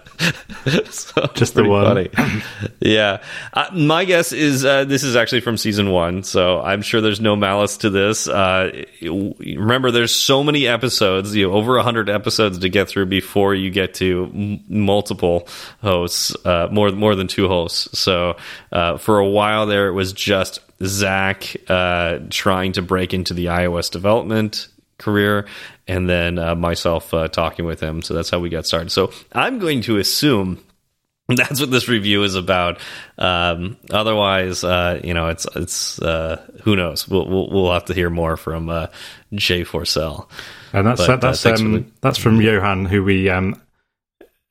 so 0.89 1.27
Just 1.33 1.55
the 1.55 1.63
one. 1.63 2.07
Yeah. 2.81 3.21
Uh, 3.53 3.67
my 3.73 4.05
guess 4.05 4.31
is 4.31 4.63
uh, 4.63 4.85
this 4.85 5.03
is 5.03 5.15
actually 5.15 5.41
from 5.41 5.57
season 5.57 5.91
one, 5.91 6.23
so 6.23 6.61
I'm 6.61 6.81
sure 6.81 7.01
there's 7.01 7.19
no 7.19 7.35
malice 7.35 7.77
to 7.77 7.89
this. 7.89 8.27
Uh, 8.27 8.85
remember, 9.01 9.91
there's 9.91 10.13
so 10.13 10.43
many 10.43 10.67
episodes, 10.67 11.35
you 11.35 11.47
know, 11.47 11.53
over 11.53 11.75
100 11.75 12.09
episodes 12.09 12.59
to 12.59 12.69
get 12.69 12.87
through 12.87 13.07
before 13.07 13.53
you 13.53 13.69
get 13.69 13.95
to 13.95 14.59
multiple 14.67 15.47
hosts, 15.81 16.35
uh, 16.45 16.67
more 16.71 16.91
more 16.91 17.15
than 17.15 17.27
two 17.27 17.47
hosts. 17.47 17.99
So 17.99 18.37
uh, 18.71 18.97
for 18.97 19.19
a 19.19 19.27
while 19.27 19.65
there, 19.65 19.87
it 19.87 19.93
was 19.93 20.13
just 20.13 20.61
Zach 20.83 21.55
uh, 21.67 22.19
trying 22.29 22.73
to 22.73 22.81
break 22.81 23.13
into 23.13 23.33
the 23.33 23.47
iOS 23.47 23.91
development 23.91 24.67
career, 24.97 25.47
and 25.89 26.07
then 26.07 26.37
uh, 26.39 26.55
myself 26.55 27.13
uh, 27.13 27.27
talking 27.27 27.65
with 27.65 27.79
him. 27.81 28.01
So 28.01 28.13
that's 28.13 28.29
how 28.29 28.39
we 28.39 28.49
got 28.49 28.65
started. 28.65 28.91
So 28.91 29.11
I'm 29.33 29.59
going 29.59 29.81
to 29.81 29.97
assume 29.97 30.63
that's 31.27 31.59
what 31.59 31.71
this 31.71 31.87
review 31.89 32.23
is 32.23 32.35
about. 32.35 32.79
Um, 33.17 33.77
otherwise, 33.91 34.63
uh, 34.63 35.01
you 35.03 35.13
know, 35.13 35.27
it's 35.27 35.45
it's 35.55 35.99
uh, 36.01 36.41
who 36.63 36.75
knows. 36.75 37.07
We'll, 37.07 37.27
we'll, 37.27 37.49
we'll 37.49 37.73
have 37.73 37.85
to 37.85 37.93
hear 37.93 38.09
more 38.09 38.37
from 38.37 38.69
uh, 38.69 38.87
Jay 39.33 39.63
Forsell. 39.63 40.29
And 40.73 40.85
that's 40.87 41.05
But, 41.05 41.23
uh, 41.23 41.31
that's 41.31 41.45
um, 41.45 41.73
the- 41.73 41.85
that's 42.01 42.17
from 42.17 42.39
Johan, 42.39 42.85
who 42.85 43.03
we 43.03 43.29
um, 43.29 43.61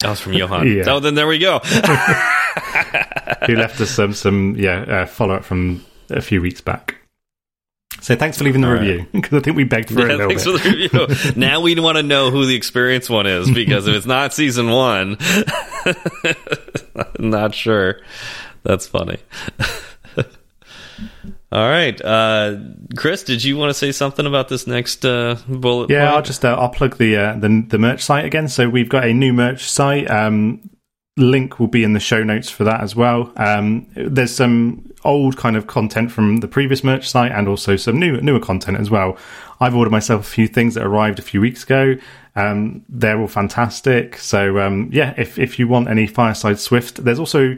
That 0.01 0.11
was 0.11 0.21
from 0.21 0.35
Johan. 0.35 0.67
Yeah. 0.77 0.85
Oh, 0.89 1.01
then 1.01 1.15
there 1.15 1.27
we 1.29 1.39
go. 1.39 1.59
who 3.47 3.55
left 3.57 3.81
us 3.81 3.91
some 3.91 4.13
some 4.13 4.57
yeah 4.57 4.81
uh, 4.81 5.07
follow 5.07 5.35
up 5.35 5.45
from 5.45 5.85
a 6.11 6.21
few 6.21 6.41
weeks 6.43 6.61
back. 6.61 6.97
So 8.01 8.15
thanks 8.17 8.39
for 8.39 8.45
leaving 8.45 8.61
the 8.61 8.69
All 8.69 8.75
right. 8.75 8.81
review 8.83 9.07
because 9.13 9.33
I 9.39 9.41
think 9.41 9.57
we 9.57 9.65
begged 9.65 9.91
for 9.91 10.01
it 10.01 10.05
a 10.05 10.09
Yeah, 10.17 10.27
little 10.27 10.29
thanks 10.29 10.45
bit. 10.45 10.61
for 10.61 10.69
the 10.69 11.09
review. 11.17 11.33
now 11.37 11.61
we 11.61 11.79
want 11.81 11.97
to 11.97 12.03
know 12.03 12.31
who 12.31 12.47
the 12.47 12.55
experienced 12.55 13.11
one 13.11 13.27
is 13.27 13.51
because 13.51 13.87
if 13.89 13.95
it's 13.95 14.07
not 14.07 14.33
season 14.33 14.71
one, 14.71 15.17
not 17.19 17.55
sure. 17.55 18.01
That's 18.63 18.87
funny. 18.87 19.19
All 21.51 21.67
right, 21.67 21.99
uh, 22.05 22.57
Chris, 22.97 23.23
did 23.23 23.43
you 23.43 23.57
want 23.57 23.71
to 23.71 23.75
say 23.75 23.91
something 23.91 24.27
about 24.27 24.49
this 24.49 24.67
next 24.67 25.03
uh, 25.07 25.37
bullet? 25.49 25.89
Yeah, 25.89 26.05
point? 26.05 26.17
I'll 26.17 26.23
just 26.23 26.45
uh, 26.45 26.55
I'll 26.59 26.69
plug 26.69 26.99
the, 26.99 27.17
uh, 27.17 27.33
the 27.39 27.65
the 27.67 27.79
merch 27.79 28.03
site 28.03 28.27
again. 28.27 28.49
So 28.49 28.69
we've 28.69 28.89
got 28.89 29.05
a 29.07 29.15
new 29.15 29.33
merch 29.33 29.65
site. 29.65 30.11
Um, 30.11 30.69
link 31.19 31.59
will 31.59 31.67
be 31.67 31.85
in 31.85 31.93
the 31.93 32.01
show 32.01 32.23
notes 32.23 32.49
for 32.49 32.65
that 32.65 32.81
as 32.81 32.97
well. 32.97 33.33
Um, 33.37 33.87
there's 33.95 34.35
some 34.35 34.91
old 35.05 35.37
kind 35.37 35.57
of 35.57 35.67
content 35.67 36.11
from 36.11 36.39
the 36.39 36.49
previous 36.49 36.83
merch 36.83 37.09
site 37.09 37.33
and 37.33 37.49
also 37.49 37.77
some 37.77 37.99
new 37.99 38.21
newer 38.21 38.41
content 38.41 38.79
as 38.79 38.91
well. 38.91 39.17
I've 39.61 39.75
ordered 39.75 39.91
myself 39.91 40.23
a 40.23 40.31
few 40.31 40.49
things 40.49 40.75
that 40.75 40.85
arrived 40.85 41.19
a 41.19 41.23
few 41.23 41.41
weeks 41.41 41.65
ago. 41.65 41.97
Um, 42.37 42.85
they're 42.89 43.21
all 43.21 43.29
fantastic. 43.29 44.17
So 44.19 44.61
um, 44.61 44.89
yeah, 44.93 45.15
if 45.17 45.39
if 45.39 45.59
you 45.59 45.69
want 45.69 45.89
any 45.89 46.07
Fireside 46.07 46.59
Swift, 46.59 47.05
there's 47.05 47.19
also 47.19 47.57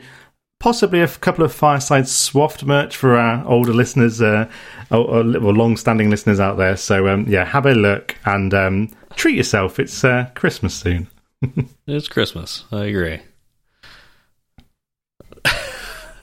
possibly 0.59 1.01
a 1.01 1.09
couple 1.09 1.45
of 1.45 1.53
Fireside 1.53 2.05
Swaft 2.05 2.65
merch 2.65 2.97
for 2.97 3.16
our 3.16 3.47
older 3.47 3.73
listeners 3.73 4.20
uh, 4.20 4.49
or, 4.91 5.20
or 5.20 5.53
long-standing 5.55 6.11
listeners 6.11 6.39
out 6.39 6.57
there. 6.57 6.77
So 6.77 7.09
um, 7.09 7.27
yeah, 7.28 7.45
have 7.45 7.66
a 7.66 7.73
look 7.73 8.16
and 8.24 8.53
um, 8.55 8.91
treat 9.16 9.37
yourself. 9.37 9.78
It's 9.78 10.05
uh, 10.05 10.31
Christmas 10.35 10.74
soon. 10.74 11.09
It's 11.87 12.07
Christmas. 12.07 12.66
I 12.70 12.85
agree. 12.85 13.19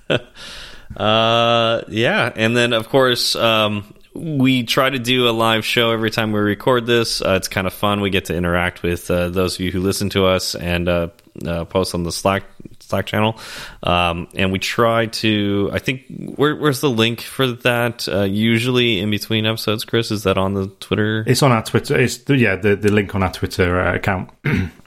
uh, 0.98 1.82
yeah, 1.88 2.32
and 2.36 2.56
then 2.56 2.74
of 2.74 2.90
course 2.90 3.36
um, 3.36 3.94
we 4.18 4.64
try 4.64 4.90
to 4.90 5.00
do 5.00 5.30
a 5.30 5.32
live 5.32 5.64
show 5.64 5.92
every 5.92 6.12
time 6.12 6.32
we 6.32 6.40
record 6.40 6.86
this. 6.86 7.22
Uh, 7.22 7.34
it's 7.34 7.48
kind 7.48 7.68
of 7.68 7.74
fun. 7.74 8.02
We 8.02 8.10
get 8.10 8.26
to 8.26 8.36
interact 8.36 8.84
with 8.84 9.10
uh, 9.12 9.30
those 9.30 9.56
of 9.56 9.62
you 9.62 9.72
who 9.72 9.80
listen 9.80 10.10
to 10.12 10.26
us 10.26 10.56
and 10.56 10.90
uh, 10.90 11.10
uh, 11.46 11.66
post 11.66 11.94
on 11.94 12.04
the 12.04 12.12
Slack 12.12 12.44
Slack 12.80 13.06
channel. 13.06 13.40
Um, 13.84 14.28
and 14.34 14.52
we 14.52 14.60
try 14.60 15.08
to. 15.08 15.70
I 15.72 15.80
think 15.80 16.04
where, 16.36 16.56
where's 16.56 16.82
the 16.82 16.90
link 16.90 17.22
for 17.22 17.48
that? 17.48 18.08
Uh, 18.08 18.24
usually 18.24 19.00
in 19.00 19.12
between 19.12 19.46
episodes, 19.46 19.86
Chris, 19.86 20.12
is 20.12 20.24
that 20.24 20.38
on 20.38 20.54
the 20.54 20.68
Twitter? 20.80 21.24
It's 21.28 21.44
on 21.44 21.52
our 21.52 21.64
Twitter. 21.64 22.00
It's 22.00 22.18
the, 22.18 22.38
yeah, 22.38 22.56
the 22.56 22.76
the 22.76 22.92
link 22.92 23.14
on 23.14 23.24
our 23.24 23.32
Twitter 23.32 23.80
uh, 23.80 23.96
account. 23.96 24.30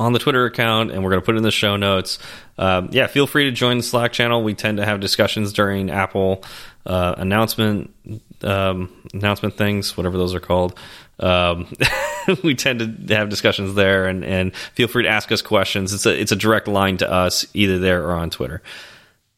on 0.00 0.14
the 0.14 0.18
Twitter 0.18 0.46
account, 0.46 0.90
and 0.90 1.04
we're 1.04 1.10
going 1.10 1.20
to 1.20 1.24
put 1.24 1.34
it 1.34 1.38
in 1.38 1.44
the 1.44 1.50
show 1.50 1.76
notes. 1.76 2.18
Um, 2.56 2.88
yeah, 2.90 3.06
feel 3.06 3.26
free 3.26 3.44
to 3.44 3.52
join 3.52 3.76
the 3.76 3.82
Slack 3.82 4.12
channel. 4.12 4.42
We 4.42 4.54
tend 4.54 4.78
to 4.78 4.84
have 4.86 4.98
discussions 4.98 5.52
during 5.52 5.90
Apple 5.90 6.42
uh, 6.86 7.14
announcement 7.18 7.94
um, 8.42 8.90
announcement 9.12 9.54
things, 9.54 9.98
whatever 9.98 10.16
those 10.16 10.34
are 10.34 10.40
called. 10.40 10.78
Um, 11.18 11.70
we 12.42 12.54
tend 12.54 13.08
to 13.08 13.14
have 13.14 13.28
discussions 13.28 13.74
there, 13.74 14.06
and, 14.06 14.24
and 14.24 14.56
feel 14.56 14.88
free 14.88 15.02
to 15.02 15.08
ask 15.08 15.30
us 15.30 15.42
questions. 15.42 15.92
It's 15.92 16.06
a 16.06 16.18
it's 16.18 16.32
a 16.32 16.36
direct 16.36 16.66
line 16.66 16.96
to 16.98 17.10
us, 17.10 17.46
either 17.52 17.78
there 17.78 18.02
or 18.02 18.12
on 18.12 18.30
Twitter. 18.30 18.62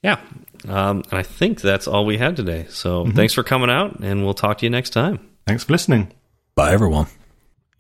Yeah, 0.01 0.20
um, 0.68 1.02
and 1.10 1.18
I 1.18 1.24
think 1.24 1.60
that's 1.60 1.89
all 1.89 2.06
we 2.06 2.18
had 2.18 2.36
today. 2.36 2.66
So 2.70 3.05
thanks 3.10 3.34
for 3.34 3.43
coming 3.43 3.68
out, 3.68 3.98
and 3.98 4.24
we'll 4.24 4.34
talk 4.34 4.59
to 4.59 4.66
you 4.66 4.70
next 4.70 4.90
time. 4.90 5.28
Thanks 5.44 5.64
for 5.64 5.72
listening. 5.72 6.12
Bye, 6.55 6.72
everyone. 6.72 7.09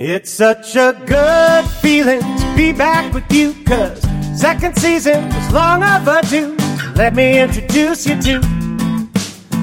It's 0.04 0.32
such 0.32 0.74
a 0.74 1.00
good 1.06 1.64
feeling 1.80 2.18
to 2.22 2.54
be 2.56 2.72
back 2.72 3.14
with 3.14 3.32
you, 3.32 3.54
cause 3.64 4.02
second 4.36 4.76
season 4.76 5.28
was 5.28 5.52
long 5.52 5.84
overdue. 5.84 6.56
Let 6.96 7.14
me 7.14 7.38
introduce 7.38 8.04
you 8.04 8.20
to 8.20 8.40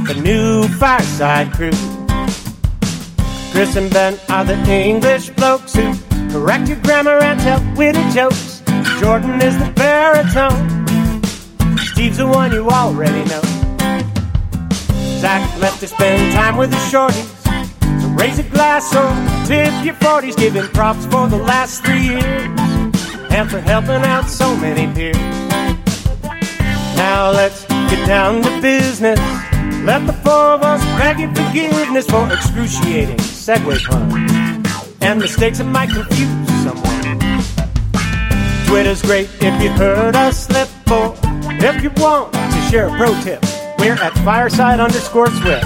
the 0.08 0.18
new 0.24 0.66
Fireside 0.80 1.52
Crew. 1.52 1.74
Chris 3.52 3.76
and 3.76 3.92
Ben 3.92 4.18
are 4.30 4.46
the 4.46 4.56
English 4.72 5.30
blokes 5.32 5.74
who 5.74 5.94
correct 6.32 6.70
your 6.70 6.80
grammar 6.84 7.20
and 7.22 7.38
tell 7.42 7.60
witty 7.76 8.10
jokes. 8.12 8.62
Jordan 9.02 9.42
is 9.42 9.58
the 9.60 9.70
baritone. 9.76 10.88
Steve's 11.80 12.16
the 12.16 12.26
one 12.26 12.54
you 12.54 12.70
already 12.70 13.26
know. 13.26 13.42
Zach 15.20 15.60
left 15.60 15.82
to 15.82 15.88
spend 15.90 16.32
time 16.32 16.56
with 16.56 16.70
the 16.70 16.78
shorties. 16.78 17.39
Raise 18.18 18.40
a 18.40 18.44
glass 18.44 18.94
or 18.96 19.10
tip 19.48 19.74
your 19.86 19.96
40s, 19.96 20.36
giving 20.38 20.64
props 20.74 21.06
for 21.06 21.28
the 21.28 21.38
last 21.38 21.84
three 21.84 22.02
years 22.02 22.60
and 23.32 23.50
for 23.50 23.60
helping 23.60 24.04
out 24.04 24.30
so 24.30 24.56
many 24.58 24.92
peers. 24.94 25.16
Now 26.96 27.32
let's 27.32 27.66
get 27.66 28.06
down 28.08 28.42
to 28.42 28.62
business. 28.62 29.20
Let 29.86 30.06
the 30.06 30.14
four 30.24 30.54
of 30.56 30.64
us 30.64 30.84
beg 31.00 31.20
your 31.20 31.34
forgiveness 31.34 32.06
for 32.06 32.32
excruciating 32.32 33.18
segue 33.18 33.84
puns 33.86 34.98
and 35.02 35.20
mistakes 35.20 35.60
that 35.60 35.66
might 35.66 35.90
confuse 35.90 36.48
someone. 36.64 37.00
Twitter's 38.68 39.02
great 39.02 39.30
if 39.42 39.64
you 39.64 39.70
heard 39.72 40.16
us 40.16 40.46
slip, 40.48 40.70
or 40.92 41.16
if 41.64 41.82
you 41.82 41.90
want 41.98 42.34
to 42.34 42.68
share 42.70 42.88
a 42.88 42.98
pro 42.98 43.14
tip, 43.22 43.42
we're 43.80 43.94
at 43.94 44.14
fireside 44.26 44.80
underscore 44.80 45.28
swift 45.28 45.66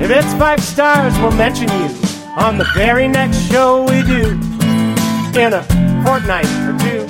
If 0.00 0.10
it's 0.10 0.32
five 0.34 0.60
stars, 0.60 1.12
we'll 1.18 1.32
mention 1.32 1.68
you 1.68 1.88
on 2.36 2.56
the 2.56 2.66
very 2.72 3.08
next 3.08 3.50
show 3.50 3.82
we 3.82 4.02
do 4.02 4.30
in 5.38 5.52
a 5.52 5.62
fortnight 6.04 6.46
or 6.66 6.78
two. 6.78 7.06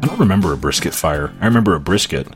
I 0.00 0.06
don't 0.06 0.18
remember 0.18 0.52
a 0.52 0.56
brisket 0.56 0.94
fire. 0.94 1.34
I 1.40 1.46
remember 1.46 1.74
a 1.74 1.80
brisket. 1.80 2.28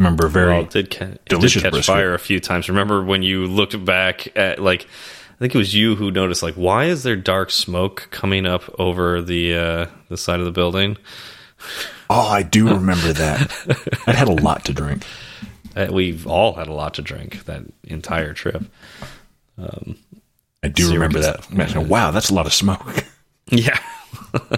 Remember 0.00 0.26
very 0.28 0.48
Well, 0.52 0.62
it 0.62 0.70
did, 0.70 0.90
ca- 0.90 1.04
it 1.04 1.24
did 1.28 1.40
catch 1.52 1.62
brisket. 1.70 1.84
fire 1.84 2.14
a 2.14 2.18
few 2.18 2.40
times. 2.40 2.68
Remember 2.68 3.04
when 3.04 3.22
you 3.22 3.46
looked 3.46 3.84
back 3.84 4.36
at 4.36 4.58
like, 4.58 4.86
I 4.86 5.38
think 5.38 5.54
it 5.54 5.58
was 5.58 5.74
you 5.74 5.94
who 5.94 6.10
noticed 6.10 6.42
like, 6.42 6.54
why 6.54 6.86
is 6.86 7.02
there 7.02 7.16
dark 7.16 7.50
smoke 7.50 8.08
coming 8.10 8.46
up 8.46 8.62
over 8.80 9.22
the 9.22 9.54
uh, 9.54 9.86
the 10.08 10.16
side 10.16 10.38
of 10.40 10.46
the 10.46 10.52
building? 10.52 10.96
Oh, 12.08 12.28
I 12.28 12.42
do 12.42 12.66
remember 12.74 13.12
that. 13.12 14.02
I 14.06 14.12
had 14.12 14.26
a 14.28 14.32
lot 14.32 14.64
to 14.64 14.72
drink. 14.72 15.04
Uh, 15.76 15.88
we've 15.92 16.26
all 16.26 16.54
had 16.54 16.66
a 16.66 16.72
lot 16.72 16.94
to 16.94 17.02
drink 17.02 17.44
that 17.44 17.62
entire 17.84 18.32
trip. 18.32 18.64
Um, 19.56 19.96
I 20.62 20.68
do 20.68 20.92
remember 20.92 21.20
that. 21.20 21.52
Man, 21.52 21.88
wow, 21.88 22.10
that's 22.10 22.30
a 22.30 22.34
lot 22.34 22.46
of 22.46 22.52
smoke. 22.54 23.04
Yeah. 23.52 23.78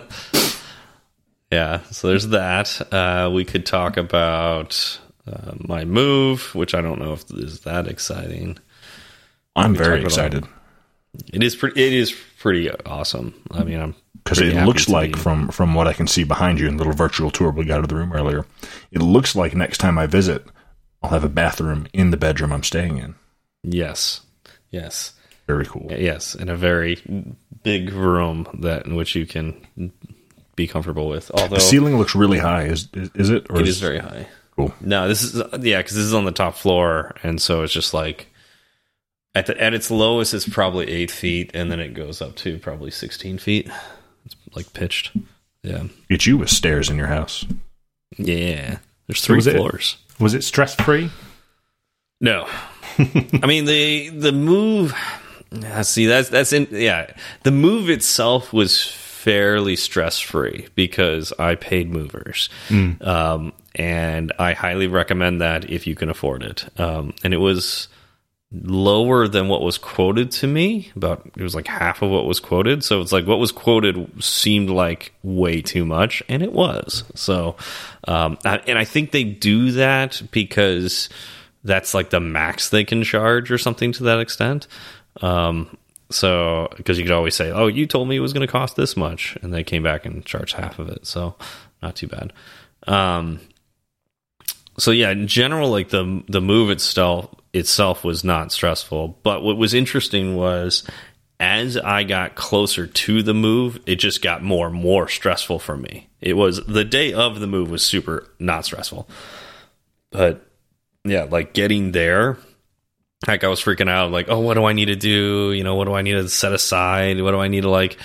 yeah. 1.50 1.80
So 1.90 2.08
there's 2.08 2.28
that. 2.28 2.80
Uh, 2.92 3.30
we 3.32 3.44
could 3.44 3.66
talk 3.66 3.96
about 3.96 5.00
uh, 5.26 5.52
my 5.58 5.84
move, 5.84 6.54
which 6.54 6.74
I 6.74 6.80
don't 6.80 6.98
know 7.00 7.12
if 7.12 7.24
is 7.30 7.60
that 7.60 7.86
exciting. 7.86 8.58
I'm 9.54 9.74
very 9.74 10.02
excited 10.02 10.46
It 11.32 11.42
is 11.42 11.54
pretty. 11.54 11.84
It 11.84 11.92
is 11.92 12.14
pretty 12.38 12.70
awesome. 12.70 13.34
I 13.50 13.64
mean, 13.64 13.80
I'm 13.80 13.94
because 14.24 14.40
it 14.40 14.54
looks 14.64 14.88
like 14.88 15.12
be- 15.12 15.18
from 15.18 15.48
from 15.48 15.74
what 15.74 15.86
I 15.86 15.92
can 15.92 16.06
see 16.06 16.24
behind 16.24 16.58
you 16.58 16.68
in 16.68 16.76
the 16.76 16.84
little 16.84 16.96
virtual 16.96 17.30
tour 17.30 17.50
we 17.50 17.64
got 17.64 17.78
out 17.78 17.84
of 17.84 17.88
the 17.88 17.96
room 17.96 18.12
earlier, 18.12 18.46
it 18.90 19.00
looks 19.02 19.36
like 19.36 19.54
next 19.54 19.78
time 19.78 19.98
I 19.98 20.06
visit, 20.06 20.46
I'll 21.02 21.10
have 21.10 21.24
a 21.24 21.28
bathroom 21.28 21.86
in 21.92 22.10
the 22.10 22.16
bedroom 22.16 22.52
I'm 22.52 22.62
staying 22.62 22.98
in. 22.98 23.14
Yes. 23.62 24.22
Yes. 24.70 25.12
Very 25.46 25.66
cool. 25.66 25.88
Yes, 25.90 26.34
in 26.34 26.48
a 26.48 26.56
very 26.56 27.02
big 27.62 27.92
room 27.92 28.46
that 28.60 28.86
in 28.86 28.94
which 28.94 29.14
you 29.14 29.26
can 29.26 29.92
be 30.56 30.66
comfortable 30.66 31.08
with. 31.08 31.30
Although 31.34 31.56
The 31.56 31.60
ceiling 31.60 31.98
looks 31.98 32.14
really 32.14 32.38
high. 32.38 32.64
Is 32.64 32.88
is, 32.94 33.10
is 33.14 33.30
it? 33.30 33.46
Or 33.50 33.60
it 33.60 33.68
is 33.68 33.80
very 33.80 33.98
high. 33.98 34.28
Cool. 34.56 34.72
No, 34.80 35.08
this 35.08 35.22
is 35.22 35.36
yeah, 35.60 35.78
because 35.78 35.94
this 35.96 36.04
is 36.04 36.14
on 36.14 36.24
the 36.24 36.32
top 36.32 36.54
floor, 36.54 37.14
and 37.22 37.40
so 37.40 37.62
it's 37.62 37.72
just 37.72 37.92
like 37.94 38.28
at 39.34 39.46
the 39.46 39.60
at 39.60 39.74
its 39.74 39.90
lowest, 39.90 40.34
it's 40.34 40.48
probably 40.48 40.88
eight 40.90 41.10
feet, 41.10 41.50
and 41.54 41.70
then 41.70 41.80
it 41.80 41.94
goes 41.94 42.20
up 42.22 42.36
to 42.36 42.58
probably 42.58 42.90
sixteen 42.90 43.38
feet. 43.38 43.70
It's 44.24 44.36
like 44.54 44.72
pitched. 44.72 45.10
Yeah, 45.62 45.84
Get 46.08 46.26
you 46.26 46.38
with 46.38 46.50
stairs 46.50 46.90
in 46.90 46.96
your 46.96 47.06
house. 47.06 47.44
yeah. 48.18 48.78
There's 49.06 49.24
three 49.24 49.36
was 49.36 49.46
it- 49.46 49.56
floors. 49.56 49.96
Was 50.18 50.34
it 50.34 50.42
stress 50.44 50.74
free? 50.74 51.10
No, 52.20 52.48
I 52.98 53.46
mean 53.46 53.64
the 53.64 54.10
the 54.10 54.30
move. 54.32 54.94
ah, 55.66 55.82
See, 55.82 56.06
that's 56.06 56.28
that's 56.28 56.52
in 56.52 56.68
yeah. 56.70 57.12
The 57.42 57.50
move 57.50 57.90
itself 57.90 58.52
was 58.52 58.86
fairly 58.86 59.74
stress 59.76 60.18
free 60.20 60.68
because 60.76 61.32
I 61.38 61.54
paid 61.56 61.90
movers, 61.90 62.48
um, 63.00 63.52
and 63.74 64.32
I 64.38 64.52
highly 64.52 64.86
recommend 64.86 65.40
that 65.40 65.70
if 65.70 65.86
you 65.86 65.94
can 65.94 66.08
afford 66.08 66.42
it. 66.42 66.64
Um, 66.78 67.14
and 67.24 67.32
it 67.32 67.38
was 67.38 67.88
lower 68.52 69.26
than 69.28 69.48
what 69.48 69.62
was 69.62 69.78
quoted 69.78 70.30
to 70.30 70.46
me. 70.46 70.92
About 70.94 71.28
it 71.36 71.42
was 71.42 71.54
like 71.54 71.66
half 71.66 72.02
of 72.02 72.10
what 72.10 72.26
was 72.26 72.40
quoted. 72.40 72.84
So 72.84 73.00
it's 73.00 73.12
like 73.12 73.26
what 73.26 73.38
was 73.38 73.52
quoted 73.52 74.22
seemed 74.22 74.70
like 74.70 75.14
way 75.22 75.62
too 75.62 75.84
much, 75.84 76.22
and 76.28 76.42
it 76.42 76.52
was. 76.52 77.04
So, 77.14 77.56
um, 78.06 78.38
and 78.44 78.78
I 78.78 78.84
think 78.84 79.10
they 79.10 79.24
do 79.24 79.72
that 79.72 80.22
because 80.30 81.08
that's 81.64 81.94
like 81.94 82.10
the 82.10 82.20
max 82.20 82.68
they 82.68 82.84
can 82.84 83.04
charge 83.04 83.50
or 83.50 83.58
something 83.58 83.92
to 83.92 84.04
that 84.04 84.20
extent. 84.20 84.66
Um, 85.20 85.76
so 86.10 86.68
because 86.76 86.98
you 86.98 87.04
could 87.04 87.12
always 87.12 87.34
say, 87.34 87.50
"Oh, 87.50 87.68
you 87.68 87.86
told 87.86 88.08
me 88.08 88.16
it 88.16 88.20
was 88.20 88.34
going 88.34 88.46
to 88.46 88.52
cost 88.52 88.76
this 88.76 88.96
much," 88.96 89.36
and 89.42 89.52
they 89.52 89.64
came 89.64 89.82
back 89.82 90.04
and 90.04 90.24
charged 90.24 90.54
half 90.56 90.78
of 90.78 90.88
it. 90.88 91.06
So 91.06 91.36
not 91.82 91.96
too 91.96 92.08
bad. 92.08 92.32
Um, 92.86 93.40
so 94.78 94.90
yeah, 94.90 95.10
in 95.10 95.26
general, 95.26 95.70
like 95.70 95.90
the 95.90 96.22
the 96.28 96.40
move 96.40 96.70
itself 96.70 97.34
itself 97.52 98.04
was 98.04 98.24
not 98.24 98.52
stressful. 98.52 99.18
But 99.22 99.42
what 99.42 99.56
was 99.56 99.74
interesting 99.74 100.36
was 100.36 100.84
as 101.38 101.76
I 101.76 102.04
got 102.04 102.34
closer 102.34 102.86
to 102.86 103.22
the 103.22 103.34
move, 103.34 103.80
it 103.84 103.96
just 103.96 104.22
got 104.22 104.42
more 104.42 104.68
and 104.68 104.76
more 104.76 105.08
stressful 105.08 105.58
for 105.58 105.76
me. 105.76 106.08
It 106.20 106.34
was 106.34 106.64
the 106.66 106.84
day 106.84 107.12
of 107.12 107.40
the 107.40 107.46
move 107.46 107.70
was 107.70 107.84
super 107.84 108.28
not 108.38 108.64
stressful, 108.64 109.08
but 110.10 110.46
yeah, 111.04 111.24
like 111.24 111.52
getting 111.52 111.92
there. 111.92 112.38
Like 113.26 113.44
I 113.44 113.48
was 113.48 113.60
freaking 113.60 113.88
out, 113.88 114.10
like, 114.10 114.28
oh, 114.28 114.40
what 114.40 114.54
do 114.54 114.64
I 114.64 114.72
need 114.72 114.86
to 114.86 114.96
do? 114.96 115.52
You 115.52 115.62
know, 115.62 115.76
what 115.76 115.84
do 115.84 115.94
I 115.94 116.02
need 116.02 116.12
to 116.12 116.28
set 116.28 116.52
aside? 116.52 117.20
What 117.20 117.30
do 117.30 117.38
I 117.38 117.48
need 117.48 117.60
to 117.60 117.70
like, 117.70 117.96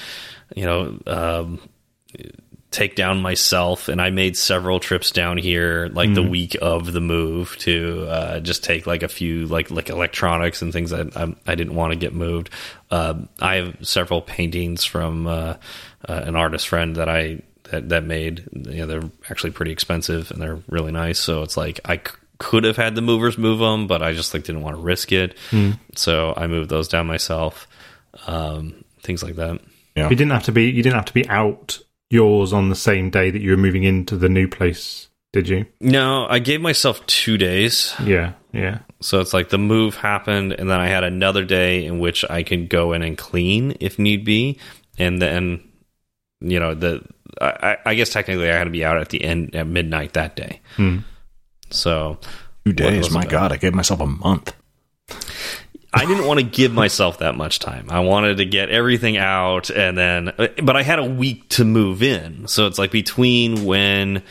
you 0.55 0.65
know, 0.65 0.99
um, 1.07 1.59
take 2.77 2.95
down 2.95 3.19
myself 3.23 3.87
and 3.87 3.99
I 3.99 4.11
made 4.11 4.37
several 4.37 4.79
trips 4.79 5.09
down 5.09 5.37
here 5.39 5.89
like 5.91 6.13
the 6.13 6.21
week 6.21 6.55
of 6.61 6.93
the 6.93 7.01
move 7.01 7.57
to 7.61 8.05
uh, 8.07 8.39
just 8.39 8.63
take 8.63 8.85
like 8.85 9.01
a 9.01 9.07
few 9.07 9.47
like 9.47 9.71
like 9.71 9.89
electronics 9.89 10.61
and 10.61 10.71
things 10.71 10.91
that 10.91 11.17
I, 11.17 11.35
I 11.47 11.55
didn't 11.55 11.73
want 11.73 11.93
to 11.93 11.99
get 11.99 12.13
moved. 12.13 12.51
Um 12.91 13.29
I 13.41 13.55
have 13.55 13.77
several 13.81 14.21
paintings 14.21 14.85
from 14.85 15.25
uh, 15.25 15.55
uh, 16.07 16.21
an 16.25 16.35
artist 16.35 16.67
friend 16.67 16.97
that 16.97 17.09
I 17.09 17.41
that 17.71 17.89
that 17.89 18.03
made. 18.03 18.47
You 18.53 18.85
know, 18.85 18.85
they're 18.85 19.09
actually 19.27 19.53
pretty 19.53 19.71
expensive 19.71 20.29
and 20.29 20.39
they're 20.39 20.59
really 20.69 20.91
nice. 20.91 21.17
So 21.17 21.41
it's 21.41 21.57
like 21.57 21.79
I 21.83 21.99
could 22.37 22.63
have 22.63 22.77
had 22.77 22.93
the 22.93 23.01
movers 23.01 23.39
move 23.39 23.57
them, 23.57 23.87
but 23.87 24.03
I 24.03 24.13
just 24.13 24.35
like 24.35 24.43
didn't 24.43 24.61
want 24.61 24.75
to 24.75 24.83
risk 24.83 25.11
it. 25.11 25.35
So 25.95 26.31
I 26.37 26.45
moved 26.45 26.69
those 26.69 26.87
down 26.87 27.07
myself. 27.07 27.67
Um, 28.27 28.83
things 29.01 29.23
like 29.23 29.37
that. 29.37 29.61
Yeah. 29.95 30.09
You 30.11 30.15
didn't 30.15 30.33
have 30.33 30.43
to 30.43 30.51
be. 30.51 30.65
You 30.69 30.83
didn't 30.83 30.97
have 30.97 31.05
to 31.05 31.13
be 31.13 31.27
out 31.27 31.79
yours 32.09 32.53
on 32.53 32.69
the 32.69 32.75
same 32.75 33.09
day 33.09 33.31
that 33.31 33.41
you 33.41 33.51
were 33.51 33.57
moving 33.57 33.83
into 33.83 34.17
the 34.17 34.29
new 34.29 34.47
place, 34.47 35.07
did 35.33 35.47
you? 35.49 35.65
No, 35.79 36.25
I 36.27 36.39
gave 36.39 36.61
myself 36.61 37.05
two 37.05 37.37
days. 37.37 37.93
Yeah, 38.03 38.33
yeah. 38.53 38.79
So 39.01 39.19
it's 39.19 39.33
like 39.33 39.49
the 39.49 39.57
move 39.57 39.95
happened, 39.95 40.53
and 40.53 40.69
then 40.69 40.79
I 40.79 40.87
had 40.87 41.03
another 41.03 41.45
day 41.45 41.85
in 41.85 41.99
which 41.99 42.25
I 42.29 42.43
could 42.43 42.69
go 42.69 42.93
in 42.93 43.03
and 43.03 43.17
clean 43.17 43.77
if 43.79 43.99
need 43.99 44.25
be, 44.25 44.59
and 44.97 45.21
then 45.21 45.63
you 46.39 46.59
know 46.59 46.73
the 46.73 47.03
I, 47.39 47.77
I 47.85 47.95
guess 47.95 48.09
technically 48.09 48.49
I 48.49 48.55
had 48.55 48.65
to 48.65 48.69
be 48.69 48.85
out 48.85 48.97
at 48.97 49.09
the 49.09 49.23
end 49.23 49.55
at 49.55 49.67
midnight 49.67 50.13
that 50.13 50.35
day. 50.35 50.61
Hmm. 50.75 50.99
So 51.69 52.19
Two 52.67 52.73
days. 52.73 53.11
My 53.11 53.21
bad. 53.21 53.31
God, 53.31 53.51
I 53.53 53.57
gave 53.57 53.73
myself 53.73 54.01
a 54.01 54.05
month. 54.05 54.53
I 55.93 56.05
didn't 56.05 56.25
want 56.25 56.39
to 56.39 56.45
give 56.45 56.73
myself 56.73 57.19
that 57.19 57.35
much 57.35 57.59
time. 57.59 57.87
I 57.89 58.01
wanted 58.01 58.37
to 58.37 58.45
get 58.45 58.69
everything 58.69 59.17
out, 59.17 59.69
and 59.69 59.97
then 59.97 60.33
but 60.61 60.75
I 60.75 60.83
had 60.83 60.99
a 60.99 61.05
week 61.05 61.47
to 61.49 61.63
move 61.65 62.03
in. 62.03 62.47
So 62.47 62.67
it's 62.67 62.77
like 62.77 62.91
between 62.91 63.65
when 63.65 64.23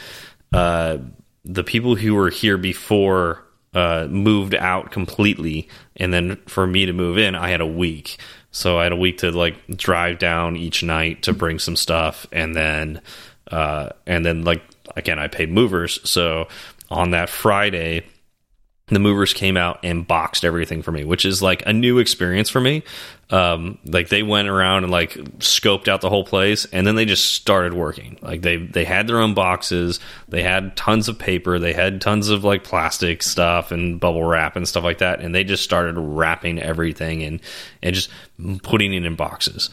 uh, 0.53 0.99
the 1.45 1.65
people 1.65 1.97
who 1.97 2.15
were 2.15 2.31
here 2.31 2.59
before 2.59 3.43
uh, 3.75 4.07
moved 4.11 4.55
out 4.55 4.91
completely, 4.91 5.69
and 5.97 6.13
then 6.13 6.37
for 6.47 6.67
me 6.67 6.87
to 6.87 6.93
move 6.93 7.17
in, 7.17 7.35
I 7.35 7.49
had 7.49 7.61
a 7.61 7.67
week. 7.67 8.19
So 8.51 8.79
I 8.79 8.85
had 8.85 8.93
a 8.93 8.97
week 8.97 9.19
to 9.19 9.31
like 9.31 9.55
drive 9.77 10.19
down 10.19 10.57
each 10.57 10.83
night 10.83 11.23
to 11.23 11.33
bring 11.33 11.59
some 11.59 11.77
stuff, 11.77 12.27
and 12.33 12.55
then 12.55 13.01
uh, 13.51 13.91
and 14.07 14.27
then 14.27 14.45
like 14.45 14.63
again, 14.95 15.19
I 15.19 15.29
paid 15.29 15.51
movers. 15.51 16.01
So 16.09 16.49
on 16.91 17.11
that 17.13 17.29
Friday, 17.29 18.05
the 18.89 19.01
movers 19.01 19.35
came 19.35 19.57
out 19.57 19.81
and 19.83 20.07
boxed 20.07 20.45
everything 20.45 20.81
for 20.81 20.93
me, 20.93 21.03
which 21.03 21.25
is 21.25 21.43
like 21.43 21.61
a 21.67 21.73
new 21.73 21.99
experience 21.99 22.49
for 22.49 22.61
me. 22.61 22.85
Um, 23.31 23.79
like 23.85 24.11
they 24.11 24.23
went 24.23 24.47
around 24.47 24.85
and 24.85 24.93
like 24.93 25.15
scoped 25.41 25.89
out 25.89 26.03
the 26.03 26.09
whole 26.09 26.23
place, 26.23 26.67
and 26.67 26.87
then 26.87 26.95
they 26.95 27.05
just 27.05 27.35
started 27.35 27.75
working. 27.75 28.17
Like 28.23 28.43
they 28.43 28.59
they 28.59 28.85
had 28.85 29.09
their 29.09 29.19
own 29.19 29.35
boxes, 29.35 29.99
they 30.29 30.43
had 30.43 30.77
tons 30.77 31.09
of 31.09 31.19
paper, 31.19 31.59
they 31.59 31.73
had 31.73 32.01
tons 32.01 32.29
of 32.29 32.45
like 32.45 32.63
plastic 32.63 33.25
stuff 33.25 33.73
and 33.73 33.99
bubble 33.99 34.23
wrap 34.23 34.55
and 34.55 34.69
stuff 34.69 34.85
like 34.85 34.99
that, 34.99 35.21
and 35.21 35.35
they 35.35 35.43
just 35.43 35.65
started 35.65 35.99
wrapping 35.99 36.61
everything 36.61 37.25
and 37.25 37.41
and 37.83 37.93
just 37.93 38.09
putting 38.63 38.95
it 38.95 39.05
in 39.05 39.17
boxes. 39.17 39.69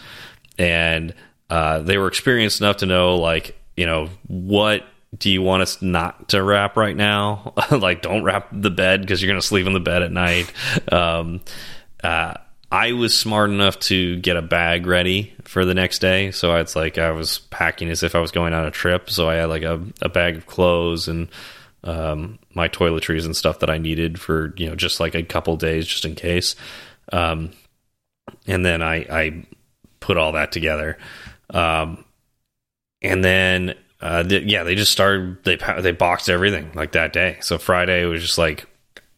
And 0.58 1.14
uh, 1.52 1.80
they 1.80 2.00
were 2.00 2.08
experienced 2.08 2.62
enough 2.62 2.78
to 2.78 2.88
know 2.88 3.18
like 3.18 3.56
you 3.78 3.86
know 3.86 4.10
what 4.26 4.84
do 5.18 5.30
you 5.30 5.42
want 5.42 5.62
us 5.64 5.82
not 5.82 6.30
to 6.30 6.42
wrap 6.42 6.78
right 6.78 6.96
now? 6.96 7.54
like, 7.72 8.02
don't 8.02 8.24
wrap 8.24 8.50
the 8.52 8.72
bed 8.72 9.02
because 9.02 9.22
you're 9.22 9.32
going 9.32 9.42
to 9.42 9.46
sleep 9.46 9.68
in 9.68 9.74
the 9.74 9.80
bed 9.80 10.02
at 10.02 10.12
night. 10.12 10.52
Um, 10.92 11.42
uh, 12.04 12.36
I 12.72 12.94
was 12.94 13.16
smart 13.18 13.52
enough 13.52 13.78
to 13.82 14.18
get 14.18 14.36
a 14.36 14.42
bag 14.42 14.88
ready 14.88 15.34
for 15.44 15.64
the 15.64 15.76
next 15.76 16.00
day. 16.00 16.32
So 16.32 16.56
it's 16.56 16.76
like 16.76 16.98
I 16.98 17.12
was 17.12 17.40
packing 17.40 17.90
as 17.90 18.02
if 18.02 18.16
I 18.16 18.20
was 18.20 18.32
going 18.32 18.54
on 18.54 18.66
a 18.66 18.72
trip. 18.72 19.12
So 19.12 19.30
I 19.30 19.36
had 19.36 19.50
like 19.50 19.62
a, 19.62 19.80
a 20.02 20.10
bag 20.10 20.38
of 20.38 20.48
clothes 20.48 21.08
and 21.08 21.28
um, 21.84 22.40
my 22.56 22.68
toiletries 22.70 23.26
and 23.26 23.36
stuff 23.36 23.60
that 23.60 23.70
I 23.70 23.78
needed 23.78 24.20
for, 24.20 24.56
you 24.58 24.68
know, 24.68 24.76
just 24.76 25.00
like 25.00 25.14
a 25.14 25.22
couple 25.22 25.56
days 25.56 25.86
just 25.86 26.06
in 26.06 26.16
case. 26.16 26.56
Um, 27.12 27.52
and 28.48 28.66
then 28.66 28.82
I, 28.82 28.96
I 29.10 29.46
put 30.00 30.18
all 30.18 30.32
that 30.32 30.52
together. 30.52 30.98
Um, 31.52 32.04
and 33.04 33.24
then 33.24 33.76
uh, 34.04 34.22
th- 34.22 34.44
yeah, 34.44 34.64
they 34.64 34.76
just 34.76 34.92
started. 34.92 35.42
They 35.46 35.58
they 35.80 35.94
boxed 35.94 36.30
everything 36.30 36.72
like 36.76 36.92
that 36.92 37.14
day. 37.14 37.38
So 37.40 37.58
Friday 37.58 38.04
was 38.04 38.22
just 38.22 38.38
like 38.38 38.68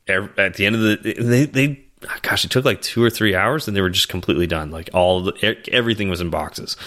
ev 0.07 0.38
at 0.38 0.53
the 0.53 0.68
end 0.68 0.76
of 0.76 0.82
the 0.82 1.14
they 1.20 1.45
they 1.45 1.86
gosh, 2.22 2.45
it 2.45 2.52
took 2.52 2.66
like 2.66 2.84
two 2.84 3.03
or 3.03 3.10
three 3.10 3.34
hours, 3.34 3.68
and 3.68 3.76
they 3.76 3.82
were 3.82 3.90
just 3.90 4.10
completely 4.10 4.45
done. 4.45 4.70
Like 4.70 4.91
all 4.94 5.22
the, 5.22 5.57
everything 5.72 6.07
was 6.07 6.22
in 6.22 6.30
boxes. 6.30 6.78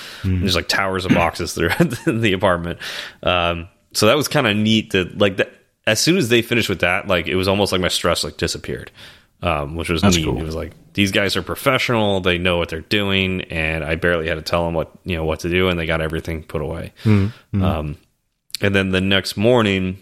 There's 0.40 0.54
like 0.54 0.68
towers 0.68 1.06
of 1.06 1.12
boxes 1.12 1.52
throughout 1.54 1.90
the 2.06 2.32
apartment. 2.34 2.78
Um, 3.24 3.68
so 3.92 4.06
that 4.06 4.16
was 4.16 4.28
kind 4.28 4.46
of 4.46 4.56
neat. 4.56 4.92
To 4.92 5.04
like 5.16 5.38
that 5.38 5.52
as 5.84 5.98
soon 5.98 6.18
as 6.18 6.28
they 6.28 6.40
finished 6.40 6.68
with 6.68 6.80
that, 6.80 7.08
like 7.08 7.26
it 7.26 7.34
was 7.34 7.48
almost 7.48 7.72
like 7.72 7.80
my 7.80 7.88
stress 7.88 8.22
like 8.22 8.36
disappeared. 8.36 8.92
Um, 9.40 9.76
which 9.76 9.88
was 9.88 10.02
That's 10.02 10.16
neat. 10.16 10.24
cool. 10.24 10.38
It 10.38 10.42
was 10.44 10.56
like 10.56 10.72
these 10.94 11.12
guys 11.12 11.36
are 11.36 11.42
professional; 11.42 12.20
they 12.20 12.38
know 12.38 12.56
what 12.58 12.70
they're 12.70 12.80
doing, 12.80 13.42
and 13.42 13.84
I 13.84 13.94
barely 13.94 14.26
had 14.26 14.34
to 14.34 14.42
tell 14.42 14.64
them 14.64 14.74
what 14.74 14.90
you 15.04 15.16
know 15.16 15.24
what 15.24 15.40
to 15.40 15.48
do, 15.48 15.68
and 15.68 15.78
they 15.78 15.86
got 15.86 16.00
everything 16.00 16.42
put 16.42 16.60
away. 16.60 16.92
Um, 17.06 17.96
and 18.60 18.74
then 18.74 18.90
the 18.90 19.00
next 19.00 19.36
morning, 19.36 19.98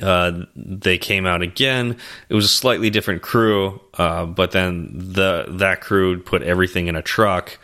uh, 0.00 0.44
they 0.56 0.96
came 0.96 1.26
out 1.26 1.42
again. 1.42 1.98
It 2.30 2.34
was 2.34 2.46
a 2.46 2.48
slightly 2.48 2.88
different 2.88 3.20
crew, 3.20 3.82
uh, 3.98 4.24
but 4.24 4.52
then 4.52 4.92
the 4.94 5.44
that 5.58 5.82
crew 5.82 6.18
put 6.22 6.42
everything 6.42 6.86
in 6.86 6.96
a 6.96 7.02
truck, 7.02 7.58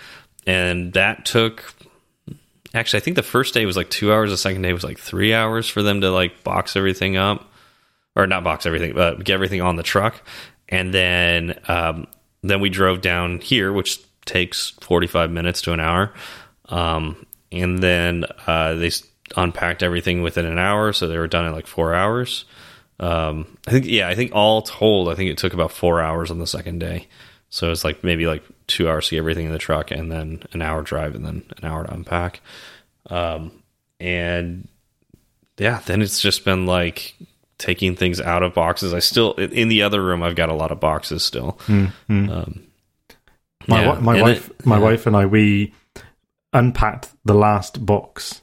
and 0.47 0.93
that 0.93 1.25
took. 1.25 1.75
Actually, 2.75 2.99
I 2.99 3.01
think 3.05 3.17
the 3.17 3.23
first 3.23 3.55
day 3.55 3.65
was 3.65 3.77
like 3.77 3.89
two 3.89 4.13
hours. 4.13 4.31
The 4.31 4.37
second 4.37 4.61
day 4.61 4.75
was 4.75 4.85
like 4.85 4.99
three 4.99 5.33
hours 5.33 5.67
for 5.67 5.83
them 5.83 6.03
to 6.03 6.11
like 6.11 6.45
box 6.45 6.77
everything 6.77 7.17
up, 7.17 7.51
or 8.17 8.27
not 8.27 8.45
box 8.45 8.67
everything, 8.67 8.93
but 8.95 9.25
get 9.25 9.33
everything 9.35 9.63
on 9.63 9.77
the 9.77 9.83
truck. 9.83 10.21
And 10.69 10.93
then 10.93 11.59
um, 11.69 12.07
then 12.43 12.61
we 12.61 12.71
drove 12.71 13.01
down 13.01 13.41
here, 13.41 13.73
which 13.73 14.01
takes 14.25 14.71
forty 14.81 15.07
five 15.07 15.31
minutes 15.31 15.63
to 15.63 15.73
an 15.73 15.81
hour. 15.81 16.13
Um, 16.69 17.27
and 17.53 17.79
then 17.83 18.25
uh, 18.47 18.75
they 18.75 18.91
unpacked 19.37 19.83
everything 19.83 20.23
within 20.23 20.47
an 20.47 20.59
hour, 20.59 20.93
so 20.93 21.07
they 21.07 21.19
were 21.19 21.29
done 21.29 21.47
in 21.47 21.53
like 21.53 21.67
four 21.67 21.95
hours. 21.95 22.45
Um, 23.01 23.59
I 23.67 23.71
think, 23.71 23.87
yeah, 23.87 24.09
I 24.09 24.15
think 24.15 24.33
all 24.35 24.63
told, 24.63 25.09
I 25.09 25.15
think 25.15 25.31
it 25.31 25.39
took 25.39 25.53
about 25.53 25.73
four 25.73 26.01
hours 26.01 26.31
on 26.31 26.39
the 26.39 26.47
second 26.47 26.79
day. 26.79 27.09
So 27.51 27.71
it's 27.71 27.85
like 27.85 28.03
maybe 28.03 28.27
like 28.27 28.43
two 28.67 28.89
hours 28.89 29.09
to 29.09 29.15
get 29.15 29.19
everything 29.19 29.47
in 29.47 29.53
the 29.53 29.59
truck, 29.59 29.91
and 29.91 30.11
then 30.11 30.43
an 30.53 30.63
hour 30.63 30.83
drive, 30.83 31.15
and 31.15 31.25
then 31.25 31.45
an 31.59 31.69
hour 31.69 31.85
to 31.85 31.93
unpack. 31.93 32.41
Um, 33.11 33.63
and 34.01 34.69
yeah, 35.59 35.81
then 35.87 36.03
it's 36.03 36.21
just 36.21 36.45
been 36.45 36.67
like 36.67 37.15
taking 37.65 37.97
things 37.97 38.21
out 38.21 38.43
of 38.43 38.53
boxes. 38.55 38.93
I 38.93 38.99
still 38.99 39.33
in 39.35 39.69
the 39.69 39.83
other 39.83 40.03
room, 40.03 40.23
I've 40.23 40.37
got 40.37 40.49
a 40.51 40.55
lot 40.55 40.71
of 40.71 40.81
boxes 40.81 41.23
still. 41.23 41.59
Um, 41.69 41.93
My, 43.67 43.83
yeah, 43.83 43.99
my 44.01 44.15
and 44.15 44.23
wife, 44.23 44.51
it- 44.51 44.67
my 44.67 44.77
yeah. 44.77 44.83
wife 44.83 45.07
and 45.07 45.17
I, 45.17 45.25
we 45.27 45.73
unpacked 46.53 47.09
the 47.25 47.35
last 47.35 47.85
box, 47.85 48.43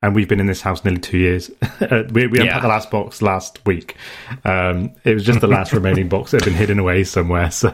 and 0.00 0.14
we've 0.14 0.28
been 0.28 0.40
in 0.40 0.46
this 0.46 0.62
house 0.62 0.82
nearly 0.84 1.00
two 1.00 1.18
years. 1.18 1.50
we 2.12 2.26
we 2.26 2.38
Yeah. 2.38 2.44
unpacked 2.44 2.62
the 2.62 2.68
last 2.68 2.90
box 2.90 3.20
last 3.22 3.64
week. 3.66 3.96
Um, 4.44 4.92
it 5.04 5.12
was 5.14 5.24
just 5.24 5.40
the 5.40 5.46
last 5.46 5.72
remaining 5.78 6.08
box 6.08 6.30
that 6.30 6.40
had 6.40 6.46
been 6.46 6.54
hidden 6.58 6.78
away 6.78 7.04
somewhere. 7.04 7.50
So, 7.50 7.72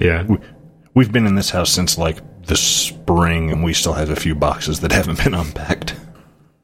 yeah, 0.00 0.22
We, 0.24 0.38
we've 0.94 1.12
been 1.12 1.26
in 1.26 1.34
this 1.34 1.50
house 1.50 1.70
since 1.70 1.98
like 1.98 2.18
the 2.46 2.56
spring, 2.56 3.52
and 3.52 3.62
we 3.62 3.74
still 3.74 3.92
have 3.92 4.08
a 4.10 4.16
few 4.16 4.34
boxes 4.34 4.80
that 4.80 4.90
haven't 4.92 5.22
been 5.22 5.34
unpacked. 5.34 5.94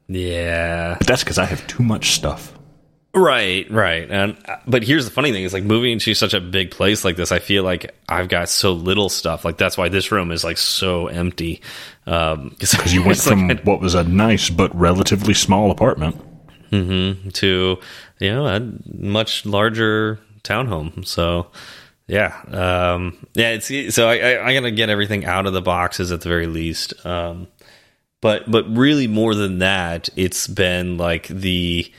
Yeah, 0.07 0.95
But 0.97 1.05
that's 1.07 1.23
because 1.23 1.37
I 1.37 1.45
have 1.45 1.65
too 1.67 1.83
much 1.83 2.11
stuff. 2.13 2.57
Right, 3.13 3.69
right. 3.71 4.09
And 4.09 4.37
uh, 4.47 4.57
but 4.67 4.83
here's 4.83 5.05
the 5.05 5.11
funny 5.11 5.31
thing: 5.31 5.43
is 5.43 5.53
like 5.53 5.63
moving 5.63 5.91
into 5.93 6.13
such 6.13 6.33
a 6.35 6.39
big 6.39 6.69
place 6.71 7.03
like 7.03 7.15
this. 7.15 7.31
I 7.31 7.39
feel 7.39 7.63
like 7.63 7.95
I've 8.07 8.29
got 8.29 8.49
so 8.49 8.71
little 8.73 9.09
stuff. 9.09 9.43
Like 9.43 9.57
that's 9.57 9.77
why 9.77 9.89
this 9.89 10.11
room 10.11 10.31
is 10.31 10.43
like 10.43 10.57
so 10.57 11.07
empty. 11.07 11.61
Um, 12.05 12.55
Because 12.59 12.93
you 12.93 13.01
went 13.01 13.17
it's 13.17 13.25
like 13.27 13.37
from 13.37 13.57
what 13.65 13.81
was 13.81 13.95
a 13.95 14.03
nice 14.03 14.49
but 14.51 14.73
relatively 14.75 15.33
small 15.33 15.71
apartment. 15.71 16.21
to 16.71 17.79
you 18.19 18.31
know 18.31 18.45
a 18.45 18.71
much 18.85 19.43
larger 19.43 20.19
townhome. 20.43 21.03
So 21.05 21.47
yeah, 22.05 22.39
um, 22.51 23.25
yeah. 23.33 23.57
It's 23.59 23.95
so 23.95 24.07
I, 24.07 24.17
I, 24.17 24.47
I 24.49 24.53
gotta 24.53 24.69
get 24.69 24.89
everything 24.89 25.25
out 25.25 25.47
of 25.47 25.53
the 25.53 25.63
boxes 25.63 26.11
at 26.11 26.21
the 26.21 26.29
very 26.29 26.45
least. 26.45 26.93
Um, 27.07 27.47
but 28.21 28.49
but 28.51 28.69
really 28.69 29.07
more 29.07 29.33
than 29.33 29.59
that, 29.59 30.09
it's 30.15 30.45
been 30.45 30.97
like 30.97 31.27
the 31.27 31.91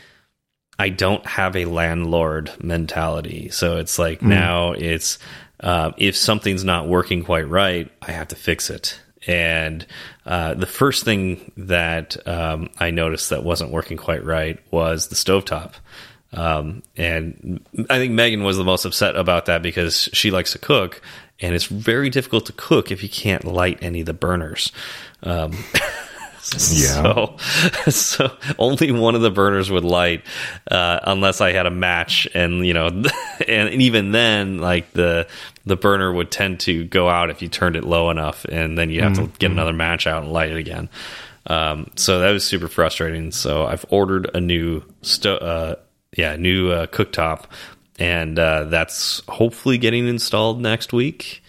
I 0.80 0.88
don't 0.88 1.26
have 1.26 1.56
a 1.56 1.66
landlord 1.66 2.50
mentality. 2.64 3.50
So 3.50 3.76
it's 3.76 3.98
like 3.98 4.22
now 4.22 4.72
it's 4.72 5.18
uh, 5.60 5.92
if 5.98 6.16
something's 6.16 6.64
not 6.64 6.88
working 6.88 7.22
quite 7.22 7.46
right, 7.46 7.92
I 8.00 8.12
have 8.12 8.28
to 8.28 8.34
fix 8.34 8.70
it. 8.70 8.98
And 9.26 9.86
uh, 10.24 10.54
the 10.54 10.64
first 10.64 11.04
thing 11.04 11.52
that 11.58 12.26
um, 12.26 12.70
I 12.78 12.92
noticed 12.92 13.28
that 13.28 13.44
wasn't 13.44 13.72
working 13.72 13.98
quite 13.98 14.24
right 14.24 14.58
was 14.70 15.08
the 15.08 15.16
stovetop. 15.16 15.74
Um, 16.32 16.82
and 16.96 17.60
I 17.90 17.98
think 17.98 18.14
Megan 18.14 18.42
was 18.42 18.56
the 18.56 18.64
most 18.64 18.86
upset 18.86 19.16
about 19.16 19.44
that 19.46 19.60
because 19.60 20.08
she 20.14 20.30
likes 20.30 20.52
to 20.52 20.58
cook, 20.58 21.02
and 21.40 21.54
it's 21.54 21.66
very 21.66 22.08
difficult 22.08 22.46
to 22.46 22.54
cook 22.54 22.90
if 22.90 23.02
you 23.02 23.10
can't 23.10 23.44
light 23.44 23.80
any 23.82 24.00
of 24.00 24.06
the 24.06 24.14
burners. 24.14 24.72
Um. 25.22 25.52
so, 26.58 27.36
so 27.90 28.36
only 28.58 28.90
one 28.92 29.14
of 29.14 29.20
the 29.20 29.30
burners 29.30 29.70
would 29.70 29.84
light, 29.84 30.24
uh, 30.70 31.00
unless 31.04 31.40
I 31.40 31.52
had 31.52 31.66
a 31.66 31.70
match, 31.70 32.26
and 32.34 32.66
you 32.66 32.74
know, 32.74 32.86
and, 32.86 33.12
and 33.48 33.82
even 33.82 34.12
then, 34.12 34.58
like 34.58 34.92
the 34.92 35.28
the 35.66 35.76
burner 35.76 36.12
would 36.12 36.30
tend 36.30 36.60
to 36.60 36.84
go 36.84 37.08
out 37.08 37.30
if 37.30 37.42
you 37.42 37.48
turned 37.48 37.76
it 37.76 37.84
low 37.84 38.10
enough, 38.10 38.44
and 38.46 38.76
then 38.76 38.90
you 38.90 39.02
have 39.02 39.14
to 39.14 39.26
get 39.38 39.50
another 39.50 39.72
match 39.72 40.06
out 40.06 40.22
and 40.22 40.32
light 40.32 40.50
it 40.50 40.56
again. 40.56 40.88
Um, 41.46 41.90
so 41.96 42.20
that 42.20 42.30
was 42.30 42.44
super 42.44 42.68
frustrating. 42.68 43.32
So 43.32 43.66
I've 43.66 43.84
ordered 43.90 44.30
a 44.34 44.40
new 44.40 44.82
sto- 45.02 45.36
uh, 45.36 45.74
yeah, 46.16 46.36
new 46.36 46.70
uh, 46.70 46.86
cooktop, 46.86 47.44
and 47.98 48.38
uh, 48.38 48.64
that's 48.64 49.22
hopefully 49.28 49.78
getting 49.78 50.08
installed 50.08 50.60
next 50.60 50.92
week. 50.92 51.42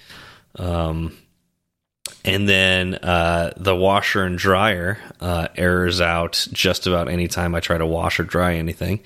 Um, 0.57 1.17
and 2.23 2.47
then 2.47 2.95
uh, 2.95 3.53
the 3.57 3.75
washer 3.75 4.23
and 4.23 4.37
dryer 4.37 4.99
uh, 5.19 5.47
errors 5.55 6.01
out 6.01 6.47
just 6.51 6.87
about 6.87 7.09
any 7.09 7.27
time 7.27 7.55
I 7.55 7.59
try 7.59 7.77
to 7.77 7.85
wash 7.85 8.19
or 8.19 8.23
dry 8.23 8.55
anything. 8.55 9.01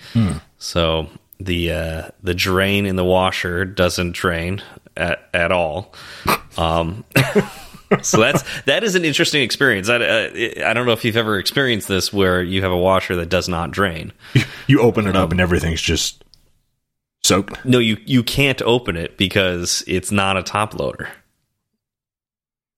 So 0.57 1.07
the 1.39 1.71
uh, 1.71 2.07
the 2.23 2.33
drain 2.33 2.85
in 2.85 2.95
the 2.95 3.05
washer 3.05 3.65
doesn't 3.65 4.13
drain 4.13 4.61
at, 4.97 5.27
at 5.33 5.51
all. 5.51 5.93
Um, 6.57 7.03
so 8.01 8.19
that's 8.19 8.43
that 8.61 8.83
is 8.83 8.95
an 8.95 9.05
interesting 9.05 9.43
experience. 9.43 9.89
I, 9.89 9.95
uh, 9.97 10.29
I 10.65 10.73
don't 10.73 10.85
know 10.85 10.93
if 10.93 11.05
you've 11.05 11.17
ever 11.17 11.37
experienced 11.37 11.87
this 11.87 12.11
where 12.11 12.41
you 12.41 12.61
have 12.63 12.71
a 12.71 12.77
washer 12.77 13.15
that 13.17 13.29
does 13.29 13.47
not 13.47 13.71
drain. 13.71 14.11
You 14.67 14.81
open 14.81 15.07
it 15.07 15.15
up 15.15 15.31
and 15.31 15.39
everything's 15.39 15.81
just 15.81 16.23
soaked. 17.23 17.63
No, 17.65 17.79
you 17.79 17.97
you 18.05 18.23
can't 18.23 18.61
open 18.61 18.97
it 18.97 19.17
because 19.17 19.83
it's 19.87 20.11
not 20.11 20.37
a 20.37 20.43
top 20.43 20.77
loader. 20.77 21.09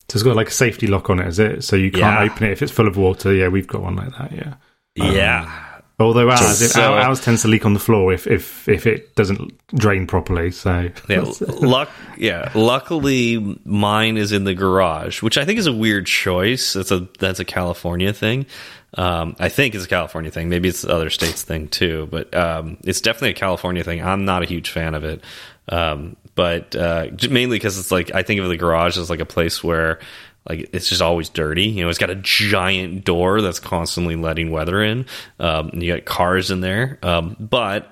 So 0.09 0.15
it's 0.15 0.23
got 0.23 0.35
like 0.35 0.47
a 0.49 0.51
safety 0.51 0.87
lock 0.87 1.09
on 1.09 1.19
it, 1.19 1.27
is 1.27 1.39
it? 1.39 1.63
So 1.63 1.75
you 1.75 1.91
can't 1.91 2.19
Yeah. 2.25 2.31
open 2.31 2.47
it 2.47 2.51
if 2.51 2.61
it's 2.61 2.71
full 2.71 2.87
of 2.87 2.97
water. 2.97 3.33
Yeah, 3.33 3.47
we've 3.49 3.67
got 3.67 3.81
one 3.81 3.95
like 3.95 4.15
that. 4.17 4.31
Yeah. 4.31 4.53
Yeah. 4.95 5.63
Although 5.99 6.29
ours, 6.29 6.61
it, 6.61 6.69
So- 6.69 6.93
ours 6.93 7.19
tends 7.21 7.41
to 7.41 7.47
leak 7.47 7.65
on 7.65 7.73
the 7.73 7.79
floor 7.79 8.13
if 8.13 8.27
if 8.27 8.69
if 8.69 8.85
it 8.85 9.15
doesn't 9.15 9.51
drain 9.73 10.05
properly. 10.05 10.51
So 10.51 10.89
Yeah, 11.09 11.25
luck. 11.47 11.89
Yeah, 12.17 12.51
luckily 12.53 13.59
mine 13.65 14.17
is 14.17 14.31
in 14.31 14.43
the 14.43 14.53
garage, 14.53 15.23
which 15.23 15.37
I 15.39 15.45
think 15.45 15.57
is 15.57 15.65
a 15.65 15.73
weird 15.73 16.05
choice. 16.05 16.73
That's 16.73 16.91
a 16.91 17.07
that's 17.19 17.39
a 17.39 17.45
California 17.45 18.13
thing. 18.13 18.45
Um, 18.93 19.35
I 19.39 19.49
think 19.49 19.73
it's 19.75 19.85
a 19.85 19.89
California 19.89 20.29
thing. 20.31 20.49
Maybe 20.49 20.69
it's 20.69 20.85
other 20.85 21.09
states 21.09 21.41
thing 21.41 21.67
too, 21.67 22.07
but 22.11 22.33
um, 22.35 22.77
it's 22.83 23.01
definitely 23.01 23.31
a 23.31 23.33
California 23.33 23.83
thing. 23.83 24.01
I'm 24.03 24.23
not 24.23 24.43
a 24.43 24.45
huge 24.45 24.69
fan 24.69 24.93
of 24.93 25.03
it, 25.03 25.23
um, 25.69 26.15
but 26.37 26.75
uh, 26.75 27.07
mainly 27.31 27.57
because 27.57 27.79
it's 27.79 27.91
like 27.91 28.13
I 28.13 28.21
think 28.21 28.39
of 28.39 28.47
the 28.47 28.55
garage 28.55 28.95
as 28.97 29.09
like 29.09 29.19
a 29.19 29.25
place 29.25 29.63
where 29.63 29.99
like 30.47 30.69
it's 30.71 30.87
just 30.87 31.01
always 31.01 31.29
dirty. 31.29 31.65
You 31.65 31.83
know, 31.83 31.89
it's 31.89 31.97
got 31.97 32.11
a 32.11 32.15
giant 32.15 33.03
door 33.03 33.41
that's 33.41 33.59
constantly 33.59 34.15
letting 34.15 34.51
weather 34.51 34.81
in. 34.81 35.07
Um, 35.39 35.69
and 35.69 35.83
you 35.83 35.93
got 35.93 36.05
cars 36.05 36.51
in 36.51 36.61
there, 36.61 36.99
um, 37.01 37.35
but 37.39 37.91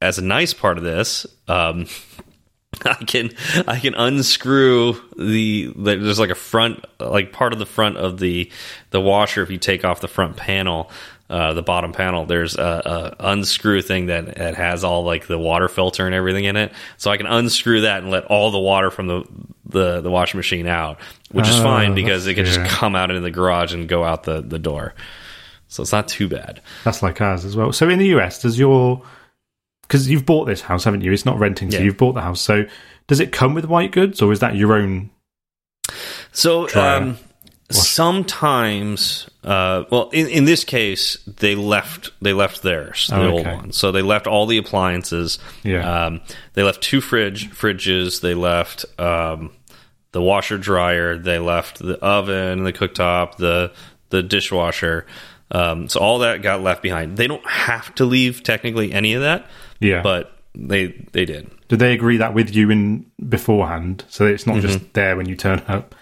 as 0.00 0.18
a 0.18 0.22
nice 0.22 0.54
part 0.54 0.78
of 0.78 0.84
this, 0.84 1.26
um, 1.48 1.86
I 2.84 2.94
can 3.04 3.30
I 3.66 3.80
can 3.80 3.94
unscrew 3.94 4.94
the 5.18 5.72
there's 5.76 6.20
like 6.20 6.30
a 6.30 6.36
front 6.36 6.84
like 7.00 7.32
part 7.32 7.52
of 7.52 7.58
the 7.58 7.66
front 7.66 7.96
of 7.96 8.18
the 8.18 8.50
the 8.90 9.00
washer 9.00 9.42
if 9.42 9.50
you 9.50 9.58
take 9.58 9.84
off 9.84 10.00
the 10.00 10.08
front 10.08 10.36
panel 10.36 10.88
uh, 11.30 11.54
the 11.54 11.62
bottom 11.62 11.92
panel 11.92 12.26
there's 12.26 12.56
a, 12.56 13.14
a 13.20 13.30
unscrew 13.30 13.80
thing 13.80 14.06
that, 14.06 14.34
that 14.36 14.54
has 14.54 14.84
all 14.84 15.02
like 15.04 15.26
the 15.26 15.38
water 15.38 15.68
filter 15.68 16.04
and 16.06 16.14
everything 16.14 16.44
in 16.44 16.56
it 16.56 16.72
so 16.98 17.10
I 17.10 17.16
can 17.16 17.26
unscrew 17.26 17.82
that 17.82 18.02
and 18.02 18.10
let 18.10 18.24
all 18.26 18.50
the 18.50 18.58
water 18.58 18.90
from 18.90 19.06
the 19.06 19.24
the, 19.64 20.00
the 20.02 20.10
washing 20.10 20.36
machine 20.38 20.66
out 20.66 20.98
which 21.30 21.48
is 21.48 21.58
Oh, 21.60 21.62
fine 21.62 21.94
because 21.94 22.26
it 22.26 22.34
can 22.34 22.44
yeah. 22.44 22.52
just 22.52 22.70
come 22.76 22.94
out 22.94 23.10
into 23.10 23.22
the 23.22 23.30
garage 23.30 23.72
and 23.72 23.88
go 23.88 24.04
out 24.04 24.24
the 24.24 24.42
the 24.42 24.58
door 24.58 24.94
so 25.68 25.82
it's 25.82 25.92
not 25.92 26.06
too 26.08 26.28
bad 26.28 26.60
That's 26.84 27.02
like 27.02 27.18
ours 27.22 27.46
as 27.46 27.56
well. 27.56 27.72
So 27.72 27.88
in 27.88 27.98
the 27.98 28.08
US, 28.16 28.42
does 28.42 28.58
your 28.58 29.02
because 29.82 30.08
you've 30.10 30.26
bought 30.26 30.44
this 30.44 30.60
house, 30.60 30.84
haven't 30.84 31.00
you? 31.02 31.12
It's 31.12 31.24
not 31.24 31.38
renting, 31.38 31.70
so 31.70 31.78
Yeah. 31.78 31.84
you've 31.84 31.96
bought 31.96 32.12
the 32.12 32.20
house. 32.20 32.40
So 32.42 32.64
does 33.06 33.20
it 33.20 33.32
come 33.32 33.54
with 33.54 33.64
white 33.66 33.90
goods, 33.92 34.20
or 34.20 34.32
is 34.32 34.40
that 34.40 34.54
your 34.54 34.74
own? 34.74 35.08
So 36.32 36.68
um, 36.78 37.18
sometimes, 37.72 39.28
uh, 39.44 39.84
well, 39.90 40.10
in, 40.10 40.26
in 40.28 40.44
this 40.44 40.64
case, 40.64 41.16
they 41.26 41.54
left 41.54 42.10
they 42.20 42.32
left 42.32 42.62
theirs, 42.62 43.08
the 43.08 43.16
Oh, 43.16 43.30
old 43.30 43.40
okay. 43.40 43.54
one. 43.54 43.72
So 43.72 43.92
they 43.92 44.02
left 44.02 44.26
all 44.26 44.46
the 44.46 44.58
appliances. 44.58 45.38
Yeah. 45.62 46.04
Um, 46.06 46.20
they 46.54 46.62
left 46.62 46.82
two 46.82 47.00
fridge 47.00 47.50
fridges. 47.50 48.20
They 48.20 48.34
left 48.34 48.84
um, 48.98 49.50
the 50.12 50.22
washer 50.22 50.58
dryer. 50.58 51.16
They 51.18 51.38
left 51.38 51.78
the 51.78 51.98
oven, 51.98 52.64
the 52.64 52.72
cooktop, 52.72 53.36
the 53.36 53.72
the 54.10 54.22
dishwasher. 54.22 55.06
Um, 55.50 55.88
so 55.88 56.00
all 56.00 56.18
that 56.20 56.42
got 56.42 56.62
left 56.62 56.82
behind. 56.82 57.16
They 57.16 57.26
don't 57.26 57.46
have 57.46 57.94
to 57.96 58.04
leave 58.04 58.42
technically 58.42 58.92
any 58.92 59.12
of 59.14 59.22
that, 59.22 59.46
Yeah, 59.80 60.00
but 60.02 60.32
they 60.54 60.88
they 61.12 61.24
did. 61.26 61.50
did 61.68 61.78
they 61.78 61.92
agree 61.92 62.16
that 62.18 62.32
with 62.34 62.54
you 62.54 62.70
in 62.70 63.04
beforehand, 63.28 64.04
so 64.08 64.24
it's 64.26 64.46
not 64.46 64.56
Mm-hmm. 64.56 64.66
just 64.66 64.92
there 64.94 65.16
when 65.16 65.28
you 65.28 65.36
turn 65.36 65.62
up? 65.68 65.94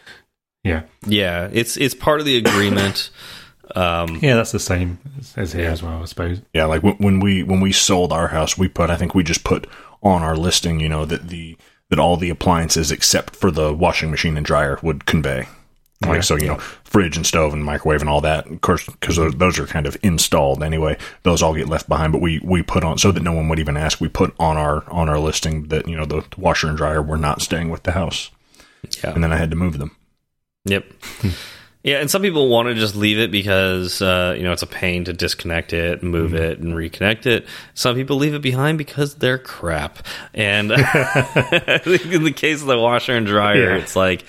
Yeah, 0.63 0.83
Yeah, 1.07 1.49
it's 1.53 1.77
it's 1.77 1.95
part 1.95 2.21
of 2.21 2.27
the 2.27 2.37
agreement. 2.37 3.11
um, 3.75 4.19
yeah, 4.21 4.35
that's 4.35 4.53
the 4.53 4.59
same 4.59 4.99
as, 5.19 5.33
as 5.37 5.53
here 5.53 5.71
as 5.71 5.83
well, 5.83 6.03
I 6.03 6.05
suppose. 6.05 6.43
Yeah, 6.53 6.67
like 6.67 6.83
when, 6.83 6.97
when 6.97 7.21
we 7.21 7.43
when 7.43 7.61
we 7.61 7.73
sold 7.73 8.13
our 8.13 8.29
house, 8.29 8.59
we 8.59 8.69
put 8.69 8.91
I 8.91 8.97
think 8.97 9.15
we 9.15 9.23
just 9.23 9.45
put 9.45 9.67
on 10.03 10.23
our 10.23 10.37
listing, 10.37 10.81
you 10.81 10.89
know, 10.89 11.05
that 11.07 11.29
the 11.29 11.57
that 11.89 11.99
all 11.99 12.17
the 12.17 12.31
appliances 12.31 12.91
except 12.93 13.35
for 13.37 13.51
the 13.51 13.73
washing 13.73 14.11
machine 14.11 14.37
and 14.37 14.47
dryer 14.47 14.79
would 14.83 15.07
convey. 15.07 15.49
Like 16.03 16.15
Yeah. 16.17 16.21
so, 16.21 16.37
you 16.37 16.47
know, 16.47 16.57
fridge 16.85 17.17
and 17.17 17.27
stove 17.27 17.53
and 17.53 17.63
microwave 17.63 18.01
and 18.01 18.09
all 18.09 18.23
that. 18.23 18.47
Of 18.47 18.63
course, 18.63 18.87
because 18.87 19.17
those, 19.17 19.35
those 19.35 19.59
are 19.59 19.67
kind 19.67 19.87
of 19.87 19.99
installed 20.03 20.63
anyway. 20.63 20.97
Those 21.25 21.43
all 21.43 21.55
get 21.55 21.69
left 21.69 21.89
behind, 21.89 22.13
but 22.13 22.23
we 22.23 22.41
we 22.43 22.63
put 22.63 22.85
on 22.85 22.97
so 22.99 23.13
that 23.13 23.23
no 23.23 23.33
one 23.33 23.49
would 23.49 23.59
even 23.59 23.77
ask. 23.77 24.01
We 24.01 24.09
put 24.09 24.35
on 24.39 24.57
our 24.57 24.91
on 24.91 25.09
our 25.09 25.19
listing 25.19 25.69
that 25.69 25.89
you 25.89 25.97
know 25.97 26.07
the 26.07 26.25
washer 26.39 26.69
and 26.69 26.77
dryer 26.77 27.03
were 27.03 27.19
not 27.19 27.43
staying 27.43 27.69
with 27.71 27.83
the 27.83 27.93
house, 27.93 28.31
yeah. 29.03 29.13
and 29.13 29.23
then 29.23 29.33
I 29.33 29.37
had 29.37 29.51
to 29.51 29.57
move 29.57 29.79
them. 29.79 29.95
Yep. 30.65 30.85
Yeah, 31.83 31.97
and 32.01 32.11
some 32.11 32.21
people 32.21 32.51
want 32.51 32.69
to 32.69 32.75
just 32.75 32.95
leave 32.95 33.19
it 33.19 33.31
because 33.31 34.03
uh, 34.03 34.35
you 34.37 34.43
know 34.45 34.53
it's 34.53 34.61
a 34.61 34.67
pain 34.67 35.05
to 35.05 35.15
disconnect 35.15 35.73
it, 35.73 36.03
move 36.03 36.33
Mm-hmm. 36.33 36.43
it, 36.43 36.59
and 36.59 36.75
reconnect 36.75 37.25
it. 37.25 37.47
Some 37.73 37.95
people 37.95 38.19
leave 38.19 38.35
it 38.35 38.43
behind 38.43 38.77
because 38.77 39.15
they're 39.15 39.39
crap. 39.39 40.01
And 40.35 40.71
in 40.73 40.77
the 40.77 42.35
case 42.37 42.61
of 42.61 42.67
the 42.67 42.77
washer 42.79 43.15
and 43.17 43.27
dryer, 43.27 43.71
Yeah. 43.77 43.77
it's 43.83 43.97
like, 43.97 44.27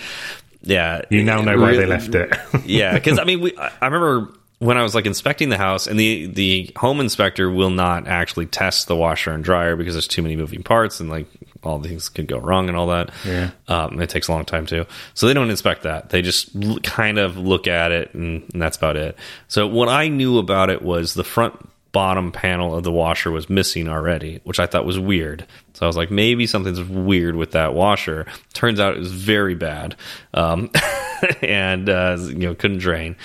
yeah, 0.61 1.01
You 1.09 1.25
now 1.25 1.41
know 1.41 1.57
why 1.59 1.75
they 1.75 1.85
left 1.85 2.15
it. 2.15 2.31
yeah, 2.65 2.93
because 2.93 3.19
I 3.19 3.25
mean, 3.25 3.41
we, 3.41 3.57
I 3.57 3.69
I 3.81 3.85
remember 3.87 4.31
when 4.59 4.77
I 4.77 4.83
was 4.83 4.95
like 4.95 5.05
inspecting 5.05 5.49
the 5.49 5.57
house, 5.57 5.87
and 5.87 5.99
the 5.99 6.27
the 6.27 6.71
home 6.77 7.01
inspector 7.01 7.51
will 7.51 7.69
not 7.69 8.07
actually 8.07 8.45
test 8.45 8.87
the 8.87 8.95
washer 8.95 9.33
and 9.33 9.43
dryer 9.43 9.75
because 9.75 9.93
there's 9.95 10.07
too 10.07 10.21
many 10.21 10.37
moving 10.37 10.63
parts, 10.63 11.01
and 11.01 11.09
like 11.09 11.27
all 11.63 11.81
things 11.81 12.09
could 12.09 12.27
go 12.27 12.37
wrong 12.39 12.67
and 12.67 12.77
all 12.77 12.87
that. 12.87 13.11
Yeah. 13.25 13.51
um, 13.67 14.01
it 14.01 14.09
takes 14.09 14.27
a 14.27 14.31
long 14.31 14.45
time 14.45 14.65
too, 14.65 14.85
so 15.13 15.27
they 15.27 15.33
don't 15.33 15.49
inspect 15.49 15.83
that. 15.83 16.09
They 16.09 16.21
just 16.21 16.55
l- 16.55 16.79
kind 16.79 17.17
of 17.17 17.37
look 17.37 17.67
at 17.67 17.91
it, 17.91 18.13
and, 18.13 18.43
and 18.53 18.61
that's 18.61 18.77
about 18.77 18.97
it. 18.97 19.15
So 19.47 19.67
what 19.67 19.87
I 19.89 20.07
knew 20.07 20.37
about 20.37 20.69
it 20.69 20.81
was 20.81 21.13
the 21.13 21.23
front 21.23 21.67
bottom 21.91 22.31
panel 22.31 22.73
of 22.73 22.83
the 22.83 22.91
washer 22.91 23.31
was 23.31 23.49
missing 23.49 23.89
already, 23.89 24.39
which 24.45 24.59
I 24.61 24.65
thought 24.65 24.85
was 24.85 24.97
weird. 24.97 25.45
So 25.73 25.85
I 25.85 25.87
was 25.87 25.97
like, 25.97 26.09
maybe 26.09 26.47
something's 26.47 26.81
weird 26.81 27.35
with 27.35 27.51
that 27.51 27.73
washer. 27.73 28.25
Turns 28.53 28.79
out 28.79 28.95
it 28.95 28.99
was 28.99 29.11
very 29.11 29.55
bad, 29.55 29.95
um, 30.33 30.69
and 31.41 31.89
uh, 31.89 32.17
you 32.19 32.35
know 32.35 32.55
couldn't 32.55 32.77
drain. 32.79 33.15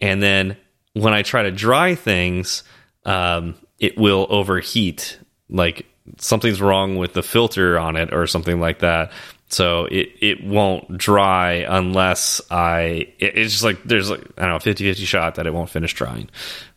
And 0.00 0.22
then 0.22 0.56
when 0.92 1.12
I 1.12 1.22
try 1.22 1.42
to 1.42 1.50
dry 1.50 1.94
things, 1.96 2.62
um, 3.04 3.56
it 3.78 3.98
will 3.98 4.26
overheat. 4.30 5.18
Like 5.50 5.86
something's 6.18 6.60
wrong 6.60 6.96
with 6.96 7.14
the 7.14 7.22
filter 7.22 7.78
on 7.78 7.96
it 7.96 8.12
or 8.12 8.26
something 8.26 8.60
like 8.60 8.80
that. 8.80 9.12
So 9.48 9.84
it, 9.86 10.10
it 10.20 10.44
won't 10.44 10.98
dry 10.98 11.66
unless 11.68 12.40
I. 12.50 13.08
It, 13.18 13.36
it's 13.36 13.52
just 13.52 13.64
like 13.64 13.82
there's 13.84 14.10
like 14.10 14.20
I 14.36 14.42
don't 14.42 14.50
know 14.50 14.58
50 14.58 14.84
50 14.84 15.04
shot 15.04 15.34
that 15.36 15.46
it 15.46 15.54
won't 15.54 15.70
finish 15.70 15.94
drying. 15.94 16.28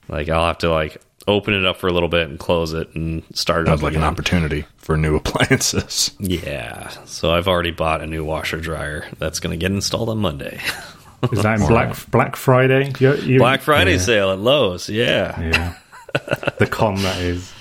Like 0.09 0.29
I'll 0.29 0.45
have 0.45 0.59
to 0.59 0.69
like 0.69 1.01
open 1.27 1.53
it 1.53 1.65
up 1.65 1.77
for 1.77 1.87
a 1.87 1.93
little 1.93 2.09
bit 2.09 2.29
and 2.29 2.39
close 2.39 2.73
it 2.73 2.93
and 2.95 3.23
start 3.33 3.63
it 3.63 3.67
Sounds 3.67 3.81
up 3.81 3.83
like 3.83 3.95
an 3.95 4.03
opportunity 4.03 4.65
for 4.77 4.95
new 4.95 5.15
appliances. 5.17 6.11
Yeah. 6.19 6.89
So 7.05 7.33
I've 7.33 7.47
already 7.47 7.71
bought 7.71 8.01
a 8.01 8.07
new 8.07 8.23
washer 8.23 8.59
dryer 8.59 9.05
that's 9.17 9.39
going 9.39 9.51
to 9.51 9.57
get 9.57 9.71
installed 9.71 10.09
on 10.09 10.19
Monday. 10.19 10.59
Is 11.31 11.43
that 11.43 11.59
in 11.59 11.67
Black 11.67 11.95
Black 12.11 12.35
Friday? 12.35 12.93
You, 12.99 13.15
you, 13.15 13.39
Black 13.39 13.61
Friday 13.61 13.93
yeah. 13.93 13.99
sale 13.99 14.31
at 14.31 14.39
Lowe's. 14.39 14.87
Yeah. 14.87 15.39
Yeah. 15.41 15.77
the 16.59 16.67
con 16.67 16.95
that 17.01 17.19
is. 17.21 17.51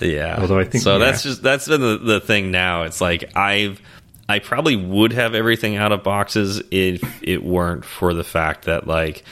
Yeah. 0.00 0.38
Although 0.40 0.58
I 0.58 0.64
think- 0.64 0.82
so. 0.84 0.98
yeah. 0.98 1.04
That's 1.06 1.22
just 1.22 1.42
that's 1.42 1.66
been 1.68 1.80
the, 1.80 1.98
the 1.98 2.20
thing 2.20 2.50
now. 2.50 2.82
It's 2.84 3.00
like 3.00 3.36
I've 3.36 3.80
I 4.28 4.38
probably 4.40 4.76
would 4.76 5.12
have 5.12 5.34
everything 5.34 5.76
out 5.76 5.90
of 5.92 6.02
boxes 6.02 6.62
if 6.70 7.22
it 7.22 7.42
weren't 7.42 7.84
for 7.84 8.12
the 8.14 8.24
fact 8.24 8.66
that 8.66 8.86
like 8.86 9.24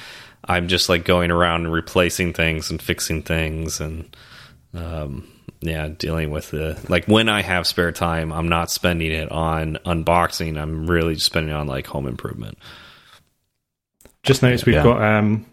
I'm 0.44 0.68
just 0.68 0.88
like 0.88 1.04
going 1.04 1.30
around 1.30 1.64
and 1.64 1.72
replacing 1.72 2.32
things 2.32 2.70
and 2.70 2.80
fixing 2.80 3.22
things 3.22 3.80
and 3.80 4.16
um 4.74 5.28
yeah, 5.60 5.88
dealing 5.88 6.30
with 6.30 6.50
the 6.50 6.78
like 6.88 7.06
when 7.06 7.28
I 7.30 7.40
have 7.42 7.66
spare 7.66 7.90
time, 7.90 8.32
I'm 8.32 8.48
not 8.48 8.70
spending 8.70 9.10
it 9.10 9.32
on 9.32 9.78
unboxing. 9.86 10.60
I'm 10.60 10.86
really 10.86 11.14
just 11.14 11.26
spending 11.26 11.54
it 11.54 11.56
on 11.56 11.66
like 11.66 11.86
home 11.86 12.06
improvement. 12.06 12.58
Just 14.22 14.42
noticed 14.42 14.66
we've 14.66 14.74
Yeah. 14.74 14.82
got 14.82 15.02
um, 15.02 15.46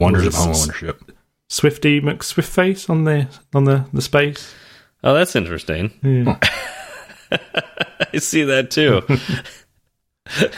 Wonders 0.00 0.26
of 0.26 0.34
Was 0.34 0.36
home 0.44 0.54
ownership. 0.56 1.07
Swifty 1.48 2.00
McSwiftface 2.00 2.90
on 2.90 3.04
the 3.04 3.28
on 3.54 3.64
the 3.64 3.86
the 3.92 4.02
space. 4.02 4.54
Oh, 5.02 5.14
that's 5.14 5.36
interesting. 5.36 5.92
Yeah. 6.02 6.38
I 8.12 8.18
see 8.18 8.44
that 8.44 8.70
too. 8.70 9.02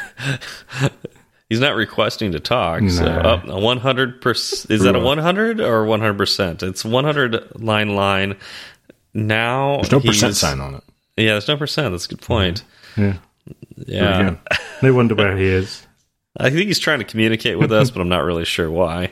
He's 1.48 1.60
not 1.60 1.74
requesting 1.74 2.32
to 2.32 2.40
talk. 2.40 2.80
So 2.88 3.04
No. 3.04 3.20
Oh, 3.24 3.28
up 3.28 3.48
a 3.48 3.58
one 3.58 3.78
hundred 3.78 4.20
percent. 4.20 4.70
Is 4.70 4.82
that 4.82 4.94
a 4.94 5.00
one 5.00 5.18
hundred 5.18 5.60
or 5.60 5.84
one 5.84 6.00
hundred 6.00 6.18
percent? 6.18 6.62
It's 6.62 6.84
one 6.84 7.04
hundred 7.04 7.60
line 7.60 7.96
line. 7.96 8.36
Now 9.12 9.76
There's 9.76 9.92
no 9.92 10.00
percent 10.00 10.36
sign 10.36 10.60
on 10.60 10.76
it. 10.76 10.84
Yeah, 11.16 11.32
there's 11.32 11.48
no 11.48 11.56
percent. 11.56 11.92
That's 11.92 12.06
a 12.06 12.08
good 12.08 12.22
point. 12.22 12.64
yeah. 12.96 13.16
Yeah, 13.86 14.20
Again, 14.20 14.38
No 14.82 14.94
wonder 14.94 15.14
where 15.16 15.36
he 15.36 15.46
is. 15.46 15.84
I 16.36 16.50
think 16.50 16.66
he's 16.66 16.78
trying 16.78 17.00
to 17.00 17.04
communicate 17.04 17.58
with 17.58 17.72
us, 17.72 17.90
but 17.90 18.00
I'm 18.00 18.08
not 18.08 18.22
really 18.22 18.44
sure 18.44 18.70
why. 18.70 19.10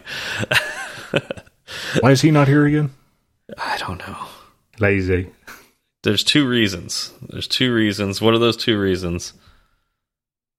Why 2.01 2.11
is 2.13 2.21
he 2.23 2.31
not 2.31 2.49
here 2.49 2.67
again? 2.67 2.91
I 3.57 3.77
don't 3.79 3.99
know. 3.99 4.17
Lazy. 4.79 5.31
There's 6.03 6.23
two 6.25 6.47
reasons. 6.49 7.13
There's 7.29 7.49
two 7.49 7.73
reasons. 7.75 8.21
What 8.21 8.35
are 8.35 8.39
those 8.39 8.57
two 8.57 8.79
reasons? 8.79 9.33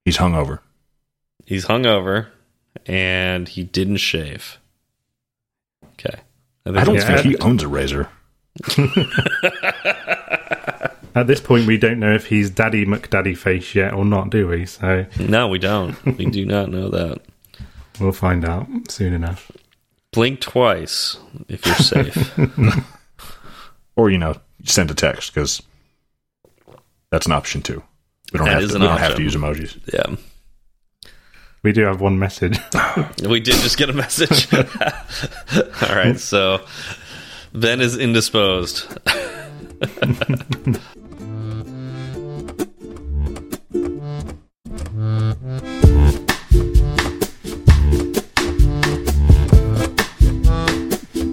He's 0.06 0.18
hungover. 0.18 0.60
He's 1.46 1.66
hungover 1.66 2.28
and 2.86 3.48
he 3.48 3.64
didn't 3.64 3.98
shave. 3.98 4.58
Okay. 5.94 6.20
I 6.66 6.84
don't 6.84 6.96
Yeah. 6.96 7.06
think 7.22 7.22
he 7.22 7.38
owns 7.38 7.64
a 7.64 7.68
razor. 7.68 8.10
At 11.16 11.26
this 11.28 11.42
point, 11.42 11.66
we 11.66 11.78
don't 11.78 12.00
know 12.00 12.14
if 12.14 12.28
he's 12.28 12.50
Daddy 12.50 12.86
McDaddy 12.86 13.36
face 13.36 13.74
yet 13.74 13.94
or 13.94 14.06
not, 14.06 14.30
do 14.30 14.48
we? 14.48 14.66
So 14.66 15.06
No, 15.20 15.48
we 15.48 15.58
don't. 15.60 15.96
We 16.18 16.26
do 16.26 16.46
not 16.46 16.70
know 16.70 16.90
that. 16.90 17.22
we'll 18.00 18.12
find 18.12 18.46
out 18.46 18.68
soon 18.90 19.14
enough. 19.14 19.52
Blink 20.12 20.40
twice 20.42 21.18
if 21.48 21.66
you're 21.66 21.76
safe. 21.76 22.38
Or, 23.96 24.10
you 24.10 24.18
know, 24.18 24.36
send 24.64 24.90
a 24.92 24.94
text 24.94 25.34
because 25.34 25.62
that's 27.12 27.26
an 27.26 27.34
option 27.34 27.62
too. 27.62 27.84
We 28.32 28.38
don't, 28.38 28.48
have 28.48 28.66
to, 28.70 28.74
we 28.80 28.86
don't 28.86 28.98
have 28.98 29.16
to 29.16 29.22
use 29.22 29.36
emojis. 29.36 29.78
yeah. 29.94 30.16
We 31.64 31.74
do 31.74 31.82
have 31.84 32.00
one 32.00 32.18
message. 32.18 32.58
We 33.28 33.42
did 33.42 33.56
just 33.56 33.78
get 33.78 33.90
a 33.90 33.94
message. 33.94 34.48
All 34.54 35.96
right. 35.96 36.18
So 36.18 36.66
Ben 37.54 37.82
is 37.82 37.98
indisposed. 37.98 38.88